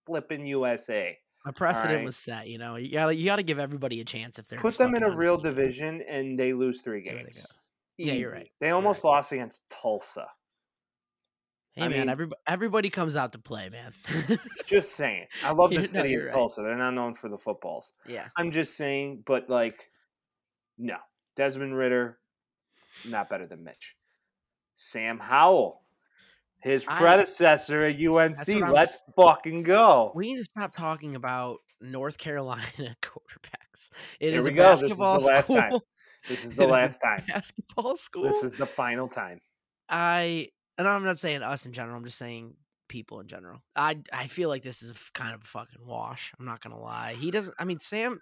flipping 0.05 0.45
USA. 0.47 1.17
A 1.45 1.53
precedent 1.53 1.95
right. 1.95 2.05
was 2.05 2.17
set. 2.17 2.47
You 2.47 2.57
know, 2.57 2.75
you 2.75 2.91
gotta 2.91 3.15
you 3.15 3.25
gotta 3.25 3.43
give 3.43 3.59
everybody 3.59 4.01
a 4.01 4.05
chance 4.05 4.37
if 4.37 4.47
they're 4.47 4.59
Put 4.59 4.77
them 4.77 4.93
in 4.93 5.03
a 5.03 5.15
real 5.15 5.37
division 5.37 6.03
and 6.07 6.37
they 6.37 6.53
lose 6.53 6.81
three 6.81 7.03
See 7.03 7.13
where 7.13 7.23
they 7.23 7.31
games. 7.31 7.47
Yeah, 7.97 8.13
you're 8.13 8.31
right. 8.31 8.51
They 8.59 8.67
You're 8.67 8.75
almost 8.75 9.03
lost 9.03 9.31
against 9.31 9.61
Tulsa. 9.69 10.27
Hey 11.73 11.83
I 11.83 11.87
man, 11.87 11.99
mean- 12.01 12.09
everybody 12.09 12.41
everybody 12.47 12.89
comes 12.89 13.15
out 13.15 13.31
to 13.33 13.39
play, 13.39 13.69
man. 13.69 13.93
Just 14.65 14.93
saying. 14.95 15.27
I 15.43 15.51
love 15.51 15.69
the 15.69 15.77
no, 15.77 15.81
city 15.83 16.09
you're 16.09 16.21
of 16.27 16.27
right. 16.27 16.33
Tulsa. 16.33 16.61
They're 16.63 16.75
not 16.77 16.91
known 16.91 17.13
for 17.13 17.29
the 17.29 17.37
footballs. 17.37 17.93
yeah, 18.07 18.27
I'm 18.37 18.51
just 18.51 18.75
saying, 18.75 19.23
but 19.25 19.49
like, 19.49 19.89
no. 20.77 20.97
Desmond 21.37 21.75
Ridder, 21.77 22.17
not 23.07 23.29
better 23.29 23.47
than 23.47 23.63
Mitch. 23.63 23.95
Sam 24.75 25.17
Howell, 25.17 25.81
his 26.59 26.83
I- 26.87 26.97
predecessor 26.99 27.83
at 27.83 27.95
UNC. 27.95 28.35
What 28.37 28.49
I'm 28.63 28.71
Let's 28.73 29.03
fucking 29.15 29.63
go. 29.63 30.11
we 30.13 30.33
need 30.33 30.39
to 30.39 30.45
stop 30.45 30.73
talking 30.75 31.15
about 31.15 31.59
North 31.79 32.17
Carolina 32.17 32.63
quarterbacks. 33.01 33.91
It 34.19 34.31
Here 34.31 34.39
is 34.39 34.45
we 34.45 34.51
a 34.51 34.55
go. 34.55 34.71
This 34.71 34.83
is 34.83 34.89
the 34.89 34.95
basketball 34.97 35.19
last 35.19 35.43
school. 35.45 35.55
time. 35.55 35.79
This 36.27 36.43
is 36.43 36.51
the 36.55 36.63
It 36.63 36.65
is 36.65 36.69
a 36.69 36.73
last 36.73 36.99
time. 37.01 37.23
basketball 37.29 37.95
school. 37.95 38.23
This 38.23 38.43
is 38.43 38.51
the 38.53 38.65
final 38.67 39.07
time. 39.07 39.39
I 39.87 40.49
and 40.81 40.89
I'm 40.89 41.03
not 41.03 41.19
saying 41.19 41.43
us 41.43 41.67
in 41.67 41.73
general. 41.73 41.95
I'm 41.95 42.03
just 42.03 42.17
saying 42.17 42.55
people 42.87 43.19
in 43.19 43.27
general. 43.27 43.61
I 43.75 43.99
I 44.11 44.25
feel 44.25 44.49
like 44.49 44.63
this 44.63 44.81
is 44.81 44.93
kind 45.13 45.35
of 45.35 45.43
a 45.43 45.45
fucking 45.47 45.85
wash. 45.85 46.33
I'm 46.39 46.45
not 46.45 46.61
gonna 46.61 46.79
lie. 46.79 47.13
He 47.19 47.29
doesn't. 47.29 47.55
I 47.59 47.65
mean, 47.65 47.79
Sam. 47.79 48.19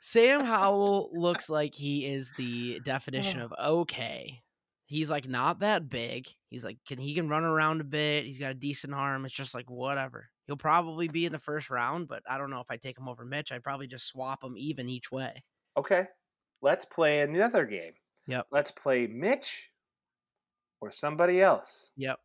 Sam 0.00 0.44
Howell 0.44 1.10
looks 1.12 1.50
like 1.50 1.74
he 1.74 2.06
is 2.06 2.32
the 2.38 2.80
definition 2.84 3.40
of 3.40 3.52
okay. 3.62 4.40
He's 4.86 5.10
like 5.10 5.28
not 5.28 5.60
that 5.60 5.90
big. 5.90 6.28
He's 6.48 6.64
like 6.64 6.78
can 6.86 6.98
he 6.98 7.14
can 7.14 7.28
run 7.28 7.44
around 7.44 7.82
a 7.82 7.84
bit. 7.84 8.24
He's 8.24 8.38
got 8.38 8.52
a 8.52 8.54
decent 8.54 8.94
arm. 8.94 9.26
It's 9.26 9.34
just 9.34 9.54
like 9.54 9.68
whatever. 9.68 10.30
He'll 10.46 10.56
probably 10.56 11.08
be 11.08 11.26
in 11.26 11.32
the 11.32 11.38
first 11.38 11.68
round, 11.68 12.08
but 12.08 12.22
I 12.26 12.38
don't 12.38 12.48
know 12.48 12.60
if 12.60 12.70
I 12.70 12.78
take 12.78 12.96
him 12.96 13.08
over 13.08 13.24
Mitch. 13.24 13.52
I'd 13.52 13.64
probably 13.64 13.86
just 13.86 14.06
swap 14.06 14.42
him 14.42 14.54
even 14.56 14.88
each 14.88 15.12
way. 15.12 15.44
Okay. 15.76 16.06
Let's 16.62 16.86
play 16.86 17.20
another 17.20 17.66
game. 17.66 17.92
Yep. 18.28 18.46
Let's 18.50 18.70
play 18.70 19.06
Mitch 19.06 19.68
or 20.80 20.90
somebody 20.90 21.40
else. 21.40 21.90
Yep. 21.96 22.18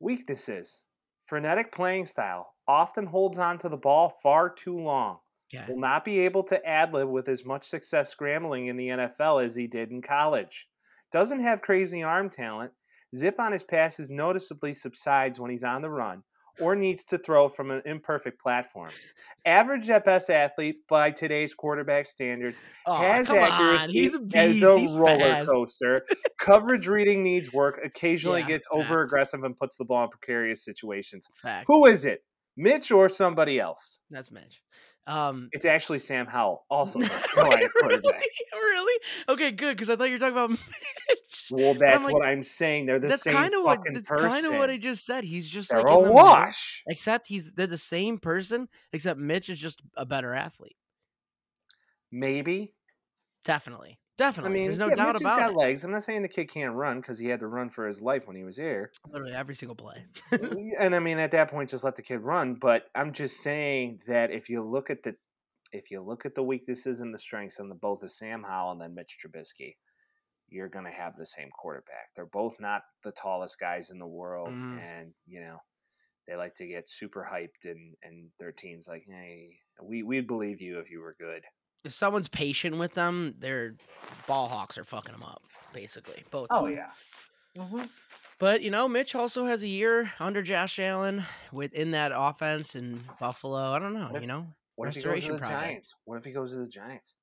Weaknesses. 0.00 0.82
Frenetic 1.26 1.72
playing 1.72 2.06
style. 2.06 2.54
Often 2.66 3.06
holds 3.06 3.38
on 3.38 3.58
to 3.58 3.68
the 3.68 3.76
ball 3.76 4.18
far 4.22 4.50
too 4.50 4.78
long. 4.78 5.18
Okay. 5.54 5.64
Will 5.68 5.80
not 5.80 6.04
be 6.04 6.20
able 6.20 6.44
to 6.44 6.64
ad 6.66 6.92
lib 6.92 7.08
with 7.08 7.28
as 7.28 7.44
much 7.44 7.64
success 7.64 8.10
scrambling 8.10 8.68
in 8.68 8.76
the 8.76 8.88
NFL 8.88 9.44
as 9.44 9.54
he 9.54 9.66
did 9.66 9.90
in 9.90 10.00
college. 10.00 10.68
Doesn't 11.12 11.40
have 11.42 11.60
crazy 11.60 12.02
arm 12.02 12.30
talent. 12.30 12.72
Zip 13.14 13.38
on 13.38 13.52
his 13.52 13.62
passes 13.62 14.10
noticeably 14.10 14.72
subsides 14.72 15.38
when 15.38 15.50
he's 15.50 15.64
on 15.64 15.82
the 15.82 15.90
run 15.90 16.22
or 16.60 16.74
needs 16.76 17.04
to 17.04 17.18
throw 17.18 17.48
from 17.48 17.70
an 17.70 17.82
imperfect 17.84 18.40
platform. 18.40 18.90
Average 19.44 19.90
at 19.90 20.04
best 20.04 20.30
athlete 20.30 20.76
by 20.88 21.10
today's 21.10 21.54
quarterback 21.54 22.06
standards 22.06 22.60
Oh, 22.86 22.94
has 22.94 23.28
accuracy 23.30 23.92
He's 23.92 24.14
a 24.14 24.20
as 24.34 24.62
a 24.62 24.78
He's 24.78 24.94
roller 24.94 25.18
fast. 25.18 25.48
coaster. 25.50 25.98
Coverage 26.38 26.86
reading 26.86 27.22
needs 27.22 27.52
work. 27.52 27.80
Occasionally 27.84 28.40
Yeah, 28.40 28.48
gets 28.48 28.66
over 28.72 29.02
aggressive 29.02 29.44
and 29.44 29.56
puts 29.56 29.76
the 29.76 29.84
ball 29.84 30.04
in 30.04 30.10
precarious 30.10 30.64
situations. 30.64 31.28
Fact. 31.36 31.64
Who 31.68 31.86
is 31.86 32.04
it? 32.04 32.20
Mitch 32.56 32.92
or 32.92 33.08
somebody 33.08 33.58
else? 33.58 34.00
That's 34.10 34.30
Mitch. 34.30 34.62
Um, 35.06 35.48
It's 35.52 35.64
actually 35.64 35.98
Sam 35.98 36.26
Howell, 36.26 36.64
also 36.70 36.98
really? 37.36 37.68
Really? 38.52 39.00
Okay, 39.28 39.50
good. 39.50 39.76
Because 39.76 39.90
I 39.90 39.96
thought 39.96 40.04
you 40.04 40.12
were 40.12 40.18
talking 40.18 40.32
about 40.36 40.50
Mitch. 41.08 41.46
Well, 41.50 41.74
that's 41.74 42.04
like, 42.04 42.14
what 42.14 42.24
I'm 42.24 42.42
saying. 42.44 42.86
They're 42.86 43.00
the 43.00 43.08
that's 43.08 43.24
same 43.24 43.34
kind 43.34 43.54
of 43.54 43.64
what 43.64 43.80
that's 43.92 44.08
person. 44.08 44.28
kind 44.30 44.46
of 44.46 44.54
what 44.54 44.70
I 44.70 44.76
just 44.76 45.04
said. 45.04 45.24
He's 45.24 45.48
just 45.48 45.70
They're 45.70 45.82
like 45.82 45.90
a 45.90 45.94
the 45.94 46.00
middle, 46.02 46.14
wash. 46.14 46.82
except 46.86 47.26
he's 47.26 47.52
they're 47.52 47.66
the 47.66 47.76
same 47.76 48.18
person, 48.18 48.68
except 48.92 49.18
Mitch 49.18 49.48
is 49.48 49.58
just 49.58 49.82
a 49.96 50.06
better 50.06 50.34
athlete. 50.34 50.76
Maybe. 52.12 52.74
Definitely, 53.44 53.98
I 54.18 54.22
definitely. 54.24 54.52
mean, 54.52 54.66
There's 54.66 54.78
no 54.78 54.88
yeah, 54.88 54.94
doubt 54.96 55.14
Mitch 55.14 55.22
has 55.22 55.32
about 55.32 55.38
got 55.38 55.50
it. 55.50 55.56
legs. 55.56 55.84
I'm 55.84 55.90
not 55.90 56.04
saying 56.04 56.22
the 56.22 56.28
kid 56.28 56.46
can't 56.50 56.74
run 56.74 57.00
because 57.00 57.18
he 57.18 57.26
had 57.28 57.40
to 57.40 57.46
run 57.46 57.70
for 57.70 57.86
his 57.88 58.00
life 58.00 58.26
when 58.26 58.36
he 58.36 58.44
was 58.44 58.56
here. 58.56 58.90
Literally 59.10 59.34
every 59.34 59.54
single 59.54 59.74
play. 59.76 60.04
and 60.78 60.94
I 60.94 60.98
mean, 60.98 61.18
at 61.18 61.30
that 61.32 61.50
point, 61.50 61.70
just 61.70 61.84
let 61.84 61.96
the 61.96 62.02
kid 62.02 62.18
run. 62.18 62.54
But 62.54 62.84
I'm 62.94 63.12
just 63.12 63.40
saying 63.42 64.00
that 64.06 64.30
if 64.30 64.48
you 64.48 64.62
look 64.62 64.90
at 64.90 65.02
the 65.02 65.16
if 65.72 65.90
you 65.90 66.02
look 66.02 66.26
at 66.26 66.34
the 66.34 66.42
weaknesses 66.42 67.00
and 67.00 67.14
the 67.14 67.18
strengths 67.18 67.58
in 67.58 67.68
the 67.70 67.74
both 67.74 68.02
of 68.02 68.10
Sam 68.10 68.42
Howell 68.46 68.72
and 68.72 68.80
then 68.82 68.94
Mitch 68.94 69.16
Trubisky, 69.24 69.76
you're 70.48 70.68
going 70.68 70.84
to 70.84 70.90
have 70.90 71.16
the 71.16 71.24
same 71.24 71.48
quarterback. 71.50 72.10
They're 72.14 72.26
both 72.26 72.56
not 72.60 72.82
the 73.04 73.12
tallest 73.12 73.58
guys 73.58 73.88
in 73.90 73.98
the 73.98 74.06
world, 74.06 74.50
Mhm. 74.50 74.78
and 74.78 75.14
you 75.26 75.40
know 75.40 75.56
they 76.28 76.36
like 76.36 76.54
to 76.56 76.66
get 76.66 76.88
super 76.88 77.26
hyped, 77.32 77.64
and 77.70 77.94
and 78.02 78.28
their 78.38 78.52
teams 78.52 78.86
like, 78.86 79.04
hey, 79.08 79.56
we 79.82 80.02
we'd 80.02 80.26
believe 80.26 80.60
you 80.60 80.78
if 80.78 80.90
you 80.90 81.00
were 81.00 81.16
good. 81.18 81.42
If 81.84 81.92
someone's 81.92 82.28
patient 82.28 82.76
with 82.78 82.94
them, 82.94 83.34
their 83.38 83.74
ball 84.26 84.48
hawks 84.48 84.78
are 84.78 84.84
fucking 84.84 85.12
them 85.12 85.22
up, 85.22 85.42
basically. 85.72 86.22
Both. 86.30 86.48
Oh, 86.50 86.66
yeah. 86.66 86.90
Mm-hmm. 87.56 87.82
But 88.38 88.62
you 88.62 88.70
know, 88.70 88.88
Mitch 88.88 89.14
also 89.14 89.46
has 89.46 89.62
a 89.62 89.68
year 89.68 90.10
under 90.18 90.42
Josh 90.42 90.78
Allen 90.78 91.24
within 91.52 91.92
that 91.92 92.10
offense 92.14 92.74
in 92.74 93.00
Buffalo. 93.20 93.72
I 93.72 93.78
don't 93.78 93.94
know. 93.94 94.10
If- 94.14 94.20
You 94.22 94.26
know, 94.26 94.46
What 94.76 94.88
if 94.88 94.94
he 94.96 95.02
goes 95.02 95.04
to 95.04 95.08
Restoration 95.10 95.32
the 95.34 95.38
project. 95.38 95.60
Giants? 95.60 95.94
What 96.06 96.16
if 96.18 96.24
he 96.24 96.32
goes 96.32 96.50
to 96.52 96.58
the 96.58 96.66
Giants? 96.66 97.14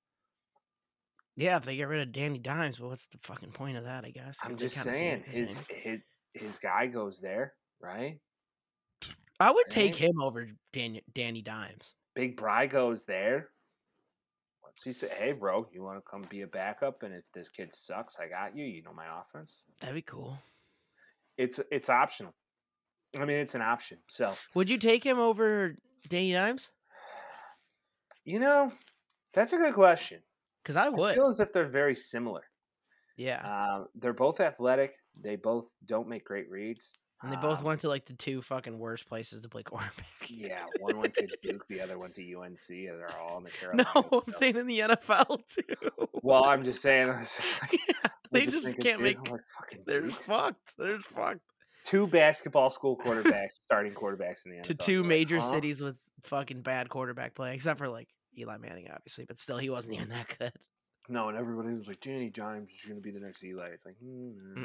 yeah. 1.35 1.57
If 1.57 1.65
they 1.65 1.75
get 1.75 1.87
rid 1.87 2.01
of 2.01 2.11
Danny 2.13 2.37
Dimes, 2.39 2.79
well, 2.79 2.89
what's 2.89 3.07
the 3.07 3.17
fucking 3.23 3.51
point 3.51 3.75
of 3.77 3.83
that? 3.85 4.05
I 4.05 4.11
guess. 4.11 4.39
I'm 4.43 4.55
just 4.57 4.75
saying 4.81 5.23
his 5.25 5.57
his 5.69 5.99
his 6.33 6.57
guy 6.57 6.87
goes 6.87 7.19
there, 7.19 7.53
right? 7.81 8.19
I 9.41 9.51
would 9.51 9.69
take 9.69 9.95
him 9.95 10.21
over 10.21 10.47
Dan- 10.73 11.01
Danny 11.13 11.41
Dimes. 11.41 11.93
Big 12.15 12.35
Bry 12.37 12.67
goes 12.67 13.05
there. 13.05 13.49
What's 14.79 14.97
he 14.97 15.07
say? 15.07 15.13
Hey, 15.13 15.33
bro, 15.33 15.67
you 15.73 15.83
want 15.83 15.97
to 15.97 16.09
come 16.09 16.21
be 16.29 16.43
a 16.43 16.47
backup? 16.47 17.03
And 17.03 17.13
if 17.13 17.25
this 17.33 17.49
kid 17.49 17.75
sucks, 17.75 18.17
I 18.17 18.29
got 18.29 18.55
you. 18.55 18.63
You 18.63 18.81
know 18.81 18.93
my 18.93 19.07
offense. 19.19 19.63
That'd 19.81 19.93
be 19.93 20.01
cool. 20.01 20.39
It's 21.37 21.59
it's 21.69 21.89
optional. 21.89 22.33
I 23.19 23.25
mean, 23.25 23.35
it's 23.39 23.55
an 23.55 23.61
option. 23.61 23.97
So 24.07 24.33
Would 24.53 24.69
you 24.69 24.77
take 24.77 25.03
him 25.03 25.19
over 25.19 25.75
Danny 26.07 26.31
Dimes? 26.31 26.71
you 28.23 28.39
know, 28.39 28.71
that's 29.33 29.51
a 29.51 29.57
good 29.57 29.73
question. 29.73 30.21
Because 30.63 30.77
I 30.77 30.85
I 30.85 30.89
would. 30.89 31.15
feel 31.15 31.27
as 31.27 31.41
if 31.41 31.51
they're 31.51 31.67
very 31.67 31.95
similar. 31.95 32.43
yeah. 33.17 33.45
Uh, 33.45 33.83
they're 33.95 34.13
both 34.13 34.39
athletic. 34.39 34.93
They 35.21 35.35
both 35.35 35.67
don't 35.87 36.07
make 36.07 36.23
great 36.23 36.49
reads. 36.49 36.93
And 37.21 37.31
they 37.31 37.35
both 37.37 37.59
Um, 37.59 37.65
went 37.65 37.81
to 37.81 37.89
like 37.89 38.05
the 38.05 38.13
two 38.13 38.41
fucking 38.41 38.77
worst 38.79 39.07
places 39.07 39.41
to 39.41 39.49
play 39.49 39.63
quarterback. 39.63 40.05
Yeah, 40.27 40.65
one 40.79 40.97
went 40.99 41.13
to 41.15 41.27
Duke, 41.43 41.65
the 41.67 41.81
other 41.81 41.97
went 41.97 42.15
to 42.15 42.35
UNC, 42.35 42.57
and 42.69 42.99
they're 42.99 43.17
all 43.19 43.37
in 43.37 43.43
the 43.43 43.49
Carolina. 43.59 43.85
no, 43.95 44.23
I'm 44.27 44.33
saying 44.33 44.55
in 44.57 44.67
the 44.67 44.79
NFL 44.79 45.47
too. 45.47 46.07
Well, 46.21 46.45
I'm 46.45 46.63
just 46.63 46.81
saying. 46.81 47.07
Just 47.21 47.39
like, 47.61 47.79
I 48.05 48.09
they 48.31 48.45
just 48.45 48.65
thinking, 48.65 48.83
can't 48.83 49.01
make. 49.01 49.17
Like, 49.29 49.41
They're 49.85 50.01
Duke. 50.01 50.11
fucked. 50.13 50.77
They're 50.77 50.99
fucked. 50.99 51.41
two 51.85 52.07
basketball 52.07 52.69
school 52.69 52.95
quarterbacks, 52.97 53.53
starting 53.65 53.93
quarterbacks 53.93 54.45
in 54.45 54.51
the 54.51 54.57
NFL. 54.59 54.63
to 54.63 54.73
two 54.75 54.99
like, 55.01 55.09
major 55.09 55.39
huh? 55.39 55.49
cities 55.51 55.81
with 55.81 55.95
fucking 56.23 56.61
bad 56.61 56.89
quarterback 56.89 57.33
play, 57.35 57.53
except 57.55 57.79
for 57.79 57.89
like 57.89 58.07
Eli 58.37 58.57
Manning, 58.57 58.87
obviously, 58.93 59.25
but 59.25 59.39
still, 59.39 59.57
he 59.57 59.69
wasn't 59.69 59.95
even 59.95 60.09
that 60.09 60.27
good. 60.37 60.53
No, 61.11 61.27
and 61.29 61.37
everybody 61.37 61.69
was 61.73 61.87
like, 61.87 62.01
Danny 62.01 62.29
Dimes 62.29 62.69
is 62.69 62.85
going 62.85 62.97
to 62.97 63.01
be 63.01 63.09
the 63.09 63.19
next 63.19 63.43
Eli. 63.43 63.69
It's 63.73 63.83
like, 63.85 63.95
mm, 63.95 64.35
no, 64.55 64.61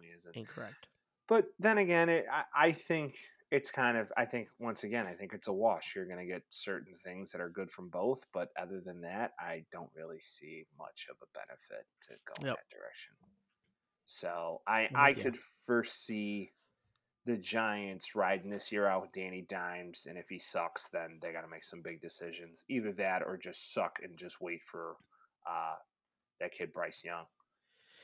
he 0.00 0.08
isn't. 0.16 0.34
Incorrect. 0.34 0.86
But 1.28 1.46
then 1.58 1.78
again, 1.78 2.08
it, 2.08 2.26
I, 2.30 2.68
I 2.68 2.72
think 2.72 3.14
it's 3.50 3.70
kind 3.70 3.96
of, 3.96 4.08
I 4.16 4.24
think, 4.24 4.48
once 4.58 4.84
again, 4.84 5.06
I 5.06 5.14
think 5.14 5.32
it's 5.32 5.48
a 5.48 5.52
wash. 5.52 5.94
You're 5.94 6.06
going 6.06 6.18
to 6.18 6.32
get 6.32 6.42
certain 6.50 6.94
things 7.04 7.32
that 7.32 7.40
are 7.40 7.48
good 7.48 7.70
from 7.70 7.88
both. 7.88 8.24
But 8.32 8.48
other 8.60 8.80
than 8.84 9.00
that, 9.02 9.32
I 9.38 9.64
don't 9.72 9.90
really 9.94 10.20
see 10.20 10.66
much 10.78 11.06
of 11.10 11.16
a 11.22 11.26
benefit 11.32 11.86
to 12.08 12.14
go 12.26 12.48
Yep. 12.48 12.56
that 12.56 12.76
direction. 12.76 13.14
So 14.04 14.62
I, 14.66 14.88
I 14.94 15.10
with 15.10 15.22
could 15.22 15.38
foresee 15.66 16.52
the 17.24 17.36
Giants 17.36 18.14
riding 18.14 18.50
this 18.50 18.70
year 18.70 18.86
out 18.86 19.02
with 19.02 19.12
Danny 19.12 19.44
Dimes. 19.48 20.06
And 20.08 20.16
if 20.16 20.28
he 20.28 20.38
sucks, 20.38 20.88
then 20.92 21.18
they 21.20 21.32
got 21.32 21.42
to 21.42 21.48
make 21.48 21.64
some 21.64 21.82
big 21.82 22.00
decisions. 22.00 22.64
Either 22.68 22.92
that 22.92 23.22
or 23.22 23.36
just 23.36 23.74
suck 23.74 23.98
and 24.02 24.16
just 24.16 24.40
wait 24.40 24.60
for 24.70 24.94
uh, 25.48 25.74
that 26.40 26.52
kid 26.52 26.72
Bryce 26.72 27.02
Young. 27.04 27.24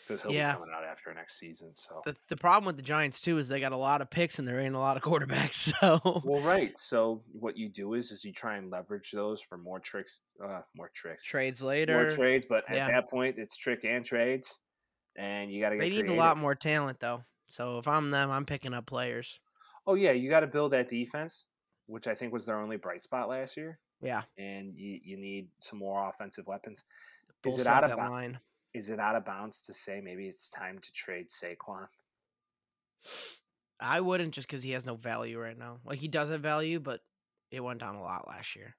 Because 0.07 0.23
he'll 0.23 0.33
Yeah. 0.33 0.53
be 0.53 0.59
coming 0.61 0.75
out 0.75 0.85
after 0.85 1.13
next 1.15 1.39
season. 1.39 1.73
So 1.73 2.03
The, 2.05 2.17
the 2.29 2.37
problem 2.37 2.67
with 2.67 2.77
the 2.77 2.83
Giants 2.83 3.21
too 3.21 3.39
is 3.39 3.49
they 3.49 3.61
got 3.61 3.73
a 3.73 3.77
lot 3.77 4.01
of 4.01 4.11
picks 4.11 4.39
and 4.39 4.47
there 4.47 4.59
ain't 4.61 4.75
a 4.75 4.79
lot 4.79 4.97
of 4.97 5.03
quarterbacks. 5.09 5.73
So 5.81 6.23
Well, 6.25 6.41
right. 6.43 6.77
So 6.77 7.23
what 7.33 7.57
you 7.57 7.69
do 7.69 7.95
is, 7.95 8.11
is 8.11 8.25
you 8.25 8.33
try 8.33 8.57
and 8.57 8.71
leverage 8.71 9.11
those 9.13 9.41
for 9.41 9.57
more 9.59 9.81
tricks, 9.81 10.21
uh, 10.45 10.61
more 10.77 10.91
tricks, 10.95 11.25
trades 11.25 11.63
more 11.63 11.69
later, 11.71 12.11
trades. 12.15 12.47
But 12.49 12.65
yeah. 12.71 12.87
at 12.87 12.93
that 12.93 13.11
point, 13.11 13.37
it's 13.39 13.57
trick 13.57 13.85
and 13.85 14.05
trades, 14.05 14.59
and 15.17 15.53
you 15.53 15.61
got 15.61 15.71
to 15.71 15.77
get. 15.77 15.83
they 15.83 15.91
need 15.91 16.09
a 16.09 16.15
lot 16.15 16.37
more 16.37 16.55
talent 16.55 16.99
though. 17.01 17.23
So 17.49 17.79
if 17.79 17.87
I'm 17.87 18.11
them, 18.11 18.31
I'm 18.31 18.47
picking 18.47 18.75
up 18.75 18.87
players. 18.87 19.39
Oh 19.87 19.95
yeah, 19.95 20.13
you 20.13 20.31
got 20.31 20.41
to 20.41 20.47
build 20.47 20.73
that 20.73 20.89
defense, 20.89 21.45
which 21.87 22.07
I 22.07 22.15
think 22.15 22.33
was 22.33 22.47
their 22.47 22.59
only 22.59 22.77
bright 22.77 23.03
spot 23.03 23.29
last 23.29 23.57
year, 23.57 23.79
Yeah, 24.01 24.23
and 24.39 24.75
you 24.77 25.01
you 25.05 25.17
need 25.17 25.49
some 25.61 25.79
more 25.79 26.09
offensive 26.09 26.47
weapons. 26.47 26.85
Is 27.45 27.59
it 27.59 27.67
out 27.67 27.85
of 27.85 27.99
line. 27.99 28.39
Is 28.75 28.89
it 28.91 28.99
out 28.99 29.17
of 29.17 29.25
bounds 29.25 29.61
to 29.63 29.75
say 29.75 30.01
maybe 30.03 30.27
it's 30.27 30.49
time 30.51 30.79
to 30.79 30.93
trade 30.93 31.27
Saquon? 31.29 31.87
I 33.81 34.01
wouldn't 34.01 34.33
just 34.33 34.47
because 34.47 34.63
he 34.63 34.71
has 34.73 34.87
no 34.87 34.95
value 34.95 35.39
right 35.39 35.59
now. 35.59 35.79
Like 35.85 35.99
he 35.99 36.09
does 36.09 36.31
have 36.31 36.41
value, 36.41 36.81
but 36.81 37.01
it 37.51 37.61
went 37.61 37.81
down 37.81 37.97
a 37.97 38.03
lot 38.03 38.29
last 38.29 38.55
year. 38.57 38.75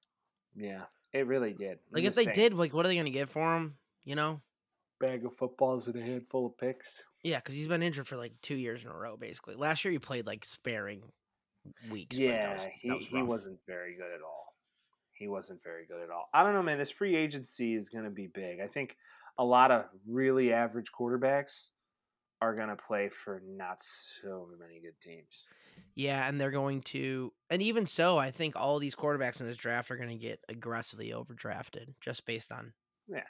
Yeah, 0.56 0.82
it 1.12 1.26
really 1.26 1.52
did. 1.52 1.72
I'm 1.72 1.78
Like 1.92 2.04
if 2.04 2.14
they 2.14 2.24
saying, 2.24 2.34
did, 2.34 2.54
like 2.54 2.72
what 2.72 2.84
are 2.84 2.88
they 2.88 2.96
gonna 2.96 3.10
get 3.10 3.28
for 3.28 3.56
him? 3.56 3.74
You 4.04 4.16
know? 4.16 4.40
bag 5.00 5.24
of 5.26 5.34
footballs 5.36 5.86
with 5.86 5.96
a 5.96 6.00
handful 6.00 6.46
of 6.46 6.56
picks. 6.56 7.02
Yeah, 7.22 7.38
because 7.38 7.54
he's 7.56 7.68
been 7.68 7.82
injured 7.82 8.06
for 8.06 8.16
like 8.16 8.32
two 8.40 8.54
years 8.54 8.84
in 8.84 8.90
a 8.90 8.94
row, 8.96 9.16
basically. 9.16 9.54
Last 9.56 9.84
year 9.84 9.92
he 9.92 9.98
played 9.98 10.24
like 10.26 10.44
sparing 10.44 11.02
weeks. 11.90 12.16
but 12.16 12.22
that 12.22 12.28
Yeah, 12.28 12.52
was- 12.54 12.68
he, 12.80 12.90
was 12.90 13.06
he 13.06 13.22
wasn't 13.22 13.58
very 13.66 13.96
good 13.96 14.12
at 14.14 14.22
all. 14.22 14.54
He 15.12 15.28
wasn't 15.28 15.62
very 15.62 15.84
good 15.86 16.02
at 16.02 16.10
all. 16.10 16.28
I 16.32 16.42
don't 16.42 16.54
know, 16.54 16.62
man. 16.62 16.78
This 16.78 16.90
free 16.90 17.16
agency 17.16 17.74
is 17.74 17.88
going 17.90 18.04
to 18.04 18.10
be 18.10 18.26
big. 18.28 18.60
I 18.60 18.66
think 18.66 18.96
a 19.38 19.44
lot 19.44 19.70
of 19.70 19.84
really 20.06 20.52
average 20.52 20.90
quarterbacks 20.92 21.66
are 22.40 22.54
going 22.54 22.68
to 22.68 22.76
play 22.76 23.08
for 23.08 23.42
not 23.46 23.78
so 24.22 24.48
many 24.58 24.80
good 24.80 25.00
teams. 25.00 25.44
Yeah, 25.94 26.28
and 26.28 26.40
they're 26.40 26.50
going 26.50 26.82
to, 26.82 27.32
and 27.50 27.62
even 27.62 27.86
so, 27.86 28.18
I 28.18 28.30
think 28.30 28.54
all 28.56 28.78
these 28.78 28.94
quarterbacks 28.94 29.40
in 29.40 29.46
this 29.46 29.56
draft 29.56 29.90
are 29.90 29.96
going 29.96 30.10
to 30.10 30.16
get 30.16 30.40
aggressively 30.48 31.10
overdrafted 31.10 31.94
just 32.00 32.26
based 32.26 32.52
on 32.52 32.72
Yeah. 33.08 33.24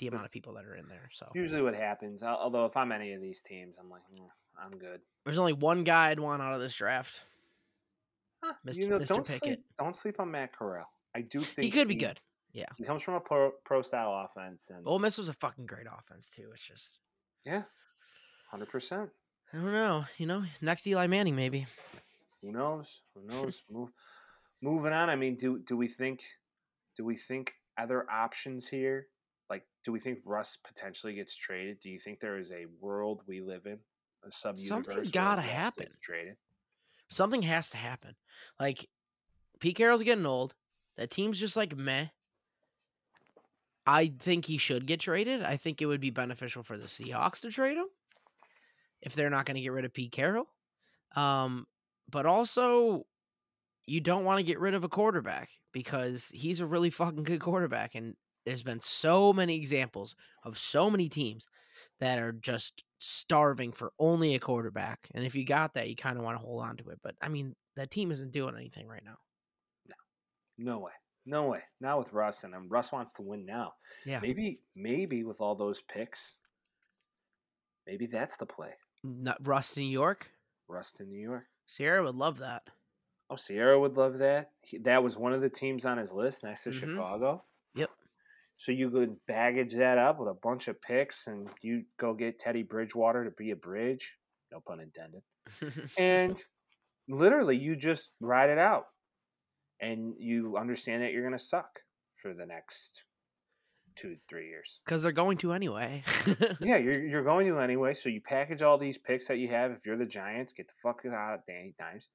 the 0.00 0.08
amount 0.08 0.26
of 0.26 0.30
people 0.30 0.54
that 0.54 0.64
are 0.64 0.74
in 0.76 0.88
there. 0.88 1.08
So 1.12 1.30
usually 1.34 1.62
what 1.62 1.74
happens. 1.74 2.22
Although 2.22 2.66
if 2.66 2.76
I'm 2.76 2.92
any 2.92 3.12
of 3.14 3.20
these 3.20 3.40
teams, 3.42 3.76
I'm 3.80 3.88
like, 3.90 4.02
"Mm, 4.14 4.28
I'm 4.62 4.78
good. 4.78 5.00
there's 5.24 5.38
only 5.38 5.54
one 5.54 5.82
guy 5.84 6.10
I'd 6.10 6.20
want 6.20 6.42
out 6.42 6.54
of 6.54 6.60
this 6.60 6.74
draft. 6.74 7.20
Huh, 8.42 8.52
Mr. 8.66 8.76
You 8.78 8.88
know, 8.90 8.98
Mr. 8.98 9.06
don't 9.08 9.26
Pickett. 9.26 9.42
sleep, 9.42 9.64
don't 9.78 9.96
sleep 9.96 10.20
on 10.20 10.30
Matt 10.30 10.52
Corral. 10.56 10.86
I 11.14 11.22
do 11.22 11.40
think 11.40 11.64
He 11.64 11.70
could 11.70 11.88
be 11.88 11.94
good. 11.96 12.20
Yeah, 12.52 12.66
he 12.76 12.84
comes 12.84 13.02
from 13.02 13.14
a 13.14 13.20
pro, 13.20 13.52
pro 13.64 13.82
style 13.82 14.26
offense, 14.26 14.70
and 14.70 14.86
Ole 14.86 14.98
Miss 14.98 15.18
was 15.18 15.28
a 15.28 15.34
fucking 15.34 15.66
great 15.66 15.86
offense 15.86 16.30
too. 16.30 16.48
It's 16.52 16.62
just 16.62 16.98
yeah, 17.44 17.62
hundred 18.50 18.70
percent. 18.70 19.10
I 19.52 19.56
don't 19.56 19.72
know. 19.72 20.04
You 20.18 20.26
know, 20.26 20.44
next 20.60 20.86
Eli 20.86 21.06
Manning 21.06 21.36
maybe. 21.36 21.66
Who 22.42 22.52
knows? 22.52 23.00
Who 23.14 23.26
knows? 23.26 23.62
Move, 23.70 23.90
moving 24.62 24.92
on. 24.92 25.10
I 25.10 25.16
mean, 25.16 25.36
do 25.36 25.58
do 25.66 25.76
we 25.76 25.88
think 25.88 26.20
do 26.96 27.04
we 27.04 27.16
think 27.16 27.52
other 27.78 28.10
options 28.10 28.66
here? 28.66 29.06
Like, 29.50 29.64
do 29.84 29.92
we 29.92 30.00
think 30.00 30.18
Russ 30.24 30.58
potentially 30.66 31.14
gets 31.14 31.34
traded? 31.34 31.80
Do 31.80 31.88
you 31.88 31.98
think 31.98 32.20
there 32.20 32.38
is 32.38 32.50
a 32.50 32.66
world 32.80 33.22
we 33.26 33.40
live 33.40 33.64
in, 33.66 33.78
a 34.26 34.32
sub 34.32 34.56
universe? 34.58 35.10
gotta 35.10 35.42
happen. 35.42 35.86
Traded. 36.02 36.36
Something 37.08 37.42
has 37.42 37.70
to 37.70 37.78
happen. 37.78 38.14
Like 38.60 38.86
Pete 39.60 39.76
Carroll's 39.76 40.02
getting 40.02 40.26
old. 40.26 40.54
That 40.96 41.10
team's 41.10 41.38
just 41.38 41.56
like 41.56 41.76
meh. 41.76 42.06
I 43.88 44.12
think 44.18 44.44
he 44.44 44.58
should 44.58 44.84
get 44.84 45.00
traded. 45.00 45.42
I 45.42 45.56
think 45.56 45.80
it 45.80 45.86
would 45.86 46.00
be 46.00 46.10
beneficial 46.10 46.62
for 46.62 46.76
the 46.76 46.84
Seahawks 46.84 47.40
to 47.40 47.50
trade 47.50 47.78
him 47.78 47.86
if 49.00 49.14
they're 49.14 49.30
not 49.30 49.46
going 49.46 49.54
to 49.54 49.62
get 49.62 49.72
rid 49.72 49.86
of 49.86 49.94
Pete 49.94 50.12
Carroll. 50.12 50.46
Um, 51.16 51.66
but 52.10 52.26
also, 52.26 53.06
you 53.86 54.02
don't 54.02 54.26
want 54.26 54.40
to 54.40 54.44
get 54.44 54.60
rid 54.60 54.74
of 54.74 54.84
a 54.84 54.90
quarterback 54.90 55.48
because 55.72 56.30
he's 56.34 56.60
a 56.60 56.66
really 56.66 56.90
fucking 56.90 57.22
good 57.22 57.40
quarterback. 57.40 57.94
And 57.94 58.14
there's 58.44 58.62
been 58.62 58.80
so 58.80 59.32
many 59.32 59.56
examples 59.56 60.14
of 60.44 60.58
so 60.58 60.90
many 60.90 61.08
teams 61.08 61.48
that 61.98 62.18
are 62.18 62.32
just 62.32 62.84
starving 62.98 63.72
for 63.72 63.94
only 63.98 64.34
a 64.34 64.38
quarterback. 64.38 65.08
And 65.14 65.24
if 65.24 65.34
you 65.34 65.46
got 65.46 65.72
that, 65.74 65.88
you 65.88 65.96
kind 65.96 66.18
of 66.18 66.24
want 66.24 66.38
to 66.38 66.44
hold 66.44 66.62
on 66.62 66.76
to 66.76 66.90
it. 66.90 66.98
But 67.02 67.14
I 67.22 67.28
mean, 67.28 67.54
that 67.76 67.90
team 67.90 68.10
isn't 68.10 68.32
doing 68.32 68.54
anything 68.54 68.86
right 68.86 69.02
now. 69.02 69.16
No 70.58 70.78
way. 70.80 70.92
No 71.28 71.44
way. 71.48 71.62
Not 71.80 71.98
with 71.98 72.12
Russ, 72.14 72.44
and 72.44 72.54
um, 72.54 72.68
Russ 72.70 72.90
wants 72.90 73.12
to 73.14 73.22
win 73.22 73.44
now. 73.44 73.74
Yeah. 74.06 74.18
Maybe, 74.20 74.62
maybe 74.74 75.24
with 75.24 75.40
all 75.42 75.54
those 75.54 75.82
picks, 75.82 76.38
maybe 77.86 78.06
that's 78.06 78.36
the 78.36 78.46
play. 78.46 78.72
Not 79.04 79.46
Russ 79.46 79.76
in 79.76 79.82
New 79.84 79.90
York. 79.90 80.30
Russ 80.68 80.94
in 81.00 81.08
New 81.10 81.20
York. 81.20 81.44
Ciara 81.66 82.02
would 82.02 82.14
love 82.14 82.38
that. 82.38 82.62
Oh, 83.30 83.36
Ciara 83.36 83.78
would 83.78 83.96
love 83.96 84.18
that. 84.18 84.52
He, 84.62 84.78
that 84.78 85.02
was 85.02 85.18
one 85.18 85.34
of 85.34 85.42
the 85.42 85.50
teams 85.50 85.84
on 85.84 85.98
his 85.98 86.12
list 86.12 86.44
next 86.44 86.64
to 86.64 86.70
Mhm. 86.70 86.80
Chicago. 86.80 87.44
Yep. 87.74 87.90
So 88.56 88.72
you 88.72 88.90
could 88.90 89.24
baggage 89.26 89.74
that 89.74 89.98
up 89.98 90.18
with 90.18 90.28
a 90.28 90.34
bunch 90.34 90.66
of 90.68 90.80
picks, 90.80 91.26
and 91.26 91.48
you 91.62 91.84
go 91.98 92.14
get 92.14 92.38
Teddy 92.38 92.62
Bridgewater 92.62 93.24
to 93.24 93.30
be 93.32 93.50
a 93.50 93.56
bridge. 93.56 94.16
No 94.50 94.60
pun 94.60 94.80
intended. 94.80 95.22
And 95.98 96.42
literally, 97.08 97.56
you 97.56 97.76
just 97.76 98.10
ride 98.20 98.50
it 98.50 98.58
out, 98.58 98.86
and 99.80 100.14
you 100.18 100.56
understand 100.56 101.02
that 101.02 101.12
you're 101.12 101.22
going 101.22 101.36
to 101.36 101.42
suck 101.42 101.80
for 102.20 102.34
the 102.34 102.46
next 102.46 103.04
two 103.96 104.16
three 104.28 104.48
years. 104.48 104.80
Because 104.84 105.02
they're 105.02 105.12
going 105.12 105.38
to 105.38 105.52
anyway. 105.52 106.02
yeah, 106.60 106.76
you're 106.76 107.04
you're 107.04 107.24
going 107.24 107.46
to 107.48 107.58
anyway. 107.58 107.94
So 107.94 108.08
you 108.08 108.20
package 108.20 108.62
all 108.62 108.78
these 108.78 108.98
picks 108.98 109.26
that 109.28 109.38
you 109.38 109.48
have. 109.48 109.72
If 109.72 109.84
you're 109.84 109.96
the 109.96 110.06
Giants, 110.06 110.52
get 110.52 110.68
the 110.68 110.74
fuck 110.82 111.00
out 111.06 111.34
of 111.34 111.40
Danny 111.46 111.74
Dimes, 111.78 112.08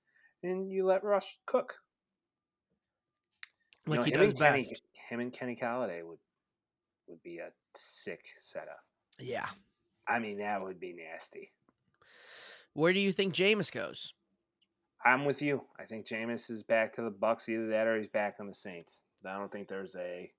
and 0.43 0.69
you 0.71 0.85
let 0.85 1.03
Russ 1.03 1.25
cook. 1.45 1.75
You 3.85 3.91
like 3.91 3.99
know, 3.99 4.05
he 4.05 4.11
does 4.11 4.31
and 4.31 4.39
Kenny, 4.39 4.59
best. 4.59 4.81
Him 5.09 5.19
and 5.19 5.33
Kenny 5.33 5.57
Golladay 5.61 6.03
would 6.03 6.19
would 7.07 7.21
be 7.21 7.39
a 7.39 7.49
sick 7.75 8.21
setup. 8.41 8.79
Yeah. 9.19 9.47
I 10.07 10.19
mean, 10.19 10.39
that 10.39 10.61
would 10.61 10.79
be 10.79 10.93
nasty. 10.93 11.51
Where 12.73 12.93
do 12.93 12.99
you 12.99 13.11
think 13.11 13.33
Jameis 13.33 13.71
goes? 13.71 14.13
I'm 15.05 15.25
with 15.25 15.41
you. 15.41 15.63
I 15.79 15.83
think 15.83 16.07
Jameis 16.07 16.49
is 16.49 16.63
back 16.63 16.93
to 16.93 17.01
the 17.01 17.11
Bucs. 17.11 17.49
Either 17.49 17.67
that 17.67 17.87
or 17.87 17.97
he's 17.97 18.07
back 18.07 18.35
on 18.39 18.47
the 18.47 18.53
Saints. 18.53 19.01
I 19.25 19.37
don't 19.37 19.51
think 19.51 19.67
there's 19.67 19.95
a 19.95 20.31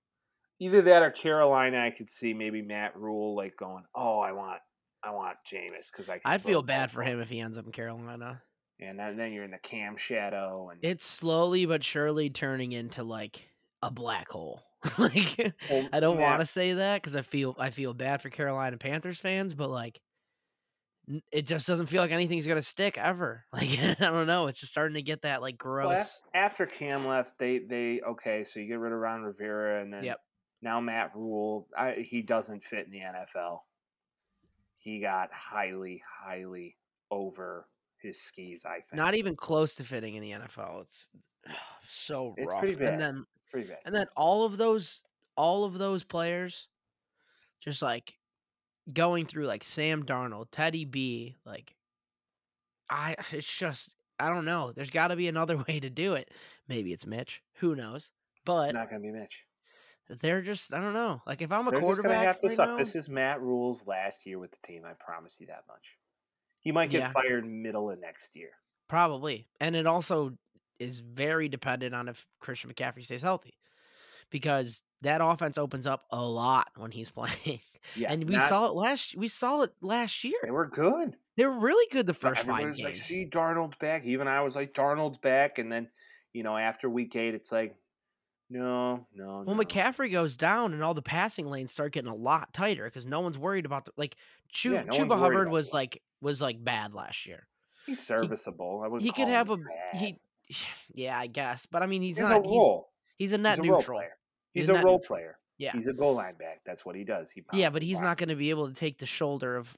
either 0.59 0.83
that 0.83 1.03
or 1.03 1.11
Carolina. 1.11 1.79
I 1.79 1.91
could 1.91 2.11
see 2.11 2.35
maybe 2.35 2.63
Matt 2.63 2.97
Rhule 2.97 3.37
like 3.37 3.57
going, 3.57 3.85
"Oh, 3.95 4.21
I 4.21 4.33
want, 4.33 4.61
I 5.03 5.11
want 5.11 5.37
Jameis 5.51 5.91
because 5.91 6.09
I." 6.09 6.21
I'd 6.25 6.43
feel 6.43 6.63
bad 6.63 6.91
for 6.91 7.03
him 7.03 7.21
if 7.21 7.29
he 7.29 7.41
ends 7.41 7.59
up 7.59 7.67
in 7.67 7.73
Carolina. 7.73 8.43
And 8.81 8.99
then, 8.99 9.17
then 9.17 9.33
you're 9.33 9.45
in 9.45 9.53
the 9.53 9.59
Cam 9.59 9.97
shadow, 9.97 10.71
and 10.71 10.81
It's 10.83 11.05
slowly 11.05 11.65
but 11.65 11.85
surely 11.85 12.29
turning 12.29 12.73
into 12.73 13.05
like 13.05 13.49
a 13.83 13.91
black 13.91 14.29
hole. 14.29 14.63
like 14.99 15.55
Well, 15.71 15.89
I 15.93 16.01
don't 16.01 16.19
want 16.19 16.41
to 16.41 16.47
say 16.47 16.75
that 16.75 17.03
because 17.03 17.17
I 17.17 17.23
feel 17.23 17.55
I 17.59 17.71
feel 17.71 17.95
bad 17.95 18.21
for 18.21 18.31
Carolina 18.31 18.77
Panthers 18.77 19.19
fans, 19.19 19.55
but 19.55 19.71
like 19.71 20.01
it 21.31 21.43
just 21.47 21.67
doesn't 21.67 21.87
feel 21.87 22.01
like 22.03 22.11
anything's 22.13 22.47
gonna 22.47 22.63
stick 22.63 22.97
ever. 22.99 23.45
Like 23.53 23.79
I 23.79 23.95
don't 23.99 24.27
know, 24.27 24.47
it's 24.47 24.59
just 24.61 24.73
starting 24.73 24.95
to 24.95 25.03
get 25.03 25.23
that 25.23 25.43
like 25.43 25.63
Well, 25.65 25.89
gross. 25.89 26.23
after 26.35 26.67
Cam 26.67 27.07
left, 27.07 27.39
they 27.39 27.59
they 27.59 28.01
okay, 28.01 28.45
so 28.45 28.61
you 28.61 28.67
get 28.67 28.79
rid 28.79 28.93
of 28.93 28.99
Ron 28.99 29.23
Rivera, 29.23 29.83
and 29.83 29.93
then 29.93 30.05
Yep. 30.05 30.21
now 30.63 30.81
Matt 30.81 31.13
Rhule. 31.15 31.69
I, 31.77 31.93
he 32.09 32.23
doesn't 32.23 32.65
fit 32.65 32.87
in 32.87 32.93
the 32.93 33.01
NFL. 33.01 33.61
He 34.81 35.01
got 35.01 35.31
highly, 35.33 36.03
highly 36.23 36.77
over 37.11 37.67
his 37.99 38.21
skis. 38.21 38.65
I 38.67 38.75
think 38.81 38.95
Not 38.95 39.15
even 39.15 39.35
close 39.37 39.75
to 39.77 39.85
fitting 39.85 40.15
in 40.17 40.23
the 40.23 40.33
NFL. 40.33 40.83
It's 40.83 41.09
so 41.89 42.35
It's 42.37 42.51
rough. 42.51 42.63
And 42.65 43.01
then 43.01 43.27
It's 43.37 43.51
pretty 43.51 43.69
bad. 43.69 43.79
and 43.87 43.95
then 43.95 44.07
all 44.17 44.45
of 44.45 44.57
those 44.59 45.03
all 45.37 45.65
of 45.65 45.79
those 45.79 46.05
players 46.05 46.69
just 47.61 47.83
like 47.83 48.15
going 48.93 49.27
through 49.27 49.47
like 49.47 49.65
Sam 49.65 50.05
Darnold, 50.05 50.47
Teddy 50.53 50.85
B, 50.85 51.37
like 51.45 51.75
I 52.91 53.17
it's 53.33 53.53
just 53.53 53.91
I 54.19 54.29
don't 54.29 54.45
know. 54.45 54.73
There's 54.75 54.91
got 54.91 55.09
to 55.09 55.17
be 55.17 55.29
another 55.29 55.57
way 55.69 55.81
to 55.81 55.91
do 55.91 56.15
it. 56.15 56.31
Maybe 56.69 56.93
it's 56.93 57.07
Mitch. 57.07 57.43
Who 57.57 57.75
knows? 57.75 58.11
But 58.45 58.73
Not 58.75 58.91
gonna 58.91 59.01
be 59.03 59.11
Mitch. 59.11 59.43
they're 60.21 60.43
just 60.43 60.75
I 60.75 60.81
don't 60.81 60.93
know. 60.95 61.23
Like 61.27 61.41
if 61.43 61.51
I'm 61.51 61.67
a 61.67 61.71
They're 61.71 61.81
quarterback 61.81 62.13
gonna 62.13 62.27
have 62.27 62.41
to 62.41 62.49
right 62.49 62.57
suck. 62.57 62.69
now- 62.71 62.77
This 62.77 62.95
is 62.95 63.09
Matt 63.09 63.41
Rhule's 63.41 63.87
last 63.87 64.27
year 64.27 64.39
with 64.39 64.51
the 64.51 64.67
team. 64.67 64.83
I 64.85 64.93
promise 64.93 65.37
you 65.41 65.47
that 65.47 65.65
much. 65.69 65.97
He 66.61 66.73
might 66.73 66.91
get 66.91 67.01
Yeah. 67.01 67.13
fired 67.13 67.47
middle 67.47 67.91
of 67.91 67.99
next 68.01 68.37
year. 68.37 68.51
Probably. 68.89 69.47
And 69.61 69.75
it 69.75 69.87
also 69.87 70.37
is 70.79 71.01
very 71.01 71.49
dependent 71.49 71.95
on 71.95 72.09
if 72.09 72.27
Christian 72.41 72.71
McCaffrey 72.73 73.05
stays 73.05 73.23
healthy. 73.23 73.55
Because 74.31 74.83
that 75.03 75.21
offense 75.23 75.59
opens 75.59 75.87
up 75.87 76.05
a 76.11 76.23
lot 76.23 76.69
when 76.77 76.91
he's 76.91 77.11
playing. 77.11 77.61
Yeah, 77.95 78.13
and 78.13 78.27
we 78.29 78.37
not- 78.37 78.49
saw 78.49 78.67
it 78.67 78.75
last 78.75 79.15
we 79.17 79.29
saw 79.29 79.63
it 79.63 79.73
last 79.83 80.25
year. 80.25 80.39
they 80.43 80.51
were 80.51 80.67
good. 80.67 81.17
They 81.37 81.45
were 81.45 81.59
really 81.59 81.87
good 81.91 82.07
the 82.07 82.15
first 82.15 82.43
five 82.43 82.61
everybody's 82.61 82.83
like, 82.85 82.95
games. 82.95 83.05
see, 83.05 83.27
Darnold's 83.27 83.77
back. 83.77 84.05
Even 84.05 84.29
I 84.29 84.41
was 84.43 84.55
like, 84.57 84.73
Darnold's 84.73 85.19
back. 85.19 85.59
And 85.59 85.71
then, 85.71 85.89
you 86.33 86.43
know, 86.45 86.57
after 86.57 86.89
week 86.89 87.17
eight, 87.17 87.35
it's 87.35 87.51
like, 87.51 87.75
no, 88.51 89.07
no, 89.15 89.43
Well, 89.47 89.57
no. 89.57 89.63
McCaffrey 89.63 90.13
goes 90.13 90.37
down, 90.37 90.75
and 90.75 90.83
all 90.85 90.95
the 90.95 91.03
passing 91.03 91.47
lanes 91.51 91.73
start 91.73 91.93
getting 91.93 92.11
a 92.11 92.15
lot 92.15 92.53
tighter 92.53 92.85
because 92.85 93.05
no 93.07 93.21
one's 93.21 93.39
worried 93.39 93.67
about 93.67 93.85
the 93.87 93.93
like. 93.97 94.17
Chu- 94.53 94.75
Yeah, 94.75 94.85
no 94.85 94.93
Chuba 94.93 95.19
Hubbard 95.19 95.51
was 95.51 95.71
that. 95.71 95.75
like 95.77 96.03
was 96.21 96.41
like 96.41 96.63
bad 96.63 96.95
last 96.95 97.27
year. 97.27 97.47
He's 97.87 98.01
serviceable. 98.01 98.83
I 98.85 98.89
wouldn't 98.89 99.03
He 99.03 99.11
could 99.13 99.29
have 99.29 99.51
a 99.51 99.57
bad. 99.57 99.67
he. 99.95 100.19
Yeah, 100.95 101.19
I 101.19 101.27
guess, 101.27 101.67
but 101.67 101.83
I 101.83 101.87
mean, 101.87 102.03
he's 102.03 102.21
not. 102.21 102.33
a 102.33 102.43
He's 102.43 102.51
role. 102.51 102.91
He's 103.17 103.33
a 103.33 103.39
net 103.39 103.59
He's 103.59 103.67
a 103.67 103.71
role 103.71 103.79
neutral. 103.81 103.99
player. 103.99 104.17
He's 104.53 104.63
He's 104.63 104.69
a 104.69 104.73
a 104.75 104.83
role 104.83 104.99
neutral. 104.99 105.17
player. 105.17 105.39
Yeah, 105.59 105.73
He's 105.73 105.87
a 105.87 105.93
goal 105.93 106.15
line 106.15 106.35
back. 106.35 106.63
That's 106.67 106.85
what 106.85 106.97
he 106.97 107.05
does. 107.05 107.31
He 107.31 107.45
yeah, 107.53 107.71
but 107.71 107.83
he's 107.83 108.01
not 108.01 108.17
going 108.19 108.29
to 108.29 108.35
be 108.35 108.51
able 108.51 108.67
to 108.69 108.75
take 108.75 108.99
the 108.99 109.07
shoulder 109.07 109.57
of 109.57 109.77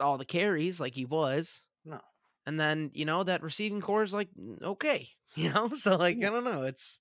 all 0.00 0.16
the 0.16 0.24
carries 0.24 0.80
like 0.80 0.94
he 0.94 1.04
was. 1.04 1.64
No. 1.84 2.00
And 2.46 2.58
then 2.58 2.90
you 2.94 3.04
know 3.04 3.22
that 3.22 3.42
receiving 3.42 3.80
core 3.82 4.02
is 4.02 4.14
like 4.14 4.28
"Mm, 4.40 4.62
okay, 4.62 5.08
you 5.34 5.50
know. 5.50 5.68
So 5.74 5.96
like 5.96 6.16
Yeah. 6.18 6.28
I 6.28 6.30
don't 6.30 6.44
know. 6.44 6.62
It's 6.62 6.98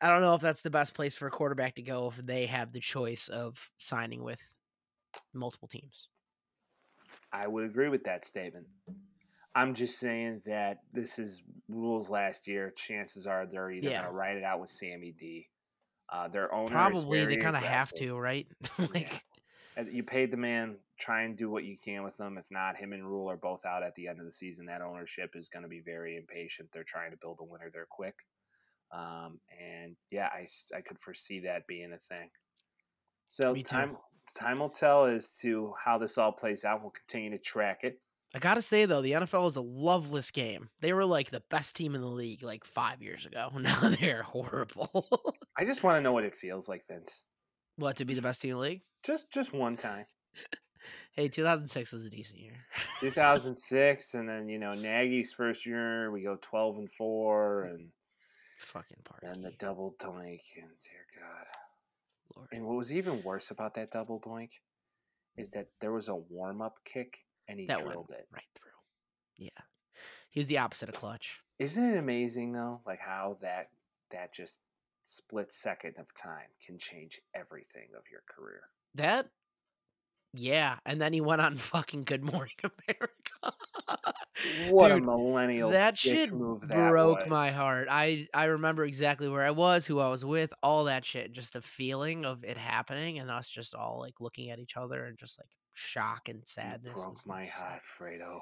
I 0.00 0.08
don't 0.08 0.20
know 0.20 0.34
if 0.34 0.40
that's 0.40 0.62
the 0.62 0.70
best 0.70 0.94
place 0.94 1.14
for 1.16 1.26
a 1.26 1.30
quarterback 1.30 1.74
to 1.76 1.82
go 1.82 2.08
if 2.08 2.16
they 2.16 2.46
have 2.46 2.72
the 2.72 2.80
choice 2.80 3.28
of 3.28 3.68
signing 3.78 4.22
with 4.22 4.40
multiple 5.34 5.68
teams. 5.68 6.08
I 7.32 7.46
would 7.48 7.64
agree 7.64 7.88
with 7.88 8.04
that 8.04 8.24
statement. 8.24 8.66
I'm 9.54 9.74
just 9.74 9.98
saying 9.98 10.42
that 10.46 10.78
this 10.92 11.18
is 11.18 11.42
rules 11.68 12.08
last 12.08 12.48
year. 12.48 12.70
Chances 12.74 13.26
are 13.26 13.46
they're 13.46 13.70
either 13.70 13.90
Yeah. 13.90 14.00
going 14.00 14.10
to 14.10 14.16
write 14.16 14.36
it 14.36 14.44
out 14.44 14.60
with 14.60 14.70
Sammy 14.70 15.12
D. 15.12 15.48
Uh, 16.08 16.28
their 16.28 16.52
owner 16.52 16.66
is 16.66 16.70
Probably 16.70 17.24
they 17.26 17.36
kind 17.36 17.56
of 17.56 17.62
have 17.62 17.92
to, 17.94 18.14
right? 18.16 18.46
Like, 18.78 19.24
Uh, 19.76 19.84
You 19.90 20.02
paid 20.02 20.30
the 20.30 20.36
man. 20.36 20.78
Try 20.98 21.22
and 21.22 21.36
do 21.36 21.48
what 21.50 21.64
you 21.64 21.76
can 21.78 22.02
with 22.02 22.16
them. 22.18 22.36
If 22.38 22.50
not, 22.50 22.76
him 22.76 22.92
and 22.92 23.04
Rhule 23.06 23.30
are 23.30 23.36
both 23.38 23.64
out 23.64 23.82
at 23.82 23.94
the 23.94 24.08
end 24.08 24.20
of 24.20 24.26
the 24.26 24.32
season. 24.32 24.66
That 24.66 24.82
ownership 24.82 25.34
is 25.34 25.48
going 25.48 25.62
to 25.62 25.68
be 25.68 25.80
very 25.80 26.16
impatient. 26.16 26.68
They're 26.72 26.84
trying 26.84 27.10
to 27.12 27.16
build 27.16 27.38
a 27.40 27.44
winner 27.44 27.70
there 27.72 27.86
quick. 27.90 28.14
Um, 28.92 29.40
and 29.58 29.96
yeah, 30.10 30.26
I 30.26 30.46
I 30.76 30.82
could 30.82 30.98
foresee 30.98 31.40
that 31.40 31.66
being 31.66 31.92
a 31.94 31.98
thing. 31.98 32.28
So 33.28 33.54
time 33.64 33.96
time 34.36 34.58
will 34.58 34.68
tell 34.68 35.06
as 35.06 35.34
to 35.40 35.72
how 35.82 35.96
this 35.96 36.18
all 36.18 36.32
plays 36.32 36.66
out. 36.66 36.82
We'll 36.82 36.90
continue 36.90 37.30
to 37.30 37.38
track 37.42 37.84
it. 37.84 38.01
I 38.34 38.38
gotta 38.38 38.62
say 38.62 38.86
though, 38.86 39.02
the 39.02 39.12
NFL 39.12 39.46
is 39.48 39.56
a 39.56 39.60
loveless 39.60 40.30
game. 40.30 40.70
They 40.80 40.92
were 40.92 41.04
like 41.04 41.30
the 41.30 41.42
best 41.50 41.76
team 41.76 41.94
in 41.94 42.00
the 42.00 42.06
league 42.06 42.42
like 42.42 42.64
five 42.64 43.02
years 43.02 43.26
ago. 43.26 43.50
Now 43.58 43.88
they're 43.90 44.22
horrible. 44.22 45.34
I 45.58 45.64
just 45.64 45.82
want 45.82 45.96
to 45.98 46.00
know 46.00 46.12
what 46.12 46.24
it 46.24 46.34
feels 46.34 46.68
like, 46.68 46.84
Vince. 46.88 47.24
what 47.76 47.96
to 47.96 48.04
be 48.04 48.14
the 48.14 48.22
best 48.22 48.40
team 48.40 48.52
in 48.52 48.56
the 48.56 48.62
league? 48.62 48.82
Just 49.04 49.30
just 49.30 49.52
one 49.52 49.76
time. 49.76 50.06
Hey, 51.14 51.28
2006 51.28 51.92
was 51.92 52.04
a 52.06 52.10
decent 52.10 52.40
year. 52.40 52.56
2006, 53.00 54.14
and 54.14 54.28
then 54.28 54.48
you 54.48 54.58
know 54.58 54.74
Nagy's 54.74 55.32
first 55.32 55.64
year, 55.66 56.10
we 56.10 56.22
go 56.22 56.36
12 56.40 56.78
and 56.78 56.90
four, 56.90 57.62
and 57.64 57.90
Fucking 58.58 58.96
party. 59.04 59.26
and 59.26 59.44
the 59.44 59.52
double 59.58 59.94
doink, 60.00 60.40
and 60.56 60.70
dear 60.82 61.06
God. 61.20 61.46
Lord. 62.34 62.48
And 62.52 62.64
what 62.64 62.76
was 62.76 62.92
even 62.92 63.22
worse 63.22 63.50
about 63.50 63.74
that 63.74 63.90
double 63.92 64.20
doink 64.20 64.48
is 65.36 65.50
that 65.50 65.66
there 65.80 65.92
was 65.92 66.08
a 66.08 66.14
warm 66.16 66.62
up 66.62 66.76
kick, 66.84 67.18
and 67.52 67.60
he 67.60 67.66
That 67.66 67.80
drilled 67.80 68.10
it. 68.10 68.26
right 68.32 68.42
through. 68.54 68.70
Yeah, 69.36 69.50
he 70.30 70.40
was 70.40 70.46
the 70.48 70.58
opposite 70.58 70.88
of 70.88 70.94
clutch. 70.96 71.40
Isn't 71.58 71.84
it 71.94 71.96
amazing 71.98 72.52
though, 72.52 72.80
like 72.86 72.98
how 73.00 73.38
that 73.42 73.68
that 74.10 74.32
just 74.34 74.58
split 75.04 75.52
second 75.52 75.94
of 75.98 76.12
time 76.14 76.48
can 76.64 76.78
change 76.78 77.20
everything 77.34 77.88
of 77.96 78.02
your 78.10 78.22
career? 78.28 78.62
That, 78.94 79.28
yeah, 80.34 80.76
and 80.86 81.00
then 81.00 81.12
he 81.12 81.20
went 81.20 81.40
on 81.40 81.56
fucking 81.58 82.04
Good 82.04 82.22
Morning 82.24 82.54
America. 82.62 83.56
What 84.70 84.90
a 84.90 84.94
Dude, 84.94 85.04
millennial 85.04 85.70
that 85.70 85.96
shit 85.98 86.32
move 86.32 86.66
that 86.68 86.90
broke 86.90 87.28
my 87.28 87.50
heart. 87.50 87.86
I 87.90 88.28
I 88.34 88.44
remember 88.44 88.84
exactly 88.84 89.28
where 89.28 89.44
I 89.44 89.50
was, 89.50 89.86
who 89.86 90.00
I 90.00 90.08
was 90.08 90.24
with, 90.24 90.52
all 90.62 90.84
that 90.84 91.04
shit. 91.04 91.32
Just 91.32 91.52
the 91.52 91.62
feeling 91.62 92.24
of 92.24 92.44
it 92.44 92.56
happening, 92.56 93.18
and 93.18 93.30
us 93.30 93.48
just 93.48 93.74
all 93.74 93.98
like 94.00 94.20
looking 94.20 94.50
at 94.50 94.58
each 94.58 94.76
other 94.76 95.04
and 95.04 95.18
just 95.18 95.38
like 95.38 95.50
shock 95.74 96.28
and 96.28 96.38
You 96.38 96.42
sadness. 96.46 97.00
broke 97.02 97.26
my 97.26 97.38
insane. 97.38 97.66
heart, 97.66 97.82
Fredo. 97.98 98.40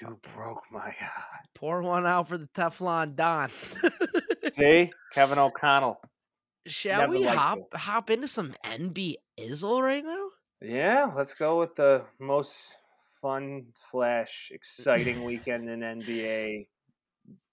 You 0.00 0.06
Fucking- 0.08 0.32
broke 0.34 0.62
my 0.70 0.90
heart. 0.90 1.46
Pour 1.54 1.82
one 1.82 2.06
out 2.06 2.28
for 2.28 2.38
the 2.38 2.46
Teflon 2.54 3.16
Don. 3.16 3.50
See, 4.52 4.92
Kevin 5.12 5.38
O'Connell. 5.38 6.00
Shall 6.66 7.00
Never 7.02 7.12
we 7.12 7.22
hop 7.24 7.58
you. 7.58 7.66
hop 7.78 8.10
into 8.10 8.28
some 8.28 8.54
NB 8.64 9.14
Izzle 9.38 9.82
right 9.82 10.04
now? 10.04 10.26
Yeah, 10.62 11.10
let's 11.16 11.34
go 11.34 11.58
with 11.58 11.74
the 11.74 12.04
most 12.20 12.76
fun 13.22 13.66
slash 13.74 14.50
exciting 14.52 15.24
weekend 15.24 15.68
in 15.70 15.80
NBA 15.80 16.66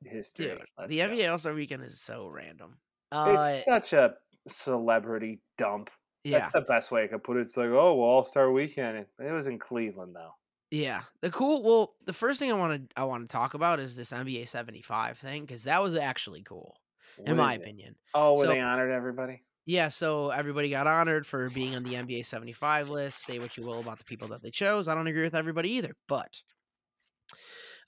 history. 0.03 0.47
Dude, 0.47 0.61
Let's 0.77 0.89
the 0.89 0.97
go. 0.97 1.07
NBA 1.09 1.31
All 1.31 1.37
Star 1.37 1.53
Weekend 1.53 1.83
is 1.83 2.01
so 2.01 2.27
random. 2.27 2.77
Uh, 3.11 3.45
It's 3.55 3.65
such 3.65 3.93
a 3.93 4.13
celebrity 4.47 5.39
dump. 5.57 5.89
Yeah, 6.24 6.39
That's 6.39 6.51
the 6.51 6.61
best 6.61 6.91
way 6.91 7.03
I 7.03 7.07
could 7.07 7.24
put 7.24 7.38
it. 7.38 7.41
It's 7.41 7.57
like, 7.57 7.68
oh, 7.70 7.95
well, 7.95 8.09
All 8.09 8.24
Star 8.24 8.51
Weekend. 8.51 9.05
It 9.20 9.32
was 9.32 9.47
in 9.47 9.57
Cleveland, 9.59 10.15
though. 10.15 10.32
yeah. 10.72 11.01
The 11.22 11.30
cool. 11.32 11.63
Well, 11.63 11.95
the 12.05 12.13
first 12.13 12.39
thing 12.39 12.51
I 12.51 12.55
want 12.55 12.89
to 12.89 12.99
I 12.99 13.03
want 13.05 13.28
to 13.28 13.32
talk 13.32 13.53
about 13.53 13.80
is 13.80 13.95
this 13.95 14.11
NBA 14.11 14.47
seventy 14.47 14.82
five 14.82 15.18
thing 15.18 15.43
because 15.43 15.63
that 15.63 15.82
was 15.82 15.95
actually 15.95 16.43
cool 16.43 16.76
What 17.18 17.30
in 17.30 17.38
my 17.38 17.53
it? 17.53 17.61
opinion. 17.61 17.95
Oh, 18.13 18.32
were 18.32 18.45
So- 18.45 18.47
they 18.47 18.59
honored 18.59 18.91
everybody? 18.91 19.43
Yeah, 19.70 19.89
so 19.89 20.30
everybody 20.30 20.70
got 20.70 20.88
honored 20.88 21.26
for 21.28 21.49
being 21.49 21.76
on 21.76 21.84
the 21.84 21.95
NBA 21.95 22.24
75 22.24 22.89
list. 22.89 23.26
Say 23.26 23.38
what 23.38 23.57
you 23.57 23.63
will 23.63 23.82
about 23.82 23.97
the 23.97 24.05
people 24.05 24.30
that 24.30 24.41
they 24.41 24.49
chose. 24.49 24.88
I 24.88 24.95
don't 24.95 25.07
agree 25.07 25.24
with 25.24 25.36
everybody 25.36 25.72
either, 25.72 25.93
but 26.07 26.41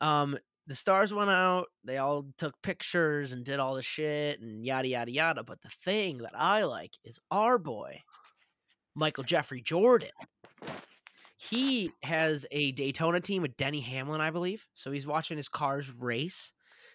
um 0.01 0.37
the 0.67 0.75
stars 0.75 1.11
went 1.11 1.31
out, 1.31 1.67
they 1.83 1.97
all 1.97 2.27
took 2.37 2.61
pictures 2.61 3.31
and 3.31 3.43
did 3.43 3.59
all 3.59 3.73
the 3.73 3.81
shit 3.81 4.39
and 4.39 4.63
yada 4.63 4.87
yada 4.87 5.09
yada, 5.11 5.43
but 5.43 5.61
the 5.61 5.69
thing 5.69 6.17
that 6.19 6.33
I 6.35 6.63
like 6.63 6.91
is 7.03 7.17
our 7.31 7.57
boy 7.57 8.01
Michael 8.95 9.23
Jeffrey 9.23 9.61
Jordan. 9.61 10.09
He 11.37 11.91
has 12.03 12.45
a 12.51 12.71
Daytona 12.73 13.21
team 13.21 13.41
with 13.41 13.55
Denny 13.55 13.79
Hamlin, 13.81 14.19
I 14.21 14.29
believe. 14.29 14.65
So 14.73 14.91
he's 14.91 15.07
watching 15.07 15.37
his 15.37 15.47
cars 15.47 15.91
race. 15.91 16.51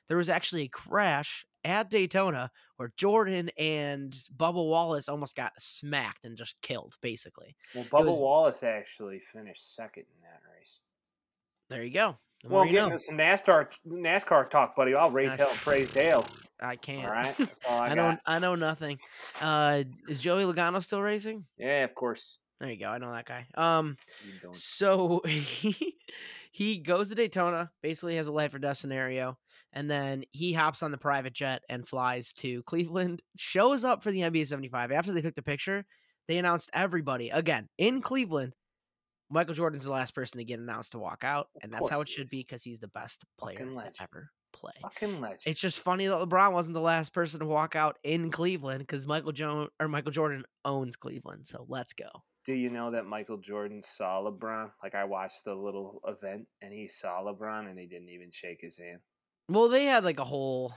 There 0.09 0.19
was 0.19 0.29
actually 0.29 0.63
a 0.65 0.69
crash 0.69 1.47
at 1.65 1.89
Daytona 1.89 2.51
where 2.77 2.93
Jordan 2.99 3.51
and 3.59 4.15
Bubba 4.37 4.55
Wallace 4.57 5.09
almost 5.09 5.35
got 5.35 5.53
smacked 5.59 6.27
and 6.27 6.37
just 6.37 6.61
killed, 6.61 6.95
basically. 7.01 7.57
Well, 7.75 7.85
Bubba 7.85 8.07
was- 8.07 8.19
Wallace 8.19 8.63
actually 8.63 9.21
finished 9.33 9.75
second 9.75 10.05
in 10.15 10.21
that 10.23 10.43
race. 10.59 10.79
There 11.71 11.83
you 11.83 11.91
go. 11.91 12.19
The 12.45 12.51
Well, 12.51 12.65
getting 12.65 12.91
know. 12.91 12.97
some 12.99 13.17
NASCAR 13.17 13.69
NASCAR 13.89 14.51
talk, 14.51 14.77
buddy. 14.77 14.95
I'll 14.95 15.11
raise 15.11 15.33
Ah, 15.33 15.37
hell 15.37 15.49
and 15.51 15.59
praise 15.59 15.91
Dale. 15.91 16.27
I 16.61 16.77
can't. 16.77 17.07
All 17.07 17.13
right, 17.13 17.35
all 17.69 17.81
I, 17.81 17.87
I 17.89 17.95
know. 17.95 18.19
I 18.27 18.39
know 18.39 18.55
nothing. 18.55 18.99
Uh, 19.41 19.85
is 20.09 20.21
Joey 20.21 20.45
Logano 20.45 20.83
still 20.83 21.01
racing? 21.03 21.47
Yeah, 21.57 21.85
of 21.85 21.95
course. 21.95 22.39
There 22.61 22.71
you 22.71 22.79
go. 22.79 22.87
I 22.87 22.99
know 22.99 23.11
that 23.13 23.27
guy. 23.27 23.47
Um, 23.57 23.97
so 24.53 25.21
he 25.27 25.97
he 26.53 26.79
goes 26.79 27.09
to 27.09 27.15
Daytona, 27.15 27.71
basically 27.83 28.17
has 28.17 28.29
a 28.29 28.33
life 28.33 28.55
or 28.55 28.59
death 28.59 28.77
scenario, 28.77 29.39
and 29.73 29.91
then 29.91 30.25
he 30.33 30.53
hops 30.53 30.83
on 30.83 30.93
the 30.93 30.99
private 30.99 31.33
jet 31.33 31.63
and 31.69 31.87
flies 31.89 32.33
to 32.35 32.63
Cleveland. 32.65 33.23
Shows 33.37 33.85
up 33.85 34.03
for 34.03 34.11
the 34.13 34.21
NBA 34.21 34.47
75. 34.47 34.93
After 34.93 35.13
they 35.13 35.21
took 35.23 35.35
the 35.35 35.43
picture, 35.43 35.85
they 36.29 36.39
announced 36.39 36.71
everybody 36.73 37.31
again 37.31 37.69
in 37.79 38.01
Cleveland. 38.03 38.53
Michael 39.31 39.55
Jordan's 39.55 39.85
the 39.85 39.91
last 39.91 40.15
person 40.15 40.39
to 40.39 40.45
get 40.45 40.59
announced 40.59 40.93
to 40.93 40.99
walk 40.99 41.25
out, 41.25 41.49
and 41.63 41.73
that's 41.73 41.89
how 41.89 42.01
it 42.01 42.09
should 42.09 42.29
be 42.29 42.39
because 42.39 42.63
he's 42.63 42.81
the 42.81 42.89
best 42.89 43.25
player 43.39 43.59
to 43.59 43.93
ever 44.01 44.31
play. 44.53 44.73
Fucking 44.83 45.21
legend. 45.21 45.41
It's 45.47 45.61
just 45.61 45.81
funny 45.81 46.07
that 46.07 46.15
LeBron 46.17 46.53
wasn't 46.53 46.75
the 46.75 46.81
last 46.81 47.13
person 47.13 47.41
to 47.41 47.47
walk 47.47 47.75
out 47.75 47.99
in 48.05 48.31
Cleveland 48.31 48.81
because 48.81 49.07
Michael 49.07 49.33
jo- 49.33 49.69
or 49.81 49.89
Michael 49.89 50.13
Jordan 50.13 50.45
owns 50.65 50.97
Cleveland. 50.97 51.47
So 51.47 51.67
let's 51.69 51.93
go. 51.93 52.09
Do 52.45 52.53
you 52.53 52.69
know 52.71 52.91
that 52.91 53.07
Michael 53.07 53.39
Jordan 53.39 53.83
saw 53.83 54.23
LeBron? 54.23 54.71
Like 54.83 54.95
I 54.95 55.05
watched 55.05 55.45
the 55.45 55.55
little 55.55 56.01
event 56.07 56.47
and 56.61 56.73
he 56.73 56.89
saw 56.89 57.23
LeBron 57.23 57.69
and 57.71 57.79
he 57.79 57.87
didn't 57.87 58.11
even 58.11 58.31
shake 58.31 58.61
his 58.61 58.77
hand. 58.79 59.01
Well, 59.49 59.69
they 59.69 59.87
had 59.87 60.05
like 60.05 60.21
a 60.21 60.25
whole 60.25 60.75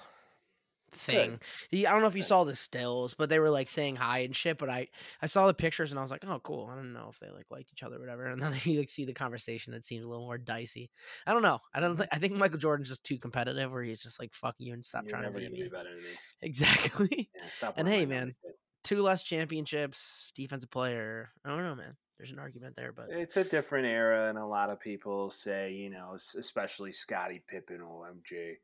thing. 0.91 1.39
He- 1.69 1.85
I 1.85 1.91
don't 1.91 2.01
know 2.01 2.07
if 2.07 2.15
you 2.15 2.23
saw 2.23 2.43
the 2.43 2.55
stills, 2.55 3.13
but 3.13 3.29
they 3.29 3.39
were 3.39 3.49
like 3.49 3.69
saying 3.69 3.95
hi 3.97 4.19
and 4.19 4.35
shit. 4.35 4.57
But 4.57 4.69
I 4.69 4.87
I 5.21 5.25
saw 5.27 5.47
the 5.47 5.53
pictures 5.53 5.91
and 5.91 5.99
I 5.99 6.01
was 6.01 6.11
like, 6.11 6.25
oh, 6.27 6.39
cool. 6.39 6.69
I 6.71 6.75
don't 6.75 6.93
know 6.93 7.09
if 7.11 7.19
they 7.19 7.29
like 7.29 7.45
liked 7.49 7.71
each 7.73 7.83
other 7.83 7.97
or 7.97 7.99
whatever. 7.99 8.25
And 8.31 8.41
then 8.41 8.53
you 8.63 8.79
like 8.79 8.89
see 8.89 9.05
the 9.05 9.13
conversation. 9.13 9.73
It 9.73 9.85
seems 9.85 10.03
a 10.03 10.07
little 10.07 10.25
more 10.25 10.37
dicey. 10.37 10.89
I 11.25 11.33
don't 11.33 11.41
know. 11.41 11.59
I 11.73 11.79
don't. 11.79 11.95
Mhm. 11.95 11.99
Think, 11.99 12.09
I 12.13 12.19
think 12.19 12.33
Michael 12.33 12.59
Jordan's 12.59 12.89
just 12.89 13.03
too 13.03 13.17
competitive, 13.17 13.71
where 13.71 13.83
he's 13.83 14.01
just 14.01 14.19
like, 14.19 14.33
fuck 14.33 14.55
you 14.59 14.73
and 14.73 14.83
stop 14.85 15.03
You're 15.03 15.11
trying 15.19 15.31
to 15.31 15.37
beat 15.39 15.53
be 15.53 15.63
me. 15.63 15.69
better 15.69 15.89
than 15.93 16.03
me. 16.03 16.09
Exactly. 16.41 17.29
Yeah, 17.61 17.71
And 17.75 17.87
hey, 17.87 18.05
man. 18.05 18.35
Two 18.83 19.01
less 19.01 19.21
championships, 19.23 20.31
defensive 20.35 20.71
player. 20.71 21.31
I 21.43 21.49
don't 21.49 21.63
know, 21.63 21.75
man. 21.75 21.97
There's 22.17 22.31
an 22.31 22.39
argument 22.39 22.75
there, 22.75 22.91
but 22.93 23.09
It's 23.09 23.35
a 23.37 23.43
different 23.43 23.85
era, 23.85 24.29
and 24.29 24.37
a 24.37 24.45
lot 24.45 24.69
of 24.69 24.79
people 24.79 25.29
say, 25.29 25.73
you 25.73 25.89
know, 25.89 26.17
especially 26.37 26.91
Scottie 26.91 27.43
Pippen 27.47 27.81
or 27.81 28.07
MJ, 28.11 28.55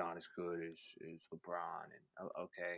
not 0.00 0.16
as 0.16 0.26
good 0.34 0.60
as, 0.70 0.78
as 1.12 1.20
LeBron. 1.32 1.84
And 2.18 2.28
okay, 2.44 2.76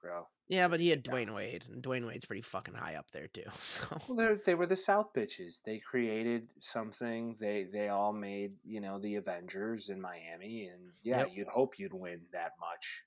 bro. 0.00 0.26
yeah, 0.48 0.68
but 0.68 0.80
he 0.80 0.88
had. 0.88 1.04
Dwyane 1.04 1.34
Wade, 1.34 1.64
and 1.72 1.82
Dwyane 1.82 2.06
Wade's 2.06 2.24
pretty 2.24 2.42
fucking 2.42 2.74
high 2.74 2.94
up 2.94 3.06
there 3.12 3.28
too. 3.28 3.42
So 3.62 3.82
Well, 4.08 4.16
they 4.16 4.40
they 4.46 4.54
were 4.54 4.66
the 4.66 4.76
South 4.76 5.08
bitches. 5.16 5.56
They 5.66 5.78
created 5.78 6.48
something. 6.60 7.36
They 7.40 7.66
they 7.72 7.88
all 7.88 8.12
made 8.12 8.52
you 8.64 8.80
know 8.80 8.98
the 8.98 9.16
Avengers 9.16 9.88
in 9.88 10.00
Miami, 10.00 10.68
and 10.72 10.82
yeah, 11.02 11.18
Yep. 11.20 11.28
you'd 11.34 11.48
hope 11.48 11.78
you'd 11.78 11.92
win 11.94 12.20
that 12.32 12.52
much. 12.60 13.02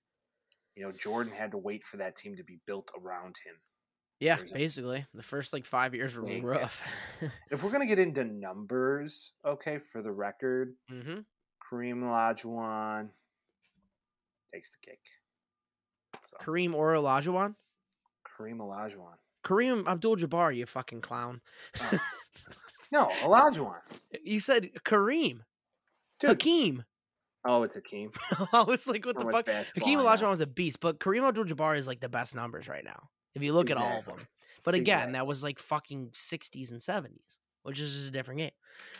You 0.75 0.83
know, 0.83 0.91
Jordan 0.91 1.31
had 1.33 1.51
to 1.51 1.57
wait 1.57 1.83
for 1.85 1.97
that 1.97 2.17
team 2.17 2.35
to 2.35 2.43
be 2.43 2.59
built 2.67 2.89
around 3.01 3.35
him. 3.45 3.55
yeah, 4.19 4.37
basically 4.53 5.05
the 5.13 5.23
first 5.23 5.53
like 5.53 5.65
five 5.65 5.95
years 5.95 6.15
were 6.15 6.23
rough. 6.41 6.81
If 7.51 7.63
we're 7.63 7.71
gonna 7.71 7.85
get 7.85 7.99
into 7.99 8.23
numbers, 8.25 9.31
okay, 9.45 9.77
for 9.79 10.01
the 10.01 10.11
record, 10.11 10.75
hmm 10.89 11.19
Kareem 11.63 11.99
Olajuwon 12.03 13.09
takes 14.55 14.69
the 14.71 14.77
cake. 14.91 14.99
So, 16.29 16.37
Kareem 16.41 16.73
or 16.73 16.93
Olajuwon? 16.93 17.55
Kareem 18.39 18.57
Olajuwon. 18.57 19.15
Kareem 19.45 19.87
Abdul-Jabbar, 19.87 20.55
you 20.55 20.65
fucking 20.65 21.01
clown. 21.01 21.41
Oh. 21.81 21.99
No, 22.91 23.07
Olajuwon. 23.23 23.79
you 24.23 24.39
said 24.39 24.69
Kareem. 24.85 25.39
Dude. 26.19 26.29
Hakeem. 26.29 26.83
Oh, 27.43 27.63
it's 27.63 27.75
Hakeem. 27.75 28.11
I 28.53 28.61
was 28.61 28.87
like, 28.87 29.05
what 29.05 29.17
the 29.17 29.25
fuck? 29.29 29.47
Hakeem. 29.75 29.99
Olajuwon 29.99 30.29
was 30.29 30.39
a 30.39 30.47
beast, 30.47 30.79
but 30.79 30.99
Kareem 30.99 31.27
Abdul-Jabbar 31.27 31.77
is 31.77 31.87
like 31.87 31.99
the 31.99 32.09
best 32.09 32.35
numbers 32.35 32.67
right 32.69 32.85
now. 32.85 33.09
If 33.33 33.41
you 33.41 33.53
look 33.53 33.69
at 33.71 33.77
all 33.77 33.99
of 33.99 34.05
them. 34.05 34.25
But 34.63 34.75
again, 34.75 34.97
Exactly. 34.97 35.13
that 35.13 35.27
was 35.27 35.43
like 35.43 35.59
fucking 35.59 36.09
60s 36.13 36.71
and 36.71 36.79
70s. 36.79 37.39
which 37.63 37.79
is 37.79 37.91
just 37.93 38.07
a 38.07 38.11
different 38.11 38.37
game. 38.37 38.51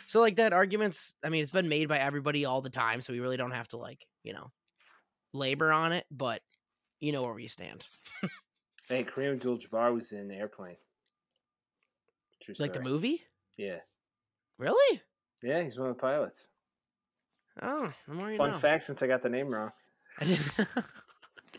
So 0.06 0.20
like 0.20 0.36
that 0.36 0.52
argument's 0.52 1.14
I 1.24 1.28
mean, 1.28 1.42
it's 1.42 1.52
been 1.52 1.68
made 1.68 1.88
by 1.88 1.98
everybody 1.98 2.44
all 2.44 2.60
the 2.60 2.68
time, 2.70 3.00
so 3.00 3.12
we 3.12 3.20
really 3.20 3.36
don't 3.38 3.52
have 3.52 3.68
to 3.68 3.76
like, 3.78 4.04
you 4.24 4.32
know, 4.34 4.50
labor 5.36 5.70
on 5.72 5.92
it, 5.92 6.06
but 6.10 6.40
you 7.00 7.12
know 7.12 7.22
where 7.22 7.34
we 7.34 7.46
stand. 7.46 7.84
Hey, 8.88 9.04
Kareem 9.04 9.32
Abdul-Jabbar 9.34 9.92
was 9.94 10.12
in 10.12 10.28
the 10.28 10.34
Airplane. 10.36 10.76
True 12.42 12.54
Like 12.58 12.72
the 12.72 12.80
movie? 12.80 13.22
Yeah, 13.56 13.78
Really? 14.58 15.00
yeah, 15.42 15.62
he's 15.62 15.78
one 15.78 15.88
of 15.90 15.96
the 15.96 16.00
pilots. 16.00 16.48
Oh, 17.62 17.90
the 18.06 18.14
more 18.14 18.30
you 18.30 18.36
Fun 18.36 18.50
know. 18.52 18.58
fact, 18.58 18.84
since 18.84 19.02
I 19.02 19.06
got 19.06 19.22
the 19.22 19.28
name 19.28 19.48
wrong. 19.48 19.72
I 20.20 20.24
didn't 20.26 20.42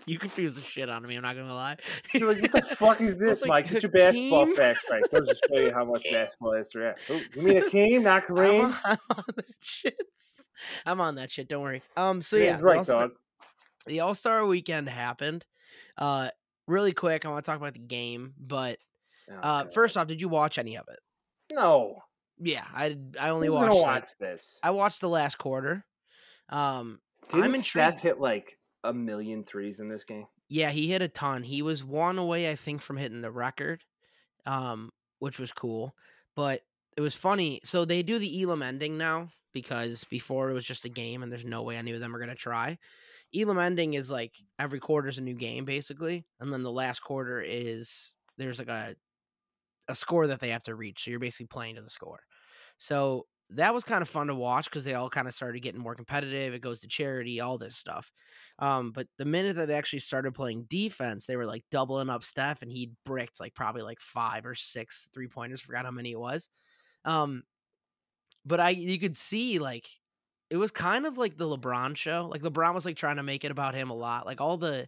You 0.06 0.20
confused 0.20 0.56
the 0.58 0.62
shit 0.62 0.90
out 0.90 1.04
of 1.04 1.10
me, 1.10 1.16
I'm 1.16 1.24
not 1.24 1.36
gonna 1.36 1.54
lie. 1.54 1.76
You're 2.14 2.32
like, 2.34 2.42
what 2.42 2.52
the 2.54 2.62
fuck 2.76 3.02
is 3.02 3.20
this, 3.20 3.42
like, 3.42 3.50
Mike? 3.50 3.70
Get 3.70 3.84
your 3.84 3.92
basketball 3.92 4.42
Hakeem? 4.46 4.56
facts 4.56 4.84
right. 4.90 5.04
Goes 5.12 5.28
just 5.28 5.44
show 5.52 5.60
you 5.60 5.74
how 5.74 5.84
much 5.86 6.04
Hakeem. 6.04 6.14
basketball 6.22 6.54
is 6.54 6.70
there. 6.74 6.96
Oh, 7.10 7.22
you 7.36 7.42
mean 7.42 7.58
a 7.58 7.62
Akeem, 7.62 8.04
not 8.04 8.24
I'm 8.30 8.36
Kareem? 8.36 8.64
on, 8.64 8.76
I'm 8.86 8.98
on 9.18 9.24
that 9.36 9.46
shit. 9.60 10.02
I'm 10.86 11.02
on 11.02 11.16
that 11.16 11.32
shit, 11.32 11.48
don't 11.50 11.62
worry. 11.64 11.82
Um 11.98 12.22
so 12.22 12.38
yeah, 12.38 12.58
the 12.58 12.64
right, 12.64 12.86
dog. 12.86 13.12
The 13.88 14.02
All 14.02 14.14
Star 14.16 14.46
Weekend 14.46 14.88
happened. 14.90 15.46
Uh, 15.98 16.30
really 16.68 16.94
quick, 16.94 17.26
I 17.26 17.30
want 17.30 17.44
to 17.44 17.50
talk 17.52 17.60
about 17.60 17.74
the 17.74 17.80
game. 17.80 18.34
But 18.40 18.80
uh, 19.32 19.64
God. 19.64 19.74
first 19.74 19.98
off, 19.98 20.08
did 20.08 20.22
you 20.22 20.30
watch 20.30 20.58
any 20.58 20.78
of 20.78 20.88
it? 20.90 21.00
no. 21.52 22.04
Yeah, 22.40 22.66
I 22.72 22.96
I 23.20 23.30
only 23.30 23.48
Who's 23.48 23.56
watched. 23.56 23.74
watch 23.76 24.08
this? 24.20 24.60
I 24.62 24.70
watched 24.70 25.02
the 25.02 25.10
last 25.10 25.40
quarter. 25.40 25.84
Um, 26.50 27.00
Didn't 27.30 27.56
I'm 27.56 27.62
Steph 27.62 28.00
hit 28.00 28.20
like 28.20 28.60
a 28.84 28.94
million 28.94 29.44
threes 29.44 29.80
in 29.80 29.90
this 29.90 30.04
game? 30.04 30.28
yeah, 30.48 30.70
he 30.70 30.88
hit 30.88 31.02
a 31.02 31.08
ton. 31.08 31.42
He 31.42 31.64
was 31.64 31.84
one 31.84 32.20
away, 32.20 32.52
I 32.52 32.56
think, 32.56 32.82
from 32.84 32.98
hitting 32.98 33.22
the 33.22 33.32
record, 33.32 33.84
um, 34.46 34.92
which 35.18 35.40
was 35.40 35.52
cool. 35.52 35.96
But 36.36 36.62
it 36.96 37.02
was 37.02 37.16
funny. 37.16 37.60
So 37.64 37.86
they 37.86 38.04
do 38.04 38.20
the 38.20 38.44
Elam 38.44 38.62
ending 38.62 39.00
now 39.00 39.30
because 39.52 40.04
before 40.04 40.52
it 40.52 40.54
was 40.54 40.64
just 40.64 40.86
a 40.86 40.90
game, 40.90 41.24
and 41.24 41.32
there's 41.32 41.44
no 41.44 41.64
way 41.64 41.76
any 41.76 41.92
of 41.92 42.00
them 42.00 42.16
are 42.16 42.20
gonna 42.20 42.36
try. 42.36 42.78
Elam 43.36 43.60
ending 43.60 43.94
is 43.94 44.10
like 44.10 44.36
every 44.60 44.80
quarter's 44.80 45.18
a 45.18 45.22
new 45.22 45.36
game 45.36 45.66
basically, 45.66 46.26
and 46.40 46.52
then 46.52 46.64
the 46.64 46.72
last 46.72 47.00
quarter 47.02 47.42
is 47.42 48.16
there's 48.38 48.60
like 48.60 48.70
a 48.70 48.96
a 49.88 49.96
score 49.96 50.28
that 50.28 50.40
they 50.40 50.50
have 50.50 50.64
to 50.64 50.76
reach. 50.76 51.04
So 51.04 51.12
you're 51.12 51.20
basically 51.20 51.48
playing 51.48 51.76
to 51.76 51.82
the 51.82 51.90
score. 51.90 52.20
So 52.78 53.28
that 53.52 53.74
was 53.74 53.84
kind 53.86 54.02
of 54.02 54.10
fun 54.10 54.28
to 54.28 54.36
watch 54.36 54.66
because 54.66 54.84
they 54.84 54.94
all 54.94 55.10
kind 55.10 55.28
of 55.28 55.34
started 55.34 55.62
getting 55.62 55.80
more 55.80 55.96
competitive. 55.96 56.54
It 56.54 56.62
goes 56.62 56.82
to 56.82 56.88
charity, 56.88 57.40
all 57.40 57.58
this 57.58 57.78
stuff. 57.78 58.12
Um, 58.60 58.92
but 58.92 59.08
the 59.18 59.26
minute 59.26 59.56
that 59.56 59.68
they 59.68 59.76
actually 59.76 60.00
started 60.00 60.34
playing 60.34 60.66
defense, 60.70 61.26
they 61.26 61.38
were 61.38 61.46
like 61.46 61.64
doubling 61.72 62.10
up 62.10 62.24
Steph, 62.24 62.62
and 62.62 62.72
he 62.72 62.92
bricked 63.06 63.40
like 63.40 63.56
probably 63.56 63.84
like 63.84 64.02
five 64.02 64.46
or 64.46 64.56
six 64.56 65.10
three 65.14 65.28
pointers. 65.28 65.62
Forgot 65.62 65.86
how 65.86 65.92
many 65.92 66.12
it 66.12 66.20
was. 66.20 66.50
Um, 67.06 67.44
but 68.46 68.60
I 68.60 68.70
you 68.70 69.00
could 69.00 69.16
see 69.16 69.60
like 69.60 69.88
it 70.50 70.58
was 70.58 70.72
kind 70.72 71.06
of 71.06 71.18
like 71.18 71.38
the 71.38 71.46
LeBron 71.48 71.96
show. 71.98 72.28
Like 72.32 72.42
LeBron 72.42 72.74
was 72.74 72.86
like 72.86 72.96
trying 72.98 73.18
to 73.18 73.24
make 73.24 73.44
it 73.44 73.52
about 73.52 73.76
him 73.76 73.90
a 73.90 73.96
lot. 73.96 74.26
Like 74.26 74.42
all 74.42 74.58
the 74.58 74.88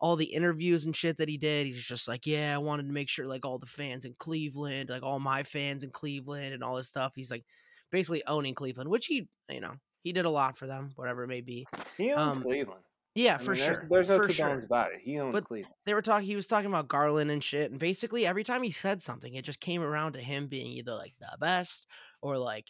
all 0.00 0.16
the 0.16 0.24
interviews 0.26 0.84
and 0.84 0.96
shit 0.96 1.18
that 1.18 1.28
he 1.28 1.38
did, 1.38 1.66
he's 1.66 1.82
just 1.84 2.08
like, 2.08 2.26
yeah, 2.26 2.54
I 2.54 2.58
wanted 2.58 2.86
to 2.88 2.92
make 2.92 3.08
sure 3.08 3.26
like 3.26 3.46
all 3.46 3.58
the 3.58 3.66
fans 3.66 4.04
in 4.04 4.14
Cleveland, 4.18 4.90
like 4.90 5.02
all 5.04 5.20
my 5.20 5.44
fans 5.44 5.84
in 5.84 5.90
Cleveland 5.90 6.52
and 6.54 6.62
all 6.64 6.76
this 6.76 6.88
stuff. 6.88 7.12
He's 7.14 7.30
like 7.30 7.44
basically 7.92 8.22
owning 8.26 8.54
Cleveland, 8.54 8.90
which 8.90 9.06
he, 9.06 9.28
you 9.48 9.60
know, 9.60 9.74
he 10.02 10.12
did 10.12 10.24
a 10.24 10.30
lot 10.30 10.56
for 10.56 10.66
them, 10.66 10.90
whatever 10.96 11.22
it 11.22 11.28
may 11.28 11.40
be. 11.40 11.66
He 11.96 12.10
owns 12.12 12.36
Um, 12.36 12.42
Cleveland. 12.42 12.80
Yeah, 13.14 13.34
I 13.34 13.38
for 13.38 13.52
mean, 13.52 13.60
sure. 13.62 13.86
There's 13.90 14.08
no 14.08 14.16
for 14.16 14.26
two 14.26 14.32
sure. 14.32 14.58
about 14.64 14.92
it. 14.92 15.00
He 15.04 15.20
owns 15.20 15.34
But- 15.34 15.44
Cleveland. 15.44 15.74
They 15.86 15.94
were 15.94 16.02
talking. 16.02 16.26
He 16.26 16.34
was 16.34 16.46
talking 16.46 16.68
about 16.70 16.88
Garland 16.88 17.30
and 17.30 17.44
shit, 17.44 17.70
and 17.70 17.78
basically 17.78 18.26
every 18.26 18.42
time 18.42 18.62
he 18.62 18.70
said 18.72 19.02
something, 19.02 19.34
it 19.34 19.44
just 19.44 19.60
came 19.60 19.82
around 19.82 20.14
to 20.14 20.20
him 20.20 20.48
being 20.48 20.66
either 20.66 20.94
like 20.94 21.12
the 21.20 21.28
best 21.38 21.86
or 22.22 22.38
like, 22.38 22.66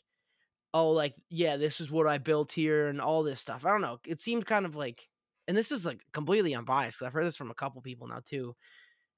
oh, 0.75 0.91
like 0.91 1.15
yeah, 1.31 1.57
this 1.57 1.81
is 1.81 1.91
what 1.91 2.07
I 2.07 2.19
built 2.19 2.53
here 2.53 2.89
and 2.89 3.01
all 3.01 3.23
this 3.23 3.41
stuff. 3.41 3.65
I 3.65 3.71
don't 3.71 3.81
know. 3.81 3.99
It 4.07 4.21
seemed 4.21 4.47
kind 4.47 4.67
of 4.67 4.75
like, 4.77 5.09
and 5.49 5.57
this 5.57 5.73
is 5.73 5.85
like 5.87 6.01
completely 6.13 6.55
unbiased 6.55 6.99
because 6.99 7.07
I've 7.07 7.13
heard 7.13 7.27
this 7.27 7.37
from 7.37 7.51
a 7.51 7.55
couple 7.55 7.81
people 7.83 8.07
now 8.09 8.21
too. 8.25 8.55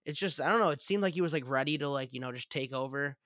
It's 0.05 0.19
just 0.19 0.41
I 0.41 0.49
don't 0.51 0.61
know. 0.61 0.71
It 0.71 0.83
seemed 0.83 1.03
like 1.03 1.15
he 1.15 1.21
was 1.21 1.33
like 1.33 1.49
ready 1.49 1.79
to 1.79 1.89
like 1.89 2.13
you 2.13 2.21
know 2.21 2.33
just 2.33 2.51
take 2.51 2.73
over. 2.73 3.17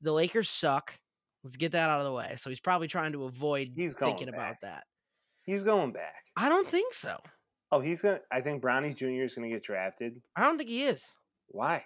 The 0.00 0.12
Lakers 0.12 0.48
suck. 0.48 0.98
Let's 1.44 1.56
get 1.56 1.72
that 1.72 1.90
out 1.90 2.00
of 2.00 2.06
the 2.06 2.12
way. 2.12 2.34
So 2.36 2.50
he's 2.50 2.60
probably 2.60 2.88
trying 2.88 3.12
to 3.12 3.24
avoid 3.24 3.72
He's 3.74 3.94
thinking 3.94 4.28
about 4.28 4.56
that. 4.62 4.84
He's 5.44 5.64
going 5.64 5.90
back. 5.90 6.22
I 6.36 6.48
don't 6.48 6.68
think 6.68 6.94
so. 6.94 7.18
Oh, 7.72 7.80
he's 7.80 8.00
gonna. 8.02 8.20
I 8.30 8.40
think 8.40 8.62
Bronny 8.62 8.96
Jr. 8.96 9.24
is 9.24 9.34
gonna 9.34 9.48
get 9.48 9.62
drafted. 9.62 10.20
I 10.36 10.42
don't 10.42 10.56
think 10.56 10.70
he 10.70 10.84
is. 10.84 11.14
Why? 11.48 11.84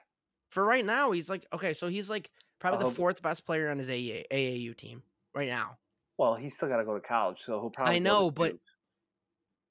for 0.50 0.64
right 0.64 0.84
now, 0.84 1.10
he's 1.10 1.28
like 1.28 1.46
okay, 1.52 1.74
so 1.74 1.88
he's 1.88 2.10
like 2.10 2.30
probably 2.58 2.84
Oh, 2.84 2.88
the 2.88 2.94
fourth 2.94 3.22
best 3.22 3.44
player 3.46 3.68
on 3.68 3.78
his 3.78 3.88
AA, 3.90 4.24
AAU 4.32 4.76
team 4.76 5.02
right 5.34 5.48
now. 5.48 5.76
Well, 6.18 6.34
he's 6.34 6.54
still 6.54 6.68
got 6.68 6.78
to 6.78 6.84
go 6.84 6.94
to 6.94 7.00
college, 7.00 7.40
so 7.40 7.60
he'll 7.60 7.70
probably. 7.70 7.94
to 7.94 8.00
know, 8.00 8.30
but- 8.30 8.52
Duke. 8.52 8.60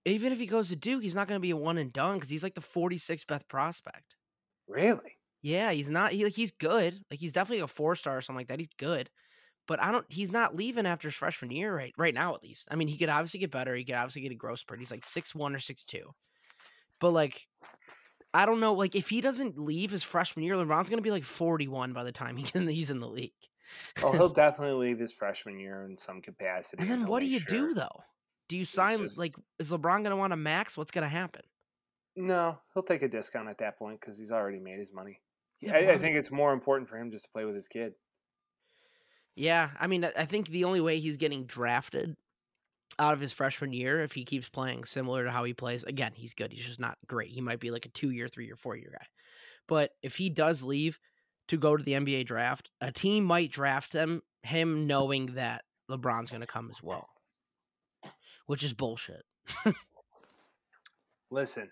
Even 0.07 0.31
if 0.31 0.37
he 0.37 0.45
goes 0.45 0.69
to 0.69 0.75
Duke, 0.75 1.01
he's 1.01 1.15
not 1.15 1.27
going 1.27 1.37
to 1.37 1.41
be 1.41 1.49
a 1.49 1.57
one 1.57 1.79
and 1.79 1.91
done 1.91 2.17
because 2.17 2.29
he's 2.29 2.43
like 2.43 2.53
the 2.53 2.61
46th 2.61 3.25
best 3.25 3.47
prospect. 3.47 4.13
really, 4.67 5.17
Yeah, 5.41 5.71
he's 5.71 5.89
not. 5.89 6.11
He, 6.11 6.23
like, 6.23 6.33
he's 6.33 6.51
good. 6.51 6.99
Like 7.09 7.19
he's 7.19 7.31
definitely 7.31 7.61
a 7.63 7.67
four 7.67 7.95
star 7.95 8.17
or 8.17 8.21
something 8.21 8.41
like 8.41 8.49
that. 8.49 8.59
He's 8.59 8.69
good, 8.77 9.09
but 9.67 9.81
I 9.81 9.91
don't. 9.91 10.05
He's 10.09 10.31
not 10.31 10.55
leaving 10.55 10.85
after 10.85 11.07
his 11.07 11.15
freshman 11.15 11.49
year 11.49 11.75
right 11.75 11.91
right 11.97 12.13
now 12.13 12.35
at 12.35 12.43
least. 12.43 12.67
I 12.69 12.75
mean, 12.75 12.87
he 12.87 12.97
could 12.97 13.09
obviously 13.09 13.39
get 13.39 13.49
better. 13.49 13.73
He 13.73 13.83
could 13.83 13.95
obviously 13.95 14.21
get 14.21 14.31
a 14.31 14.35
growth 14.35 14.59
spurt. 14.59 14.77
He's 14.77 14.91
like 14.91 15.03
six 15.03 15.33
one 15.33 15.55
or 15.55 15.59
six 15.59 15.83
two, 15.83 16.13
but 17.01 17.09
like. 17.09 17.41
I 18.31 18.45
don't 18.45 18.59
know. 18.59 18.73
Like, 18.73 18.95
if 18.95 19.07
he 19.07 19.21
doesn't 19.21 19.57
leave 19.57 19.91
his 19.91 20.03
freshman 20.03 20.43
year, 20.43 20.55
LeBron's 20.55 20.89
gonna 20.89 21.01
be 21.01 21.09
like 21.09 21.23
forty-one 21.23 21.93
by 21.93 22.03
the 22.03 22.11
time 22.11 22.35
he 22.35 22.43
he's 22.71 22.91
in 22.91 22.99
the 22.99 23.07
league. 23.07 23.31
Oh, 24.03 24.11
he'll 24.11 24.29
definitely 24.33 24.87
leave 24.87 24.99
his 24.99 25.11
freshman 25.11 25.59
year 25.59 25.83
in 25.83 25.97
some 25.97 26.21
capacity. 26.21 26.81
And 26.81 26.91
then 26.91 27.05
what 27.07 27.19
do 27.19 27.25
you 27.25 27.39
sure- 27.39 27.67
do 27.69 27.73
though? 27.73 28.03
Do 28.47 28.57
you 28.57 28.65
sign 28.65 28.99
just- 28.99 29.17
like 29.17 29.33
is 29.59 29.71
LeBron 29.71 30.03
gonna 30.03 30.15
want 30.15 30.33
a 30.33 30.37
max? 30.37 30.77
What's 30.77 30.91
gonna 30.91 31.09
happen? 31.09 31.41
No, 32.15 32.57
he'll 32.73 32.83
take 32.83 33.01
a 33.01 33.09
discount 33.09 33.49
at 33.49 33.57
that 33.57 33.77
point 33.77 33.99
because 33.99 34.17
he's 34.17 34.31
already 34.31 34.59
made 34.59 34.79
his 34.79 34.93
money. 34.93 35.19
Yeah, 35.59 35.75
I, 35.75 35.93
I 35.93 35.97
think 35.97 36.15
it's 36.15 36.31
more 36.31 36.53
important 36.53 36.87
for 36.89 36.97
him 36.97 37.11
just 37.11 37.25
to 37.25 37.29
play 37.31 37.43
with 37.43 37.55
his 37.55 37.67
kid. 37.67 37.93
Yeah, 39.35 39.71
I 39.79 39.87
mean, 39.87 40.05
I 40.05 40.11
I 40.15 40.25
think 40.25 40.47
the 40.47 40.63
only 40.63 40.81
way 40.81 40.99
he's 40.99 41.17
getting 41.17 41.45
drafted 41.45 42.15
out 42.97 43.13
of 43.13 43.19
his 43.19 43.31
freshman 43.33 43.73
year, 43.73 44.01
if 44.01 44.13
he 44.13 44.23
keeps 44.23 44.47
playing 44.47 44.85
similar 44.85 45.25
to 45.25 45.31
how 45.31 45.43
he 45.43 45.53
plays, 45.53 45.83
again, 45.83 46.13
he's 46.15 46.33
good. 46.33 46.53
He's 46.53 46.65
just 46.65 46.79
not 46.79 46.97
great. 47.07 47.31
He 47.31 47.41
might 47.41 47.59
be 47.59 47.71
like 47.71 47.85
a 47.85 47.89
two 47.89 48.11
year, 48.11 48.27
three 48.27 48.45
year, 48.45 48.55
four 48.55 48.75
year 48.77 48.91
guy. 48.97 49.05
But 49.67 49.91
if 50.01 50.15
he 50.15 50.29
does 50.29 50.63
leave 50.63 50.99
to 51.47 51.57
go 51.57 51.77
to 51.77 51.83
the 51.83 51.93
NBA 51.93 52.25
draft, 52.25 52.69
a 52.81 52.91
team 52.91 53.23
might 53.23 53.51
draft 53.51 53.93
him 53.93 54.21
him 54.43 54.85
knowing 54.85 55.33
that 55.35 55.63
LeBron's 55.89 56.29
gonna 56.29 56.47
come 56.47 56.69
as 56.69 56.81
well, 56.81 57.07
which 58.45 58.63
is 58.63 58.73
bullshit. 58.73 59.23
Listen, 61.31 61.69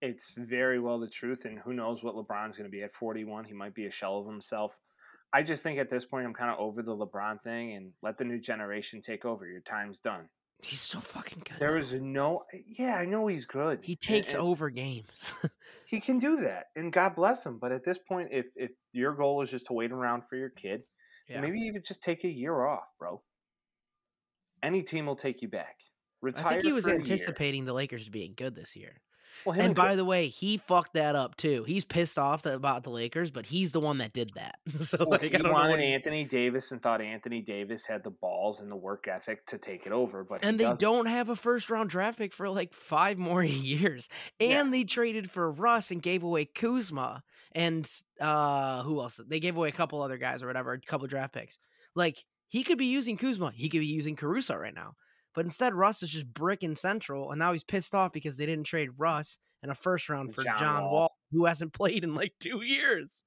it's 0.00 0.32
very 0.36 0.78
well 0.78 0.98
the 0.98 1.08
truth, 1.08 1.44
and 1.44 1.58
who 1.58 1.72
knows 1.72 2.02
what 2.02 2.14
LeBron's 2.14 2.56
going 2.56 2.70
to 2.70 2.74
be 2.74 2.82
at 2.82 2.92
41. 2.92 3.44
He 3.44 3.54
might 3.54 3.74
be 3.74 3.86
a 3.86 3.90
shell 3.90 4.18
of 4.18 4.26
himself. 4.26 4.76
I 5.32 5.42
just 5.42 5.62
think 5.62 5.78
at 5.78 5.90
this 5.90 6.04
point, 6.04 6.26
I'm 6.26 6.34
kind 6.34 6.50
of 6.50 6.58
over 6.58 6.82
the 6.82 6.96
LeBron 6.96 7.40
thing 7.40 7.74
and 7.74 7.92
let 8.02 8.16
the 8.16 8.24
new 8.24 8.38
generation 8.38 9.02
take 9.02 9.24
over. 9.24 9.46
Your 9.46 9.60
time's 9.60 9.98
done. 10.00 10.28
He's 10.62 10.80
so 10.80 11.00
fucking 11.00 11.42
good. 11.44 11.58
There 11.60 11.76
is 11.76 11.92
no, 11.94 12.44
yeah, 12.66 12.96
I 12.96 13.04
know 13.04 13.28
he's 13.28 13.46
good. 13.46 13.78
he 13.82 13.94
takes 13.94 14.34
and 14.34 14.42
over 14.42 14.70
games. 14.70 15.32
He 15.86 16.00
can 16.00 16.18
do 16.18 16.42
that, 16.42 16.66
and 16.76 16.92
God 16.92 17.16
bless 17.16 17.46
him. 17.46 17.58
But 17.58 17.72
at 17.72 17.82
this 17.82 17.96
point, 17.96 18.28
if 18.30 18.44
if 18.56 18.72
your 18.92 19.14
goal 19.14 19.40
is 19.40 19.50
just 19.50 19.64
to 19.66 19.72
wait 19.72 19.90
around 19.90 20.22
for 20.28 20.36
your 20.36 20.50
kid, 20.50 20.82
yeah. 21.30 21.40
maybe 21.40 21.60
even 21.60 21.82
just 21.82 22.02
take 22.02 22.24
a 22.24 22.28
year 22.28 22.66
off, 22.66 22.92
bro. 22.98 23.22
Any 24.62 24.82
team 24.82 25.06
will 25.06 25.16
take 25.16 25.40
you 25.40 25.48
back. 25.48 25.76
Retire 26.20 26.46
I 26.46 26.50
think 26.50 26.64
he 26.64 26.72
was 26.72 26.86
anticipating 26.86 27.64
the 27.64 27.72
Lakers 27.72 28.10
being 28.10 28.34
good 28.36 28.54
this 28.54 28.76
year. 28.76 29.00
Well, 29.44 29.58
And 29.58 29.74
Chris- 29.74 29.84
by 29.86 29.96
the 29.96 30.04
way, 30.04 30.28
he 30.28 30.56
fucked 30.56 30.94
that 30.94 31.14
up 31.14 31.36
too. 31.36 31.64
He's 31.64 31.84
pissed 31.84 32.18
off 32.18 32.42
that, 32.42 32.54
about 32.54 32.82
the 32.84 32.90
Lakers, 32.90 33.30
but 33.30 33.46
he's 33.46 33.72
the 33.72 33.80
one 33.80 33.98
that 33.98 34.12
did 34.12 34.30
that. 34.34 34.56
so 34.80 34.96
Well, 35.00 35.10
like, 35.10 35.22
he 35.22 35.42
wanted 35.42 35.80
Anthony 35.80 36.24
Davis 36.24 36.72
and 36.72 36.82
thought 36.82 37.00
Anthony 37.00 37.40
Davis 37.40 37.86
had 37.86 38.02
the 38.04 38.10
balls 38.10 38.60
and 38.60 38.70
the 38.70 38.76
work 38.76 39.08
ethic 39.08 39.46
to 39.46 39.58
take 39.58 39.86
it 39.86 39.92
over, 39.92 40.24
but 40.24 40.44
and 40.44 40.58
they 40.58 40.64
doesn't. 40.64 40.80
don't 40.82 41.06
have 41.06 41.28
a 41.28 41.36
first 41.36 41.70
round 41.70 41.90
draft 41.90 42.18
pick 42.18 42.32
for 42.32 42.48
like 42.48 42.72
five 42.74 43.18
more 43.18 43.42
years. 43.44 44.08
Yeah. 44.38 44.60
And 44.60 44.72
they 44.74 44.84
traded 44.84 45.30
for 45.30 45.50
Russ 45.50 45.90
and 45.90 46.02
gave 46.02 46.22
away 46.22 46.44
Kuzma 46.44 47.22
and 47.52 47.88
uh 48.20 48.82
who 48.82 49.00
else? 49.00 49.20
They 49.26 49.40
gave 49.40 49.56
away 49.56 49.68
a 49.68 49.72
couple 49.72 50.02
other 50.02 50.18
guys 50.18 50.42
or 50.42 50.46
whatever, 50.46 50.72
a 50.72 50.80
couple 50.80 51.06
draft 51.06 51.32
picks. 51.34 51.58
Like 51.94 52.18
he 52.48 52.62
could 52.62 52.78
be 52.78 52.86
using 52.86 53.16
Kuzma, 53.16 53.52
he 53.54 53.68
could 53.68 53.80
be 53.80 53.86
using 53.86 54.16
Caruso 54.16 54.54
right 54.56 54.74
now. 54.74 54.94
But 55.34 55.44
instead, 55.44 55.74
Russ 55.74 56.02
is 56.02 56.10
just 56.10 56.32
bricking 56.32 56.74
Central, 56.74 57.30
and 57.30 57.38
now 57.38 57.52
he's 57.52 57.62
pissed 57.64 57.94
off 57.94 58.12
because 58.12 58.36
they 58.36 58.46
didn't 58.46 58.64
trade 58.66 58.90
Russ 58.96 59.38
and 59.62 59.70
a 59.70 59.74
first 59.74 60.08
round 60.08 60.34
for 60.34 60.42
John 60.42 60.58
John, 60.58 60.82
Wall. 60.84 60.92
Wall, 60.92 61.16
who 61.32 61.44
hasn't 61.46 61.72
played 61.74 62.04
in 62.04 62.14
like 62.14 62.32
two 62.40 62.62
years. 62.62 63.22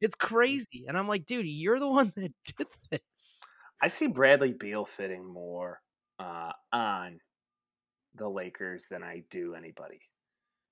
It's 0.00 0.14
crazy. 0.14 0.84
And 0.88 0.98
I'm 0.98 1.08
like, 1.08 1.24
dude, 1.24 1.46
you're 1.46 1.78
the 1.78 1.88
one 1.88 2.12
that 2.16 2.32
did 2.58 2.66
this. 2.90 3.42
I 3.80 3.88
see 3.88 4.06
Bradley 4.06 4.52
Beal 4.52 4.84
fitting 4.84 5.24
more 5.24 5.80
uh, 6.18 6.52
on 6.72 7.20
the 8.14 8.28
Lakers 8.28 8.86
than 8.90 9.02
I 9.02 9.22
do 9.30 9.54
anybody. 9.54 10.00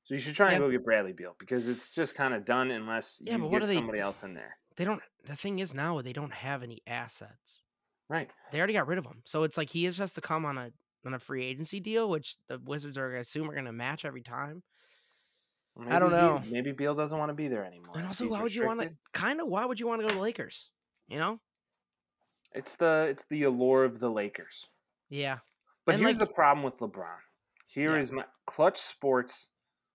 So 0.04 0.14
you 0.14 0.20
should 0.20 0.34
try 0.34 0.52
and 0.52 0.58
go 0.60 0.70
get 0.70 0.84
Bradley 0.84 1.12
Beal 1.12 1.34
because 1.38 1.66
it's 1.66 1.94
just 1.94 2.14
kind 2.14 2.34
of 2.34 2.44
done 2.44 2.70
unless 2.70 3.18
Yeah, 3.22 3.34
you 3.36 3.38
but 3.42 3.50
what 3.50 3.58
get 3.60 3.64
are 3.64 3.66
they- 3.68 3.74
somebody 3.76 4.00
else 4.00 4.22
in 4.22 4.34
there. 4.34 4.56
they 4.76 4.84
don't. 4.84 5.00
The 5.26 5.36
thing 5.36 5.58
is 5.60 5.72
now 5.72 6.00
they 6.02 6.12
don't 6.12 6.32
have 6.34 6.62
any 6.62 6.82
assets. 6.86 7.62
Right. 8.08 8.28
They 8.52 8.58
already 8.58 8.74
got 8.74 8.86
rid 8.86 8.98
of 8.98 9.04
him, 9.06 9.22
so 9.24 9.42
it's 9.44 9.56
like 9.56 9.70
he 9.70 9.86
just 9.86 9.98
has 9.98 10.12
to 10.14 10.20
come 10.20 10.44
on 10.44 10.58
a 10.58 10.70
on 11.06 11.14
a 11.14 11.18
free 11.18 11.44
agency 11.44 11.80
deal, 11.80 12.08
which 12.08 12.36
the 12.48 12.58
Wizards 12.64 12.96
are, 12.96 13.16
I 13.16 13.20
assume, 13.20 13.48
are 13.50 13.54
going 13.54 13.66
to 13.66 13.72
match 13.72 14.04
every 14.04 14.22
time. 14.22 14.62
I 15.88 15.98
don't 15.98 16.12
know. 16.12 16.38
He, 16.38 16.52
maybe 16.52 16.72
Beal 16.72 16.94
doesn't 16.94 17.18
want 17.18 17.30
to 17.30 17.34
be 17.34 17.48
there 17.48 17.64
anymore. 17.64 17.96
And 17.98 18.06
also, 18.06 18.28
why 18.28 18.42
would 18.42 18.54
you 18.54 18.64
want 18.64 18.80
to? 18.80 18.90
Kind 19.12 19.40
of, 19.40 19.48
why 19.48 19.64
would 19.64 19.80
you 19.80 19.86
want 19.86 20.00
to 20.00 20.04
go 20.04 20.10
to 20.10 20.14
the 20.14 20.20
Lakers? 20.20 20.70
You 21.08 21.18
know? 21.18 21.40
It's 22.52 22.76
the 22.76 23.08
it's 23.10 23.26
the 23.28 23.42
allure 23.42 23.84
of 23.84 23.98
the 24.00 24.08
Lakers. 24.08 24.66
Yeah. 25.10 25.38
But 25.84 25.96
And, 25.96 26.04
here's 26.04 26.18
like- 26.18 26.28
the 26.28 26.34
problem 26.34 26.64
with 26.64 26.78
LeBron. 26.78 27.16
Here 27.66 27.98
is 27.98 28.10
Yeah. 28.10 28.16
my 28.16 28.24
Klutch 28.46 28.78
Sports 28.78 29.50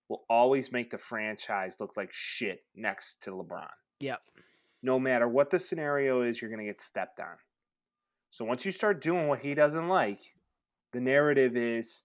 will 0.09 0.25
always 0.29 0.71
make 0.71 0.91
the 0.91 0.97
franchise 0.97 1.77
look 1.79 1.95
like 1.95 2.09
shit 2.11 2.59
next 2.75 3.21
to 3.21 3.31
LeBron. 3.31 3.69
Yep. 4.01 4.19
No 4.83 4.99
matter 4.99 5.27
what 5.27 5.49
the 5.49 5.59
scenario 5.59 6.23
is, 6.23 6.41
you're 6.41 6.49
going 6.49 6.59
to 6.65 6.65
get 6.65 6.81
stepped 6.81 7.19
on. 7.19 7.37
So 8.29 8.45
once 8.45 8.65
you 8.65 8.71
start 8.71 9.01
doing 9.01 9.27
what 9.27 9.39
he 9.39 9.53
doesn't 9.53 9.87
like, 9.87 10.19
the 10.93 10.99
narrative 10.99 11.55
is 11.57 12.01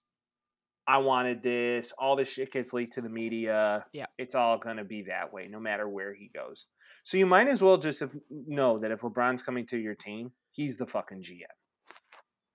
I 0.87 0.99
wanted 0.99 1.41
this, 1.41 1.91
all 1.97 2.15
this 2.15 2.27
shit 2.27 2.51
gets 2.51 2.73
leaked 2.73 2.93
to 2.93 3.01
the 3.01 3.09
media. 3.09 3.85
Yeah. 3.93 4.05
It's 4.17 4.35
all 4.35 4.57
going 4.57 4.77
to 4.77 4.83
be 4.83 5.03
that 5.03 5.33
way 5.33 5.47
no 5.49 5.59
matter 5.59 5.89
where 5.89 6.13
he 6.13 6.29
goes. 6.33 6.67
So 7.03 7.17
you 7.17 7.25
might 7.25 7.47
as 7.47 7.61
well 7.61 7.77
just 7.77 8.01
if, 8.01 8.15
know 8.29 8.79
that 8.79 8.91
if 8.91 9.01
LeBron's 9.01 9.43
coming 9.43 9.65
to 9.67 9.77
your 9.77 9.95
team, 9.95 10.31
he's 10.51 10.77
the 10.77 10.87
fucking 10.87 11.21
GM. 11.21 11.43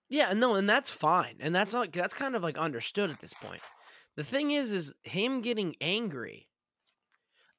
Yeah, 0.09 0.33
no, 0.33 0.57
and 0.57 0.68
that's 0.68 0.91
fine, 0.91 1.37
and 1.39 1.55
that's 1.55 1.73
like 1.73 1.93
that's 1.93 2.14
kind 2.14 2.35
of 2.35 2.43
like 2.43 2.59
understood 2.59 3.11
at 3.11 3.21
this 3.21 3.33
point. 3.33 3.62
The 4.16 4.25
thing 4.25 4.51
is, 4.51 4.73
is 4.73 4.93
him 5.05 5.41
getting 5.41 5.77
angry 5.81 6.49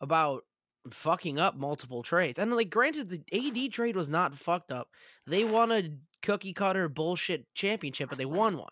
about 0.01 0.43
fucking 0.89 1.39
up 1.39 1.55
multiple 1.55 2.03
trades, 2.03 2.39
and 2.39 2.53
like, 2.53 2.69
granted, 2.69 3.09
the 3.09 3.21
AD 3.32 3.71
trade 3.71 3.95
was 3.95 4.09
not 4.09 4.36
fucked 4.36 4.71
up. 4.71 4.88
They 5.27 5.43
won 5.43 5.71
a 5.71 5.89
cookie 6.21 6.53
cutter 6.53 6.89
bullshit 6.89 7.45
championship, 7.53 8.09
but 8.09 8.17
they 8.17 8.25
won 8.25 8.57
one. 8.57 8.69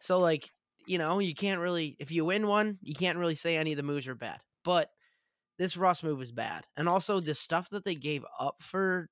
So 0.00 0.18
like, 0.18 0.50
you 0.86 0.98
know, 0.98 1.18
you 1.18 1.34
can't 1.34 1.60
really 1.60 1.96
if 1.98 2.10
you 2.10 2.24
win 2.24 2.46
one, 2.46 2.78
you 2.82 2.94
can't 2.94 3.18
really 3.18 3.34
say 3.34 3.56
any 3.56 3.72
of 3.72 3.76
the 3.76 3.82
moves 3.82 4.08
are 4.08 4.14
bad. 4.14 4.40
But 4.64 4.90
this 5.58 5.76
Russ 5.76 6.02
move 6.02 6.20
is 6.20 6.32
bad, 6.32 6.64
and 6.76 6.88
also 6.88 7.20
the 7.20 7.34
stuff 7.34 7.70
that 7.70 7.84
they 7.84 7.94
gave 7.94 8.24
up 8.38 8.56
for 8.60 9.08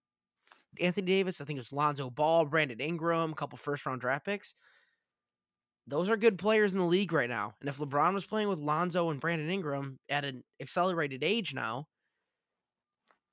Anthony 0.81 1.07
Davis. 1.07 1.41
I 1.41 1.45
think 1.45 1.57
it 1.57 1.61
was 1.61 1.73
Lonzo 1.73 2.11
Ball, 2.11 2.45
Brandon 2.45 2.81
Ingram, 2.81 3.33
a 3.33 3.35
couple 3.35 3.59
first 3.59 3.87
round 3.87 4.01
draft 4.01 4.27
picks. 4.27 4.55
Those 5.87 6.09
are 6.09 6.17
good 6.17 6.39
players 6.39 6.73
in 6.73 6.79
the 6.79 6.87
league 6.87 7.13
right 7.13 7.29
now. 7.29 7.55
And 7.61 7.69
if 7.69 7.79
LeBron 7.79 8.15
was 8.15 8.25
playing 8.25 8.49
with 8.49 8.61
Lonzo 8.61 9.11
and 9.11 9.21
Brandon 9.21 9.51
Ingram 9.51 9.99
at 10.09 10.25
an 10.25 10.45
accelerated 10.61 11.25
age 11.25 11.55
now, 11.55 11.87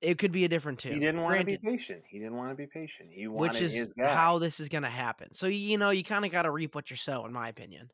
it 0.02 0.18
could 0.18 0.32
be 0.32 0.46
a 0.46 0.48
different 0.48 0.80
tune. 0.80 0.94
He 0.94 1.00
didn't 1.00 1.22
want 1.22 1.40
to 1.40 1.46
be 1.46 1.58
patient. 1.58 2.04
He 2.08 2.20
didn't 2.20 2.36
want 2.36 2.52
to 2.52 2.56
be 2.56 2.68
patient. 2.68 3.10
He 3.12 3.28
wanted 3.28 3.52
which 3.52 3.62
is 3.62 3.74
his 3.74 3.94
guy. 3.94 4.14
how 4.14 4.40
this 4.40 4.60
is 4.60 4.70
going 4.70 4.84
to 4.84 4.90
happen. 4.90 5.34
So 5.34 5.48
you 5.48 5.78
know, 5.78 5.90
you 5.90 6.04
kind 6.04 6.26
of 6.26 6.32
got 6.32 6.44
to 6.44 6.52
reap 6.52 6.76
what 6.76 6.90
you 6.90 6.96
sow, 6.96 7.26
in 7.26 7.34
my 7.34 7.50
opinion. 7.50 7.92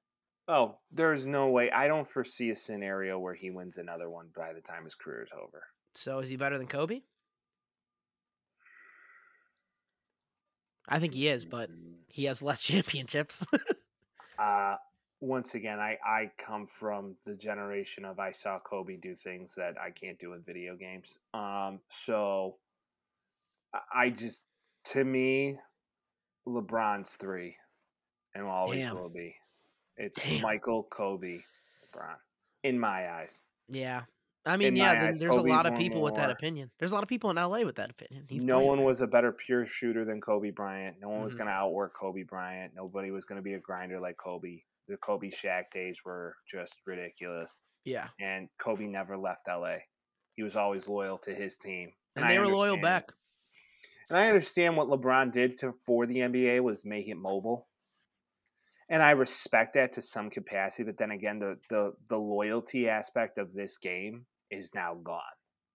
Oh, 0.47 0.78
there's 0.95 1.26
no 1.26 1.47
way. 1.49 1.72
I 1.72 1.88
don't 1.88 2.08
foresee 2.08 2.51
a 2.51 2.56
scenario 2.56 3.18
where 3.18 3.34
he 3.34 3.49
wins 3.49 3.78
another 3.78 4.10
one 4.10 4.28
by 4.36 4.53
the 4.53 4.62
time 4.62 4.84
his 4.84 4.93
career 4.93 5.24
is 5.24 5.32
over. 5.34 5.64
So 5.95 6.20
is 6.20 6.30
he 6.30 6.38
better 6.38 6.58
than 6.58 6.68
Kobe? 6.68 7.01
I 10.88 10.99
think 10.99 11.16
he 11.16 11.28
is, 11.28 11.45
but 11.45 11.70
he 12.08 12.26
has 12.26 12.43
less 12.43 12.62
championships. 12.62 13.43
uh, 14.38 14.76
once 15.26 15.55
again, 15.55 15.80
I, 15.80 15.97
I 16.05 16.32
come 16.38 16.67
from 16.67 17.15
the 17.26 17.36
generation 17.36 18.05
of 18.05 18.19
I 18.19 18.32
saw 18.32 18.59
Kobe 18.59 18.97
do 18.97 19.15
things 19.15 19.55
that 19.55 19.76
I 19.82 19.89
can't 19.89 20.19
do 20.19 20.34
in 20.34 20.41
video 20.41 20.76
games. 20.76 21.17
Um, 21.34 21.80
so 21.89 22.57
I- 23.93 24.09
just, 24.11 24.45
to 24.86 25.03
me, 25.03 25.57
LeBron's 26.47 27.11
three 27.15 27.55
and 28.36 28.45
always 28.45 28.80
Damn. 28.86 28.95
will 28.95 29.09
be. 29.09 29.36
It's 29.97 30.21
Damn. 30.21 30.41
Michael, 30.41 30.84
Kobe, 30.91 31.39
LeBron, 31.93 32.15
in 32.63 32.80
my 32.80 33.09
eyes. 33.11 33.41
yeah. 33.69 34.03
I 34.47 34.57
mean, 34.57 34.67
In 34.67 34.76
yeah, 34.76 35.07
eyes, 35.07 35.17
there's 35.17 35.38
a 35.38 35.41
lot 35.41 35.65
of 35.65 35.76
people 35.76 36.03
with 36.03 36.13
that 36.15 36.30
opinion. 36.30 36.69
There's 36.78 36.91
a 36.91 36.93
lot 36.95 37.01
of 37.01 37.09
people 37.09 37.32
in 37.32 37.36
LA 37.36 37.61
with 37.63 37.78
that 37.78 37.89
opinion. 37.89 38.28
He's 38.30 38.43
no 38.43 38.59
one 38.59 38.78
there. 38.78 38.86
was 38.86 39.01
a 39.01 39.07
better 39.07 39.32
pure 39.32 39.65
shooter 39.65 40.05
than 40.05 40.21
Kobe 40.21 40.51
Bryant. 40.51 40.97
No 41.01 41.09
one 41.09 41.23
was 41.23 41.34
Mhm. 41.34 41.38
going 41.39 41.47
to 41.47 41.53
outwork 41.53 41.95
Kobe 41.99 42.21
Bryant. 42.21 42.76
Nobody 42.76 43.09
was 43.09 43.26
going 43.26 43.38
to 43.38 43.41
be 43.41 43.55
a 43.55 43.59
grinder 43.59 43.99
like 43.99 44.17
Kobe. 44.17 44.61
The 44.88 44.98
Kobe 44.98 45.30
Shaq 45.30 45.72
days 45.74 46.00
were 46.06 46.36
just 46.50 46.78
ridiculous. 46.86 47.64
Yeah. 47.86 48.08
And 48.20 48.50
Kobe 48.60 48.88
never 48.88 49.18
left 49.18 49.48
LA. 49.48 49.78
He 50.36 50.44
was 50.44 50.56
always 50.56 50.88
loyal 50.88 51.18
to 51.20 51.34
his 51.34 51.58
team. 51.58 51.92
And 52.16 52.26
I 52.26 52.34
they 52.34 52.40
were 52.40 52.48
loyal 52.48 52.78
back. 52.78 53.12
And 54.10 54.18
I 54.18 54.28
understand 54.28 54.78
what 54.78 54.88
LeBron 54.88 55.32
did 55.32 55.58
to, 55.60 55.74
for 55.86 56.06
the 56.06 56.18
NBA 56.18 56.62
was 56.62 56.86
make 56.86 57.08
it 57.08 57.18
mobile. 57.18 57.68
And 58.90 59.02
I 59.02 59.12
respect 59.12 59.74
that 59.74 59.94
to 59.94 60.02
some 60.02 60.30
capacity, 60.30 60.84
but 60.84 60.98
then 60.98 61.10
again, 61.10 61.40
the 61.40 61.58
the, 61.70 61.94
the 62.08 62.18
loyalty 62.18 62.88
aspect 62.88 63.40
of 63.40 63.52
this 63.54 63.78
game 63.78 64.28
is 64.52 64.70
now 64.76 64.94
gone. 65.04 65.22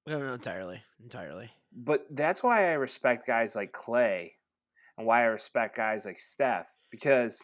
No, 0.06 0.18
no, 0.20 0.32
entirely. 0.32 0.80
Entirely. 1.02 1.50
But 1.72 2.06
that's 2.10 2.42
why 2.42 2.70
I 2.70 2.74
respect 2.74 3.26
guys 3.26 3.56
like 3.56 3.72
Clay 3.72 4.34
and 4.96 5.06
why 5.06 5.22
I 5.22 5.26
respect 5.26 5.76
guys 5.76 6.04
like 6.04 6.20
Steph 6.20 6.68
because 6.90 7.40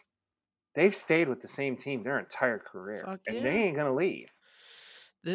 they've 0.77 0.95
stayed 0.95 1.27
with 1.27 1.41
the 1.41 1.47
same 1.47 1.75
team 1.75 2.03
their 2.03 2.19
entire 2.19 2.59
career. 2.59 3.01
Fuck 3.03 3.21
and 3.27 3.37
yeah. 3.37 3.43
they 3.43 3.63
ain't 3.63 3.75
going 3.75 3.87
to 3.87 3.93
leave. 3.93 4.29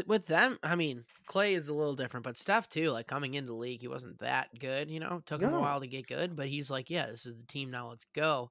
With 0.07 0.25
them, 0.27 0.59
I 0.63 0.77
mean, 0.77 1.05
Clay 1.27 1.53
is 1.53 1.69
a 1.69 1.75
little 1.75 1.97
different, 1.97 2.25
but 2.25 2.39
Steph 2.39 2.69
too. 2.69 2.91
Like 2.91 3.09
coming 3.09 3.35
into 3.35 3.49
the 3.49 3.59
league, 3.59 3.81
he 3.81 3.89
wasn't 3.89 4.21
that 4.21 4.49
good. 4.59 4.89
You 4.89 5.01
know, 5.01 5.21
took 5.27 5.43
him 5.43 5.53
a 5.53 5.61
while 5.61 5.81
to 5.81 5.87
get 5.87 6.07
good, 6.07 6.35
but 6.37 6.47
he's 6.47 6.71
like, 6.71 6.89
yeah, 6.89 7.07
this 7.09 7.27
is 7.27 7.37
the 7.37 7.47
team 7.47 7.71
now. 7.71 7.91
Let's 7.91 8.07
go. 8.15 8.51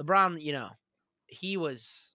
LeBron, 0.00 0.40
you 0.40 0.52
know, 0.52 0.70
he 1.26 1.58
was 1.58 2.14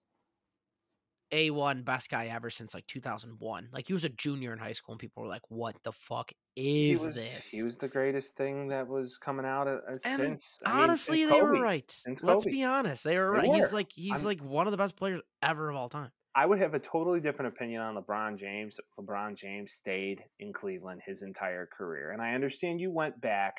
a 1.30 1.50
one 1.50 1.82
best 1.82 2.10
guy 2.10 2.26
ever 2.26 2.50
since 2.50 2.74
like 2.74 2.86
2001. 2.88 3.68
Like 3.72 3.86
he 3.86 3.92
was 3.92 4.04
a 4.04 4.08
junior 4.08 4.52
in 4.52 4.58
high 4.58 4.72
school, 4.72 4.94
and 4.94 5.00
people 5.00 5.22
were 5.22 5.28
like, 5.28 5.42
"What 5.48 5.76
the 5.84 5.92
fuck 5.92 6.32
He 6.56 6.92
is 6.92 7.06
was, 7.06 7.14
this?" 7.14 7.50
he 7.50 7.62
was 7.62 7.76
the 7.78 7.88
greatest 7.88 8.36
thing 8.36 8.68
that 8.68 8.86
was 8.88 9.18
coming 9.18 9.46
out 9.46 9.68
uh, 9.68 9.78
And 9.86 10.00
since. 10.02 10.58
I 10.64 10.72
mean, 10.74 10.82
Honestly, 10.82 11.20
since 11.20 11.32
they 11.32 11.42
were 11.42 11.60
right. 11.60 11.96
Let's 12.22 12.44
be 12.44 12.64
honest, 12.64 13.04
they 13.04 13.18
were 13.18 13.38
They 13.40 13.48
right. 13.48 13.60
He's 13.60 13.72
like 13.72 13.90
he's 13.92 14.12
I'm- 14.12 14.24
like 14.24 14.40
one 14.42 14.66
of 14.66 14.70
the 14.72 14.76
best 14.76 14.96
players 14.96 15.20
ever 15.42 15.70
of 15.70 15.76
all 15.76 15.88
time. 15.88 16.10
I 16.34 16.46
would 16.46 16.60
have 16.60 16.74
a 16.74 16.78
totally 16.78 17.18
different 17.20 17.52
opinion 17.54 17.82
on 17.82 17.96
LeBron 17.96 18.38
James. 18.38 18.78
LeBron 18.98 19.36
James 19.36 19.72
stayed 19.72 20.22
in 20.38 20.52
Cleveland 20.52 21.00
his 21.04 21.22
entire 21.22 21.66
career, 21.66 22.12
and 22.12 22.22
I 22.22 22.34
understand 22.34 22.80
you 22.80 22.92
went 22.92 23.20
back 23.20 23.56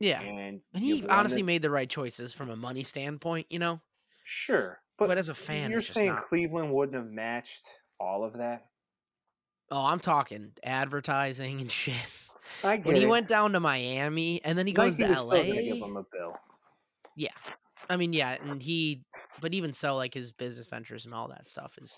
Yeah, 0.00 0.20
and 0.22 0.38
and 0.72 0.82
he 0.82 1.06
honestly 1.08 1.42
this- 1.42 1.46
made 1.46 1.62
the 1.62 1.70
right 1.70 1.88
choices 1.90 2.32
from 2.32 2.48
a 2.50 2.56
money 2.56 2.84
standpoint. 2.84 3.46
You 3.50 3.58
know, 3.58 3.80
sure, 4.24 4.80
but, 4.98 5.08
but, 5.08 5.18
as 5.18 5.28
a 5.28 5.34
fan, 5.34 5.70
you're 5.70 5.80
it's 5.80 5.88
just 5.88 5.98
saying 5.98 6.12
not. 6.12 6.28
Cleveland 6.28 6.72
wouldn't 6.72 6.96
have 6.96 7.10
matched 7.12 7.64
all 8.00 8.24
of 8.24 8.34
that. 8.38 8.66
Oh, 9.70 9.84
I'm 9.84 10.00
talking 10.00 10.52
advertising 10.64 11.60
and 11.60 11.70
shit. 11.70 11.94
I 12.64 12.76
get 12.76 12.86
When 12.86 12.96
he 12.96 13.02
it. 13.02 13.06
went 13.08 13.28
down 13.28 13.52
to 13.52 13.60
Miami 13.60 14.42
and 14.44 14.58
then 14.58 14.66
he 14.66 14.72
goes 14.72 14.98
Nike 14.98 15.12
to 15.14 15.18
still 15.18 15.42
give 15.44 15.78
LA. 15.80 15.86
him 15.86 15.96
a 15.96 16.02
bill. 16.12 16.36
I 17.88 17.96
mean, 17.96 18.12
yeah, 18.12 18.36
and 18.42 18.60
he, 18.60 19.02
but 19.40 19.54
even 19.54 19.72
so, 19.72 19.94
like 19.94 20.12
his 20.12 20.32
business 20.32 20.66
ventures 20.66 21.04
and 21.04 21.14
all 21.14 21.28
that 21.28 21.48
stuff 21.48 21.78
is 21.80 21.96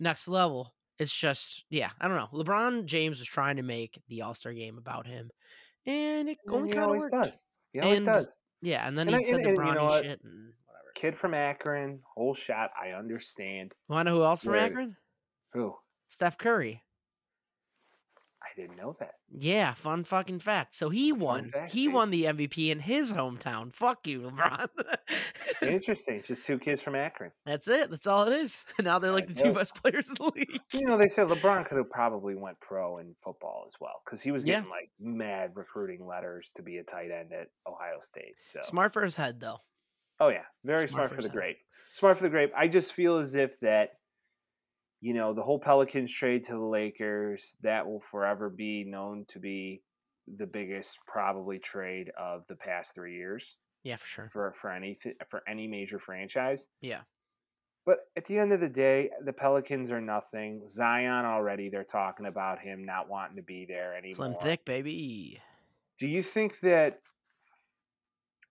next 0.00 0.26
level. 0.26 0.74
It's 0.98 1.14
just, 1.14 1.64
yeah, 1.70 1.90
I 2.00 2.08
don't 2.08 2.16
know. 2.16 2.28
LeBron 2.32 2.84
James 2.86 3.20
was 3.20 3.28
trying 3.28 3.56
to 3.56 3.62
make 3.62 3.96
the 4.08 4.22
All 4.22 4.34
Star 4.34 4.52
game 4.52 4.76
about 4.76 5.06
him, 5.06 5.30
and 5.86 6.28
it 6.28 6.38
And 6.46 6.54
only 6.56 6.68
kind 6.70 6.80
of 6.82 6.86
always 6.86 7.02
worked. 7.02 7.14
does. 7.14 7.42
He 7.72 7.80
always 7.80 7.98
And- 7.98 8.06
does. 8.06 8.40
Yeah, 8.60 8.88
and 8.88 8.98
then 8.98 9.06
And 9.08 9.16
he 9.18 9.22
I- 9.22 9.28
said 9.30 9.34
and- 9.36 9.44
the 9.44 9.48
and 9.50 9.58
you 9.58 9.64
know 9.74 9.80
Bronny 9.82 9.88
what? 9.88 10.04
shit 10.04 10.20
and 10.24 10.52
whatever. 10.66 10.92
Kid 10.96 11.14
from 11.16 11.34
Akron, 11.34 12.00
whole 12.14 12.34
shot. 12.34 12.70
I 12.80 12.90
understand. 12.90 13.72
Want 13.88 14.06
to 14.06 14.10
know 14.12 14.18
who 14.18 14.24
else 14.24 14.42
from 14.42 14.52
Where- 14.52 14.62
Akron? 14.62 14.96
Who? 15.52 15.76
Steph 16.08 16.38
Curry. 16.38 16.82
Didn't 18.56 18.76
know 18.76 18.94
that. 19.00 19.14
Yeah, 19.36 19.74
fun 19.74 20.04
fucking 20.04 20.38
fact. 20.38 20.74
So 20.76 20.88
he 20.90 21.10
won. 21.12 21.48
fact, 21.50 21.72
he 21.72 21.88
won 21.88 22.10
the 22.10 22.24
MVP 22.24 22.70
in 22.70 22.78
his 22.78 23.12
hometown. 23.12 23.74
Fuck 23.74 24.06
you, 24.06 24.20
LeBron. 24.20 24.68
Interesting. 25.62 26.16
It's 26.16 26.28
just 26.28 26.44
two 26.44 26.58
kids 26.58 26.80
from 26.82 26.94
Akron. 26.94 27.30
That's 27.46 27.68
it. 27.68 27.90
That's 27.90 28.06
all 28.06 28.24
it 28.26 28.32
is. 28.32 28.64
Now 28.82 28.98
they're 28.98 29.12
like 29.12 29.28
the 29.28 29.34
two 29.34 29.52
best 29.52 29.74
players 29.82 30.08
in 30.08 30.14
the 30.16 30.30
league. 30.34 30.60
You 30.72 30.82
know, 30.86 30.96
they 30.98 31.08
said 31.08 31.28
LeBron 31.28 31.66
could 31.66 31.78
have 31.78 31.90
probably 31.90 32.34
went 32.34 32.60
pro 32.60 32.98
in 32.98 33.14
football 33.22 33.64
as 33.66 33.74
well 33.80 34.02
because 34.04 34.20
he 34.20 34.30
was 34.30 34.44
Yeah. 34.44 34.56
getting 34.56 34.70
like 34.70 34.90
mad 35.00 35.52
recruiting 35.54 36.06
letters 36.06 36.50
to 36.56 36.62
be 36.62 36.76
a 36.78 36.84
tight 36.84 37.10
end 37.10 37.32
at 37.32 37.48
Ohio 37.66 37.98
State. 38.00 38.34
So 38.40 38.60
Smart 38.62 38.92
for 38.92 39.02
his 39.02 39.16
head, 39.16 39.40
though. 39.40 39.58
Oh 40.20 40.28
yeah, 40.28 40.42
very 40.64 40.86
Smart 40.86 41.08
smart, 41.08 41.10
for 41.10 41.16
for 41.16 41.22
the 41.22 41.28
head. 41.28 41.34
grape. 41.36 41.56
Smart 41.92 42.18
for 42.18 42.24
the 42.24 42.30
grape. 42.30 42.52
I 42.56 42.68
just 42.68 42.92
feel 42.92 43.16
as 43.16 43.34
if 43.34 43.58
that, 43.60 43.94
you 45.04 45.12
know, 45.12 45.34
the 45.34 45.42
whole 45.42 45.58
Pelicans 45.58 46.10
trade 46.10 46.44
to 46.44 46.52
the 46.52 46.64
Lakers 46.64 47.58
that 47.60 47.86
will 47.86 48.00
forever 48.00 48.48
be 48.48 48.84
known 48.84 49.26
to 49.28 49.38
be 49.38 49.82
the 50.38 50.46
biggest 50.46 50.96
probably 51.06 51.58
trade 51.58 52.10
of 52.18 52.46
the 52.48 52.56
past 52.56 52.94
three 52.94 53.14
years 53.14 53.58
Yeah, 53.82 53.96
for 53.96 54.06
sure. 54.06 54.30
for 54.32 54.52
for 54.52 54.70
any 54.70 54.98
for 55.28 55.42
any 55.46 55.66
major 55.66 55.98
franchise. 55.98 56.68
Yeah. 56.80 57.02
But 57.84 57.98
at 58.16 58.24
the 58.24 58.38
end 58.38 58.54
of 58.54 58.60
the 58.60 58.68
day, 58.70 59.10
the 59.22 59.34
Pelicans 59.34 59.90
are 59.90 60.00
nothing. 60.00 60.66
Zion 60.66 61.26
already, 61.26 61.68
they're 61.68 61.84
talking 61.84 62.24
about 62.24 62.58
him 62.58 62.82
not 62.82 63.10
wanting 63.10 63.36
to 63.36 63.42
be 63.42 63.66
there 63.66 63.94
anymore. 63.94 64.14
Slim 64.14 64.36
thick, 64.40 64.64
baby. 64.64 65.38
Do 65.98 66.08
you 66.08 66.22
think 66.22 66.60
that 66.60 67.00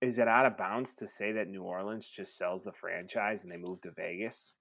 is 0.01 0.19
it 0.19 0.27
out 0.27 0.45
of 0.45 0.55
bounds 0.55 0.93
to 0.95 1.07
say 1.07 1.31
that 1.31 1.47
New 1.47 1.63
Orleans 1.63 2.07
just 2.07 2.37
sells 2.37 2.63
the 2.63 2.73
franchise 2.73 3.41
and 3.41 3.51
they 3.51 3.57
move 3.57 3.81
to 3.81 3.89
Vegas? 3.89 4.53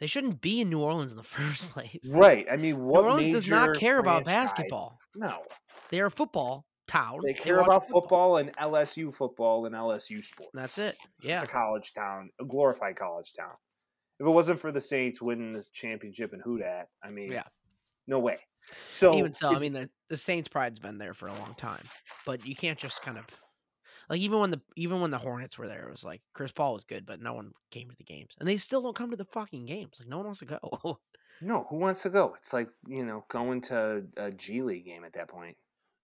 They 0.00 0.06
shouldn't 0.06 0.40
be 0.40 0.60
in 0.60 0.70
New 0.70 0.80
Orleans 0.80 1.12
in 1.12 1.16
the 1.16 1.22
first 1.24 1.68
place. 1.70 1.98
Right. 2.12 2.46
I 2.50 2.56
mean, 2.56 2.84
what 2.84 3.02
New 3.02 3.08
Orleans 3.10 3.32
does 3.34 3.48
not 3.48 3.76
care 3.76 3.98
about 3.98 4.24
basketball. 4.24 4.98
No, 5.16 5.42
They're 5.90 6.06
a 6.06 6.10
football 6.10 6.64
town. 6.86 7.20
they 7.24 7.34
care 7.34 7.56
watch 7.58 7.66
about 7.66 7.88
football 7.88 8.36
and 8.38 8.54
LSU 8.56 9.12
football 9.12 9.66
and 9.66 9.74
LSU 9.74 10.22
sports. 10.22 10.50
That's 10.54 10.78
it. 10.78 10.96
Yeah. 11.22 11.42
It's 11.42 11.50
a 11.50 11.52
college 11.52 11.92
town, 11.92 12.30
a 12.40 12.44
glorified 12.44 12.96
college 12.96 13.32
town. 13.34 13.52
If 14.20 14.26
it 14.26 14.30
wasn't 14.30 14.58
for 14.58 14.72
the 14.72 14.80
Saints 14.80 15.20
winning 15.22 15.52
the 15.52 15.64
championship 15.72 16.32
in 16.32 16.40
Houdat, 16.40 16.84
I 17.02 17.10
mean, 17.10 17.30
Yeah. 17.30 17.44
no 18.06 18.18
way. 18.18 18.36
So 18.92 19.14
even 19.16 19.32
so, 19.32 19.54
I 19.54 19.58
mean 19.58 19.72
the, 19.72 19.88
the 20.08 20.16
Saints 20.16 20.48
pride's 20.48 20.78
been 20.78 20.98
there 20.98 21.14
for 21.14 21.28
a 21.28 21.34
long 21.34 21.54
time. 21.56 21.84
But 22.26 22.46
you 22.46 22.54
can't 22.54 22.78
just 22.78 23.00
kind 23.02 23.16
of 23.18 23.24
like 24.08 24.20
even 24.20 24.38
when 24.40 24.50
the 24.50 24.60
even 24.76 25.00
when 25.00 25.10
the 25.10 25.18
Hornets 25.18 25.58
were 25.58 25.68
there, 25.68 25.86
it 25.86 25.90
was 25.90 26.04
like 26.04 26.22
Chris 26.34 26.52
Paul 26.52 26.74
was 26.74 26.84
good, 26.84 27.04
but 27.06 27.20
no 27.20 27.34
one 27.34 27.52
came 27.70 27.90
to 27.90 27.96
the 27.96 28.04
games. 28.04 28.34
And 28.38 28.48
they 28.48 28.56
still 28.56 28.82
don't 28.82 28.96
come 28.96 29.10
to 29.10 29.16
the 29.16 29.24
fucking 29.24 29.66
games. 29.66 29.98
Like 30.00 30.08
no 30.08 30.18
one 30.18 30.26
wants 30.26 30.40
to 30.40 30.46
go. 30.46 30.98
no, 31.40 31.66
who 31.68 31.76
wants 31.76 32.02
to 32.02 32.10
go? 32.10 32.34
It's 32.38 32.52
like 32.52 32.68
you 32.86 33.04
know 33.04 33.24
going 33.28 33.60
to 33.62 34.04
a 34.16 34.30
G 34.30 34.62
League 34.62 34.84
game 34.86 35.04
at 35.04 35.12
that 35.14 35.28
point. 35.28 35.56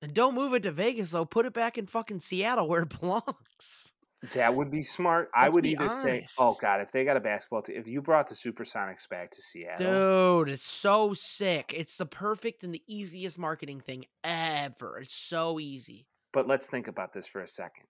and 0.02 0.12
don't 0.14 0.34
move 0.34 0.54
it 0.54 0.62
to 0.64 0.70
Vegas 0.70 1.10
though. 1.12 1.24
Put 1.24 1.46
it 1.46 1.52
back 1.54 1.78
in 1.78 1.86
fucking 1.86 2.20
Seattle 2.20 2.68
where 2.68 2.82
it 2.82 3.00
belongs. 3.00 3.92
That 4.32 4.54
would 4.54 4.70
be 4.70 4.82
smart. 4.82 5.30
I 5.34 5.44
Let's 5.44 5.54
would 5.54 5.64
be 5.64 5.76
either 5.76 5.90
say, 6.02 6.26
"Oh. 6.38 6.56
God, 6.58 6.80
if 6.80 6.90
they 6.92 7.04
got 7.04 7.18
a 7.18 7.20
basketball 7.20 7.60
team, 7.60 7.76
if 7.76 7.86
you 7.86 8.00
brought 8.00 8.26
the 8.26 8.34
Supersonics 8.34 9.06
back 9.10 9.30
to 9.32 9.42
Seattle, 9.42 10.44
Dude, 10.44 10.48
it's 10.54 10.62
so 10.62 11.12
sick. 11.12 11.74
It's 11.76 11.98
the 11.98 12.06
perfect 12.06 12.64
and 12.64 12.74
the 12.74 12.82
easiest 12.86 13.38
marketing 13.38 13.80
thing 13.80 14.06
ever. 14.22 14.98
It's 15.00 15.14
so 15.14 15.60
easy. 15.60 16.06
But 16.32 16.48
let's 16.48 16.66
think 16.66 16.88
about 16.88 17.12
this 17.12 17.26
for 17.26 17.42
a 17.42 17.46
second. 17.46 17.84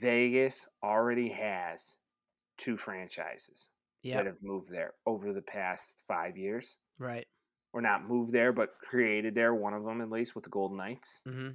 Vegas 0.00 0.68
already 0.82 1.28
has 1.30 1.96
two 2.58 2.76
franchises 2.76 3.70
Yeah. 4.02 4.16
that 4.16 4.26
have 4.26 4.42
moved 4.42 4.70
there 4.70 4.94
over 5.06 5.32
the 5.32 5.42
past 5.42 6.02
five 6.08 6.36
years. 6.36 6.76
Right. 6.98 7.26
Or 7.72 7.80
not 7.82 8.08
moved 8.08 8.32
there, 8.32 8.52
but 8.52 8.70
created 8.80 9.34
there, 9.34 9.54
one 9.54 9.74
of 9.74 9.84
them 9.84 10.00
at 10.00 10.10
least 10.10 10.34
with 10.34 10.44
the 10.44 10.50
Golden 10.50 10.76
Knights. 10.78 11.20
hmm 11.24 11.50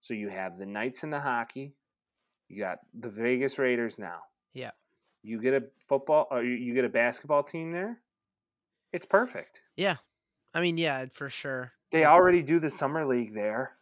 So 0.00 0.14
you 0.14 0.28
have 0.28 0.56
the 0.56 0.66
Knights 0.66 1.04
in 1.04 1.10
the 1.10 1.20
hockey. 1.20 1.74
You 2.48 2.58
got 2.58 2.78
the 2.94 3.10
Vegas 3.10 3.58
Raiders 3.58 3.98
now. 3.98 4.20
Yeah. 4.54 4.70
You 5.22 5.40
get 5.40 5.54
a 5.54 5.68
football 5.86 6.26
or 6.30 6.42
you- 6.42 6.56
you 6.56 6.74
get 6.74 6.84
a 6.86 6.88
basketball 6.88 7.42
team 7.44 7.70
there. 7.72 8.00
It's 8.92 9.06
perfect. 9.06 9.60
Yeah. 9.76 9.98
I 10.54 10.60
mean, 10.62 10.78
yeah, 10.78 11.06
for 11.12 11.28
sure. 11.28 11.72
They 11.92 12.04
already 12.06 12.42
do 12.42 12.58
the 12.58 12.70
summer 12.70 13.04
league 13.04 13.34
there. 13.34 13.76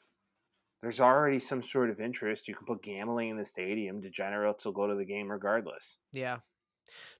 There's 0.82 1.00
already 1.00 1.40
some 1.40 1.62
sort 1.62 1.90
of 1.90 2.00
interest. 2.00 2.46
You 2.46 2.54
can 2.54 2.66
put 2.66 2.82
gambling 2.82 3.30
in 3.30 3.36
the 3.36 3.44
stadium. 3.44 4.00
Degenerates 4.00 4.64
will 4.64 4.72
go 4.72 4.86
to 4.86 4.94
the 4.94 5.04
game 5.04 5.28
regardless. 5.30 5.98
Yeah. 6.12 6.38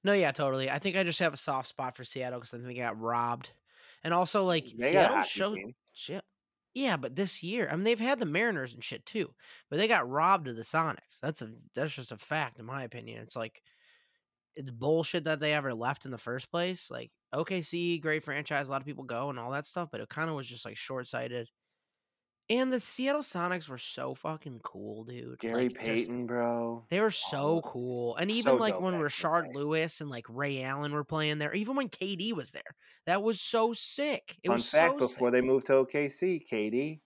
No, 0.05 0.13
yeah, 0.13 0.33
totally. 0.33 0.71
I 0.71 0.79
think 0.79 0.97
I 0.97 1.03
just 1.03 1.19
have 1.19 1.35
a 1.35 1.39
soft 1.39 1.69
spot 1.69 1.97
for 1.97 2.05
Seattle 2.05 2.39
because 2.39 2.55
I 2.55 2.59
think 2.59 2.69
they 2.69 2.75
got 2.75 2.99
robbed, 3.01 3.51
and 4.05 4.15
also 4.15 4.45
like 4.45 4.67
They 4.79 4.91
Seattle 4.91 5.21
showed 5.23 5.57
team. 5.57 5.75
shit. 5.93 6.25
Yeah, 6.75 6.97
but 6.97 7.17
this 7.17 7.43
year, 7.43 7.69
I 7.71 7.75
mean, 7.75 7.85
they've 7.85 7.99
had 7.99 8.21
the 8.21 8.27
Mariners 8.27 8.73
and 8.73 8.85
shit 8.85 9.05
too, 9.05 9.35
but 9.69 9.79
they 9.79 9.89
got 9.89 10.09
robbed 10.09 10.49
of 10.49 10.57
the 10.57 10.63
Sonics. 10.63 11.19
That's 11.21 11.43
a 11.43 11.51
that's 11.75 11.93
just 11.93 12.13
a 12.13 12.17
fact, 12.17 12.59
in 12.59 12.65
my 12.65 12.85
opinion. 12.85 13.21
It's 13.23 13.37
like 13.37 13.61
it's 14.55 14.71
bullshit 14.71 15.25
that 15.25 15.41
they 15.41 15.53
ever 15.53 15.75
left 15.75 16.05
in 16.05 16.11
the 16.13 16.19
first 16.19 16.51
place. 16.51 16.91
Like 16.91 17.11
OKC, 17.35 18.01
great 18.01 18.23
franchise, 18.25 18.69
a 18.69 18.71
lot 18.71 18.81
of 18.81 18.87
people 18.87 19.05
go 19.05 19.29
and 19.31 19.39
all 19.39 19.51
that 19.51 19.67
stuff, 19.67 19.89
but 19.91 20.01
it 20.01 20.09
kind 20.09 20.31
of 20.31 20.37
was 20.37 20.47
just 20.47 20.65
like 20.65 20.77
short 20.77 21.07
sighted. 21.09 21.49
And 22.51 22.73
the 22.73 22.81
Seattle 22.81 23.21
Sonics 23.21 23.69
were 23.69 23.77
so 23.77 24.15
fucking 24.15 24.61
cool, 24.65 25.05
dude. 25.05 25.39
Gary 25.39 25.65
Like, 25.65 25.73
just- 25.75 25.81
Payton, 25.85 26.27
bro. 26.27 26.87
they 26.89 27.01
were 27.01 27.11
so 27.11 27.57
Oh, 27.59 27.63
cool. 27.63 28.17
And 28.17 28.31
so 28.31 28.37
even 28.39 28.57
like 28.59 28.81
when 28.81 28.95
Rashard. 28.95 29.55
Lewis 29.55 30.01
and 30.01 30.09
like 30.09 30.25
Ray 30.31 30.63
Allen 30.63 30.93
were 30.93 31.05
playing 31.05 31.39
there, 31.39 31.53
even 31.53 31.77
when 31.77 31.91
KD 31.91 32.33
was 32.33 32.51
there, 32.53 32.63
that 33.05 33.23
was 33.23 33.41
so 33.41 33.73
sick. 33.75 34.37
It 34.43 34.49
Fun 34.49 34.57
was 34.57 34.71
fact: 34.71 34.93
so 34.95 34.99
before 35.09 35.29
sick. 35.29 35.33
they 35.33 35.41
moved 35.47 35.67
to 35.67 35.73
OKC, 35.75 36.43
KD, 36.51 37.01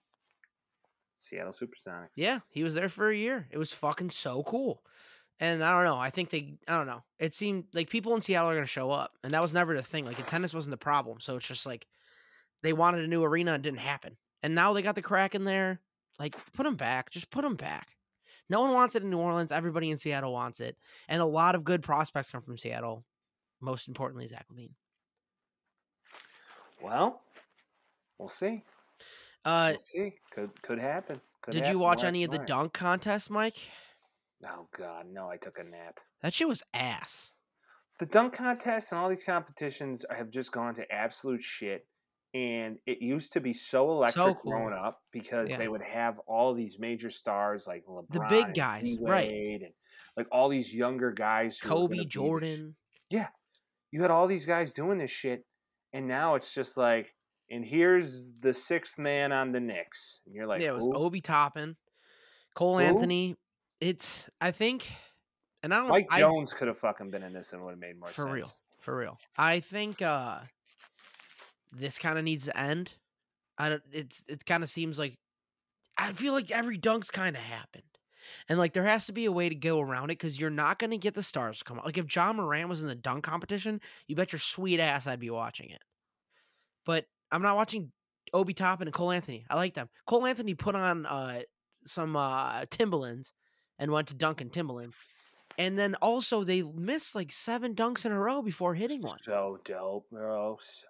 Seattle 1.17 1.53
Supersonics. 1.53 2.09
Yeah, 2.15 2.39
he 2.49 2.63
was 2.63 2.73
there 2.75 2.89
for 2.89 3.09
a 3.09 3.15
year. 3.15 3.47
It 3.51 3.57
was 3.57 3.73
fucking 3.73 4.11
so 4.11 4.43
cool. 4.43 4.83
And 5.39 5.63
I 5.63 5.71
don't 5.73 5.83
know. 5.85 5.97
I 5.97 6.09
think 6.09 6.29
they, 6.29 6.53
I 6.67 6.77
don't 6.77 6.87
know. 6.87 7.03
It 7.19 7.33
seemed 7.35 7.65
like 7.73 7.89
people 7.89 8.13
in 8.15 8.21
Seattle 8.21 8.49
are 8.49 8.53
going 8.53 8.63
to 8.63 8.67
show 8.67 8.91
up. 8.91 9.13
And 9.23 9.33
that 9.33 9.41
was 9.41 9.51
never 9.51 9.73
the 9.75 9.81
thing. 9.83 10.05
Like 10.05 10.19
attendance 10.19 10.53
wasn't 10.53 10.71
the 10.71 10.77
problem. 10.77 11.19
So 11.19 11.35
it's 11.35 11.47
just 11.47 11.65
like 11.65 11.87
they 12.61 12.71
wanted 12.71 13.03
a 13.03 13.07
new 13.07 13.23
arena 13.23 13.53
and 13.53 13.65
it 13.65 13.67
didn't 13.67 13.81
happen. 13.81 14.15
And 14.43 14.53
now 14.53 14.73
they 14.73 14.81
got 14.81 14.95
the 14.95 15.01
crack 15.01 15.33
in 15.33 15.45
there. 15.45 15.79
Like 16.19 16.35
put 16.53 16.63
them 16.63 16.75
back. 16.75 17.09
Just 17.09 17.31
put 17.31 17.41
them 17.41 17.55
back. 17.55 17.87
No 18.49 18.61
one 18.61 18.73
wants 18.73 18.95
it 18.95 19.03
in 19.03 19.09
New 19.09 19.17
Orleans. 19.17 19.51
Everybody 19.51 19.89
in 19.89 19.97
Seattle 19.97 20.33
wants 20.33 20.59
it. 20.59 20.77
And 21.07 21.21
a 21.21 21.25
lot 21.25 21.55
of 21.55 21.63
good 21.63 21.81
prospects 21.81 22.29
come 22.29 22.41
from 22.41 22.57
Seattle. 22.57 23.03
Most 23.61 23.87
importantly, 23.87 24.27
Zach 24.27 24.45
LaVine. 24.53 24.73
Well, 26.81 27.21
we'll 28.19 28.27
see. 28.27 28.63
Uh, 29.45 29.69
We'll 29.71 29.79
see. 29.79 30.13
Could 30.33 30.61
could 30.61 30.79
happen. 30.79 31.21
Could 31.41 31.53
did 31.53 31.67
you 31.67 31.79
watch 31.79 32.03
any 32.03 32.23
of 32.23 32.31
the 32.31 32.39
dunk 32.39 32.73
contests, 32.73 33.29
Mike? 33.29 33.55
Oh 34.45 34.67
God, 34.77 35.05
no! 35.09 35.29
I 35.29 35.37
took 35.37 35.57
a 35.59 35.63
nap. 35.63 35.99
That 36.21 36.33
shit 36.33 36.47
was 36.47 36.63
ass. 36.73 37.31
The 37.99 38.05
dunk 38.05 38.33
contest 38.33 38.91
and 38.91 38.99
all 38.99 39.09
these 39.09 39.23
competitions 39.23 40.05
have 40.09 40.29
just 40.29 40.51
gone 40.51 40.75
to 40.75 40.91
absolute 40.91 41.41
shit. 41.41 41.85
And 42.33 42.79
it 42.87 42.99
used 42.99 43.33
to 43.33 43.39
be 43.41 43.53
so 43.53 43.91
electric 43.91 44.41
cool. 44.41 44.51
growing 44.51 44.73
up 44.73 45.01
because 45.11 45.49
Yeah. 45.49 45.57
they 45.57 45.67
would 45.67 45.83
have 45.83 46.17
all 46.25 46.53
these 46.55 46.79
major 46.79 47.11
stars 47.11 47.67
like 47.67 47.85
LeBron, 47.85 48.09
the 48.09 48.25
big 48.27 48.53
guys, 48.55 48.97
right. 48.99 49.61
And 49.61 49.73
like 50.17 50.27
all 50.31 50.49
these 50.49 50.73
younger 50.73 51.11
guys. 51.11 51.59
Who 51.59 51.69
were 51.69 51.75
gonna 51.75 51.87
be 51.89 51.97
Kobe, 51.99 52.07
Jordan. 52.09 52.75
Jordan. 53.11 53.29
you 53.91 54.01
had 54.01 54.09
all 54.09 54.25
these 54.25 54.45
guys 54.47 54.73
doing 54.73 54.97
this 54.97 55.11
shit, 55.11 55.45
and 55.93 56.07
now 56.07 56.33
it's 56.33 56.51
just 56.51 56.75
like, 56.77 57.13
and 57.51 57.63
here's 57.63 58.31
the 58.39 58.51
sixth 58.53 58.97
man 58.97 59.31
on 59.31 59.51
the 59.51 59.59
Knicks, 59.59 60.21
and 60.25 60.33
you're 60.33 60.47
like, 60.47 60.61
yeah, 60.63 60.69
it 60.69 60.75
was? 60.75 60.87
Obi 60.95 61.21
Toppin, 61.21 61.75
Cole? 62.55 62.79
Anthony. 62.79 63.35
It's 63.79 64.27
I 64.41 64.49
think, 64.51 64.89
and 65.61 65.71
I 65.73 65.77
don't. 65.81 65.89
Mike 65.89 66.07
I, 66.09 66.19
Jones 66.21 66.53
could 66.53 66.67
have 66.67 66.79
fucking 66.79 67.11
been 67.11 67.21
in 67.21 67.33
this 67.33 67.53
and 67.53 67.63
would 67.63 67.71
have 67.71 67.79
made 67.79 67.99
more 67.99 68.09
for 68.09 68.23
sense. 68.23 68.33
real, 68.33 68.51
for 68.81 68.97
real. 68.97 69.19
I 69.37 69.59
think 69.59 70.01
uh 70.01 70.39
this 71.75 71.97
kind 71.97 72.17
of 72.17 72.23
needs 72.23 72.45
to 72.45 72.57
end. 72.57 72.93
I 73.57 73.69
don't. 73.69 73.83
It's 73.91 74.23
it 74.27 74.45
kind 74.45 74.63
of 74.63 74.69
seems 74.69 74.97
like 74.97 75.15
I 75.97 76.11
feel 76.13 76.33
like 76.33 76.51
every 76.51 76.77
dunk's 76.77 77.11
kind 77.11 77.35
of 77.35 77.41
happened. 77.41 77.83
And 78.47 78.57
like 78.57 78.73
there 78.73 78.85
has 78.85 79.05
to 79.07 79.13
be 79.13 79.25
a 79.25 79.31
way 79.31 79.49
to 79.49 79.55
go 79.55 79.81
around 79.81 80.05
it 80.05 80.19
because 80.19 80.39
you're 80.39 80.49
not 80.49 80.79
gonna 80.79 80.97
get 80.97 81.13
the 81.13 81.23
stars 81.23 81.59
to 81.59 81.63
come 81.65 81.77
out. 81.77 81.85
Like 81.85 81.97
if 81.97 82.13
Ja 82.13 82.31
Morant 82.33 82.69
was 82.69 82.81
in 82.81 82.87
the 82.87 82.95
dunk 82.95 83.23
competition, 83.23 83.81
you 84.07 84.15
bet 84.15 84.31
your 84.31 84.39
sweet 84.39 84.79
ass 84.79 85.07
I'd 85.07 85.19
be 85.19 85.29
watching 85.29 85.69
it. 85.69 85.81
But 86.85 87.05
I'm 87.31 87.41
not 87.41 87.55
watching 87.55 87.91
Obi 88.33 88.53
Toppin 88.53 88.87
and 88.87 88.93
Cole 88.93 89.11
Anthony. 89.11 89.45
I 89.49 89.55
like 89.55 89.73
them. 89.73 89.89
Cole 90.07 90.25
Anthony 90.25 90.53
put 90.53 90.75
on 90.75 91.05
uh 91.05 91.41
some 91.85 92.15
uh 92.15 92.65
Timberlands 92.69 93.33
and 93.77 93.91
went 93.91 94.07
to 94.07 94.13
dunk 94.13 94.41
in 94.41 94.49
Timberlands. 94.49 94.97
And 95.57 95.77
then 95.77 95.95
also 95.95 96.43
they 96.43 96.63
missed 96.63 97.13
like 97.13 97.31
seven 97.31 97.75
dunks 97.75 98.05
in 98.05 98.11
a 98.11 98.19
row 98.19 98.41
before 98.41 98.73
hitting 98.73 99.01
one. 99.01 99.19
So 99.21 99.59
dope, 99.63 100.09
bro. 100.09 100.57
So. 100.61 100.87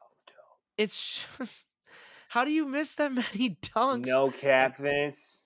It's 0.77 1.21
just 1.37 1.65
how 2.29 2.45
do 2.45 2.51
you 2.51 2.65
miss 2.67 2.95
that 2.95 3.11
many 3.13 3.57
dunks? 3.61 4.05
No 4.07 4.31
cap, 4.31 4.77
Vince. 4.77 5.43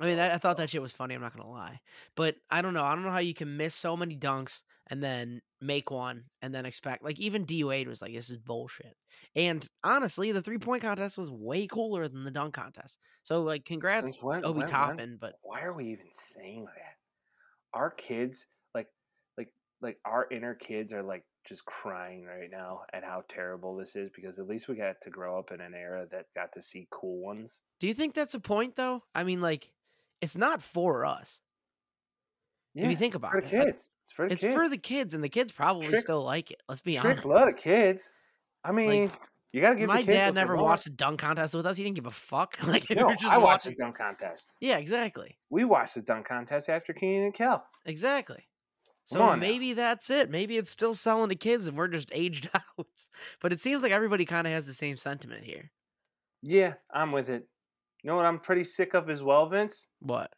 I 0.00 0.06
mean, 0.06 0.18
I, 0.18 0.34
I 0.34 0.38
thought 0.38 0.58
that 0.58 0.70
shit 0.70 0.82
was 0.82 0.92
funny. 0.92 1.14
I'm 1.14 1.20
not 1.20 1.36
gonna 1.36 1.50
lie, 1.50 1.80
but 2.14 2.36
I 2.50 2.62
don't 2.62 2.74
know. 2.74 2.84
I 2.84 2.94
don't 2.94 3.02
know 3.02 3.10
how 3.10 3.18
you 3.18 3.34
can 3.34 3.56
miss 3.56 3.74
so 3.74 3.96
many 3.96 4.16
dunks 4.16 4.62
and 4.86 5.02
then 5.02 5.42
make 5.60 5.90
one 5.90 6.24
and 6.40 6.54
then 6.54 6.64
expect 6.64 7.02
like 7.02 7.18
even 7.18 7.44
D 7.44 7.64
Wade 7.64 7.88
was 7.88 8.00
like, 8.00 8.14
"This 8.14 8.30
is 8.30 8.36
bullshit." 8.36 8.96
And 9.34 9.66
honestly, 9.82 10.32
the 10.32 10.42
three 10.42 10.58
point 10.58 10.82
contest 10.82 11.18
was 11.18 11.30
way 11.30 11.66
cooler 11.66 12.08
than 12.08 12.24
the 12.24 12.30
dunk 12.30 12.54
contest. 12.54 12.98
So 13.22 13.42
like, 13.42 13.64
congrats, 13.64 14.16
when- 14.22 14.44
Obi 14.44 14.64
Toppin. 14.64 15.18
But 15.20 15.34
Why 15.42 15.62
are 15.62 15.72
we 15.72 15.90
even 15.90 16.06
saying 16.12 16.64
that? 16.66 16.96
Our 17.74 17.90
kids, 17.90 18.46
like, 18.74 18.86
like, 19.36 19.52
like 19.82 19.98
our 20.04 20.26
inner 20.30 20.54
kids 20.54 20.92
are 20.92 21.02
like 21.02 21.24
just 21.48 21.64
crying 21.64 22.24
right 22.26 22.50
now 22.50 22.82
at 22.92 23.02
how 23.02 23.24
terrible 23.28 23.74
this 23.76 23.96
is 23.96 24.10
because 24.14 24.38
at 24.38 24.46
least 24.48 24.68
we 24.68 24.74
got 24.76 25.00
to 25.02 25.10
grow 25.10 25.38
up 25.38 25.50
in 25.52 25.60
an 25.60 25.74
era 25.74 26.06
that 26.10 26.26
got 26.34 26.52
to 26.52 26.62
see 26.62 26.86
cool 26.90 27.20
ones. 27.24 27.62
do 27.80 27.86
you 27.86 27.94
think 27.94 28.14
that's 28.14 28.34
a 28.34 28.40
point 28.40 28.76
though? 28.76 29.02
I 29.14 29.24
mean, 29.24 29.40
like, 29.40 29.72
it's 30.20 30.36
not 30.36 30.62
for 30.62 31.04
us 31.06 31.40
if 32.74 32.88
you 32.90 32.96
think 32.96 33.14
about 33.14 33.32
for 33.32 33.38
it. 33.38 33.44
Like, 33.44 33.50
kids. 33.66 33.94
it's 34.04 34.12
for 34.12 34.26
the 34.28 34.32
it's 34.34 34.40
kids. 34.42 34.54
for 34.54 34.68
the 34.68 34.76
kids, 34.78 35.14
and 35.14 35.24
the 35.24 35.28
kids 35.28 35.50
probably 35.52 35.86
Trick- 35.88 36.02
still 36.02 36.22
like 36.22 36.50
it. 36.50 36.60
Let's 36.68 36.80
be 36.80 36.94
Trick 36.96 37.04
honest. 37.04 37.24
love 37.24 37.46
the 37.46 37.52
kids. 37.54 38.12
I 38.64 38.72
mean, 38.72 39.10
you 39.52 39.60
got 39.60 39.70
to 39.70 39.76
give 39.76 39.88
My 39.88 40.02
the 40.02 40.12
dad 40.12 40.34
never 40.34 40.56
watched 40.56 40.86
a 40.86 40.90
dunk 40.90 41.20
contest 41.20 41.54
with 41.54 41.64
us. 41.66 41.76
He 41.76 41.82
didn't 41.84 41.96
give 41.96 42.06
a 42.06 42.10
fuck. 42.10 42.56
Like, 42.66 42.88
we 42.88 42.96
No, 42.96 43.06
were 43.06 43.14
just 43.16 43.32
I 43.32 43.38
watched 43.38 43.64
watching. 43.64 43.76
the 43.78 43.84
dunk 43.84 43.96
contest. 43.96 44.50
Yeah, 44.60 44.76
exactly. 44.76 45.38
We 45.50 45.64
watched 45.64 45.94
the 45.94 46.02
dunk 46.02 46.28
contest 46.28 46.68
after 46.68 46.92
Kenan 46.92 47.24
and 47.24 47.34
Kel. 47.34 47.64
Exactly. 47.86 48.46
So 49.08 49.22
on 49.22 49.40
now. 49.40 49.46
maybe 49.46 49.72
that's 49.72 50.10
it. 50.10 50.30
Maybe 50.30 50.58
it's 50.58 50.70
still 50.70 50.94
selling 50.94 51.30
to 51.30 51.34
kids 51.34 51.66
and 51.66 51.78
we're 51.78 51.88
just 51.88 52.10
aged 52.12 52.50
out. 52.54 52.86
But 53.40 53.52
it 53.52 53.60
seems 53.60 53.82
like 53.82 53.92
everybody 53.92 54.26
kind 54.26 54.46
of 54.46 54.52
has 54.52 54.66
the 54.66 54.74
same 54.74 54.98
sentiment 54.98 55.44
here. 55.44 55.70
Yeah, 56.42 56.74
I'm 56.92 57.10
with 57.10 57.30
it. 57.30 57.48
You 58.02 58.10
know 58.10 58.16
what 58.16 58.26
I'm 58.26 58.38
pretty 58.38 58.64
sick 58.64 58.92
of 58.92 59.08
as 59.08 59.22
well, 59.22 59.48
Vince? 59.48 59.86
What? 60.00 60.30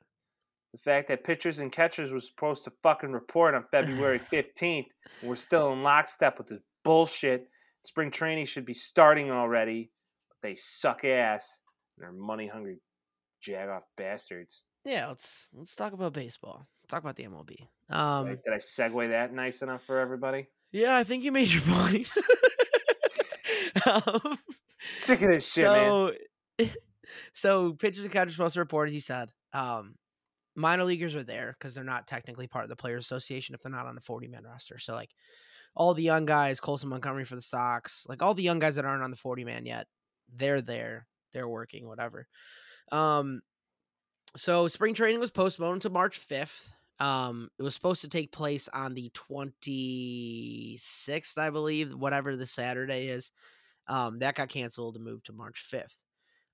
The 0.72 0.78
fact 0.78 1.08
that 1.08 1.24
pitchers 1.24 1.58
and 1.58 1.72
catchers 1.72 2.12
were 2.12 2.20
supposed 2.20 2.62
to 2.64 2.72
fucking 2.84 3.12
report 3.12 3.56
on 3.56 3.64
February 3.72 4.20
15th, 4.32 4.86
and 5.20 5.28
we're 5.28 5.34
still 5.34 5.72
in 5.72 5.82
lockstep 5.82 6.38
with 6.38 6.46
this 6.46 6.60
bullshit. 6.84 7.48
Spring 7.84 8.10
training 8.12 8.46
should 8.46 8.64
be 8.64 8.74
starting 8.74 9.32
already, 9.32 9.90
but 10.28 10.48
they 10.48 10.54
suck 10.54 11.04
ass. 11.04 11.58
They're 11.98 12.12
money 12.12 12.46
hungry, 12.46 12.78
jag 13.42 13.68
off 13.68 13.82
bastards. 13.96 14.62
Yeah, 14.84 15.08
let's 15.08 15.48
let's 15.54 15.74
talk 15.74 15.92
about 15.92 16.12
baseball. 16.12 16.68
Talk 16.90 17.02
about 17.02 17.16
the 17.16 17.24
MLB. 17.24 17.68
Um, 17.88 18.26
Right? 18.26 18.42
Did 18.42 18.52
I 18.52 18.56
segue 18.58 19.08
that 19.10 19.32
nice 19.32 19.62
enough 19.62 19.82
for 19.84 19.98
everybody? 19.98 20.48
yeah, 20.72 20.96
I 20.96 21.04
think 21.04 21.24
you 21.24 21.32
made 21.32 21.48
your 21.48 21.62
point. 21.66 22.10
um, 23.86 24.38
Sick 24.98 25.22
of 25.22 25.32
this 25.32 25.46
shit, 25.50 25.64
man. 25.64 26.12
so, 26.58 26.66
so 27.32 27.72
pitchers 27.74 28.04
and 28.04 28.12
catchers 28.12 28.34
supposed 28.34 28.54
to 28.54 28.60
report, 28.60 28.88
as 28.88 28.94
you 28.94 29.00
said. 29.00 29.30
Um, 29.52 29.94
minor 30.56 30.84
leaguers 30.84 31.14
are 31.14 31.22
there 31.22 31.54
because 31.58 31.74
they're 31.74 31.84
not 31.84 32.06
technically 32.06 32.46
part 32.46 32.64
of 32.64 32.68
the 32.68 32.76
Players 32.76 33.04
Association 33.04 33.54
if 33.54 33.62
they're 33.62 33.72
not 33.72 33.86
on 33.86 33.94
the 33.94 34.00
40 34.00 34.28
man 34.28 34.44
roster. 34.44 34.78
So, 34.78 34.94
like, 34.94 35.10
all 35.76 35.94
the 35.94 36.02
young 36.02 36.26
guys, 36.26 36.60
Colson 36.60 36.88
Montgomery 36.88 37.24
for 37.24 37.36
the 37.36 37.42
Sox, 37.42 38.04
like 38.08 38.22
all 38.22 38.34
the 38.34 38.42
young 38.42 38.58
guys 38.58 38.76
that 38.76 38.84
aren't 38.84 39.02
on 39.04 39.10
the 39.10 39.16
40 39.16 39.44
man 39.44 39.66
yet, 39.66 39.86
they're 40.34 40.60
there. 40.60 41.06
They're 41.32 41.48
working, 41.48 41.86
whatever. 41.86 42.26
Um, 42.90 43.42
so 44.36 44.66
spring 44.68 44.94
training 44.94 45.20
was 45.20 45.30
postponed 45.30 45.82
to 45.82 45.90
March 45.90 46.18
5th. 46.18 46.70
Um, 47.00 47.48
it 47.58 47.62
was 47.62 47.74
supposed 47.74 48.02
to 48.02 48.08
take 48.08 48.30
place 48.30 48.68
on 48.74 48.92
the 48.94 49.10
26th, 49.10 51.38
I 51.38 51.50
believe, 51.50 51.94
whatever 51.94 52.36
the 52.36 52.46
Saturday 52.46 53.06
is. 53.06 53.32
Um, 53.88 54.18
that 54.20 54.34
got 54.36 54.48
canceled 54.50 54.96
and 54.96 55.04
moved 55.04 55.26
to 55.26 55.32
March 55.32 55.64
5th. 55.72 55.98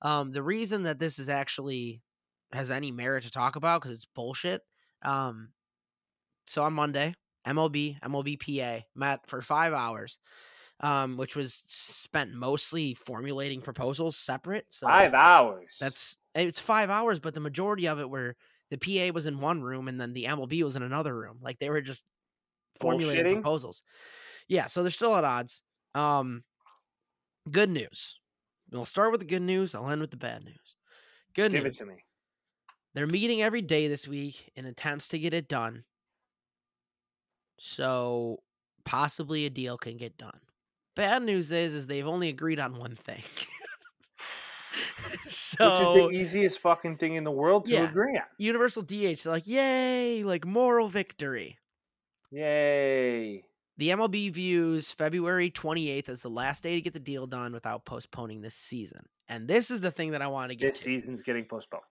Um, 0.03 0.33
the 0.33 0.43
reason 0.43 0.85
that 0.85 0.99
this 0.99 1.19
is 1.19 1.29
actually 1.29 2.01
has 2.53 2.71
any 2.71 2.93
merit 2.93 3.25
to 3.25 3.31
talk 3.31 3.57
about 3.57 3.83
because 3.83 3.97
it's 3.99 4.07
bullshit. 4.15 4.63
Um, 5.03 5.49
so 6.47 6.63
on 6.63 6.75
Monday, 6.75 7.15
MLB, 7.47 7.99
MLB 8.01 8.39
PA 8.39 8.85
met 8.95 9.21
for 9.27 9.43
five 9.43 9.73
hours, 9.73 10.19
um, 10.81 11.17
which 11.17 11.35
was 11.35 11.55
spent 11.67 12.33
mostly 12.33 12.95
formulating 12.95 13.63
proposals 13.63 14.17
separate. 14.17 14.67
So 14.71 14.87
Five 14.87 15.15
hours. 15.15 15.77
that's 15.81 16.19
it's 16.35 16.61
five 16.61 16.91
hours, 16.91 17.19
but 17.19 17.35
the 17.35 17.41
majority 17.41 17.89
of 17.89 17.99
it 17.99 18.09
were 18.09 18.37
the 18.71 18.79
PA 18.79 19.13
was 19.13 19.27
in 19.27 19.41
one 19.41 19.63
room 19.63 19.89
and 19.89 20.01
then 20.01 20.13
the 20.13 20.25
MLB 20.25 20.63
was 20.63 20.77
in 20.77 20.83
another 20.83 21.15
room. 21.15 21.39
Like 21.41 21.59
they 21.59 21.71
were 21.71 21.81
just 21.81 22.05
formulating 22.81 23.25
Bullshitting? 23.25 23.33
proposals. 23.35 23.83
Yeah, 24.49 24.67
so 24.67 24.83
they're 24.83 24.91
still 24.91 25.15
at 25.15 25.25
odds. 25.25 25.63
Um, 25.95 26.45
good 27.51 27.71
news. 27.71 28.19
We'll 28.71 28.85
start 28.85 29.13
with 29.13 29.21
the 29.21 29.27
good 29.27 29.43
news. 29.43 29.75
I'll 29.75 29.89
end 29.89 30.01
with 30.01 30.11
the 30.11 30.17
bad 30.17 30.45
news. 30.45 30.75
Good 31.35 31.53
Give 31.53 31.65
news. 31.65 31.77
Give 31.79 31.87
it 31.89 31.91
to 31.91 31.97
me. 31.97 32.05
They're 32.95 33.07
meeting 33.07 33.43
every 33.43 33.63
day 33.63 33.89
this 33.89 34.09
week 34.09 34.51
in 34.57 34.65
attempts 34.67 35.09
to 35.09 35.19
get 35.19 35.35
it 35.35 35.49
done. 35.49 35.85
So 37.59 38.39
possibly 38.85 39.47
a 39.47 39.51
deal 39.51 39.77
can 39.79 39.97
get 39.97 40.17
done. 40.17 40.41
Bad 40.95 41.23
news 41.23 41.53
is 41.53 41.75
is 41.75 41.87
they've 41.87 42.07
only 42.07 42.29
agreed 42.29 42.59
on 42.59 42.79
one 42.79 42.97
thing. 42.97 43.23
so 45.29 45.93
Which 45.95 46.03
is 46.05 46.11
the 46.11 46.23
easiest 46.39 46.59
fucking 46.61 46.97
thing 46.99 47.15
in 47.15 47.25
the 47.25 47.31
world 47.31 47.67
to 47.67 47.73
Yeah. 47.73 47.89
agree 47.89 48.17
on. 48.17 48.23
Universal 48.39 48.83
DH, 48.83 49.25
like, 49.27 49.47
yay, 49.47 50.23
like 50.25 50.45
moral 50.47 50.89
victory. 50.89 51.59
Yay. 52.31 53.45
The 53.79 53.89
MLB 53.91 54.33
views 54.33 54.91
February 54.93 55.51
28th 55.51 56.09
as 56.09 56.23
the 56.23 56.31
last 56.31 56.63
day 56.63 56.75
to 56.75 56.81
get 56.81 56.93
the 56.95 56.99
deal 56.99 57.27
done 57.27 57.53
without 57.53 57.85
postponing 57.85 58.41
this 58.41 58.55
season. 58.55 59.05
And 59.29 59.47
this 59.47 59.71
is 59.71 59.81
the 59.81 59.91
thing 59.91 60.13
that 60.13 60.23
I 60.23 60.29
want 60.29 60.51
to 60.51 60.57
get 60.57 60.73
This 60.73 60.79
to. 60.79 60.85
season's 60.85 61.23
getting 61.23 61.45
postponed. 61.45 61.83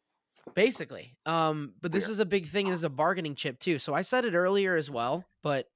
Basically. 0.55 1.15
Um, 1.25 1.73
but 1.81 1.91
this 1.91 2.07
Weird. 2.07 2.11
is 2.15 2.19
a 2.19 2.25
big 2.25 2.47
thing. 2.47 2.69
This 2.69 2.79
is 2.79 2.83
a 2.83 2.89
bargaining 2.89 3.35
chip 3.35 3.59
too. 3.59 3.79
So 3.79 3.93
I 3.93 4.01
said 4.01 4.25
it 4.25 4.33
earlier 4.35 4.75
as 4.75 4.89
well, 4.89 5.25
but 5.43 5.67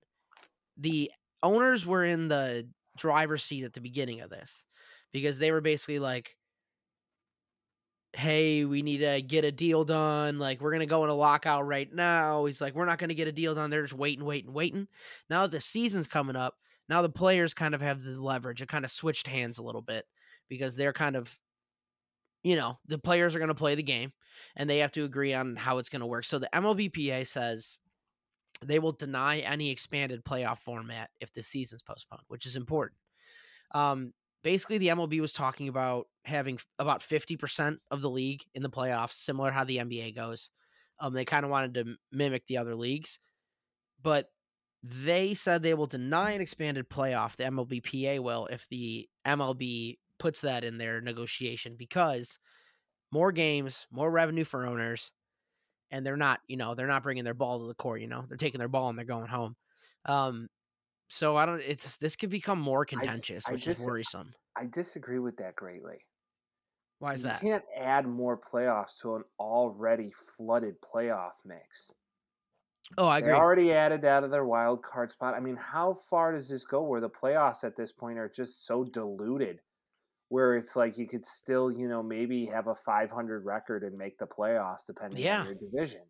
the 0.77 1.11
owners 1.43 1.85
were 1.85 2.03
in 2.05 2.27
the 2.27 2.67
driver's 2.97 3.43
seat 3.43 3.63
at 3.63 3.73
the 3.73 3.81
beginning 3.81 4.21
of 4.21 4.29
this 4.29 4.65
because 5.11 5.39
they 5.39 5.51
were 5.51 5.61
basically 5.61 5.99
like, 5.99 6.35
Hey, 8.13 8.65
we 8.65 8.81
need 8.81 8.99
to 8.99 9.21
get 9.21 9.45
a 9.45 9.51
deal 9.51 9.85
done. 9.85 10.39
Like, 10.39 10.61
we're 10.61 10.71
gonna 10.71 10.85
go 10.85 11.03
in 11.03 11.09
a 11.09 11.15
lockout 11.15 11.67
right 11.67 11.91
now. 11.93 12.45
He's 12.45 12.61
like, 12.61 12.73
We're 12.73 12.85
not 12.85 12.97
gonna 12.97 13.13
get 13.13 13.27
a 13.27 13.31
deal 13.31 13.55
done. 13.55 13.69
They're 13.69 13.83
just 13.83 13.93
waiting, 13.93 14.25
waiting, 14.25 14.53
waiting. 14.53 14.87
Now 15.29 15.43
that 15.43 15.51
the 15.51 15.61
season's 15.61 16.07
coming 16.07 16.35
up, 16.35 16.55
now 16.87 17.01
the 17.01 17.09
players 17.09 17.53
kind 17.53 17.75
of 17.75 17.81
have 17.81 18.01
the 18.01 18.19
leverage. 18.21 18.61
It 18.61 18.67
kind 18.67 18.85
of 18.85 18.91
switched 18.91 19.27
hands 19.27 19.57
a 19.57 19.63
little 19.63 19.81
bit 19.81 20.05
because 20.49 20.75
they're 20.75 20.93
kind 20.93 21.15
of 21.15 21.37
you 22.43 22.55
know, 22.55 22.77
the 22.87 22.97
players 22.97 23.35
are 23.35 23.39
going 23.39 23.49
to 23.49 23.55
play 23.55 23.75
the 23.75 23.83
game 23.83 24.13
and 24.55 24.69
they 24.69 24.79
have 24.79 24.91
to 24.93 25.03
agree 25.03 25.33
on 25.33 25.55
how 25.55 25.77
it's 25.77 25.89
going 25.89 25.99
to 25.99 26.05
work. 26.05 26.23
So 26.23 26.39
the 26.39 26.49
MLBPA 26.53 27.27
says 27.27 27.79
they 28.63 28.79
will 28.79 28.91
deny 28.91 29.39
any 29.39 29.69
expanded 29.69 30.23
playoff 30.23 30.59
format 30.59 31.09
if 31.19 31.33
the 31.33 31.43
season's 31.43 31.81
postponed, 31.81 32.23
which 32.27 32.45
is 32.45 32.55
important. 32.55 32.97
Um, 33.73 34.13
basically, 34.43 34.77
the 34.77 34.87
MLB 34.89 35.19
was 35.19 35.33
talking 35.33 35.67
about 35.67 36.07
having 36.25 36.59
about 36.77 37.01
50% 37.01 37.77
of 37.91 38.01
the 38.01 38.09
league 38.09 38.43
in 38.53 38.63
the 38.63 38.69
playoffs, 38.69 39.13
similar 39.13 39.51
how 39.51 39.63
the 39.63 39.77
NBA 39.77 40.15
goes. 40.15 40.49
Um, 40.99 41.13
they 41.13 41.25
kind 41.25 41.45
of 41.45 41.51
wanted 41.51 41.73
to 41.75 41.95
mimic 42.11 42.45
the 42.47 42.57
other 42.57 42.75
leagues, 42.75 43.19
but 44.01 44.27
they 44.83 45.33
said 45.33 45.61
they 45.61 45.73
will 45.73 45.87
deny 45.87 46.31
an 46.31 46.41
expanded 46.41 46.89
playoff. 46.89 47.35
The 47.35 47.45
MLBPA 47.45 48.19
will 48.19 48.47
if 48.47 48.67
the 48.69 49.07
MLB 49.25 49.97
puts 50.17 50.41
that 50.41 50.63
in 50.63 50.77
their 50.77 51.01
negotiation 51.01 51.75
because 51.77 52.37
more 53.11 53.31
games, 53.31 53.87
more 53.91 54.11
revenue 54.11 54.43
for 54.43 54.65
owners, 54.65 55.11
and 55.91 56.05
they're 56.05 56.17
not, 56.17 56.39
you 56.47 56.57
know, 56.57 56.75
they're 56.75 56.87
not 56.87 57.03
bringing 57.03 57.23
their 57.23 57.33
ball 57.33 57.59
to 57.59 57.67
the 57.67 57.73
court. 57.73 58.01
You 58.01 58.07
know, 58.07 58.25
they're 58.27 58.37
taking 58.37 58.59
their 58.59 58.67
ball 58.67 58.89
and 58.89 58.97
they're 58.97 59.05
going 59.05 59.27
home. 59.27 59.55
Um, 60.05 60.49
so 61.09 61.35
I 61.35 61.45
don't. 61.45 61.61
It's 61.61 61.97
this 61.97 62.15
could 62.15 62.29
become 62.29 62.59
more 62.59 62.85
contentious, 62.85 63.45
I 63.47 63.53
which 63.53 63.65
dis- 63.65 63.79
is 63.79 63.85
worrisome. 63.85 64.33
I 64.55 64.65
disagree 64.65 65.19
with 65.19 65.37
that 65.37 65.55
greatly. 65.55 66.05
Why 66.99 67.13
is 67.13 67.23
you 67.23 67.29
that? 67.29 67.43
You 67.43 67.49
can't 67.49 67.65
add 67.77 68.07
more 68.07 68.37
playoffs 68.39 68.97
to 69.01 69.15
an 69.15 69.23
already 69.39 70.11
flooded 70.37 70.75
playoff 70.81 71.33
mix. 71.45 71.91
Oh, 72.97 73.07
I 73.07 73.21
They 73.21 73.27
agree. 73.27 73.39
already 73.39 73.71
added 73.73 74.01
that 74.01 74.21
to 74.21 74.27
their 74.27 74.45
wild 74.45 74.83
card 74.83 75.11
spot. 75.11 75.35
I 75.35 75.39
mean, 75.39 75.55
how 75.55 75.93
far 76.09 76.33
does 76.33 76.49
this 76.49 76.65
go 76.65 76.81
where 76.83 76.99
the 77.01 77.09
playoffs 77.09 77.63
at 77.63 77.75
this 77.75 77.91
point 77.91 78.17
are 78.17 78.27
just 78.29 78.65
so 78.65 78.83
diluted? 78.83 79.61
Where 80.29 80.57
it's 80.57 80.75
like 80.75 80.97
you 80.97 81.07
could 81.07 81.25
still, 81.25 81.71
you 81.71 81.87
know, 81.87 82.03
maybe 82.03 82.45
have 82.47 82.67
a 82.67 82.75
500 82.75 83.45
record 83.45 83.83
and 83.83 83.97
make 83.97 84.17
the 84.19 84.27
playoffs 84.27 84.85
depending 84.85 85.23
Yeah. 85.23 85.41
on 85.41 85.45
your 85.47 85.55
division. 85.55 86.01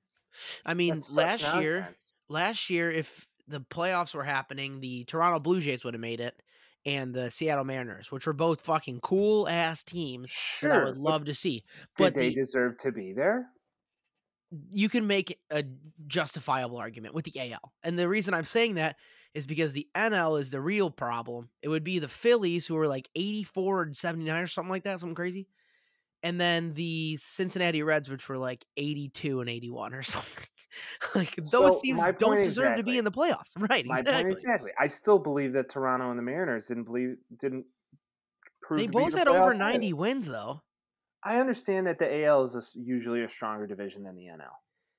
I 0.65 0.73
mean, 0.73 0.99
last 1.11 1.41
year, 1.61 1.93
last 2.29 2.69
year, 2.69 2.91
if 2.91 3.27
the 3.49 3.61
playoffs 3.61 4.13
were 4.15 4.23
happening, 4.23 4.79
the 4.79 5.05
Toronto 5.05 5.39
Blue 5.39 5.61
Jays 5.61 5.83
would 5.83 5.93
have 5.95 6.01
made 6.01 6.21
it, 6.21 6.41
and 6.85 7.13
the 7.13 7.31
Seattle 7.31 7.65
Mariners, 7.65 8.11
which 8.11 8.25
were 8.27 8.33
both 8.33 8.61
fucking 8.61 9.01
cool 9.01 9.47
ass 9.47 9.83
teams 9.83 10.37
that 10.61 10.71
I 10.71 10.79
Sure, 10.79 10.79
would 10.79 10.97
love 10.97 11.25
to 11.25 11.33
see. 11.33 11.65
did 11.95 12.13
But 12.13 12.15
they 12.15 12.31
the, 12.31 12.31
deserve 12.31 12.77
to 12.79 12.91
be 12.91 13.13
there? 13.13 13.51
you 14.71 14.89
can 14.89 15.05
make 15.05 15.39
a 15.51 15.63
justifiable 16.07 16.77
argument 16.77 17.13
with 17.13 17.25
the 17.25 17.39
AL. 17.53 17.73
And 17.83 17.99
the 17.99 18.09
reason 18.09 18.33
I'm 18.33 18.45
saying 18.45 18.75
that 18.75 18.95
is 19.35 19.45
because 19.45 19.73
the 19.73 19.87
NL 19.93 20.39
is 20.39 20.49
the 20.49 20.61
real 20.61 20.89
problem. 20.89 21.49
It 21.61 21.67
would 21.69 21.83
be 21.83 21.99
the 21.99 22.07
Phillies 22.07 22.65
who 22.65 22.75
are 22.77 22.87
like 22.87 23.09
84 23.15 23.83
and 23.83 23.97
79 23.97 24.43
or 24.43 24.47
something 24.47 24.71
like 24.71 24.83
that, 24.85 24.99
something 24.99 25.13
crazy. 25.15 25.47
And 26.23 26.41
then 26.41 26.73
the 26.73 27.17
Cincinnati 27.17 27.83
Reds, 27.83 28.09
which 28.09 28.29
were 28.29 28.37
like 28.37 28.65
82 28.77 29.41
and 29.41 29.49
81 29.49 29.93
or 29.93 30.03
something. 30.03 30.47
like 31.15 31.35
those 31.35 31.49
So, 31.75 31.81
teams 31.81 32.01
don't 32.19 32.41
deserve 32.43 32.77
to 32.77 32.83
be 32.83 32.97
in 32.97 33.05
the 33.05 33.11
playoffs. 33.11 33.51
Right, 33.69 33.85
My 33.85 33.99
exactly. 33.99 34.23
point 34.23 34.31
exactly. 34.37 34.71
I 34.79 34.87
still 34.87 35.19
believe 35.19 35.53
that 35.53 35.69
Toronto 35.69 36.09
and 36.09 36.17
the 36.19 36.23
Mariners 36.23 36.67
didn't 36.67 36.83
believe 36.85 37.15
didn't 37.39 37.65
prove 38.61 38.79
They 38.79 38.87
both 38.87 39.11
the 39.11 39.19
had 39.19 39.27
over 39.27 39.53
90 39.53 39.87
either. 39.87 39.95
wins 39.95 40.27
though. 40.27 40.61
I 41.23 41.39
understand 41.39 41.87
that 41.87 41.99
the 41.99 42.23
AL 42.25 42.45
is 42.45 42.55
a 42.55 42.61
usually 42.79 43.23
a 43.23 43.27
stronger 43.27 43.67
division 43.67 44.03
than 44.03 44.15
the 44.15 44.25
NL. 44.27 44.45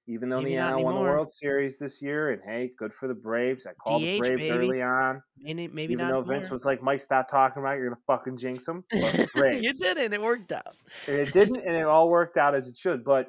Even 0.07 0.29
though 0.29 0.41
Maybe 0.41 0.57
the 0.57 0.63
NL 0.63 0.83
won 0.83 0.95
the. 0.97 1.01
World 1.03 1.31
Series 1.31 1.79
this 1.79 2.03
year, 2.03 2.33
and 2.33 2.43
hey, 2.45 2.73
good 2.77 2.93
for 2.93 3.07
the 3.07 3.15
Braves. 3.15 3.65
I 3.67 3.73
called 3.75 4.03
the 4.03 4.19
Braves 4.19 4.41
baby. 4.43 4.51
early 4.51 4.83
on, 4.83 5.23
Maybe, 5.39 5.69
maybe 5.69 5.93
even 5.93 6.09
not 6.09 6.13
though 6.13 6.23
Vince 6.23 6.51
was 6.51 6.65
like, 6.65 6.83
"Mike, 6.83 7.01
stop 7.01 7.29
talking 7.31 7.63
about 7.63 7.75
it. 7.77 7.79
You're 7.81 7.91
gonna 7.91 8.01
fucking 8.09 8.37
jinx 8.37 8.65
them." 8.67 8.83
You 8.93 9.73
didn't. 9.73 10.13
It 10.13 10.21
worked 10.21 10.51
out. 10.53 10.75
and 11.07 11.17
it 11.17 11.33
didn't, 11.33 11.57
and 11.59 11.77
it 11.77 11.85
all 11.85 12.09
worked 12.11 12.37
out 12.37 12.55
as 12.57 12.67
it 12.67 12.77
should. 12.77 13.05
But 13.05 13.29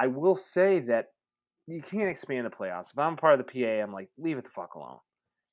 I 0.00 0.08
will 0.08 0.34
say 0.34 0.80
that 0.80 1.06
you 1.66 1.82
can't 1.82 2.08
expand 2.08 2.46
the 2.46 2.50
playoffs. 2.50 2.90
If 2.92 2.98
I'm 2.98 3.16
part 3.16 3.38
of 3.38 3.46
the 3.46 3.52
PA, 3.52 3.82
I'm 3.82 3.92
like, 3.92 4.08
leave 4.18 4.38
it 4.38 4.44
the 4.44 4.50
fuck 4.50 4.74
alone. 4.74 4.98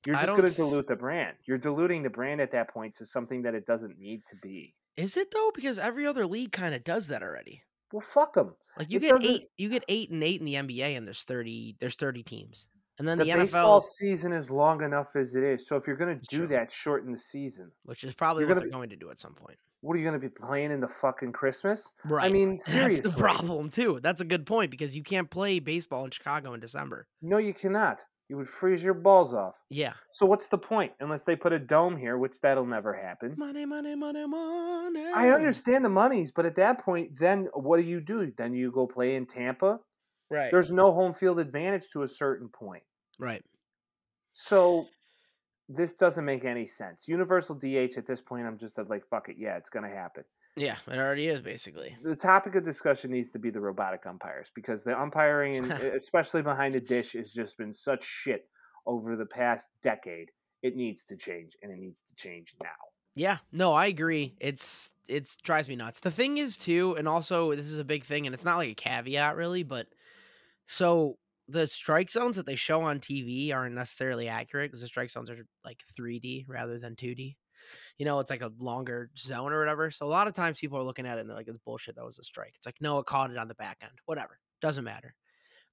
You're 0.06 0.16
just 0.16 0.28
going 0.28 0.44
to 0.48 0.52
dilute 0.56 0.88
the 0.88 0.96
brand. 0.96 1.36
You're 1.46 1.58
diluting 1.58 2.02
the 2.04 2.10
brand 2.10 2.40
at 2.40 2.52
that 2.54 2.70
point 2.70 2.96
to 2.96 3.06
something 3.06 3.42
that 3.44 3.56
it 3.56 3.66
doesn't 3.66 4.00
need 4.00 4.22
to 4.30 4.36
be. 4.42 4.74
Is 4.96 5.18
it 5.18 5.32
though? 5.32 5.52
Because 5.54 5.78
every 5.78 6.08
other 6.08 6.26
league 6.26 6.52
kind 6.52 6.74
of 6.74 6.84
does 6.84 7.08
that 7.08 7.22
already. 7.22 7.64
Well, 7.92 8.02
fuck 8.02 8.34
them. 8.34 8.56
Like 8.78 8.90
you 8.90 8.98
It 8.98 9.02
get 9.02 9.10
doesn't- 9.12 9.30
eight, 9.30 9.50
you 9.58 9.70
get 9.70 9.84
eight 9.88 10.10
and 10.12 10.24
eight 10.24 10.40
in 10.40 10.46
the 10.46 10.56
NBA, 10.56 10.96
and 10.98 11.06
there's 11.06 11.24
thirty, 11.24 11.76
there's 11.80 11.96
thirty 11.96 12.24
teams. 12.24 12.66
And 13.00 13.08
then 13.08 13.18
The, 13.18 13.26
the, 13.26 13.34
baseball 13.34 13.82
NFL, 13.82 13.84
season 13.84 14.34
is 14.34 14.50
long 14.50 14.84
enough 14.84 15.16
as 15.16 15.36
it 15.36 15.44
is. 15.44 15.68
So 15.68 15.76
if 15.76 15.86
you're 15.86 15.96
going 15.96 16.20
to 16.20 16.26
do 16.28 16.38
true. 16.40 16.48
that, 16.48 16.72
shorten 16.72 17.12
the 17.12 17.18
season. 17.18 17.72
which 17.86 18.04
is 18.04 18.16
probably 18.16 18.42
you're 18.42 18.48
what 18.50 18.56
gonna 18.56 18.62
they're 18.62 18.70
be- 18.70 18.74
going 18.76 18.90
to 18.90 18.96
do 18.96 19.10
at 19.12 19.20
some 19.20 19.34
point. 19.34 19.58
What 19.82 19.94
are 19.94 19.98
you 20.00 20.04
going 20.04 20.20
to 20.20 20.28
be 20.28 20.30
playing 20.30 20.72
in 20.72 20.80
the 20.80 20.88
fucking 20.88 21.32
Christmas? 21.34 21.92
Right. 22.06 22.26
I 22.26 22.30
mean, 22.34 22.52
That's 22.58 22.66
seriously. 22.72 23.12
the 23.12 23.18
problem 23.18 23.70
too. 23.70 24.00
That's 24.02 24.22
a 24.22 24.26
good 24.26 24.46
point 24.48 24.72
because 24.72 24.96
you 24.96 25.04
can't 25.04 25.30
play 25.30 25.60
baseball 25.60 26.04
in 26.06 26.12
Chicago 26.12 26.54
in 26.56 26.60
December. 26.60 27.08
No, 27.22 27.38
you 27.38 27.54
cannot. 27.54 28.04
You 28.30 28.36
would 28.38 28.50
freeze 28.50 28.84
your 28.84 28.96
balls 28.96 29.34
off. 29.34 29.56
Yeah. 29.70 29.94
So 30.12 30.26
what's 30.26 30.48
the 30.48 30.58
point? 30.58 30.92
Unless 31.00 31.24
they 31.24 31.36
put 31.36 31.54
a 31.54 31.60
dome 31.60 31.96
here, 31.96 32.18
which 32.18 32.42
that'll 32.42 32.66
never 32.66 32.92
happen. 32.94 33.36
Money, 33.38 33.66
money, 33.66 33.96
money, 33.96 34.26
money. 34.28 35.06
I 35.16 35.30
understand 35.30 35.86
the 35.86 35.90
monies, 35.90 36.32
but 36.32 36.46
at 36.46 36.56
that 36.56 36.84
point, 36.84 37.16
then 37.18 37.48
what 37.54 37.78
do 37.78 37.84
you 37.84 38.02
do? 38.02 38.34
Then 38.38 38.54
you 38.54 38.70
go 38.72 38.86
play 38.86 39.16
in 39.16 39.28
Tampa. 39.28 39.80
Right. 40.30 40.52
There's 40.52 40.72
no 40.72 40.92
home 40.92 41.14
field 41.14 41.40
advantage 41.40 41.90
to 41.94 42.04
a 42.04 42.08
certain 42.08 42.50
point. 42.50 42.84
right. 43.20 43.44
So 44.34 44.86
this 45.68 45.94
doesn't 45.94 46.24
make 46.24 46.46
any 46.46 46.68
sense. 46.68 47.08
Universal 47.08 47.56
DH 47.56 47.98
at 47.98 48.06
this 48.06 48.22
point, 48.22 48.46
I'm 48.46 48.58
just 48.58 48.78
like, 48.88 49.04
fuck 49.10 49.30
it, 49.30 49.36
yeah, 49.40 49.58
it's 49.58 49.70
gonna 49.70 49.90
happen. 49.90 50.24
Yeah, 50.56 50.78
it 50.88 50.98
already 50.98 51.28
is 51.28 51.42
basically. 51.42 51.96
The 52.04 52.16
topic 52.16 52.56
of 52.56 52.66
discussion 52.66 53.12
needs 53.12 53.30
to 53.32 53.40
be 53.40 53.52
the 53.52 53.60
robotic 53.60 54.06
umpires 54.08 54.52
because 54.56 54.84
the 54.84 55.00
umpiring, 55.00 55.58
and 55.58 55.72
especially 55.96 56.42
behind 56.42 56.74
the 56.74 56.80
dish, 56.80 57.14
has 57.14 57.32
just 57.32 57.58
been 57.58 57.74
such 57.74 58.04
shit 58.04 58.48
over 58.88 59.16
the 59.16 59.26
past 59.26 59.70
decade. 59.84 60.32
It 60.64 60.76
needs 60.76 61.04
to 61.06 61.16
change, 61.16 61.54
and 61.62 61.72
it 61.72 61.78
needs 61.78 62.00
to 62.10 62.16
change 62.16 62.56
now. 62.62 62.70
Yeah, 63.14 63.38
no, 63.52 63.74
I 63.74 63.88
agree. 63.88 64.36
It's 64.40 64.92
it's 65.08 65.38
drives 65.38 65.70
me 65.70 65.76
nuts. 65.76 66.00
The 66.00 66.12
thing 66.12 66.38
is 66.38 66.58
too, 66.58 66.96
and 66.98 67.08
also 67.08 67.52
this 67.54 67.68
is 67.68 67.78
a 67.78 67.84
big 67.84 68.04
thing, 68.04 68.26
and 68.26 68.34
it's 68.34 68.46
not 68.46 68.58
like 68.58 68.70
a 68.70 68.76
caveat 68.76 69.36
really, 69.36 69.64
but 69.64 69.88
so 70.68 71.18
the 71.48 71.66
strike 71.66 72.12
zones 72.12 72.36
that 72.36 72.46
they 72.46 72.56
show 72.56 72.82
on 72.82 73.00
TV 73.00 73.54
aren't 73.54 73.76
necessarily 73.76 74.28
accurate 74.28 74.70
because 74.70 74.82
the 74.82 74.88
strike 74.88 75.10
zones 75.10 75.30
are 75.30 75.46
like 75.64 75.80
3D 75.98 76.46
rather 76.48 76.78
than 76.78 76.96
2D. 76.96 77.36
You 77.98 78.06
know, 78.06 78.20
it's 78.20 78.30
like 78.30 78.42
a 78.42 78.52
longer 78.60 79.10
zone 79.18 79.52
or 79.52 79.60
whatever. 79.60 79.90
So 79.92 80.06
a 80.06 80.08
lot 80.08 80.28
of 80.28 80.34
times 80.34 80.60
people 80.60 80.78
are 80.78 80.84
looking 80.84 81.08
at 81.08 81.18
it 81.18 81.22
and 81.22 81.30
they're 81.30 81.38
like, 81.38 81.48
"It's 81.48 81.58
bullshit. 81.66 81.96
That 81.96 82.06
was 82.06 82.20
a 82.20 82.24
strike." 82.24 82.54
It's 82.56 82.66
like, 82.66 82.76
no, 82.82 83.00
it 83.00 83.06
caught 83.06 83.32
it 83.32 83.38
on 83.38 83.48
the 83.48 83.56
back 83.56 83.78
end. 83.82 83.94
Whatever, 84.06 84.40
doesn't 84.62 84.84
matter. 84.84 85.16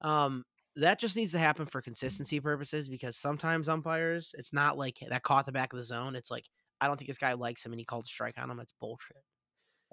Um, 0.01 0.45
that 0.77 0.99
just 0.99 1.17
needs 1.17 1.33
to 1.33 1.39
happen 1.39 1.67
for 1.67 1.83
consistency 1.83 2.41
purposes 2.41 2.89
because 2.89 3.17
sometimes 3.17 3.69
umpires, 3.69 4.35
it's 4.39 4.53
not 4.53 4.79
like 4.79 4.99
that 5.09 5.23
caught 5.23 5.47
the 5.47 5.53
back 5.53 5.73
of 5.73 5.79
the 5.79 5.85
zone. 5.85 6.17
It's 6.17 6.31
like 6.31 6.47
I 6.81 6.87
don't 6.87 6.97
think 6.97 7.09
this 7.09 7.19
guy 7.19 7.35
likes 7.35 7.65
him 7.65 7.73
and 7.73 7.81
he 7.81 7.85
called 7.85 8.05
a 8.05 8.09
strike 8.09 8.39
on 8.39 8.51
him. 8.51 8.57
That's 8.57 8.75
bullshit. 8.81 9.23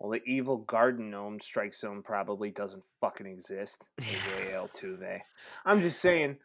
Well, 0.01 0.09
the 0.09 0.23
evil 0.25 0.57
garden 0.57 1.11
gnome 1.11 1.39
strike 1.39 1.75
zone 1.75 2.01
probably 2.01 2.49
doesn't 2.49 2.81
fucking 3.01 3.27
exist 3.27 3.83
in 3.99 4.05
Yeah. 4.05 4.55
AL 4.55 4.69
two 4.69 4.97
A. 5.03 5.23
I'm 5.63 5.79
just 5.79 6.01
saying, 6.01 6.37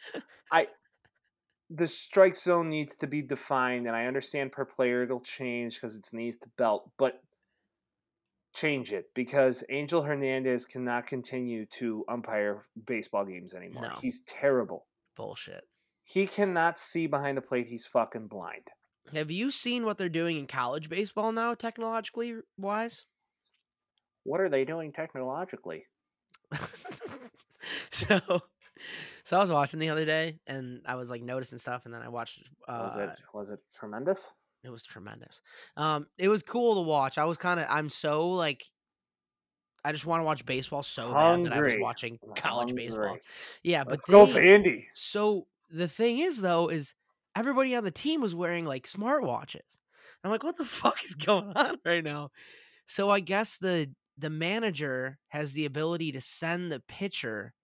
I 0.53 0.69
the 1.71 1.89
strike 1.89 2.37
zone 2.37 2.69
needs 2.69 2.95
to 2.97 3.07
be 3.07 3.23
defined, 3.23 3.87
and 3.87 3.97
I 3.97 4.07
understand 4.07 4.53
per 4.53 4.67
player 4.67 5.05
it'll 5.05 5.21
change 5.23 5.81
because 5.81 5.97
it's 5.97 6.13
knees 6.13 6.37
to 6.43 6.49
belt, 6.59 6.91
but 6.99 7.23
change 8.55 8.93
it 8.93 9.07
because 9.15 9.65
Angel 9.71 10.03
Hernandez 10.03 10.67
cannot 10.67 11.07
continue 11.07 11.65
to 11.79 12.05
umpire 12.09 12.67
baseball 12.87 13.25
games 13.25 13.55
anymore. 13.55 13.85
No. 13.85 13.99
He's 14.03 14.21
terrible. 14.27 14.85
Bullshit. 15.17 15.65
He 16.05 16.27
cannot 16.27 16.79
see 16.79 17.07
behind 17.07 17.39
the 17.39 17.43
plate. 17.43 17.69
He's 17.69 17.87
fucking 17.87 18.27
blind. 18.27 18.69
Have 19.15 19.31
you 19.31 19.51
seen 19.51 19.87
what 19.87 19.97
they're 19.97 20.09
doing 20.11 20.37
in 20.37 20.47
college 20.47 20.91
baseball 20.91 21.33
now, 21.33 21.55
technologically 21.55 22.37
wise? 22.59 23.07
What 24.27 24.41
are 24.41 24.49
they 24.49 24.65
doing 24.65 24.93
technologically? 24.93 25.85
so, 27.91 28.21
so 29.25 29.37
I 29.37 29.41
was 29.41 29.51
watching 29.51 29.81
the 29.81 29.89
other 29.91 30.05
day, 30.05 30.39
and 30.47 30.83
I 30.87 30.97
was 30.97 31.11
like 31.11 31.23
noticing 31.23 31.59
stuff, 31.59 31.85
and 31.85 31.95
then 31.95 32.03
I 32.03 32.09
watched. 32.09 32.43
Uh, 32.69 32.91
Was 32.93 32.97
it 32.97 33.11
was 33.33 33.51
it 33.51 33.61
tremendous? 33.79 34.31
it 34.65 34.71
was 34.71 34.85
tremendous. 34.85 35.41
Um, 35.77 36.07
it 36.19 36.29
was 36.29 36.43
cool 36.43 36.75
to 36.75 36.81
watch. 36.81 37.19
I 37.19 37.25
was 37.25 37.39
kind 37.39 37.61
of, 37.61 37.67
I'm 37.69 37.89
so 37.89 38.31
like, 38.31 38.65
I 39.85 39.93
just 39.93 40.05
want 40.07 40.23
to 40.23 40.25
watch 40.25 40.45
baseball 40.45 40.83
so 40.83 41.13
bad 41.13 41.45
that 41.45 41.53
I 41.53 41.61
was 41.61 41.77
watching 41.79 42.19
college 42.35 42.75
baseball. 42.75 43.17
Yeah, 43.63 43.85
but 43.85 43.93
Let's 43.93 44.05
go, 44.07 44.27
they- 44.27 44.41
Vandy. 44.41 44.85
So 44.93 45.47
the 45.71 45.87
thing 45.87 46.19
is, 46.19 46.41
though, 46.41 46.69
is 46.69 46.95
everybody 47.37 47.77
on 47.77 47.85
the 47.85 47.93
team 47.93 48.21
was 48.21 48.35
wearing 48.35 48.65
like 48.65 48.89
smartwatches. 48.89 49.79
I'm 50.25 50.33
like, 50.33 50.43
what 50.43 50.57
the 50.57 50.65
fuck 50.83 50.97
is 51.05 51.15
going 51.15 51.53
on 51.55 51.77
right 51.85 52.03
now? 52.03 52.33
So 52.87 53.09
I 53.09 53.21
guess 53.21 53.59
the 53.59 53.89
the 54.19 54.31
manager 54.31 55.19
has 55.29 55.53
the 55.53 55.65
ability 55.67 56.13
to 56.13 56.21
send 56.21 56.71
the 56.73 56.81
pitcher 56.81 57.55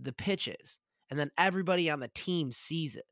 the 0.00 0.12
pitches, 0.12 0.78
and 1.10 1.18
then 1.18 1.30
everybody 1.38 1.88
on 1.90 2.00
the 2.00 2.08
team 2.08 2.52
sees 2.52 2.96
it. 2.96 3.04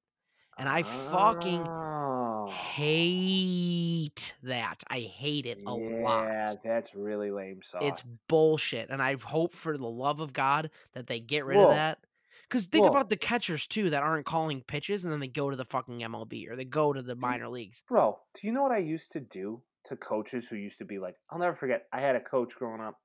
And 0.59 0.69
I 0.69 0.83
fucking 0.85 1.67
Oh. 1.67 2.49
hate 2.49 4.35
that. 4.43 4.83
I 4.89 5.01
hate 5.01 5.47
it 5.47 5.59
a 5.67 5.77
yeah, 5.79 6.05
lot. 6.05 6.27
Yeah, 6.29 6.55
that's 6.63 6.95
really 6.95 7.31
lame 7.31 7.61
sauce. 7.63 7.83
It's 7.83 8.03
bullshit, 8.29 8.91
and 8.91 9.03
I 9.03 9.17
hope 9.17 9.55
for 9.55 9.77
the 9.77 9.87
love 9.89 10.21
of 10.21 10.33
God 10.33 10.71
that 10.93 11.07
they 11.07 11.21
get 11.21 11.45
rid 11.45 11.57
Whoa. 11.59 11.65
of 11.65 11.71
that. 11.71 11.99
Because 12.49 12.67
think 12.67 12.85
Whoa. 12.85 12.91
about 12.91 13.09
the 13.09 13.17
catchers 13.17 13.67
too 13.67 13.91
that 13.91 14.03
aren't 14.03 14.27
calling 14.27 14.63
pitches, 14.63 15.05
and 15.05 15.13
then 15.13 15.21
they 15.21 15.29
go 15.29 15.51
to 15.51 15.57
the 15.57 15.65
fucking 15.65 16.01
MLB 16.03 16.49
or 16.49 16.55
they 16.57 16.65
go 16.65 16.93
to 16.93 17.03
the 17.03 17.17
minor 17.17 17.49
leagues. 17.49 17.83
Bro, 17.89 18.19
do 18.35 18.47
you 18.47 18.53
know 18.53 18.63
what 18.63 18.71
I 18.73 18.79
used 18.79 19.11
to 19.13 19.21
do 19.21 19.63
to 19.87 19.97
coaches 19.97 20.49
who 20.49 20.57
used 20.57 20.79
to 20.79 20.85
be 20.85 20.99
like, 20.99 21.17
I'll 21.31 21.39
never 21.39 21.55
forget. 21.57 21.87
I 21.93 22.01
had 22.01 22.17
a 22.17 22.21
coach 22.21 22.55
growing 22.57 22.81
up 22.81 22.99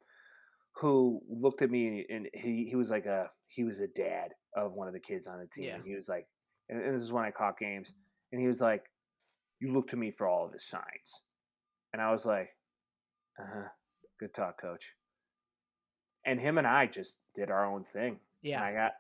who 0.76 1.22
looked 1.30 1.62
at 1.62 1.70
me 1.70 2.06
and 2.10 2.28
he, 2.34 2.68
he 2.70 2.76
was 2.76 2.90
like 2.90 3.06
a 3.06 3.30
he 3.48 3.64
was 3.64 3.80
a 3.80 3.88
dad 3.88 4.30
of 4.56 4.74
one 4.74 4.88
of 4.88 4.94
the 4.94 5.00
kids 5.00 5.28
on 5.28 5.40
the 5.40 5.48
team. 5.48 5.66
Yeah. 5.66 5.76
And 5.76 5.84
he 5.86 5.96
was 5.96 6.08
like 6.08 6.28
and, 6.70 6.82
and 6.82 6.96
this 6.96 7.04
is 7.04 7.12
when 7.12 7.26
I 7.26 7.32
caught 7.32 7.58
games. 7.60 7.90
And 8.32 8.40
he 8.40 8.48
was 8.48 8.62
like, 8.62 8.84
You 9.60 9.74
look 9.74 9.90
to 9.90 9.98
me 9.98 10.12
for 10.12 10.28
all 10.28 10.46
of 10.46 10.54
his 10.54 10.66
signs. 10.68 11.22
And 11.92 12.02
I 12.02 12.12
was 12.12 12.26
like, 12.26 12.50
Uh-huh. 13.40 13.68
Good 14.20 14.34
talk, 14.34 14.62
coach. 14.62 14.84
And 16.26 16.40
him 16.40 16.58
and 16.58 16.68
I 16.68 16.86
just 16.86 17.14
did 17.36 17.50
our 17.50 17.66
own 17.66 17.84
thing. 17.84 18.12
And 18.12 18.20
Yeah, 18.44 18.64
I 18.64 18.74
got 18.74 18.92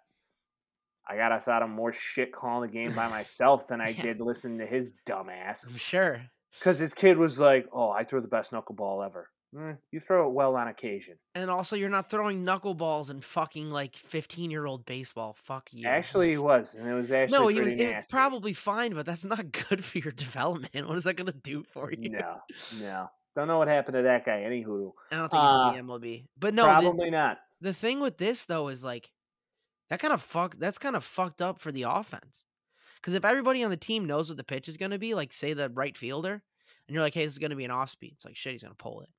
I 1.09 1.15
got 1.15 1.31
us 1.31 1.47
out 1.47 1.63
of 1.63 1.69
more 1.69 1.93
shit 1.93 2.31
calling 2.33 2.69
the 2.69 2.73
game 2.73 2.93
by 2.93 3.07
myself 3.09 3.67
than 3.67 3.79
I 3.81 3.89
Yeah. 3.91 4.01
did 4.01 4.19
listening 4.21 4.59
to 4.59 4.65
his 4.65 4.89
dumbass. 5.07 5.65
I'm 5.65 5.77
sure. 5.77 6.21
Because 6.57 6.79
his 6.79 6.93
kid 6.93 7.17
was 7.17 7.37
like, 7.37 7.67
"Oh, 7.71 7.89
I 7.91 8.03
throw 8.03 8.21
the 8.21 8.27
best 8.27 8.51
knuckleball 8.51 9.05
ever." 9.05 9.29
Mm, 9.55 9.77
you 9.91 9.99
throw 9.99 10.27
it 10.27 10.33
well 10.33 10.55
on 10.55 10.67
occasion. 10.67 11.15
And 11.33 11.49
also, 11.49 11.75
you're 11.75 11.89
not 11.89 12.11
throwing 12.11 12.45
knuckleballs 12.45 13.09
in 13.09 13.19
fucking 13.21 13.71
like 13.71 13.95
15 13.95 14.51
year 14.51 14.65
old 14.65 14.85
baseball. 14.85 15.35
Fuck 15.43 15.69
you. 15.73 15.87
Actually, 15.87 16.29
he 16.31 16.37
was, 16.37 16.75
and 16.75 16.87
it 16.87 16.93
was 16.93 17.11
actually 17.11 17.37
no, 17.37 17.47
he 17.47 17.59
was, 17.59 17.71
pretty 17.73 17.83
it 17.91 17.95
was 17.95 18.05
probably 18.09 18.53
fine, 18.53 18.93
but 18.93 19.05
that's 19.07 19.25
not 19.25 19.51
good 19.69 19.83
for 19.83 19.97
your 19.97 20.11
development. 20.11 20.87
What 20.87 20.97
is 20.97 21.03
that 21.05 21.15
gonna 21.15 21.31
do 21.33 21.63
for 21.63 21.91
you? 21.91 22.09
no, 22.09 22.37
no. 22.79 23.09
Don't 23.35 23.47
know 23.47 23.57
what 23.59 23.67
happened 23.67 23.95
to 23.95 24.01
that 24.03 24.25
guy. 24.25 24.41
Any 24.41 24.61
hoodoo. 24.61 24.91
I 25.11 25.15
don't 25.15 25.29
think 25.31 25.41
Uh, 25.43 25.71
he's 25.71 25.79
in 25.79 25.87
the 25.87 25.93
MLB. 25.93 26.25
But 26.37 26.53
no, 26.53 26.63
the, 26.63 26.69
Probably 26.69 27.09
not. 27.09 27.37
the 27.61 27.73
thing 27.73 27.99
with 28.01 28.17
this 28.17 28.45
though 28.45 28.67
is 28.67 28.83
like 28.83 29.11
that 29.89 29.99
kind 29.99 30.13
of 30.13 30.21
fuck 30.21 30.57
that's 30.57 30.77
kind 30.77 30.95
of 30.95 31.03
fucked 31.03 31.41
up 31.41 31.59
for 31.59 31.71
the 31.71 31.83
offense. 31.83 32.45
Because 33.01 33.13
if 33.13 33.23
everybody 33.25 33.63
on 33.63 33.69
the 33.71 33.77
team 33.77 34.05
knows 34.05 34.29
what 34.29 34.37
the 34.37 34.43
pitch 34.43 34.67
is 34.67 34.77
going 34.77 34.91
to 34.91 34.99
be, 34.99 35.13
like 35.15 35.31
say 35.33 35.53
the 35.53 35.69
right 35.69 35.95
fielder, 35.95 36.33
and 36.33 36.93
you're 36.93 37.01
like, 37.03 37.13
"Hey, 37.13 37.25
this 37.25 37.35
is 37.35 37.39
going 37.39 37.51
to 37.51 37.55
be 37.55 37.65
an 37.65 37.71
off 37.71 37.89
speed," 37.89 38.13
it's 38.15 38.25
like 38.25 38.35
shit, 38.35 38.51
he's 38.53 38.63
going 38.63 38.73
to 38.73 38.77
pull 38.77 39.01
it. 39.01 39.09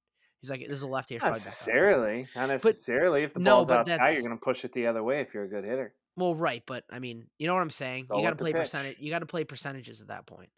He's 0.41 0.51
like, 0.51 0.61
"This 0.61 0.70
is 0.70 0.83
a 0.83 0.87
lefty." 0.87 1.16
Not 1.18 1.33
necessarily. 1.33 2.26
Not 2.37 2.49
necessarily. 2.49 3.22
if 3.22 3.33
the 3.35 3.41
no, 3.41 3.57
ball's 3.57 3.68
but 3.68 3.78
outside, 3.81 3.93
that's- 3.99 4.14
you're 4.14 4.22
going 4.26 4.39
to 4.39 4.45
push 4.45 4.64
it 4.64 4.72
the 4.72 4.87
other 4.87 5.03
way 5.03 5.20
if 5.20 5.33
you're 5.35 5.45
a 5.45 5.49
good 5.49 5.64
hitter. 5.64 5.95
Well, 6.17 6.34
right, 6.34 6.63
but 6.67 6.84
I 6.91 6.99
mean, 6.99 7.26
you 7.38 7.46
know 7.46 7.54
what 7.54 7.61
I'm 7.63 7.71
saying. 7.71 8.07
Go 8.11 8.18
you 8.18 8.25
got 8.25 8.30
to 8.30 8.37
play 8.37 8.53
percentage. 8.53 8.96
You 8.99 9.11
got 9.11 9.21
to 9.21 9.26
play 9.26 9.45
percentages 9.45 10.00
at 10.03 10.09
that 10.09 10.26
point. 10.26 10.50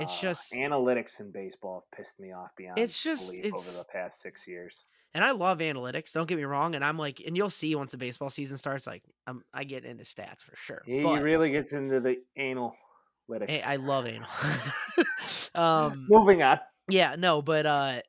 It's 0.00 0.10
Uh, 0.18 0.22
just- 0.22 0.52
analytics 0.52 1.20
in 1.20 1.30
baseball 1.30 1.84
have 1.92 1.96
pissed 1.98 2.18
me 2.18 2.32
off 2.32 2.50
beyond 2.56 2.78
It's 2.78 3.00
just- 3.00 3.30
belief 3.30 3.44
it's- 3.44 3.68
over 3.76 3.78
the 3.84 3.92
past 3.92 4.20
six 4.22 4.48
years. 4.48 4.84
And 5.16 5.24
I 5.24 5.30
love 5.30 5.60
analytics. 5.60 6.12
Don't 6.12 6.28
get 6.28 6.36
me 6.36 6.44
wrong. 6.44 6.74
And 6.74 6.84
I'm 6.84 6.98
like, 6.98 7.22
and 7.26 7.34
you'll 7.34 7.48
see 7.48 7.74
once 7.74 7.92
the 7.92 7.96
baseball 7.96 8.28
season 8.28 8.58
starts, 8.58 8.86
like, 8.86 9.02
I'm, 9.26 9.42
I 9.54 9.64
get 9.64 9.86
into 9.86 10.04
stats 10.04 10.42
for 10.42 10.54
sure. 10.56 10.82
He 10.84 11.02
but 11.02 11.22
really 11.22 11.50
gets 11.50 11.72
into 11.72 12.00
the 12.00 12.18
analytics. 12.38 13.48
hey, 13.48 13.62
I 13.62 13.76
love 13.76 14.06
anal. 14.06 14.28
um, 15.54 16.04
Moving 16.10 16.42
on. 16.42 16.60
Yeah, 16.90 17.16
no, 17.18 17.40
but 17.40 17.64
uh 17.64 18.02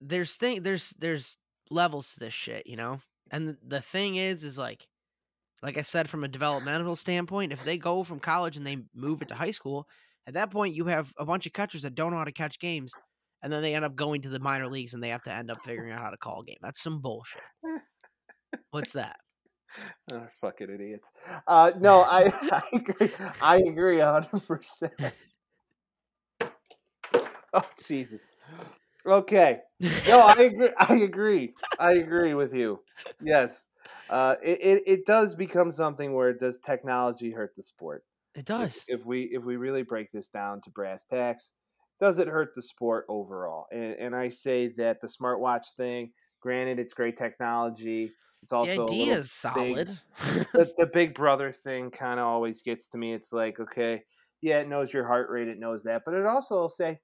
there's 0.00 0.36
thing 0.36 0.62
there's 0.62 0.90
there's 0.90 1.38
levels 1.70 2.14
to 2.14 2.20
this 2.20 2.32
shit, 2.32 2.68
you 2.68 2.76
know? 2.76 3.00
And 3.32 3.56
the 3.66 3.80
thing 3.80 4.14
is 4.14 4.44
is 4.44 4.56
like 4.56 4.86
like 5.60 5.76
I 5.76 5.82
said 5.82 6.08
from 6.08 6.22
a 6.22 6.28
developmental 6.28 6.94
standpoint, 6.94 7.52
if 7.52 7.64
they 7.64 7.78
go 7.78 8.04
from 8.04 8.20
college 8.20 8.56
and 8.56 8.64
they 8.64 8.78
move 8.94 9.22
it 9.22 9.28
to 9.28 9.34
high 9.34 9.50
school, 9.50 9.88
at 10.28 10.34
that 10.34 10.52
point 10.52 10.76
you 10.76 10.84
have 10.84 11.12
a 11.18 11.24
bunch 11.24 11.46
of 11.46 11.52
catchers 11.52 11.82
that 11.82 11.96
don't 11.96 12.12
know 12.12 12.18
how 12.18 12.24
to 12.24 12.30
catch 12.30 12.60
games 12.60 12.94
and 13.42 13.52
then 13.52 13.62
they 13.62 13.74
end 13.74 13.84
up 13.84 13.96
going 13.96 14.22
to 14.22 14.28
the 14.28 14.40
minor 14.40 14.68
leagues 14.68 14.94
and 14.94 15.02
they 15.02 15.08
have 15.10 15.22
to 15.24 15.32
end 15.32 15.50
up 15.50 15.60
figuring 15.64 15.92
out 15.92 16.00
how 16.00 16.10
to 16.10 16.16
call 16.16 16.40
a 16.40 16.44
game. 16.44 16.58
That's 16.62 16.82
some 16.82 17.00
bullshit. 17.00 17.42
What's 18.70 18.92
that? 18.92 19.16
Oh, 20.12 20.26
fucking 20.40 20.70
idiots. 20.70 21.10
Uh, 21.46 21.72
no, 21.78 22.02
I, 22.02 22.24
I 22.50 22.62
agree. 22.72 23.10
I 23.40 23.56
agree 23.58 24.00
hundred 24.00 24.46
percent. 24.46 24.94
Oh 27.54 27.68
Jesus. 27.86 28.32
Okay. 29.04 29.60
No, 30.08 30.20
I 30.20 30.34
agree. 30.34 30.70
I 30.78 30.94
agree. 30.96 31.54
I 31.78 31.92
agree 31.92 32.34
with 32.34 32.54
you. 32.54 32.80
Yes. 33.22 33.68
Uh, 34.08 34.36
it, 34.42 34.58
it 34.60 34.82
it 34.86 35.06
does 35.06 35.34
become 35.34 35.70
something 35.70 36.14
where 36.14 36.32
does 36.32 36.58
technology 36.58 37.30
hurt 37.30 37.54
the 37.56 37.62
sport? 37.62 38.04
It 38.34 38.40
If, 38.40 38.46
does. 38.46 38.84
if 38.88 39.04
we 39.04 39.24
if 39.24 39.42
we 39.44 39.56
really 39.56 39.82
break 39.82 40.12
this 40.12 40.28
down 40.28 40.60
to 40.62 40.70
brass 40.70 41.04
tacks, 41.04 41.52
does 42.00 42.18
it 42.18 42.28
hurt 42.28 42.50
the 42.54 42.62
sport 42.62 43.06
overall? 43.08 43.66
And 43.70 43.94
and 43.98 44.14
I 44.16 44.28
say 44.28 44.72
that 44.76 45.00
the 45.00 45.08
smartwatch 45.08 45.66
thing, 45.76 46.12
granted, 46.40 46.78
it's 46.78 46.94
great 46.94 47.16
technology. 47.16 48.12
It's 48.42 48.52
also 48.52 48.86
a 48.86 48.90
idea 48.90 49.14
is 49.14 49.42
big. 49.54 49.86
solid. 49.86 50.00
The, 50.52 50.72
the 50.76 50.86
big 50.92 51.14
brother 51.14 51.52
thing 51.52 51.90
kind 51.92 52.18
of 52.18 52.26
always 52.26 52.60
gets 52.60 52.88
to 52.88 52.98
me. 52.98 53.12
It's 53.14 53.32
like, 53.32 53.60
okay, 53.60 54.02
yeah, 54.40 54.58
it 54.58 54.68
knows 54.68 54.92
your 54.92 55.06
heart 55.06 55.30
rate, 55.30 55.46
it 55.46 55.60
knows 55.60 55.84
that, 55.84 56.02
but 56.04 56.14
it 56.14 56.26
also 56.26 56.56
will 56.56 56.68
say 56.68 56.98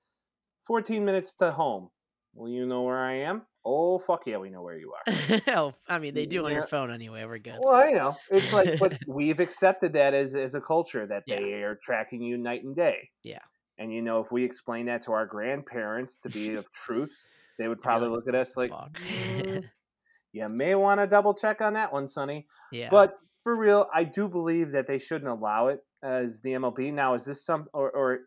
14 0.66 1.05
minutes 1.05 1.35
to 1.36 1.52
home. 1.52 1.90
Well, 2.35 2.51
you 2.51 2.66
know 2.66 2.82
where 2.82 2.98
I 2.98 3.19
am? 3.20 3.43
Oh, 3.65 3.98
fuck 3.98 4.27
yeah, 4.27 4.39
we 4.39 4.51
know 4.51 4.62
where 4.62 4.78
you 4.78 4.93
are. 4.94 5.12
Hell, 5.47 5.74
oh, 5.89 5.94
I 5.94 5.98
mean, 5.98 6.15
they 6.15 6.27
do 6.27 6.44
on 6.47 6.52
your 6.52 6.66
phone 6.66 6.90
anyway. 6.90 7.24
We're 7.24 7.39
good. 7.39 7.56
Well, 7.60 7.74
I 7.74 7.93
know. 7.93 8.16
It's 8.31 8.52
like, 8.52 8.78
but 8.78 8.98
we've 9.06 9.40
accepted 9.40 9.93
that 9.93 10.15
as 10.15 10.35
as 10.35 10.55
a 10.55 10.60
culture 10.60 11.06
that 11.06 11.24
Yeah. 11.27 11.36
they 11.36 11.52
are 11.62 11.77
tracking 11.81 12.23
you 12.23 12.36
night 12.39 12.65
and 12.65 12.74
day. 12.74 13.09
Yeah. 13.23 13.40
And 13.78 13.92
you 13.92 14.02
know, 14.02 14.20
if 14.20 14.32
we 14.32 14.44
explain 14.44 14.86
that 14.86 15.02
to 15.05 15.12
our 15.12 15.26
grandparents 15.26 16.16
to 16.18 16.28
be 16.28 16.55
of 16.55 16.70
truth, 16.72 17.24
they 17.59 17.68
would 17.68 17.80
probably 17.82 18.09
like, 18.09 18.16
look 18.16 18.28
at 18.28 18.34
us 18.34 18.56
like, 18.56 18.70
"Mm, 18.70 19.64
you 20.32 20.48
may 20.48 20.74
want 20.74 21.00
to 21.00 21.06
double 21.06 21.34
check 21.34 21.60
on 21.60 21.74
that 21.74 21.92
one, 21.92 22.09
Sonny. 22.09 22.46
yeah. 22.72 22.88
But 22.90 23.14
for 23.44 23.55
real, 23.56 23.88
I 23.94 24.05
do 24.05 24.28
believe 24.28 24.72
that 24.72 24.86
they 24.86 24.98
shouldn't 24.98 25.30
allow 25.30 25.68
it 25.68 25.80
as 26.02 26.40
the 26.40 26.50
MLB. 26.50 26.92
Now, 26.92 27.14
is 27.14 27.24
this 27.24 27.44
some 27.44 27.66
or, 27.72 27.90
or 27.90 28.20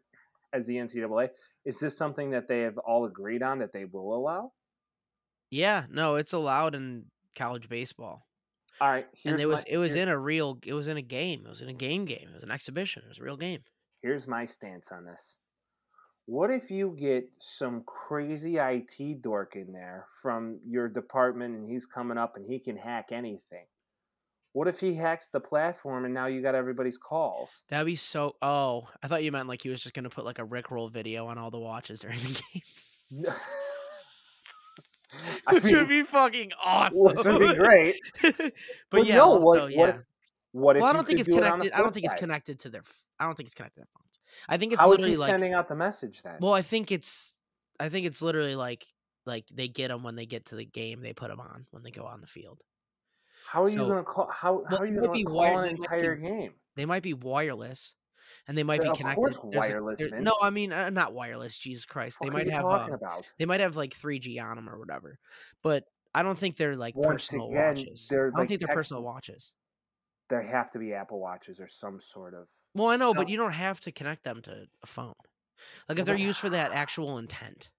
as 0.54 0.66
the 0.68 0.76
NCAA? 0.76 1.30
Is 1.66 1.80
this 1.80 1.98
something 1.98 2.32
that 2.32 2.48
they 2.48 2.62
have 2.62 2.78
all 2.80 3.06
agreed 3.06 3.44
on 3.44 3.60
that 3.60 3.72
they 3.72 3.86
will 3.86 4.16
allow? 4.16 4.52
yeah, 5.52 5.84
no, 5.92 6.16
it's 6.16 6.34
allowed 6.34 6.74
in 6.74 7.06
college 7.36 7.70
baseball. 7.70 8.26
All 8.80 8.90
right, 8.90 9.06
and 9.26 9.40
it 9.40 9.46
was 9.46 9.66
my, 9.68 9.74
it 9.74 9.78
was 9.78 9.96
in 9.96 10.08
a 10.08 10.18
real 10.18 10.58
it 10.66 10.74
was 10.74 10.88
in 10.88 10.98
a 10.98 11.04
game. 11.04 11.44
It 11.46 11.50
was 11.50 11.62
in 11.62 11.70
a 11.70 11.74
game 11.74 12.06
game. 12.06 12.30
It 12.32 12.34
was 12.34 12.42
an 12.42 12.50
exhibition. 12.50 13.04
It 13.06 13.10
was 13.10 13.20
a 13.20 13.24
real 13.24 13.38
game. 13.38 13.60
Here's 14.02 14.28
my 14.28 14.46
stance 14.46 14.92
on 14.92 15.06
this. 15.06 15.38
What 16.26 16.52
if 16.52 16.70
you 16.72 16.96
get 17.00 17.28
some 17.40 17.84
crazy 17.86 18.58
IT 18.58 19.22
dork 19.22 19.56
in 19.56 19.72
there 19.74 20.06
from 20.22 20.60
your 20.66 20.88
department 20.88 21.56
and 21.56 21.70
he's 21.70 21.86
coming 21.86 22.18
up 22.18 22.36
and 22.36 22.46
he 22.46 22.60
can 22.60 22.78
hack 22.78 23.08
anything? 23.12 23.66
What 24.54 24.68
if 24.68 24.80
he 24.80 24.94
hacks 24.94 25.28
the 25.32 25.40
platform 25.40 26.06
and 26.06 26.14
now 26.14 26.28
you 26.28 26.42
got 26.42 26.56
everybody's 26.56 26.98
calls? 26.98 27.62
That'd 27.70 27.86
be 27.86 27.96
so 27.96 28.36
oh, 28.42 28.88
I 29.02 29.08
thought 29.08 29.24
you 29.24 29.32
meant 29.32 29.48
like 29.48 29.62
he 29.62 29.70
was 29.70 29.82
just 29.82 29.96
gonna 29.96 30.10
put 30.10 30.26
like 30.26 30.40
a 30.40 30.46
Rickroll 30.46 30.92
video 30.92 31.26
on 31.28 31.38
all 31.38 31.52
the 31.52 31.60
watches 31.60 32.02
during 32.02 32.20
the 32.20 32.42
games. 32.54 33.26
I 35.48 35.56
Which 35.56 35.74
would 35.74 35.90
be 35.90 36.04
fucking 36.04 36.48
which 36.50 36.56
awesome. 36.64 37.34
would 37.40 37.50
be 37.50 37.56
great. 37.56 37.96
but 38.22 38.54
Well, 38.92 39.06
yeah, 39.06 39.16
no, 39.16 39.24
also, 39.34 39.46
what, 39.46 39.72
yeah. 39.72 39.80
what 39.80 39.90
if 39.90 39.96
what 40.52 40.76
well, 40.76 40.86
I 40.86 40.94
don't 40.94 41.06
think 41.08 41.20
it's 41.20 41.28
do 41.30 41.36
it 41.38 41.42
connected. 41.42 41.72
I 41.74 41.78
don't 41.80 41.94
think 41.94 42.06
it's 42.06 42.16
connected 42.16 42.60
to 42.60 42.70
their. 42.70 42.84
I 43.20 43.26
don't 43.26 43.36
think 43.36 43.48
it's 43.48 43.56
connected 43.56 43.76
to 43.76 43.82
their 43.82 43.88
phones. 43.94 44.20
I 44.50 44.58
think 44.58 44.74
it's 44.74 44.82
How 44.82 44.90
literally 44.90 45.18
like. 45.18 45.30
sending 45.30 45.54
out 45.54 45.68
the 45.70 45.76
message 45.76 46.22
then? 46.24 46.36
Well, 46.40 46.54
I 46.54 46.62
think 46.62 46.92
it's. 46.92 47.36
I 47.80 47.90
think 47.90 48.06
it's 48.06 48.22
literally 48.22 48.56
like 48.56 48.86
like 49.26 49.46
they 49.54 49.68
get 49.68 49.90
them 49.90 50.04
when 50.04 50.16
they 50.16 50.26
get 50.26 50.46
to 50.48 50.56
the 50.56 50.66
game. 50.66 51.02
They 51.02 51.14
put 51.14 51.30
them 51.30 51.40
on 51.40 51.66
when 51.72 51.84
they 51.84 51.92
go 51.92 52.04
on 52.04 52.22
the 52.22 52.28
field. 52.28 52.60
how 53.48 53.64
are 53.64 53.70
you 53.70 53.78
going 53.78 53.98
to 53.98 54.04
call? 54.04 54.30
How, 54.32 54.54
Well, 54.56 54.66
how 54.70 54.78
are 54.78 54.86
you 54.86 55.00
going 55.00 55.12
be 55.14 55.24
to 55.24 55.32
wire- 55.32 55.54
call 55.54 55.60
an 55.60 55.66
they 55.66 55.72
might 55.74 55.78
be- 55.78 55.84
entire 55.98 56.16
game? 56.16 56.54
They 56.76 56.86
might 56.86 57.04
be 57.04 57.14
wireless, 57.14 57.96
and 58.48 58.58
they 58.58 58.64
might 58.64 58.82
They're 58.82 58.92
be 58.92 58.98
connected. 58.98 59.24
there's 59.24 59.38
a- 59.38 59.46
wireless, 59.46 60.02
no, 60.20 60.34
I 60.42 60.50
mean 60.50 60.72
uh, 60.72 60.90
not 60.90 61.14
wireless. 61.14 61.58
Jesus 61.58 61.86
Christ, 61.86 62.18
they 62.22 62.28
What 62.28 62.34
might 62.34 62.44
are 62.48 62.50
you 62.50 62.56
have. 62.56 62.66
Um, 62.66 63.22
they 63.40 63.46
might 63.46 63.60
have 63.60 63.76
like 63.76 63.94
3G 63.94 64.42
on 64.42 64.56
them 64.56 64.70
or 64.70 64.78
whatever, 64.80 65.18
but 65.64 65.84
I 66.14 66.24
don't 66.24 66.38
think 66.40 66.56
they're 66.58 66.76
like 66.78 66.96
Once 66.96 67.26
personal 67.28 67.50
again, 67.50 67.76
watches. 67.76 68.08
they're, 68.10 68.28
I 68.28 68.30
don't 68.30 68.40
like, 68.40 68.48
think 68.50 68.60
they're 68.62 68.68
text- 68.68 68.78
personal 68.78 69.04
watches. 69.04 69.52
There 70.32 70.42
have 70.42 70.72
to 70.72 70.80
be 70.80 70.94
Apple 70.94 71.20
watches 71.20 71.60
or 71.60 71.68
some 71.68 72.00
sort 72.00 72.34
of. 72.34 72.48
Well, 72.74 72.88
I 72.88 72.96
know, 72.96 73.14
but 73.14 73.28
you 73.28 73.36
don't 73.36 73.52
have 73.52 73.82
to 73.82 73.92
connect 73.92 74.24
them 74.24 74.42
to 74.44 74.66
a 74.82 74.88
phone. 74.88 75.14
Like 75.90 76.00
if 76.00 76.06
they're 76.06 76.16
used 76.16 76.40
for 76.40 76.50
that 76.50 76.72
actual 76.72 77.18
intent. 77.18 77.70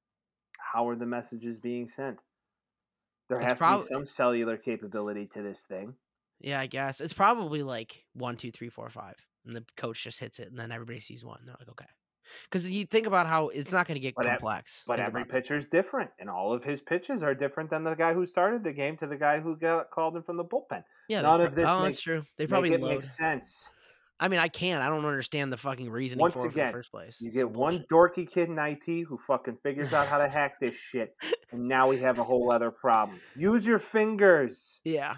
How 0.58 0.86
are 0.88 0.94
the 0.94 1.06
messages 1.06 1.58
being 1.58 1.88
sent? 1.88 2.18
There 3.30 3.38
It's 3.38 3.46
has 3.48 3.58
prob- 3.58 3.80
to 3.80 3.84
be 3.84 3.88
some 3.88 4.04
cellular 4.04 4.58
capability 4.58 5.26
to 5.28 5.42
this 5.42 5.62
thing. 5.62 5.94
Yeah, 6.40 6.60
I 6.60 6.66
guess 6.66 7.00
it's 7.00 7.14
probably 7.14 7.62
like 7.62 8.04
one, 8.12 8.36
two, 8.36 8.50
three, 8.50 8.68
four, 8.68 8.90
five, 8.90 9.16
and 9.46 9.54
the 9.54 9.64
coach 9.76 10.04
just 10.04 10.20
hits 10.20 10.38
it, 10.38 10.48
and 10.48 10.58
then 10.58 10.72
everybody 10.72 11.00
sees 11.00 11.24
one. 11.24 11.40
They're 11.46 11.56
like, 11.58 11.70
okay, 11.70 11.86
because 12.44 12.70
you 12.70 12.84
think 12.84 13.06
about 13.06 13.26
how 13.26 13.48
it's 13.48 13.72
not 13.72 13.86
going 13.86 13.96
to 13.96 14.00
get 14.00 14.14
But 14.14 14.26
ev- 14.26 14.38
complex. 14.38 14.84
But 14.86 14.96
Think 14.96 15.06
every 15.08 15.22
that. 15.22 15.30
pitcher's 15.30 15.66
different, 15.66 16.10
and 16.18 16.28
all 16.30 16.52
of 16.52 16.64
his 16.64 16.80
pitches 16.80 17.22
are 17.22 17.34
different 17.34 17.70
than 17.70 17.84
the 17.84 17.94
guy 17.94 18.14
who 18.14 18.26
started 18.26 18.64
the 18.64 18.72
game 18.72 18.96
to 18.98 19.06
the 19.06 19.16
guy 19.16 19.40
who 19.40 19.56
got 19.56 19.90
called 19.90 20.16
in 20.16 20.22
from 20.22 20.36
the 20.36 20.44
bullpen. 20.44 20.84
yeah, 21.08 21.22
none 21.22 21.40
they 21.40 21.46
of 21.46 21.54
this 21.54 21.66
Oh, 21.68 21.82
makes- 21.82 21.96
that's 21.96 22.02
true. 22.02 22.24
They 22.38 22.46
probably 22.46 22.76
make 22.76 23.02
sense. 23.02 23.70
I 24.20 24.28
mean, 24.28 24.38
I 24.38 24.46
can't. 24.46 24.80
I 24.82 24.88
don't 24.88 25.04
understand 25.04 25.52
the 25.52 25.56
fucking 25.56 25.90
reasoning 25.90 26.20
Once 26.20 26.34
for 26.34 26.42
it 26.42 26.44
in 26.44 26.50
again, 26.52 26.66
the 26.68 26.72
first 26.72 26.92
place. 26.92 27.20
You 27.20 27.28
It's 27.30 27.38
get 27.38 27.50
one 27.50 27.84
dorky 27.90 28.30
kid 28.30 28.48
in 28.50 28.56
IT 28.58 28.84
who 29.08 29.18
fucking 29.18 29.56
figures 29.64 29.92
out 29.92 30.06
how 30.06 30.18
to 30.18 30.28
hack 30.28 30.60
this 30.60 30.76
shit, 30.76 31.16
and 31.50 31.66
now 31.66 31.88
we 31.88 31.98
have 32.00 32.20
a 32.20 32.24
whole 32.24 32.52
other 32.52 32.70
problem. 32.70 33.18
Use 33.34 33.66
your 33.66 33.80
fingers. 33.80 34.80
Yeah, 34.84 35.16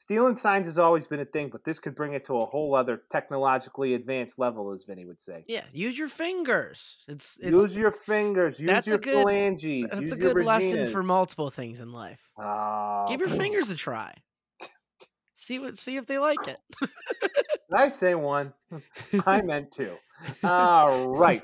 Stealing 0.00 0.36
signs 0.36 0.68
has 0.68 0.78
always 0.78 1.08
been 1.08 1.18
a 1.18 1.24
thing, 1.24 1.48
but 1.50 1.64
this 1.64 1.80
could 1.80 1.96
bring 1.96 2.12
it 2.12 2.24
to 2.26 2.40
a 2.40 2.46
whole 2.46 2.76
other 2.76 3.02
technologically 3.10 3.94
advanced 3.94 4.38
level, 4.38 4.70
as 4.70 4.84
Vinny 4.84 5.04
would 5.04 5.20
say. 5.20 5.42
yeah. 5.48 5.64
Use 5.72 5.98
your 5.98 6.06
fingers. 6.08 6.98
It's 7.08 7.36
it's 7.42 7.50
use 7.50 7.76
your 7.76 7.90
fingers. 7.90 8.60
Use 8.60 8.70
that's 8.70 8.86
a 8.86 8.90
your 8.90 8.98
good- 9.00 9.14
phalanges. 9.24 9.90
that's 9.90 10.12
a 10.12 10.16
good 10.16 10.36
lesson 10.44 10.86
for 10.86 11.02
multiple 11.02 11.50
things 11.50 11.80
in 11.80 11.90
life. 11.90 12.20
Oh, 12.38 13.06
Give 13.08 13.18
your 13.18 13.28
fingers 13.28 13.70
a 13.70 13.74
try. 13.74 14.14
See 15.34 15.58
what 15.58 15.76
see 15.80 15.96
if 15.96 16.06
they 16.06 16.18
like 16.18 16.46
it. 16.46 16.58
Did 16.80 16.90
I 17.76 17.88
say 17.88 18.14
one? 18.14 18.52
I 19.26 19.42
meant 19.42 19.72
two. 19.72 19.96
All 20.44 21.08
right. 21.08 21.42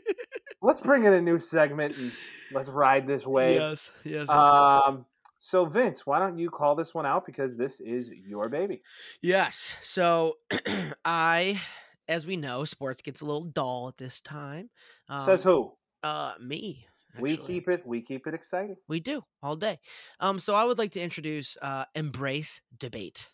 Let's 0.62 0.80
bring 0.80 1.04
in 1.04 1.12
a 1.12 1.20
new 1.22 1.38
segment 1.38 1.96
and 1.96 2.10
let's 2.50 2.70
ride 2.70 3.06
this 3.06 3.24
wave. 3.26 3.56
Yes, 3.60 3.90
yes, 4.02 4.26
yes. 4.28 4.30
Um, 4.30 5.04
so 5.44 5.66
Vince, 5.66 6.06
why 6.06 6.18
don't 6.18 6.38
you 6.38 6.48
call 6.48 6.74
this 6.74 6.94
one 6.94 7.04
out 7.04 7.26
because 7.26 7.54
this 7.54 7.78
is 7.78 8.08
your 8.08 8.48
baby. 8.48 8.80
Yes. 9.20 9.76
So 9.82 10.38
I, 11.04 11.60
as 12.08 12.26
we 12.26 12.38
know, 12.38 12.64
sports 12.64 13.02
gets 13.02 13.20
a 13.20 13.26
little 13.26 13.44
dull 13.44 13.88
at 13.88 13.98
this 13.98 14.22
time. 14.22 14.70
Um, 15.10 15.22
Says 15.26 15.42
who? 15.44 15.74
Uh, 16.02 16.32
me. 16.40 16.86
We 17.20 17.36
keep 17.36 17.68
it. 17.68 17.86
We 17.86 18.00
keep 18.00 18.26
it 18.26 18.32
exciting. 18.32 18.76
We 18.88 19.00
do 19.00 19.22
all 19.42 19.54
day. 19.54 19.80
Um, 20.18 20.38
so 20.38 20.54
I 20.54 20.64
would 20.64 20.78
like 20.78 20.92
to 20.92 21.00
introduce 21.02 21.58
uh, 21.60 21.84
embrace 21.94 22.62
debate. 22.78 23.28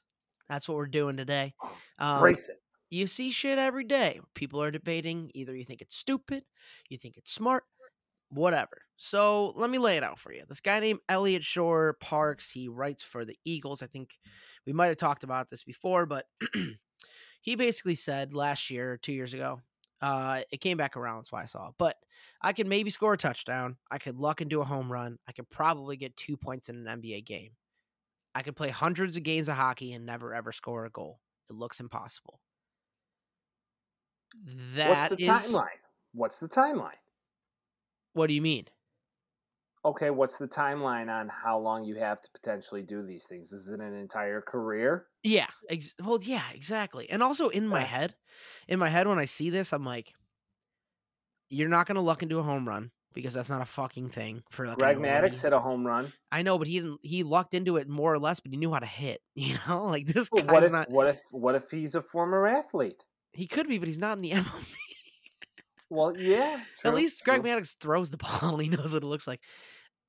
That's 0.49 0.69
what 0.69 0.79
we're 0.79 0.89
doing 0.89 1.17
today. 1.17 1.55
Um, 2.01 2.19
Brace 2.19 2.49
it. 2.49 2.61
you 2.91 3.07
see 3.07 3.31
shit 3.31 3.57
every 3.57 3.85
day. 3.85 4.19
People 4.35 4.61
are 4.61 4.73
debating. 4.73 5.31
Either 5.35 5.55
you 5.55 5.65
think 5.65 5.81
it's 5.81 5.97
stupid, 5.97 6.43
you 6.89 6.99
think 6.99 7.17
it's 7.17 7.33
smart, 7.33 7.63
whatever. 8.31 8.83
So 8.97 9.53
let 9.57 9.71
me 9.71 9.79
lay 9.79 9.97
it 9.97 10.03
out 10.05 10.19
for 10.19 10.33
you. 10.33 10.43
This 10.49 10.61
guy 10.61 10.79
named 10.81 11.01
Eliot 11.09 11.43
Shorr-Parks, 11.43 12.51
he 12.51 12.69
writes 12.69 13.03
for 13.03 13.25
the 13.25 13.37
Eagles. 13.45 13.83
I 13.83 13.87
think 13.87 14.19
we 14.67 14.73
might 14.73 14.89
have 14.89 14.97
talked 14.97 15.25
about 15.25 15.49
this 15.49 15.65
before, 15.65 16.05
but 16.07 16.27
he 17.41 17.55
basically 17.57 17.95
said 17.95 18.35
last 18.35 18.71
year 18.71 18.99
two 18.99 19.13
years 19.13 19.33
ago, 19.33 19.61
uh, 20.03 20.43
it 20.51 20.61
came 20.61 20.77
back 20.77 20.97
around. 20.97 21.19
That's 21.19 21.33
why 21.33 21.43
I 21.43 21.47
saw 21.47 21.69
it. 21.69 21.75
But 21.79 21.97
I 22.43 22.53
could 22.53 22.67
maybe 22.67 22.91
score 22.91 23.15
a 23.15 23.19
touchdown. 23.19 23.77
I 23.91 23.99
could 23.99 24.17
luck 24.17 24.41
into 24.41 24.61
a 24.61 24.65
home 24.65 24.91
run. 24.91 25.19
I 25.29 25.33
could 25.33 25.49
probably 25.49 25.97
get 25.97 26.17
two 26.17 26.37
points 26.37 26.69
in 26.69 26.87
an 26.87 27.01
NBA 27.01 27.25
game. 27.27 27.53
I 28.35 28.43
could 28.43 28.55
play 28.57 28.69
hundreds 28.69 29.17
of 29.17 29.23
games 29.25 29.49
of 29.49 29.57
hockey 29.57 29.93
and 29.93 30.07
never 30.07 30.35
ever 30.35 30.53
score 30.53 30.85
a 30.85 30.91
goal. 30.91 31.21
It 31.51 31.55
looks 31.55 31.81
impossible. 31.81 32.41
That 34.77 35.11
What's 35.11 35.23
the 35.23 35.25
is- 35.25 35.53
timeline? 35.55 35.67
What's 36.13 36.39
the 36.39 36.49
timeline? 36.49 37.00
What 38.13 38.27
do 38.29 38.35
you 38.35 38.43
mean? 38.43 38.67
Okay, 39.83 40.11
what's 40.11 40.37
the 40.37 40.47
timeline 40.47 41.09
on 41.09 41.29
how 41.29 41.59
long 41.59 41.85
you 41.85 41.95
have 41.97 42.21
to 42.21 42.29
potentially 42.35 42.83
do 42.83 43.03
these 43.03 43.25
things? 43.25 43.51
Is 43.51 43.69
it 43.71 43.81
an 43.81 43.95
entire 43.95 44.43
career? 44.43 45.07
Yeah. 45.23 45.47
Ex- 45.71 45.95
well, 46.05 46.19
yeah, 46.23 46.43
exactly. 46.53 47.09
And 47.09 47.23
also 47.23 47.49
in 47.49 47.67
my 47.67 47.83
head, 47.85 48.15
in 48.69 48.79
my 48.79 48.91
head, 48.91 49.09
when 49.09 49.19
I 49.19 49.25
see 49.25 49.49
this, 49.49 49.73
I'm 49.73 49.85
like, 49.85 50.13
you're 51.49 51.69
not 51.69 51.87
gonna 51.87 52.03
luck 52.03 52.23
into 52.23 52.39
a 52.39 52.43
home 52.43 52.69
run 52.69 52.91
because 53.15 53.35
that's 53.35 53.51
not 53.51 53.63
a 53.63 53.67
fucking 53.67 54.11
thing 54.11 54.43
for 54.51 54.67
like 54.67 54.79
Greg. 54.79 54.99
Maddux 54.99 55.41
hit 55.43 55.53
a 55.53 55.59
home 55.59 55.87
run. 55.87 56.13
I 56.31 56.43
know, 56.43 56.59
but 56.59 56.69
he 56.69 56.79
didn't. 56.79 57.01
He 57.03 57.23
lucked 57.23 57.55
into 57.55 57.77
it 57.77 57.89
more 57.89 58.13
or 58.13 58.19
less, 58.19 58.41
but 58.41 58.53
he 58.53 58.57
knew 58.59 58.73
how 58.73 58.79
to 58.79 58.87
hit. 58.87 59.21
You 59.35 59.57
know, 59.67 59.87
like 59.87 60.07
this 60.07 60.29
guy's 60.29 60.45
what 60.45 60.63
if 60.63 60.73
not. 60.73 60.91
what 60.91 61.07
if 61.07 61.21
what 61.31 61.55
if 61.55 61.71
he's 61.71 61.95
a 61.95 62.03
former 62.03 62.47
athlete? 62.47 63.03
He 63.33 63.47
could 63.47 63.67
be, 63.67 63.79
but 63.79 63.89
he's 63.89 63.99
not 63.99 64.19
in 64.19 64.23
the 64.23 64.31
MLB. 64.33 64.77
Well, 65.91 66.17
yeah. 66.17 66.61
At 66.63 66.81
true, 66.81 66.91
least 66.93 67.23
Greg 67.25 67.43
true. 67.43 67.51
Maddux 67.51 67.77
throws 67.79 68.11
the 68.11 68.17
ball. 68.41 68.55
and 68.55 68.63
He 68.63 68.69
knows 68.69 68.93
what 68.93 69.03
it 69.03 69.07
looks 69.07 69.27
like. 69.27 69.41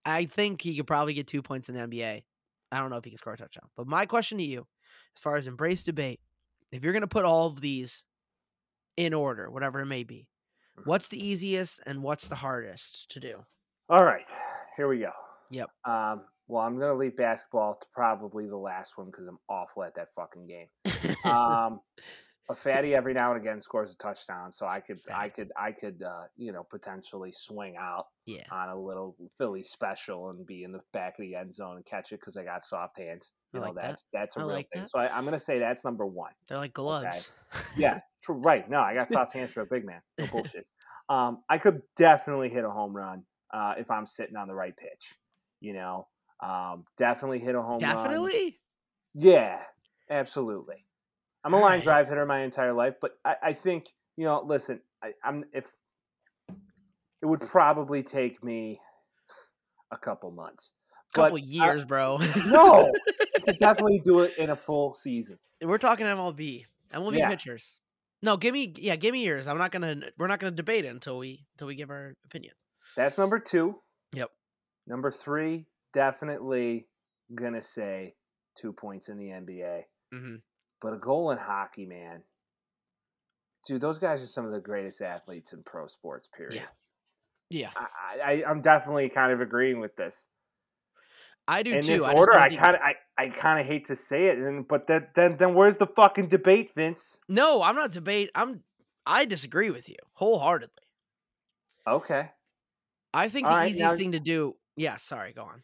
I 0.05 0.25
think 0.25 0.61
he 0.61 0.75
could 0.77 0.87
probably 0.87 1.13
get 1.13 1.27
two 1.27 1.41
points 1.41 1.69
in 1.69 1.75
the 1.75 1.81
NBA. 1.81 2.23
I 2.71 2.79
don't 2.79 2.89
know 2.89 2.97
if 2.97 3.03
he 3.03 3.11
can 3.11 3.17
score 3.17 3.33
a 3.33 3.37
touchdown. 3.37 3.67
But 3.75 3.87
my 3.87 4.05
question 4.05 4.37
to 4.37 4.43
you, 4.43 4.65
as 5.15 5.21
far 5.21 5.35
as 5.35 5.45
embrace 5.47 5.83
debate, 5.83 6.19
if 6.71 6.83
you're 6.83 6.93
going 6.93 7.01
to 7.01 7.07
put 7.07 7.25
all 7.25 7.47
of 7.47 7.59
these 7.61 8.05
in 8.95 9.13
order, 9.13 9.49
whatever 9.49 9.81
it 9.81 9.85
may 9.87 10.03
be, 10.03 10.27
Mhm. 10.79 10.85
what's 10.85 11.09
the 11.09 11.23
easiest 11.23 11.81
and 11.85 12.01
what's 12.01 12.27
the 12.29 12.35
hardest 12.35 13.09
to 13.11 13.19
do? 13.19 13.43
All 13.89 14.05
right, 14.05 14.25
here 14.77 14.87
we 14.87 14.99
go. 14.99 15.11
Yep. 15.51 15.69
Um, 15.85 16.25
Well, 16.47 16.63
I'm 16.63 16.77
gonna 16.79 16.93
leave 16.95 17.15
basketball 17.15 17.75
to 17.75 17.85
probably 17.93 18.45
the 18.47 18.57
last 18.57 18.97
one 18.97 19.07
because 19.07 19.25
I'm 19.27 19.39
awful 19.49 19.83
at 19.83 19.95
that 19.95 20.09
fucking 20.15 20.47
game. 20.47 20.67
Um, 21.25 21.79
a 22.49 22.55
fatty 22.55 22.93
every 22.95 23.13
now 23.13 23.31
and 23.31 23.41
again 23.41 23.61
scores 23.61 23.93
a 23.93 23.97
touchdown, 23.97 24.51
so 24.51 24.65
I 24.65 24.79
could, 24.79 24.99
I 25.13 25.29
could, 25.29 25.51
I 25.55 25.71
could, 25.71 26.03
uh, 26.03 26.23
you 26.35 26.51
know, 26.51 26.65
potentially 26.69 27.31
swing 27.31 27.75
out 27.77 28.07
yeah. 28.25 28.43
on 28.51 28.69
a 28.69 28.79
little 28.79 29.15
Philly 29.37 29.63
special 29.63 30.29
and 30.29 30.45
be 30.45 30.63
in 30.63 30.71
the 30.71 30.81
back 30.91 31.19
of 31.19 31.23
the 31.23 31.35
end 31.35 31.53
zone 31.53 31.77
and 31.77 31.85
catch 31.85 32.11
it 32.11 32.19
because 32.19 32.37
I 32.37 32.43
got 32.43 32.65
soft 32.65 32.97
hands. 32.97 33.31
I 33.53 33.57
You 33.57 33.61
know, 33.61 33.67
like 33.67 33.75
that. 33.75 33.81
that's 33.83 34.05
that's 34.11 34.37
a 34.37 34.39
I 34.39 34.43
real 34.43 34.51
like 34.53 34.69
thing. 34.71 34.81
that. 34.81 34.89
So 34.89 34.99
I, 34.99 35.15
I'm 35.15 35.23
gonna 35.23 35.39
say 35.39 35.59
that's 35.59 35.85
number 35.85 36.05
one. 36.05 36.31
They're 36.47 36.57
like 36.57 36.73
gloves. 36.73 37.31
Yeah, 37.77 37.99
true. 38.23 38.35
Right. 38.35 38.69
No, 38.69 38.79
I 38.79 38.93
got 38.93 39.07
soft 39.07 39.33
hands 39.33 39.51
for 39.51 39.61
a 39.61 39.65
big 39.65 39.85
man. 39.85 40.01
No 40.17 40.27
bullshit. 40.31 40.65
Um, 41.09 41.43
I 41.49 41.57
could 41.57 41.81
definitely 41.95 42.49
hit 42.49 42.65
a 42.65 42.69
home 42.69 42.95
run 42.95 43.23
uh, 43.53 43.75
if 43.77 43.89
I'm 43.91 44.05
sitting 44.05 44.35
on 44.35 44.47
the 44.47 44.55
right 44.55 44.75
pitch. 44.75 45.15
You 45.59 45.73
know, 45.73 46.07
um, 46.41 46.85
definitely 46.97 47.39
hit 47.39 47.55
a 47.55 47.61
home 47.61 47.79
run. 47.81 47.95
Definitely. 47.95 48.59
Yeah, 49.13 49.59
absolutely. 50.09 50.85
I'm 51.43 51.53
a 51.53 51.57
line 51.57 51.63
Alright. 51.63 51.83
drive 51.83 52.07
hitter 52.07 52.25
my 52.25 52.41
entire 52.41 52.73
life, 52.73 52.95
but 53.01 53.17
I, 53.25 53.35
I 53.43 53.53
think 53.53 53.87
you 54.17 54.25
know. 54.25 54.43
Listen, 54.45 54.79
I, 55.03 55.13
I'm 55.23 55.43
if 55.53 55.71
it 57.21 57.25
would 57.25 57.41
probably 57.41 58.03
take 58.03 58.43
me 58.43 58.79
a 59.91 59.97
couple 59.97 60.31
months. 60.31 60.73
But 61.13 61.21
Couple 61.23 61.37
I- 61.37 61.41
years, 61.41 61.83
bro. 61.85 62.17
no, 62.45 62.91
I 63.35 63.39
could 63.45 63.57
definitely 63.57 64.01
do 64.03 64.19
it 64.21 64.37
in 64.37 64.49
a 64.51 64.55
full 64.55 64.93
season. 64.93 65.37
We're 65.63 65.77
talking 65.77 66.05
MLB. 66.05 66.65
MLB 66.93 67.17
Yeah. 67.17 67.29
pitchers. 67.29 67.75
No, 68.23 68.37
give 68.37 68.53
me 68.53 68.73
yeah, 68.77 68.95
give 68.95 69.13
me 69.13 69.25
yours. 69.25 69.47
I'm 69.47 69.57
not 69.57 69.71
gonna 69.71 69.95
we're 70.17 70.27
not 70.27 70.39
gonna 70.39 70.51
debate 70.55 70.85
it 70.85 70.89
until 70.89 71.17
we 71.17 71.45
until 71.55 71.67
we 71.67 71.75
give 71.75 71.89
our 71.89 72.13
opinions. 72.25 72.57
That's 72.95 73.17
number 73.17 73.39
two. 73.39 73.75
Yep. 74.13 74.29
Number 74.87 75.09
three, 75.11 75.65
definitely 75.93 76.87
gonna 77.33 77.61
say 77.63 78.13
two 78.57 78.73
points 78.73 79.09
in 79.09 79.17
the 79.17 79.29
NBA. 79.29 79.83
hmm 80.13 80.35
But 80.81 80.93
a 80.93 80.97
goal 80.97 81.31
in 81.31 81.37
hockey, 81.37 81.85
man. 81.85 82.23
Dude, 83.67 83.81
those 83.81 83.99
guys 83.99 84.21
are 84.23 84.27
some 84.27 84.45
of 84.45 84.51
the 84.51 84.59
greatest 84.59 85.01
athletes 85.01 85.53
in 85.53 85.61
pro 85.63 85.85
sports, 85.87 86.27
period. 86.35 86.63
Yeah. 87.51 87.69
I, 87.75 88.19
I, 88.23 88.43
I'm 88.49 88.61
definitely 88.61 89.09
kind 89.09 89.31
of 89.31 89.41
agreeing 89.41 89.79
with 89.79 89.95
this. 89.95 90.25
I 91.47 91.63
do 91.63 91.73
in 91.73 91.81
too. 91.83 91.93
this 91.97 92.03
I 92.03 92.07
just 92.13 92.17
order, 92.17 92.33
I 92.33 92.49
kind 92.49 92.75
of, 92.75 92.81
I, 92.81 92.95
I 93.17 93.29
kind 93.29 93.59
of 93.59 93.65
hate 93.65 93.87
to 93.87 93.95
say 93.95 94.27
it, 94.27 94.37
and 94.39 94.67
but 94.67 94.87
that, 94.87 95.13
then, 95.15 95.37
then 95.37 95.53
where's 95.53 95.75
the 95.75 95.87
fucking 95.87 96.29
debate, 96.29 96.71
Vince? 96.73 97.17
No, 97.27 97.61
I'm 97.61 97.75
not 97.75 97.91
debate. 97.91 98.29
I'm 98.35 98.61
I 99.05 99.25
disagree 99.25 99.69
with 99.71 99.89
you 99.89 99.95
wholeheartedly. 100.13 100.83
Okay, 101.87 102.29
I 103.13 103.27
think 103.29 103.47
All 103.47 103.53
the 103.53 103.57
right, 103.57 103.71
easiest 103.71 103.93
now- 103.93 103.97
thing 103.97 104.11
to 104.13 104.19
do. 104.19 104.55
Yeah, 104.77 104.95
sorry, 104.97 105.33
go 105.33 105.43
on. 105.43 105.63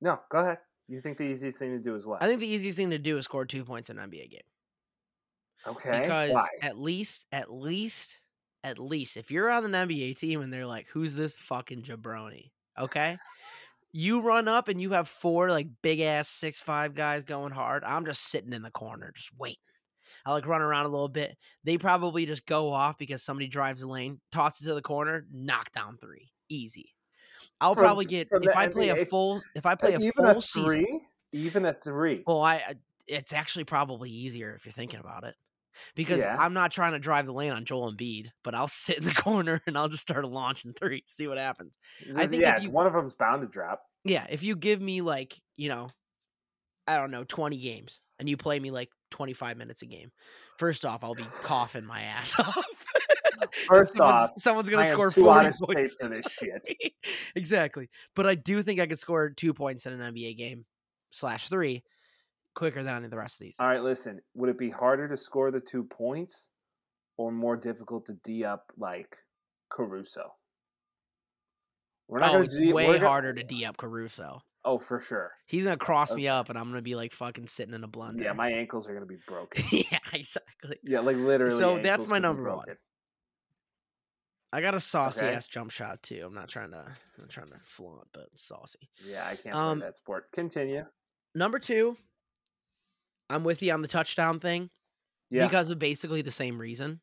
no, 0.00 0.18
go 0.30 0.38
ahead. 0.38 0.58
You 0.88 1.00
think 1.00 1.16
the 1.16 1.24
easiest 1.24 1.58
thing 1.58 1.70
to 1.70 1.78
do 1.78 1.94
is 1.94 2.06
what? 2.06 2.22
I 2.22 2.26
think 2.26 2.40
the 2.40 2.48
easiest 2.48 2.76
thing 2.76 2.90
to 2.90 2.98
do 2.98 3.16
is 3.16 3.24
score 3.24 3.46
two 3.46 3.64
points 3.64 3.90
in 3.90 3.98
an 3.98 4.10
NBA 4.10 4.30
game 4.30 4.40
okay, 5.66 6.00
because 6.00 6.30
why? 6.32 6.48
at 6.62 6.78
least, 6.78 7.26
at 7.32 7.52
least, 7.52 8.20
at 8.62 8.78
least, 8.78 9.16
if 9.16 9.30
you're 9.30 9.50
on 9.50 9.64
an 9.64 9.88
NBA 9.88 10.18
team 10.18 10.40
and 10.40 10.52
they're 10.52 10.66
like, 10.66 10.86
"Who's 10.88 11.14
this 11.14 11.34
fucking 11.34 11.82
jabroni?" 11.82 12.50
Okay, 12.78 13.16
you 13.92 14.20
run 14.20 14.48
up 14.48 14.68
and 14.68 14.80
you 14.80 14.90
have 14.90 15.08
four 15.08 15.50
like 15.50 15.68
big 15.82 16.00
ass 16.00 16.28
six 16.28 16.60
five 16.60 16.94
guys 16.94 17.24
going 17.24 17.52
hard. 17.52 17.84
I'm 17.84 18.04
just 18.04 18.22
sitting 18.28 18.52
in 18.52 18.62
the 18.62 18.70
corner, 18.70 19.12
just 19.14 19.30
waiting. 19.38 19.58
I 20.26 20.32
like 20.32 20.46
run 20.46 20.62
around 20.62 20.86
a 20.86 20.90
little 20.90 21.08
bit. 21.08 21.36
They 21.64 21.78
probably 21.78 22.26
just 22.26 22.46
go 22.46 22.72
off 22.72 22.98
because 22.98 23.22
somebody 23.22 23.48
drives 23.48 23.80
the 23.80 23.88
lane, 23.88 24.20
tosses 24.32 24.66
it 24.66 24.70
to 24.70 24.74
the 24.74 24.82
corner, 24.82 25.26
knock 25.32 25.72
down 25.72 25.98
three, 25.98 26.30
easy. 26.48 26.94
I'll 27.60 27.74
From- 27.74 27.84
probably 27.84 28.04
get 28.04 28.28
if 28.30 28.56
I 28.56 28.68
play 28.68 28.88
a 28.90 29.06
full 29.06 29.42
if 29.54 29.64
I 29.66 29.74
play 29.74 29.94
a 29.94 29.98
even 29.98 30.12
full 30.12 30.26
a 30.26 30.42
season. 30.42 30.64
three, 30.70 31.00
even 31.32 31.64
a 31.64 31.72
three. 31.72 32.22
Well, 32.26 32.42
I 32.42 32.74
it's 33.06 33.32
actually 33.32 33.64
probably 33.64 34.10
easier 34.10 34.54
if 34.54 34.64
you're 34.64 34.72
thinking 34.72 35.00
about 35.00 35.24
it. 35.24 35.34
Because 35.96 36.20
Yeah. 36.20 36.36
I'm 36.38 36.54
not 36.54 36.70
trying 36.70 36.92
to 36.92 36.98
drive 37.00 37.26
the 37.26 37.32
lane 37.32 37.50
on 37.52 37.64
Joel 37.64 37.92
Embiid, 37.92 38.28
but 38.44 38.54
I'll 38.54 38.68
sit 38.68 38.98
in 38.98 39.04
the 39.04 39.14
corner 39.14 39.60
and 39.66 39.76
I'll 39.76 39.88
just 39.88 40.02
start 40.02 40.24
launching 40.24 40.72
three, 40.72 41.02
see 41.06 41.26
what 41.26 41.36
happens. 41.38 41.76
I 42.14 42.26
think 42.26 42.42
if 42.42 42.48
yeah, 42.48 42.60
you- 42.60 42.70
one 42.70 42.86
of 42.86 42.92
them's 42.92 43.14
bound 43.14 43.42
to 43.42 43.48
drop. 43.48 43.82
Yeah, 44.04 44.26
if 44.30 44.42
you 44.42 44.54
give 44.56 44.80
me 44.80 45.00
like, 45.00 45.34
you 45.56 45.68
know, 45.68 45.88
I 46.86 46.96
don't 46.96 47.10
know, 47.10 47.24
20 47.24 47.58
games 47.58 48.00
and 48.18 48.28
you 48.28 48.36
play 48.36 48.60
me 48.60 48.70
like 48.70 48.90
25 49.10 49.56
minutes 49.56 49.82
a 49.82 49.86
game. 49.86 50.10
First 50.58 50.84
off, 50.84 51.02
I'll 51.02 51.14
be 51.14 51.26
coughing 51.42 51.84
my 51.86 52.02
ass 52.04 52.38
off. 52.38 52.86
First 53.66 53.96
someone's, 53.96 54.22
off, 54.22 54.30
someone's 54.38 54.68
gonna 54.68 54.82
am 54.82 54.88
score 54.88 55.10
too 55.10 55.22
40 55.22 55.46
out 55.46 55.46
of 55.46 55.58
points. 55.60 55.96
for 56.00 56.08
this 56.08 56.26
shit. 56.32 56.94
exactly. 57.34 57.88
But 58.14 58.26
I 58.26 58.34
do 58.34 58.62
think 58.62 58.80
I 58.80 58.86
could 58.86 58.98
score 58.98 59.30
two 59.30 59.54
points 59.54 59.86
in 59.86 59.98
an 59.98 60.14
NBA 60.14 60.36
game 60.36 60.64
slash 61.10 61.48
three 61.48 61.82
quicker 62.54 62.82
than 62.82 62.94
any 62.94 63.04
of 63.06 63.10
the 63.10 63.16
rest 63.16 63.40
of 63.40 63.46
these. 63.46 63.56
All 63.60 63.66
right, 63.66 63.82
listen. 63.82 64.20
Would 64.34 64.50
it 64.50 64.58
be 64.58 64.70
harder 64.70 65.08
to 65.08 65.16
score 65.16 65.50
the 65.50 65.60
two 65.60 65.84
points, 65.84 66.48
or 67.16 67.32
more 67.32 67.56
difficult 67.56 68.06
to 68.06 68.14
d 68.24 68.44
up 68.44 68.64
like 68.78 69.16
Caruso? 69.70 70.32
We're 72.08 72.18
oh, 72.18 72.26
gonna 72.26 72.44
it's 72.44 72.56
D- 72.56 72.72
way 72.72 72.86
gonna- 72.86 73.06
harder 73.06 73.32
to 73.32 73.42
D 73.42 73.64
up 73.64 73.76
Caruso. 73.76 74.40
Oh, 74.66 74.78
for 74.78 75.00
sure. 75.00 75.30
He's 75.46 75.64
gonna 75.64 75.76
cross 75.76 76.10
uh, 76.10 76.14
me 76.14 76.26
up, 76.26 76.48
and 76.48 76.58
I'm 76.58 76.68
gonna 76.68 76.82
be 76.82 76.94
like 76.94 77.12
fucking 77.12 77.46
sitting 77.46 77.74
in 77.74 77.84
a 77.84 77.88
blender. 77.88 78.24
Yeah, 78.24 78.32
my 78.32 78.50
ankles 78.50 78.88
are 78.88 78.94
gonna 78.94 79.04
be 79.06 79.18
broken. 79.26 79.64
yeah, 79.70 79.98
exactly. 80.12 80.78
Yeah, 80.82 81.00
like 81.00 81.16
literally. 81.16 81.56
So 81.56 81.78
that's 81.78 82.06
my 82.06 82.18
number 82.18 82.54
one. 82.54 82.66
I 84.54 84.60
got 84.60 84.74
a 84.74 84.80
saucy 84.80 85.24
Okay. 85.24 85.34
ass 85.34 85.48
jump 85.48 85.70
shot 85.72 86.02
too. 86.02 86.22
I'm 86.24 86.34
not 86.34 86.48
trying 86.48 86.70
to, 86.70 86.78
I'm 86.78 86.94
not 87.18 87.28
trying 87.30 87.48
to 87.48 87.58
flaunt, 87.64 88.06
but 88.12 88.28
saucy. 88.36 88.88
Yeah, 89.04 89.26
I 89.26 89.36
can't 89.36 89.54
Um, 89.54 89.78
play 89.80 89.88
that 89.88 89.96
sport. 89.96 90.30
Continue. 90.32 90.84
Number 91.34 91.58
two, 91.58 91.96
I'm 93.28 93.42
with 93.44 93.62
you 93.62 93.72
on 93.72 93.82
the 93.82 93.88
touchdown 93.88 94.38
thing 94.40 94.70
Yeah, 95.30 95.46
because 95.46 95.70
of 95.70 95.78
basically 95.78 96.22
the 96.22 96.30
same 96.30 96.58
reason. 96.60 97.00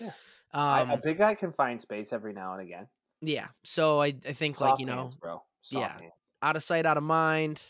Yeah. 0.00 0.12
Um. 0.52 0.90
I, 0.90 0.94
a 0.94 0.96
big 0.96 1.18
guy 1.18 1.34
can 1.34 1.52
find 1.52 1.80
space 1.80 2.12
every 2.12 2.32
now 2.32 2.52
and 2.54 2.62
again. 2.62 2.88
yeah. 3.20 3.48
So 3.64 4.00
I, 4.00 4.06
I 4.26 4.32
think 4.32 4.56
Soft 4.56 4.70
like 4.72 4.80
you 4.80 4.86
know, 4.86 4.96
hands, 5.02 5.14
bro. 5.14 5.42
Soft 5.62 5.80
yeah. 5.82 6.00
hands. 6.00 6.12
out 6.42 6.56
of 6.56 6.62
sight, 6.62 6.86
out 6.86 6.96
of 6.96 7.02
mind. 7.02 7.60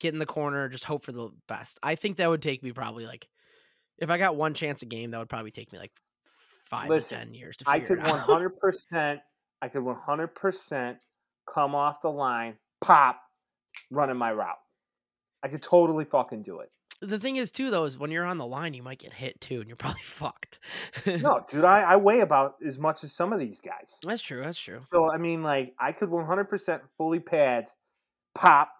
Get 0.00 0.12
in 0.12 0.18
the 0.18 0.26
corner. 0.26 0.68
Just 0.68 0.84
hope 0.84 1.04
for 1.04 1.12
the 1.12 1.30
best. 1.48 1.78
I 1.82 1.94
think 1.94 2.16
that 2.18 2.28
would 2.28 2.42
take 2.42 2.62
me 2.62 2.72
probably 2.72 3.06
like, 3.06 3.28
if 3.96 4.10
I 4.10 4.18
got 4.18 4.36
one 4.36 4.52
chance 4.52 4.82
a 4.82 4.86
game, 4.86 5.12
that 5.12 5.18
would 5.18 5.28
probably 5.28 5.52
take 5.52 5.72
me 5.72 5.78
like 5.78 5.92
five 6.80 6.88
Listen, 6.88 7.18
to 7.18 7.24
ten 7.24 7.34
years 7.34 7.56
to 7.58 7.64
I 7.68 7.80
could 7.80 7.98
one 8.06 8.18
hundred 8.18 8.58
percent. 8.58 9.20
I 9.62 9.68
could 9.68 9.82
one 9.82 9.96
hundred 9.96 10.34
percent 10.34 10.98
come 11.52 11.74
off 11.74 12.00
the 12.02 12.10
line, 12.10 12.54
pop, 12.80 13.20
running 13.90 14.16
my 14.16 14.32
route. 14.32 14.58
I 15.42 15.48
could 15.48 15.62
totally 15.62 16.04
fucking 16.04 16.42
do 16.42 16.60
it. 16.60 16.70
the 17.00 17.18
thing 17.18 17.36
is 17.36 17.50
too 17.50 17.70
though 17.70 17.84
is 17.84 17.98
when 17.98 18.10
you're 18.10 18.24
on 18.24 18.38
the 18.38 18.46
line, 18.46 18.72
you 18.74 18.82
might 18.82 18.98
get 18.98 19.12
hit 19.12 19.40
too, 19.40 19.60
and 19.60 19.68
you're 19.68 19.76
probably 19.84 20.02
fucked. 20.02 20.58
No, 21.06 21.44
dude, 21.48 21.64
I, 21.64 21.80
I 21.82 21.96
weigh 21.96 22.20
about 22.20 22.56
as 22.66 22.78
much 22.78 23.04
as 23.04 23.12
some 23.12 23.32
of 23.32 23.38
these 23.38 23.60
guys. 23.60 23.98
that's 24.06 24.22
true. 24.22 24.40
That's 24.40 24.58
true. 24.58 24.80
So 24.92 25.10
I 25.10 25.18
mean, 25.18 25.42
like, 25.42 25.74
I 25.78 25.92
could 25.92 26.08
one 26.08 26.26
hundred 26.26 26.44
percent 26.44 26.82
fully 26.96 27.20
pad, 27.20 27.68
pop, 28.34 28.70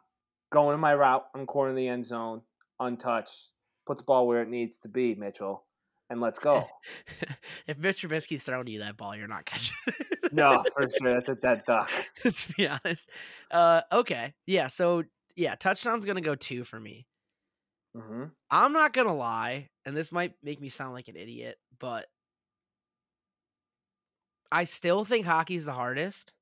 going 0.50 0.74
in 0.74 0.80
my 0.80 0.94
route 0.94 1.26
on 1.34 1.46
corner 1.46 1.70
of 1.70 1.76
the 1.76 1.88
end 1.88 2.06
zone, 2.06 2.40
untouched, 2.80 3.48
put 3.86 3.98
the 3.98 4.04
ball 4.04 4.26
where 4.26 4.40
it 4.42 4.48
needs 4.48 4.78
to 4.78 4.88
be, 4.88 5.14
Mitchell, 5.14 5.64
and 6.14 6.22
let's 6.22 6.38
go. 6.40 6.66
if 7.66 7.76
Mitch 7.76 8.02
Trubisky's 8.02 8.42
throwing 8.42 8.68
you 8.68 8.78
that 8.78 8.96
ball, 8.96 9.14
you're 9.14 9.28
not 9.28 9.44
catching. 9.44 9.76
it. 9.88 10.32
no, 10.32 10.62
for 10.74 10.88
sure, 10.88 11.12
that's 11.12 11.28
a 11.28 11.34
dead 11.34 11.62
duck. 11.66 11.90
Let's 12.24 12.46
be 12.46 12.68
honest. 12.68 13.10
Uh, 13.50 13.82
okay, 13.92 14.32
yeah. 14.46 14.68
So 14.68 15.02
yeah, 15.36 15.56
touchdown's 15.56 16.04
gonna 16.04 16.20
go 16.20 16.34
two 16.34 16.64
for 16.64 16.80
me. 16.80 17.06
hmm 17.94 18.24
I'm 18.50 18.72
not 18.72 18.92
gonna 18.92 19.14
lie, 19.14 19.68
and 19.84 19.96
this 19.96 20.12
might 20.12 20.34
make 20.42 20.60
me 20.60 20.68
sound 20.68 20.94
like 20.94 21.08
an 21.08 21.16
idiot, 21.16 21.58
but 21.78 22.06
I 24.50 24.64
still 24.64 25.04
think 25.04 25.26
hockey's 25.26 25.66
the 25.66 25.72
hardest. 25.72 26.32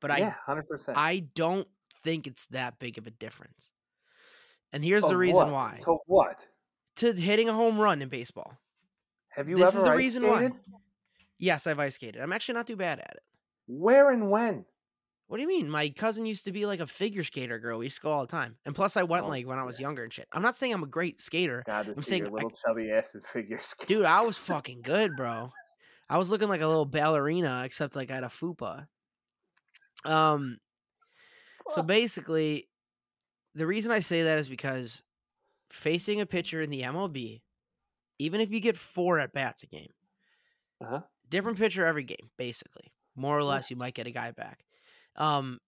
But 0.00 0.18
yeah, 0.18 0.34
hundred 0.46 0.68
percent. 0.68 0.96
I 0.96 1.10
I 1.10 1.18
don't 1.34 1.66
think 2.04 2.26
it's 2.28 2.46
that 2.46 2.78
big 2.78 2.96
of 2.98 3.06
a 3.06 3.10
difference. 3.10 3.72
And 4.72 4.84
here's 4.84 5.06
the 5.06 5.16
reason 5.16 5.50
why. 5.50 5.78
So 5.82 5.98
what? 6.06 6.46
To 6.96 7.12
hitting 7.12 7.48
a 7.48 7.52
home 7.52 7.78
run 7.78 8.02
in 8.02 8.08
baseball. 8.08 8.56
Have 9.36 9.48
you 9.48 9.56
this 9.56 9.68
ever 9.68 9.78
is 9.78 9.84
the 9.84 9.90
ice 9.90 9.96
reason 9.98 10.22
skated? 10.22 10.52
why. 10.52 10.58
Yes, 11.38 11.66
I've 11.66 11.78
ice 11.78 11.94
skated. 11.96 12.20
I'm 12.20 12.32
actually 12.32 12.54
not 12.54 12.66
too 12.66 12.76
bad 12.76 12.98
at 12.98 13.10
it. 13.16 13.22
Where 13.66 14.10
and 14.10 14.30
when? 14.30 14.64
What 15.28 15.36
do 15.38 15.42
you 15.42 15.48
mean? 15.48 15.68
My 15.68 15.88
cousin 15.90 16.24
used 16.24 16.44
to 16.44 16.52
be 16.52 16.66
like 16.66 16.78
a 16.80 16.86
figure 16.86 17.24
skater 17.24 17.58
girl. 17.58 17.78
We 17.78 17.86
used 17.86 17.96
to 17.96 18.02
go 18.02 18.12
all 18.12 18.20
the 18.22 18.30
time. 18.30 18.56
And 18.64 18.74
plus 18.74 18.96
I 18.96 19.02
went 19.02 19.24
Oh, 19.24 19.28
like 19.28 19.46
when 19.46 19.58
I 19.58 19.64
was 19.64 19.80
younger 19.80 20.04
and 20.04 20.12
shit. 20.12 20.28
I'm 20.32 20.42
not 20.42 20.54
saying 20.56 20.72
I'm 20.72 20.84
a 20.84 20.86
great 20.86 21.20
skater. 21.20 21.64
God, 21.66 21.88
I'm 21.88 22.02
saying 22.02 22.22
your 22.22 22.30
I- 22.30 22.34
little 22.34 22.50
chubby 22.52 22.90
ass 22.92 23.14
and 23.14 23.24
figure 23.24 23.58
skates. 23.58 23.86
Dude, 23.88 24.04
I 24.04 24.22
was 24.24 24.38
fucking 24.38 24.82
good, 24.82 25.16
bro. 25.16 25.50
I 26.08 26.18
was 26.18 26.30
looking 26.30 26.48
like 26.48 26.60
a 26.60 26.66
little 26.68 26.84
ballerina, 26.86 27.62
except 27.64 27.96
like 27.96 28.10
I 28.12 28.14
had 28.14 28.24
a 28.24 28.28
fupa. 28.28 28.86
Um, 30.04 30.58
so 31.70 31.82
basically, 31.82 32.68
the 33.56 33.66
reason 33.66 33.90
I 33.90 33.98
say 34.00 34.22
that 34.22 34.38
is 34.38 34.46
because 34.46 35.02
facing 35.70 36.20
a 36.20 36.26
pitcher 36.26 36.60
in 36.60 36.70
the 36.70 36.82
MLB, 36.82 37.40
even 38.18 38.40
if 38.40 38.50
you 38.50 38.60
get 38.60 38.76
four 38.76 39.18
at 39.18 39.32
bats 39.32 39.62
a 39.62 39.66
game, 39.66 39.92
Uh-huh. 40.80 41.00
different 41.28 41.58
pitcher 41.58 41.84
every 41.86 42.04
game, 42.04 42.30
basically. 42.36 42.92
More 43.14 43.36
or 43.38 43.40
Yeah. 43.40 43.46
less, 43.46 43.70
you 43.70 43.76
might 43.76 43.94
get 43.94 44.06
a 44.06 44.10
guy 44.10 44.30
back. 44.30 44.64
Um, 45.16 45.60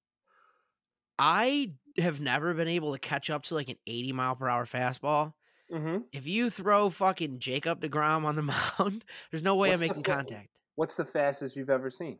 I 1.18 1.72
have 1.98 2.20
never 2.20 2.54
been 2.54 2.68
able 2.68 2.92
to 2.92 2.98
catch 2.98 3.28
up 3.30 3.42
to 3.44 3.54
like 3.54 3.68
an 3.68 3.78
80 3.86 4.12
mile 4.12 4.36
per 4.36 4.48
hour 4.48 4.66
fastball, 4.66 5.34
Mm-hmm. 5.72 5.98
if 6.12 6.26
you 6.26 6.48
throw 6.48 6.88
fucking 6.88 7.40
Jacob 7.40 7.82
deGrom 7.82 8.24
on 8.24 8.36
the 8.36 8.42
mound, 8.78 9.04
there's 9.30 9.42
no 9.42 9.54
way 9.56 9.68
What's 9.70 9.82
I'm 9.82 9.88
making 9.88 10.04
fa- 10.04 10.10
contact. 10.12 10.58
What's 10.76 10.94
the 10.94 11.04
fastest 11.04 11.56
you've 11.56 11.68
ever 11.70 11.90
seen? 11.90 12.18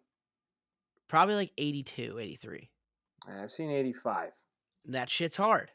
Probably 1.09 1.35
like 1.35 1.53
82, 1.57 2.19
83. 2.19 2.69
I've 3.27 3.51
seen 3.51 3.71
85. 3.71 4.33
That 4.87 5.09
shit's 5.09 5.37
hard. 5.37 5.71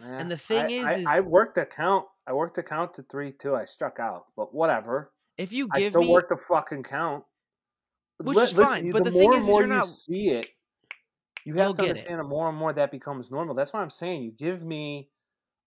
Eh, 0.00 0.04
And 0.06 0.30
the 0.30 0.36
thing 0.36 0.66
I, 0.66 0.68
is- 0.70 0.84
I, 0.84 0.94
is- 0.98 1.06
I 1.06 1.20
worked 1.20 1.58
a 1.58 1.66
count. 1.66 2.06
I 2.30 2.32
worked 2.32 2.54
the 2.54 2.62
count 2.62 2.94
to 2.94 3.02
three 3.02 3.32
too. 3.32 3.56
I 3.56 3.64
struck 3.64 3.98
out, 3.98 4.26
but 4.36 4.54
whatever. 4.54 5.10
If 5.36 5.52
you 5.52 5.68
give 5.74 5.86
I 5.86 5.88
still 5.88 6.02
me 6.02 6.08
worked 6.10 6.28
the 6.28 6.36
fucking 6.36 6.84
count. 6.84 7.24
Which 8.18 8.36
Li- 8.36 8.44
is 8.44 8.52
fine, 8.52 8.86
you- 8.86 8.92
but 8.92 9.02
the, 9.02 9.10
the 9.10 9.18
thing 9.18 9.30
more 9.30 9.34
is, 9.36 9.48
and 9.48 9.48
is 9.48 9.48
you're 9.58 9.62
you 9.62 9.66
not- 9.74 9.88
see 9.88 10.28
it, 10.30 10.46
you 11.44 11.54
have 11.54 11.74
to 11.76 11.82
it. 11.84 11.88
understand. 11.88 12.20
The 12.20 12.24
more 12.24 12.48
and 12.48 12.56
more 12.56 12.72
that 12.72 12.92
becomes 12.92 13.32
normal. 13.32 13.56
That's 13.56 13.72
why 13.72 13.80
I'm 13.82 13.90
saying 13.90 14.22
you 14.22 14.30
give 14.30 14.62
me 14.62 15.08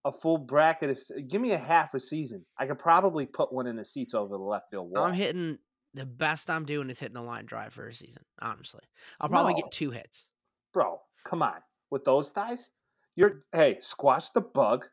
a 0.06 0.12
full 0.14 0.38
bracket. 0.38 0.90
Of, 0.92 1.28
give 1.28 1.42
me 1.42 1.52
a 1.52 1.58
half 1.58 1.94
a 1.96 2.00
season. 2.00 2.46
I 2.58 2.66
could 2.66 2.80
probably 2.80 3.26
put 3.26 3.52
one 3.52 3.68
in 3.68 3.76
the 3.76 3.84
seats 3.84 4.14
over 4.14 4.30
the 4.30 4.42
left 4.42 4.70
field 4.72 4.90
wall. 4.90 5.04
I'm 5.04 5.14
hitting 5.14 5.58
the 5.94 6.06
best 6.06 6.50
I'm 6.50 6.64
doing 6.64 6.90
is 6.90 6.98
hitting 7.00 7.18
a 7.18 7.24
line 7.24 7.46
drive 7.46 7.74
for 7.74 7.88
a 7.90 7.94
season, 7.94 8.24
honestly. 8.42 8.84
I'll 9.20 9.28
probably 9.30 9.54
No. 9.56 9.62
get 9.64 9.72
two 9.74 9.92
hits. 9.92 10.28
bro. 10.72 11.02
Come 11.26 11.42
on, 11.42 11.58
with 11.90 12.04
those 12.06 12.30
thighs, 12.30 12.70
you're 13.16 13.44
hey, 13.52 13.80
squash 13.82 14.30
the 14.32 14.42
bug, 14.42 14.86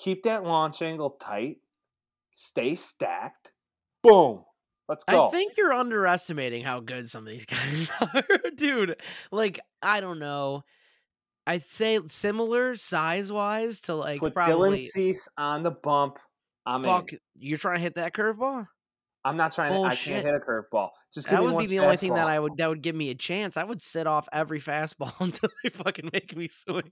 keep 0.00 0.24
that 0.24 0.44
launch 0.44 0.82
angle 0.82 1.10
tight, 1.20 1.58
stay 2.32 2.74
stacked, 2.74 3.52
boom. 4.02 4.44
Let's 4.88 5.04
go. 5.04 5.28
I 5.28 5.30
think 5.30 5.52
you're 5.56 5.72
underestimating 5.72 6.64
how 6.64 6.80
good 6.80 7.08
some 7.08 7.24
of 7.24 7.32
these 7.32 7.46
guys 7.46 7.92
are, 8.00 8.50
dude. 8.56 8.96
Like, 9.30 9.60
I 9.80 10.00
don't 10.00 10.18
know. 10.18 10.64
I'd 11.46 11.66
say 11.66 12.00
similar 12.08 12.74
size 12.76 13.30
wise 13.30 13.82
to 13.82 13.94
like 13.94 14.20
Put 14.20 14.34
probably 14.34 14.80
Dylan 14.80 14.88
Cease 14.88 15.28
on 15.38 15.62
the 15.62 15.70
bump. 15.70 16.18
I'm 16.66 16.82
fuck. 16.82 17.12
in. 17.12 17.18
You're 17.38 17.58
trying 17.58 17.76
to 17.76 17.82
hit 17.82 17.94
that 17.94 18.14
curveball? 18.14 18.66
I'm 19.24 19.36
not 19.36 19.54
trying 19.54 19.72
to. 19.72 19.88
I 19.88 19.94
can't 19.94 20.24
hit 20.24 20.34
a 20.34 20.38
curveball. 20.38 20.90
Just 21.14 21.28
give 21.28 21.38
That 21.38 21.44
would 21.44 21.58
be 21.58 21.66
the 21.66 21.80
only 21.80 21.96
thing 21.96 22.14
that. 22.14 22.26
I 22.26 22.38
would 22.38 22.56
that 22.56 22.68
would 22.68 22.82
give 22.82 22.94
me 22.94 23.10
a 23.10 23.14
chance. 23.14 23.56
I 23.56 23.64
would 23.64 23.82
sit 23.82 24.06
off 24.06 24.28
every 24.32 24.60
fastball 24.60 25.12
until 25.20 25.50
they 25.62 25.70
fucking 25.70 26.10
make 26.12 26.36
me 26.36 26.48
swing. 26.48 26.90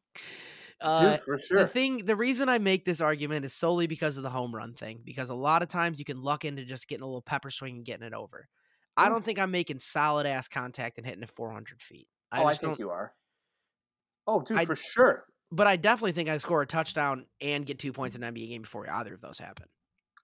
Uh, 0.80 1.16
Dude, 1.16 1.24
for 1.24 1.38
The 1.50 1.66
thing, 1.66 2.04
the 2.04 2.14
reason 2.16 2.48
I 2.48 2.58
make 2.58 2.84
this 2.84 3.00
argument 3.00 3.44
is 3.44 3.52
solely 3.52 3.86
because 3.86 4.16
of 4.16 4.22
the 4.22 4.30
home 4.30 4.54
run 4.54 4.74
thing. 4.74 5.00
Because 5.04 5.30
a 5.30 5.34
lot 5.34 5.62
of 5.62 5.68
times 5.68 5.98
you 5.98 6.04
can 6.04 6.22
luck 6.22 6.44
into 6.44 6.64
just 6.64 6.86
getting 6.86 7.02
a 7.02 7.06
little 7.06 7.22
pepper 7.22 7.50
swing 7.50 7.76
and 7.76 7.84
getting 7.84 8.06
it 8.06 8.14
over. 8.14 8.48
I 8.96 9.08
don't 9.08 9.24
think 9.24 9.38
I'm 9.38 9.52
making 9.52 9.78
solid 9.78 10.26
ass 10.26 10.48
contact 10.48 10.98
and 10.98 11.06
hitting 11.06 11.22
it 11.22 11.30
400 11.30 11.80
feet. 11.80 12.08
I 12.32 12.42
oh, 12.42 12.46
I 12.46 12.54
think 12.54 12.78
you 12.78 12.90
are. 12.90 13.12
Oh, 14.26 14.42
dude, 14.42 14.58
I- 14.58 14.64
for 14.64 14.76
sure. 14.76 15.24
But 15.50 15.66
I 15.66 15.76
definitely 15.76 16.12
think 16.12 16.28
I 16.28 16.36
score 16.36 16.60
a 16.60 16.66
touchdown 16.66 17.24
and 17.40 17.64
get 17.64 17.78
two 17.78 17.92
points 17.92 18.16
in 18.16 18.22
an 18.22 18.34
NBA 18.34 18.50
game 18.50 18.62
before 18.62 18.88
either 18.90 19.14
of 19.14 19.22
those 19.22 19.38
happen. 19.38 19.66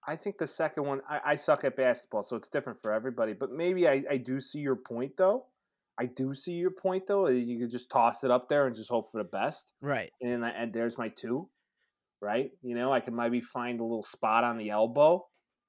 I 0.07 0.15
think 0.15 0.37
the 0.37 0.45
second 0.45 0.85
one. 0.85 1.01
I, 1.09 1.19
I 1.25 1.35
suck 1.35 1.63
at 1.63 1.75
basketball, 1.75 2.21
so 2.21 2.35
it's 2.35 2.47
different 2.47 2.79
for 2.79 2.91
everybody. 2.91 3.33
But 3.33 3.51
maybe 3.51 3.87
I, 3.87 4.03
I 4.09 4.17
do 4.17 4.39
see 4.39 4.59
your 4.59 4.75
point, 4.75 5.13
though. 5.17 5.47
I 5.97 6.05
do 6.07 6.33
see 6.33 6.53
your 6.53 6.71
point, 6.71 7.03
though. 7.07 7.27
You 7.27 7.59
could 7.59 7.71
just 7.71 7.89
toss 7.89 8.23
it 8.23 8.31
up 8.31 8.49
there 8.49 8.67
and 8.67 8.75
just 8.75 8.89
hope 8.89 9.11
for 9.11 9.17
the 9.23 9.29
best. 9.29 9.71
Right. 9.81 10.11
and 10.21 10.45
I- 10.45 10.49
and 10.49 10.73
there's 10.73 10.97
my 10.97 11.09
two, 11.09 11.49
right? 12.21 12.51
You 12.61 12.75
know, 12.75 12.91
I 12.91 12.99
can 12.99 13.15
maybe 13.15 13.39
find 13.41 13.79
a 13.79 13.83
little 13.83 14.03
spot 14.03 14.43
on 14.43 14.57
the 14.57 14.69
elbow 14.71 15.25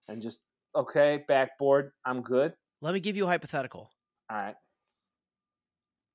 and 0.08 0.20
just 0.22 0.40
okay, 0.74 1.24
backboard, 1.28 1.92
I'm 2.04 2.22
good. 2.22 2.54
Let 2.82 2.92
me 2.92 3.00
give 3.00 3.16
you 3.16 3.24
a 3.24 3.28
hypothetical. 3.28 3.90
All 4.28 4.36
right, 4.36 4.54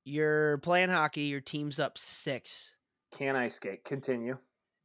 You're 0.04 0.58
playing 0.60 0.90
hockey. 0.90 1.24
Your 1.24 1.42
team's 1.42 1.80
up 1.80 1.98
six. 1.98 2.76
can 3.16 3.36
I 3.36 3.48
skate? 3.48 3.84
Continue. 3.86 4.38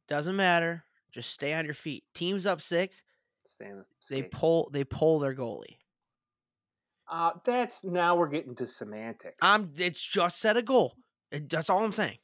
Doesn't 0.07 0.35
matter. 0.35 0.83
Just 1.11 1.31
stay 1.31 1.53
on 1.53 1.65
your 1.65 1.73
feet. 1.73 2.03
Team's 2.13 2.45
up 2.45 2.61
six. 2.61 3.03
Stand. 3.45 3.83
They 4.09 4.19
Skate. 4.19 4.31
pull. 4.31 4.69
They 4.73 4.83
pull 4.83 5.19
their 5.19 5.33
goalie. 5.35 5.77
Uh, 7.09 7.31
that's 7.45 7.83
now 7.83 8.15
we're 8.15 8.27
getting 8.27 8.55
to 8.55 8.65
semantics. 8.65 9.37
I'm. 9.41 9.71
It's 9.77 10.01
just 10.01 10.39
set 10.39 10.57
a 10.57 10.61
goal. 10.61 10.93
It- 11.31 11.49
That's 11.49 11.69
all 11.69 11.83
I'm 11.83 11.91
saying. 11.91 12.17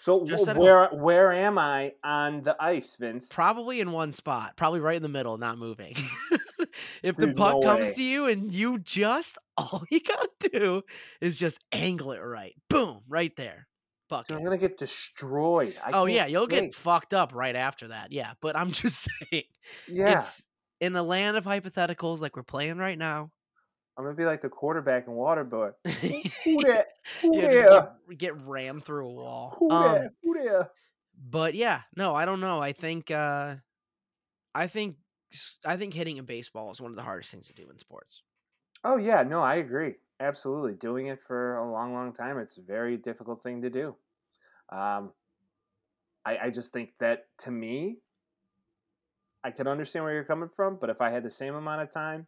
so 0.00 0.24
just 0.26 0.42
wh- 0.42 0.46
said 0.46 0.56
it. 0.56 0.60
where 0.60 0.88
where 0.88 1.32
am 1.32 1.58
I 1.58 1.92
on 2.04 2.42
the 2.42 2.56
ice, 2.60 2.96
Vince? 2.98 3.28
Probably 3.30 3.80
in 3.80 3.92
one 3.92 4.12
spot. 4.12 4.56
Probably 4.56 4.80
right 4.80 4.96
in 4.96 5.02
the 5.02 5.08
middle, 5.08 5.38
not 5.38 5.58
moving. 5.58 5.94
if 7.02 7.16
the 7.16 7.32
puck 7.32 7.54
no 7.54 7.60
comes 7.62 7.86
way. 7.86 7.94
to 7.94 8.02
you 8.02 8.26
and 8.26 8.52
you 8.52 8.78
just 8.78 9.38
all 9.56 9.82
you 9.90 10.00
gotta 10.00 10.30
do 10.52 10.82
is 11.20 11.36
just 11.36 11.60
angle 11.72 12.12
it 12.12 12.18
right. 12.20 12.54
Boom, 12.68 13.00
right 13.08 13.34
there. 13.36 13.66
Fuck. 14.08 14.30
I'm 14.30 14.44
gonna 14.44 14.58
get 14.58 14.76
destroyed. 14.76 15.74
I 15.82 15.92
Oh 15.92 16.04
yeah, 16.04 16.26
you'll 16.26 16.46
get 16.46 16.74
fucked 16.74 17.14
up 17.14 17.32
right 17.34 17.56
after 17.56 17.88
that. 17.88 18.12
Yeah, 18.12 18.32
but 18.42 18.56
I'm 18.56 18.70
just 18.72 19.08
saying, 19.30 19.44
yeah. 19.88 20.18
it's 20.18 20.44
in 20.80 20.92
the 20.92 21.02
land 21.02 21.36
of 21.38 21.44
hypotheticals 21.44 22.18
like 22.20 22.36
we're 22.36 22.42
playing 22.42 22.76
right 22.76 22.98
now. 22.98 23.30
I'm 23.96 24.04
gonna 24.04 24.16
be 24.16 24.24
like 24.24 24.40
the 24.40 24.48
quarterback 24.48 25.06
in 25.06 25.12
Waterboy. 25.12 25.72
yeah, 25.84 26.30
Who 26.44 26.62
that? 26.64 26.86
Who 27.20 27.32
just 27.34 27.42
there? 27.42 27.92
get, 28.08 28.18
get 28.18 28.40
rammed 28.46 28.84
through 28.84 29.06
a 29.08 29.12
wall. 29.12 29.56
Who 29.58 29.70
Um, 29.70 29.94
there? 29.94 30.10
Who 30.22 30.34
there? 30.34 30.70
but 31.30 31.54
yeah, 31.54 31.82
no, 31.96 32.14
I 32.14 32.24
don't 32.24 32.40
know. 32.40 32.60
I 32.60 32.72
think 32.72 33.10
uh 33.10 33.56
I 34.54 34.66
think 34.66 34.96
I 35.64 35.76
think 35.76 35.94
hitting 35.94 36.18
a 36.18 36.22
baseball 36.22 36.70
is 36.70 36.80
one 36.80 36.90
of 36.90 36.96
the 36.96 37.02
hardest 37.02 37.30
things 37.30 37.46
to 37.48 37.52
do 37.54 37.68
in 37.70 37.78
sports. 37.78 38.22
Oh 38.84 38.96
yeah, 38.96 39.22
no, 39.22 39.40
I 39.42 39.56
agree. 39.56 39.94
Absolutely, 40.20 40.74
doing 40.74 41.08
it 41.08 41.20
for 41.26 41.56
a 41.56 41.70
long, 41.70 41.92
long 41.94 42.12
time, 42.12 42.38
it's 42.38 42.56
a 42.56 42.62
very 42.62 42.96
difficult 42.96 43.42
thing 43.42 43.62
to 43.62 43.70
do. 43.70 43.96
Um, 44.70 45.12
I, 46.24 46.38
I 46.38 46.50
just 46.50 46.72
think 46.72 46.90
that 47.00 47.26
to 47.38 47.50
me, 47.50 47.98
I 49.44 49.50
could 49.50 49.66
understand 49.66 50.04
where 50.04 50.14
you're 50.14 50.24
coming 50.24 50.48
from, 50.54 50.76
but 50.80 50.88
if 50.90 51.00
I 51.00 51.10
had 51.10 51.24
the 51.24 51.30
same 51.30 51.54
amount 51.54 51.82
of 51.82 51.90
time, 51.92 52.26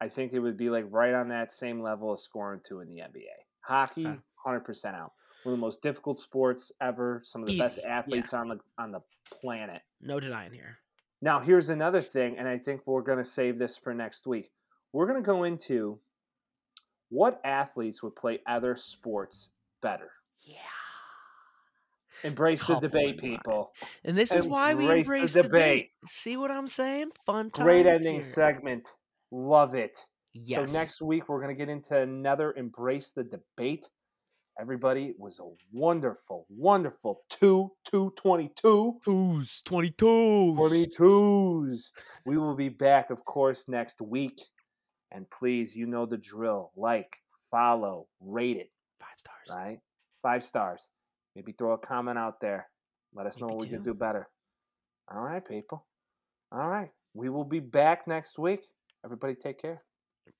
I 0.00 0.08
think 0.08 0.32
it 0.32 0.40
would 0.40 0.56
be 0.56 0.70
like 0.70 0.84
right 0.90 1.14
on 1.14 1.28
that 1.28 1.52
same 1.52 1.80
level 1.80 2.12
of 2.12 2.20
scoring 2.20 2.60
two 2.66 2.80
in 2.80 2.88
the 2.88 3.00
NBA. 3.00 3.24
Hockey, 3.60 4.06
hundred 4.34 4.60
percent 4.60 4.96
out. 4.96 5.12
One 5.42 5.54
of 5.54 5.58
the 5.58 5.64
most 5.64 5.82
difficult 5.82 6.20
sports 6.20 6.72
ever. 6.80 7.22
Some 7.24 7.42
of 7.42 7.48
the 7.48 7.58
best 7.58 7.74
Easy, 7.74 7.82
yeah. 7.84 7.98
athletes 7.98 8.34
on 8.34 8.48
the 8.48 8.58
on 8.78 8.92
the 8.92 9.00
planet. 9.40 9.82
No 10.00 10.20
denying 10.20 10.52
here. 10.52 10.78
Now, 11.22 11.40
here's 11.40 11.70
another 11.70 12.02
thing, 12.02 12.36
and 12.38 12.46
I 12.46 12.58
think 12.58 12.82
we're 12.84 13.00
going 13.02 13.18
to 13.18 13.24
save 13.24 13.58
this 13.58 13.76
for 13.76 13.94
next 13.94 14.26
week. 14.26 14.50
We're 14.92 15.06
going 15.06 15.22
to 15.22 15.26
go 15.26 15.44
into 15.44 15.98
what 17.08 17.40
athletes 17.44 18.02
would 18.02 18.14
play 18.16 18.40
other 18.46 18.76
sports 18.76 19.48
better. 19.80 20.10
Yeah. 20.42 20.56
Embrace 22.22 22.66
the 22.66 22.78
debate, 22.80 23.18
people. 23.18 23.72
And 24.04 24.16
this 24.16 24.32
is 24.32 24.46
why 24.46 24.74
we 24.74 24.88
Embrace 24.90 25.34
the 25.34 25.42
debate. 25.42 25.50
debate. 25.52 25.90
See 26.06 26.36
what 26.36 26.50
I'm 26.50 26.66
saying? 26.66 27.10
Fun 27.26 27.50
times. 27.50 27.64
Great 27.64 27.86
ending 27.86 28.14
here. 28.14 28.22
segment. 28.22 28.88
Love 29.30 29.74
it. 29.74 30.04
Yes. 30.34 30.70
So, 30.70 30.78
next 30.78 31.00
week, 31.02 31.28
we're 31.28 31.40
going 31.40 31.54
to 31.54 31.58
get 31.58 31.68
into 31.70 31.96
another 31.98 32.52
Embrace 32.56 33.10
the 33.14 33.24
Debate. 33.24 33.88
Everybody 34.58 35.06
it 35.06 35.16
was 35.18 35.38
a 35.38 35.44
wonderful, 35.70 36.46
wonderful 36.48 37.22
2 37.30 37.70
2 37.90 38.12
22. 38.16 39.00
twos, 39.04 39.62
22s. 39.66 40.56
22s. 40.56 41.90
We 42.24 42.38
will 42.38 42.54
be 42.54 42.70
back, 42.70 43.10
of 43.10 43.24
course, 43.24 43.64
next 43.68 44.00
week. 44.00 44.40
And 45.12 45.28
please, 45.30 45.76
you 45.76 45.86
know 45.86 46.06
the 46.06 46.16
drill. 46.16 46.72
Like, 46.74 47.16
follow, 47.50 48.06
rate 48.20 48.56
it, 48.56 48.70
Five 48.98 49.18
stars. 49.18 49.48
right? 49.50 49.78
Five 50.22 50.42
stars. 50.44 50.88
Maybe 51.34 51.52
throw 51.52 51.72
a 51.72 51.78
comment 51.78 52.18
out 52.18 52.40
there. 52.40 52.68
Let 53.14 53.26
us 53.26 53.38
know 53.38 53.46
Maybe 53.48 53.56
what 53.56 53.66
we 53.66 53.68
can 53.70 53.82
do 53.82 53.94
better. 53.94 54.28
All 55.12 55.20
right, 55.20 55.46
people. 55.46 55.86
All 56.50 56.66
right. 56.66 56.90
We 57.14 57.28
will 57.28 57.44
be 57.44 57.60
back 57.60 58.06
next 58.08 58.38
week. 58.38 58.60
Everybody 59.06 59.36
take 59.36 59.62
care. 59.62 59.82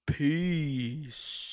Peace. 0.08 1.46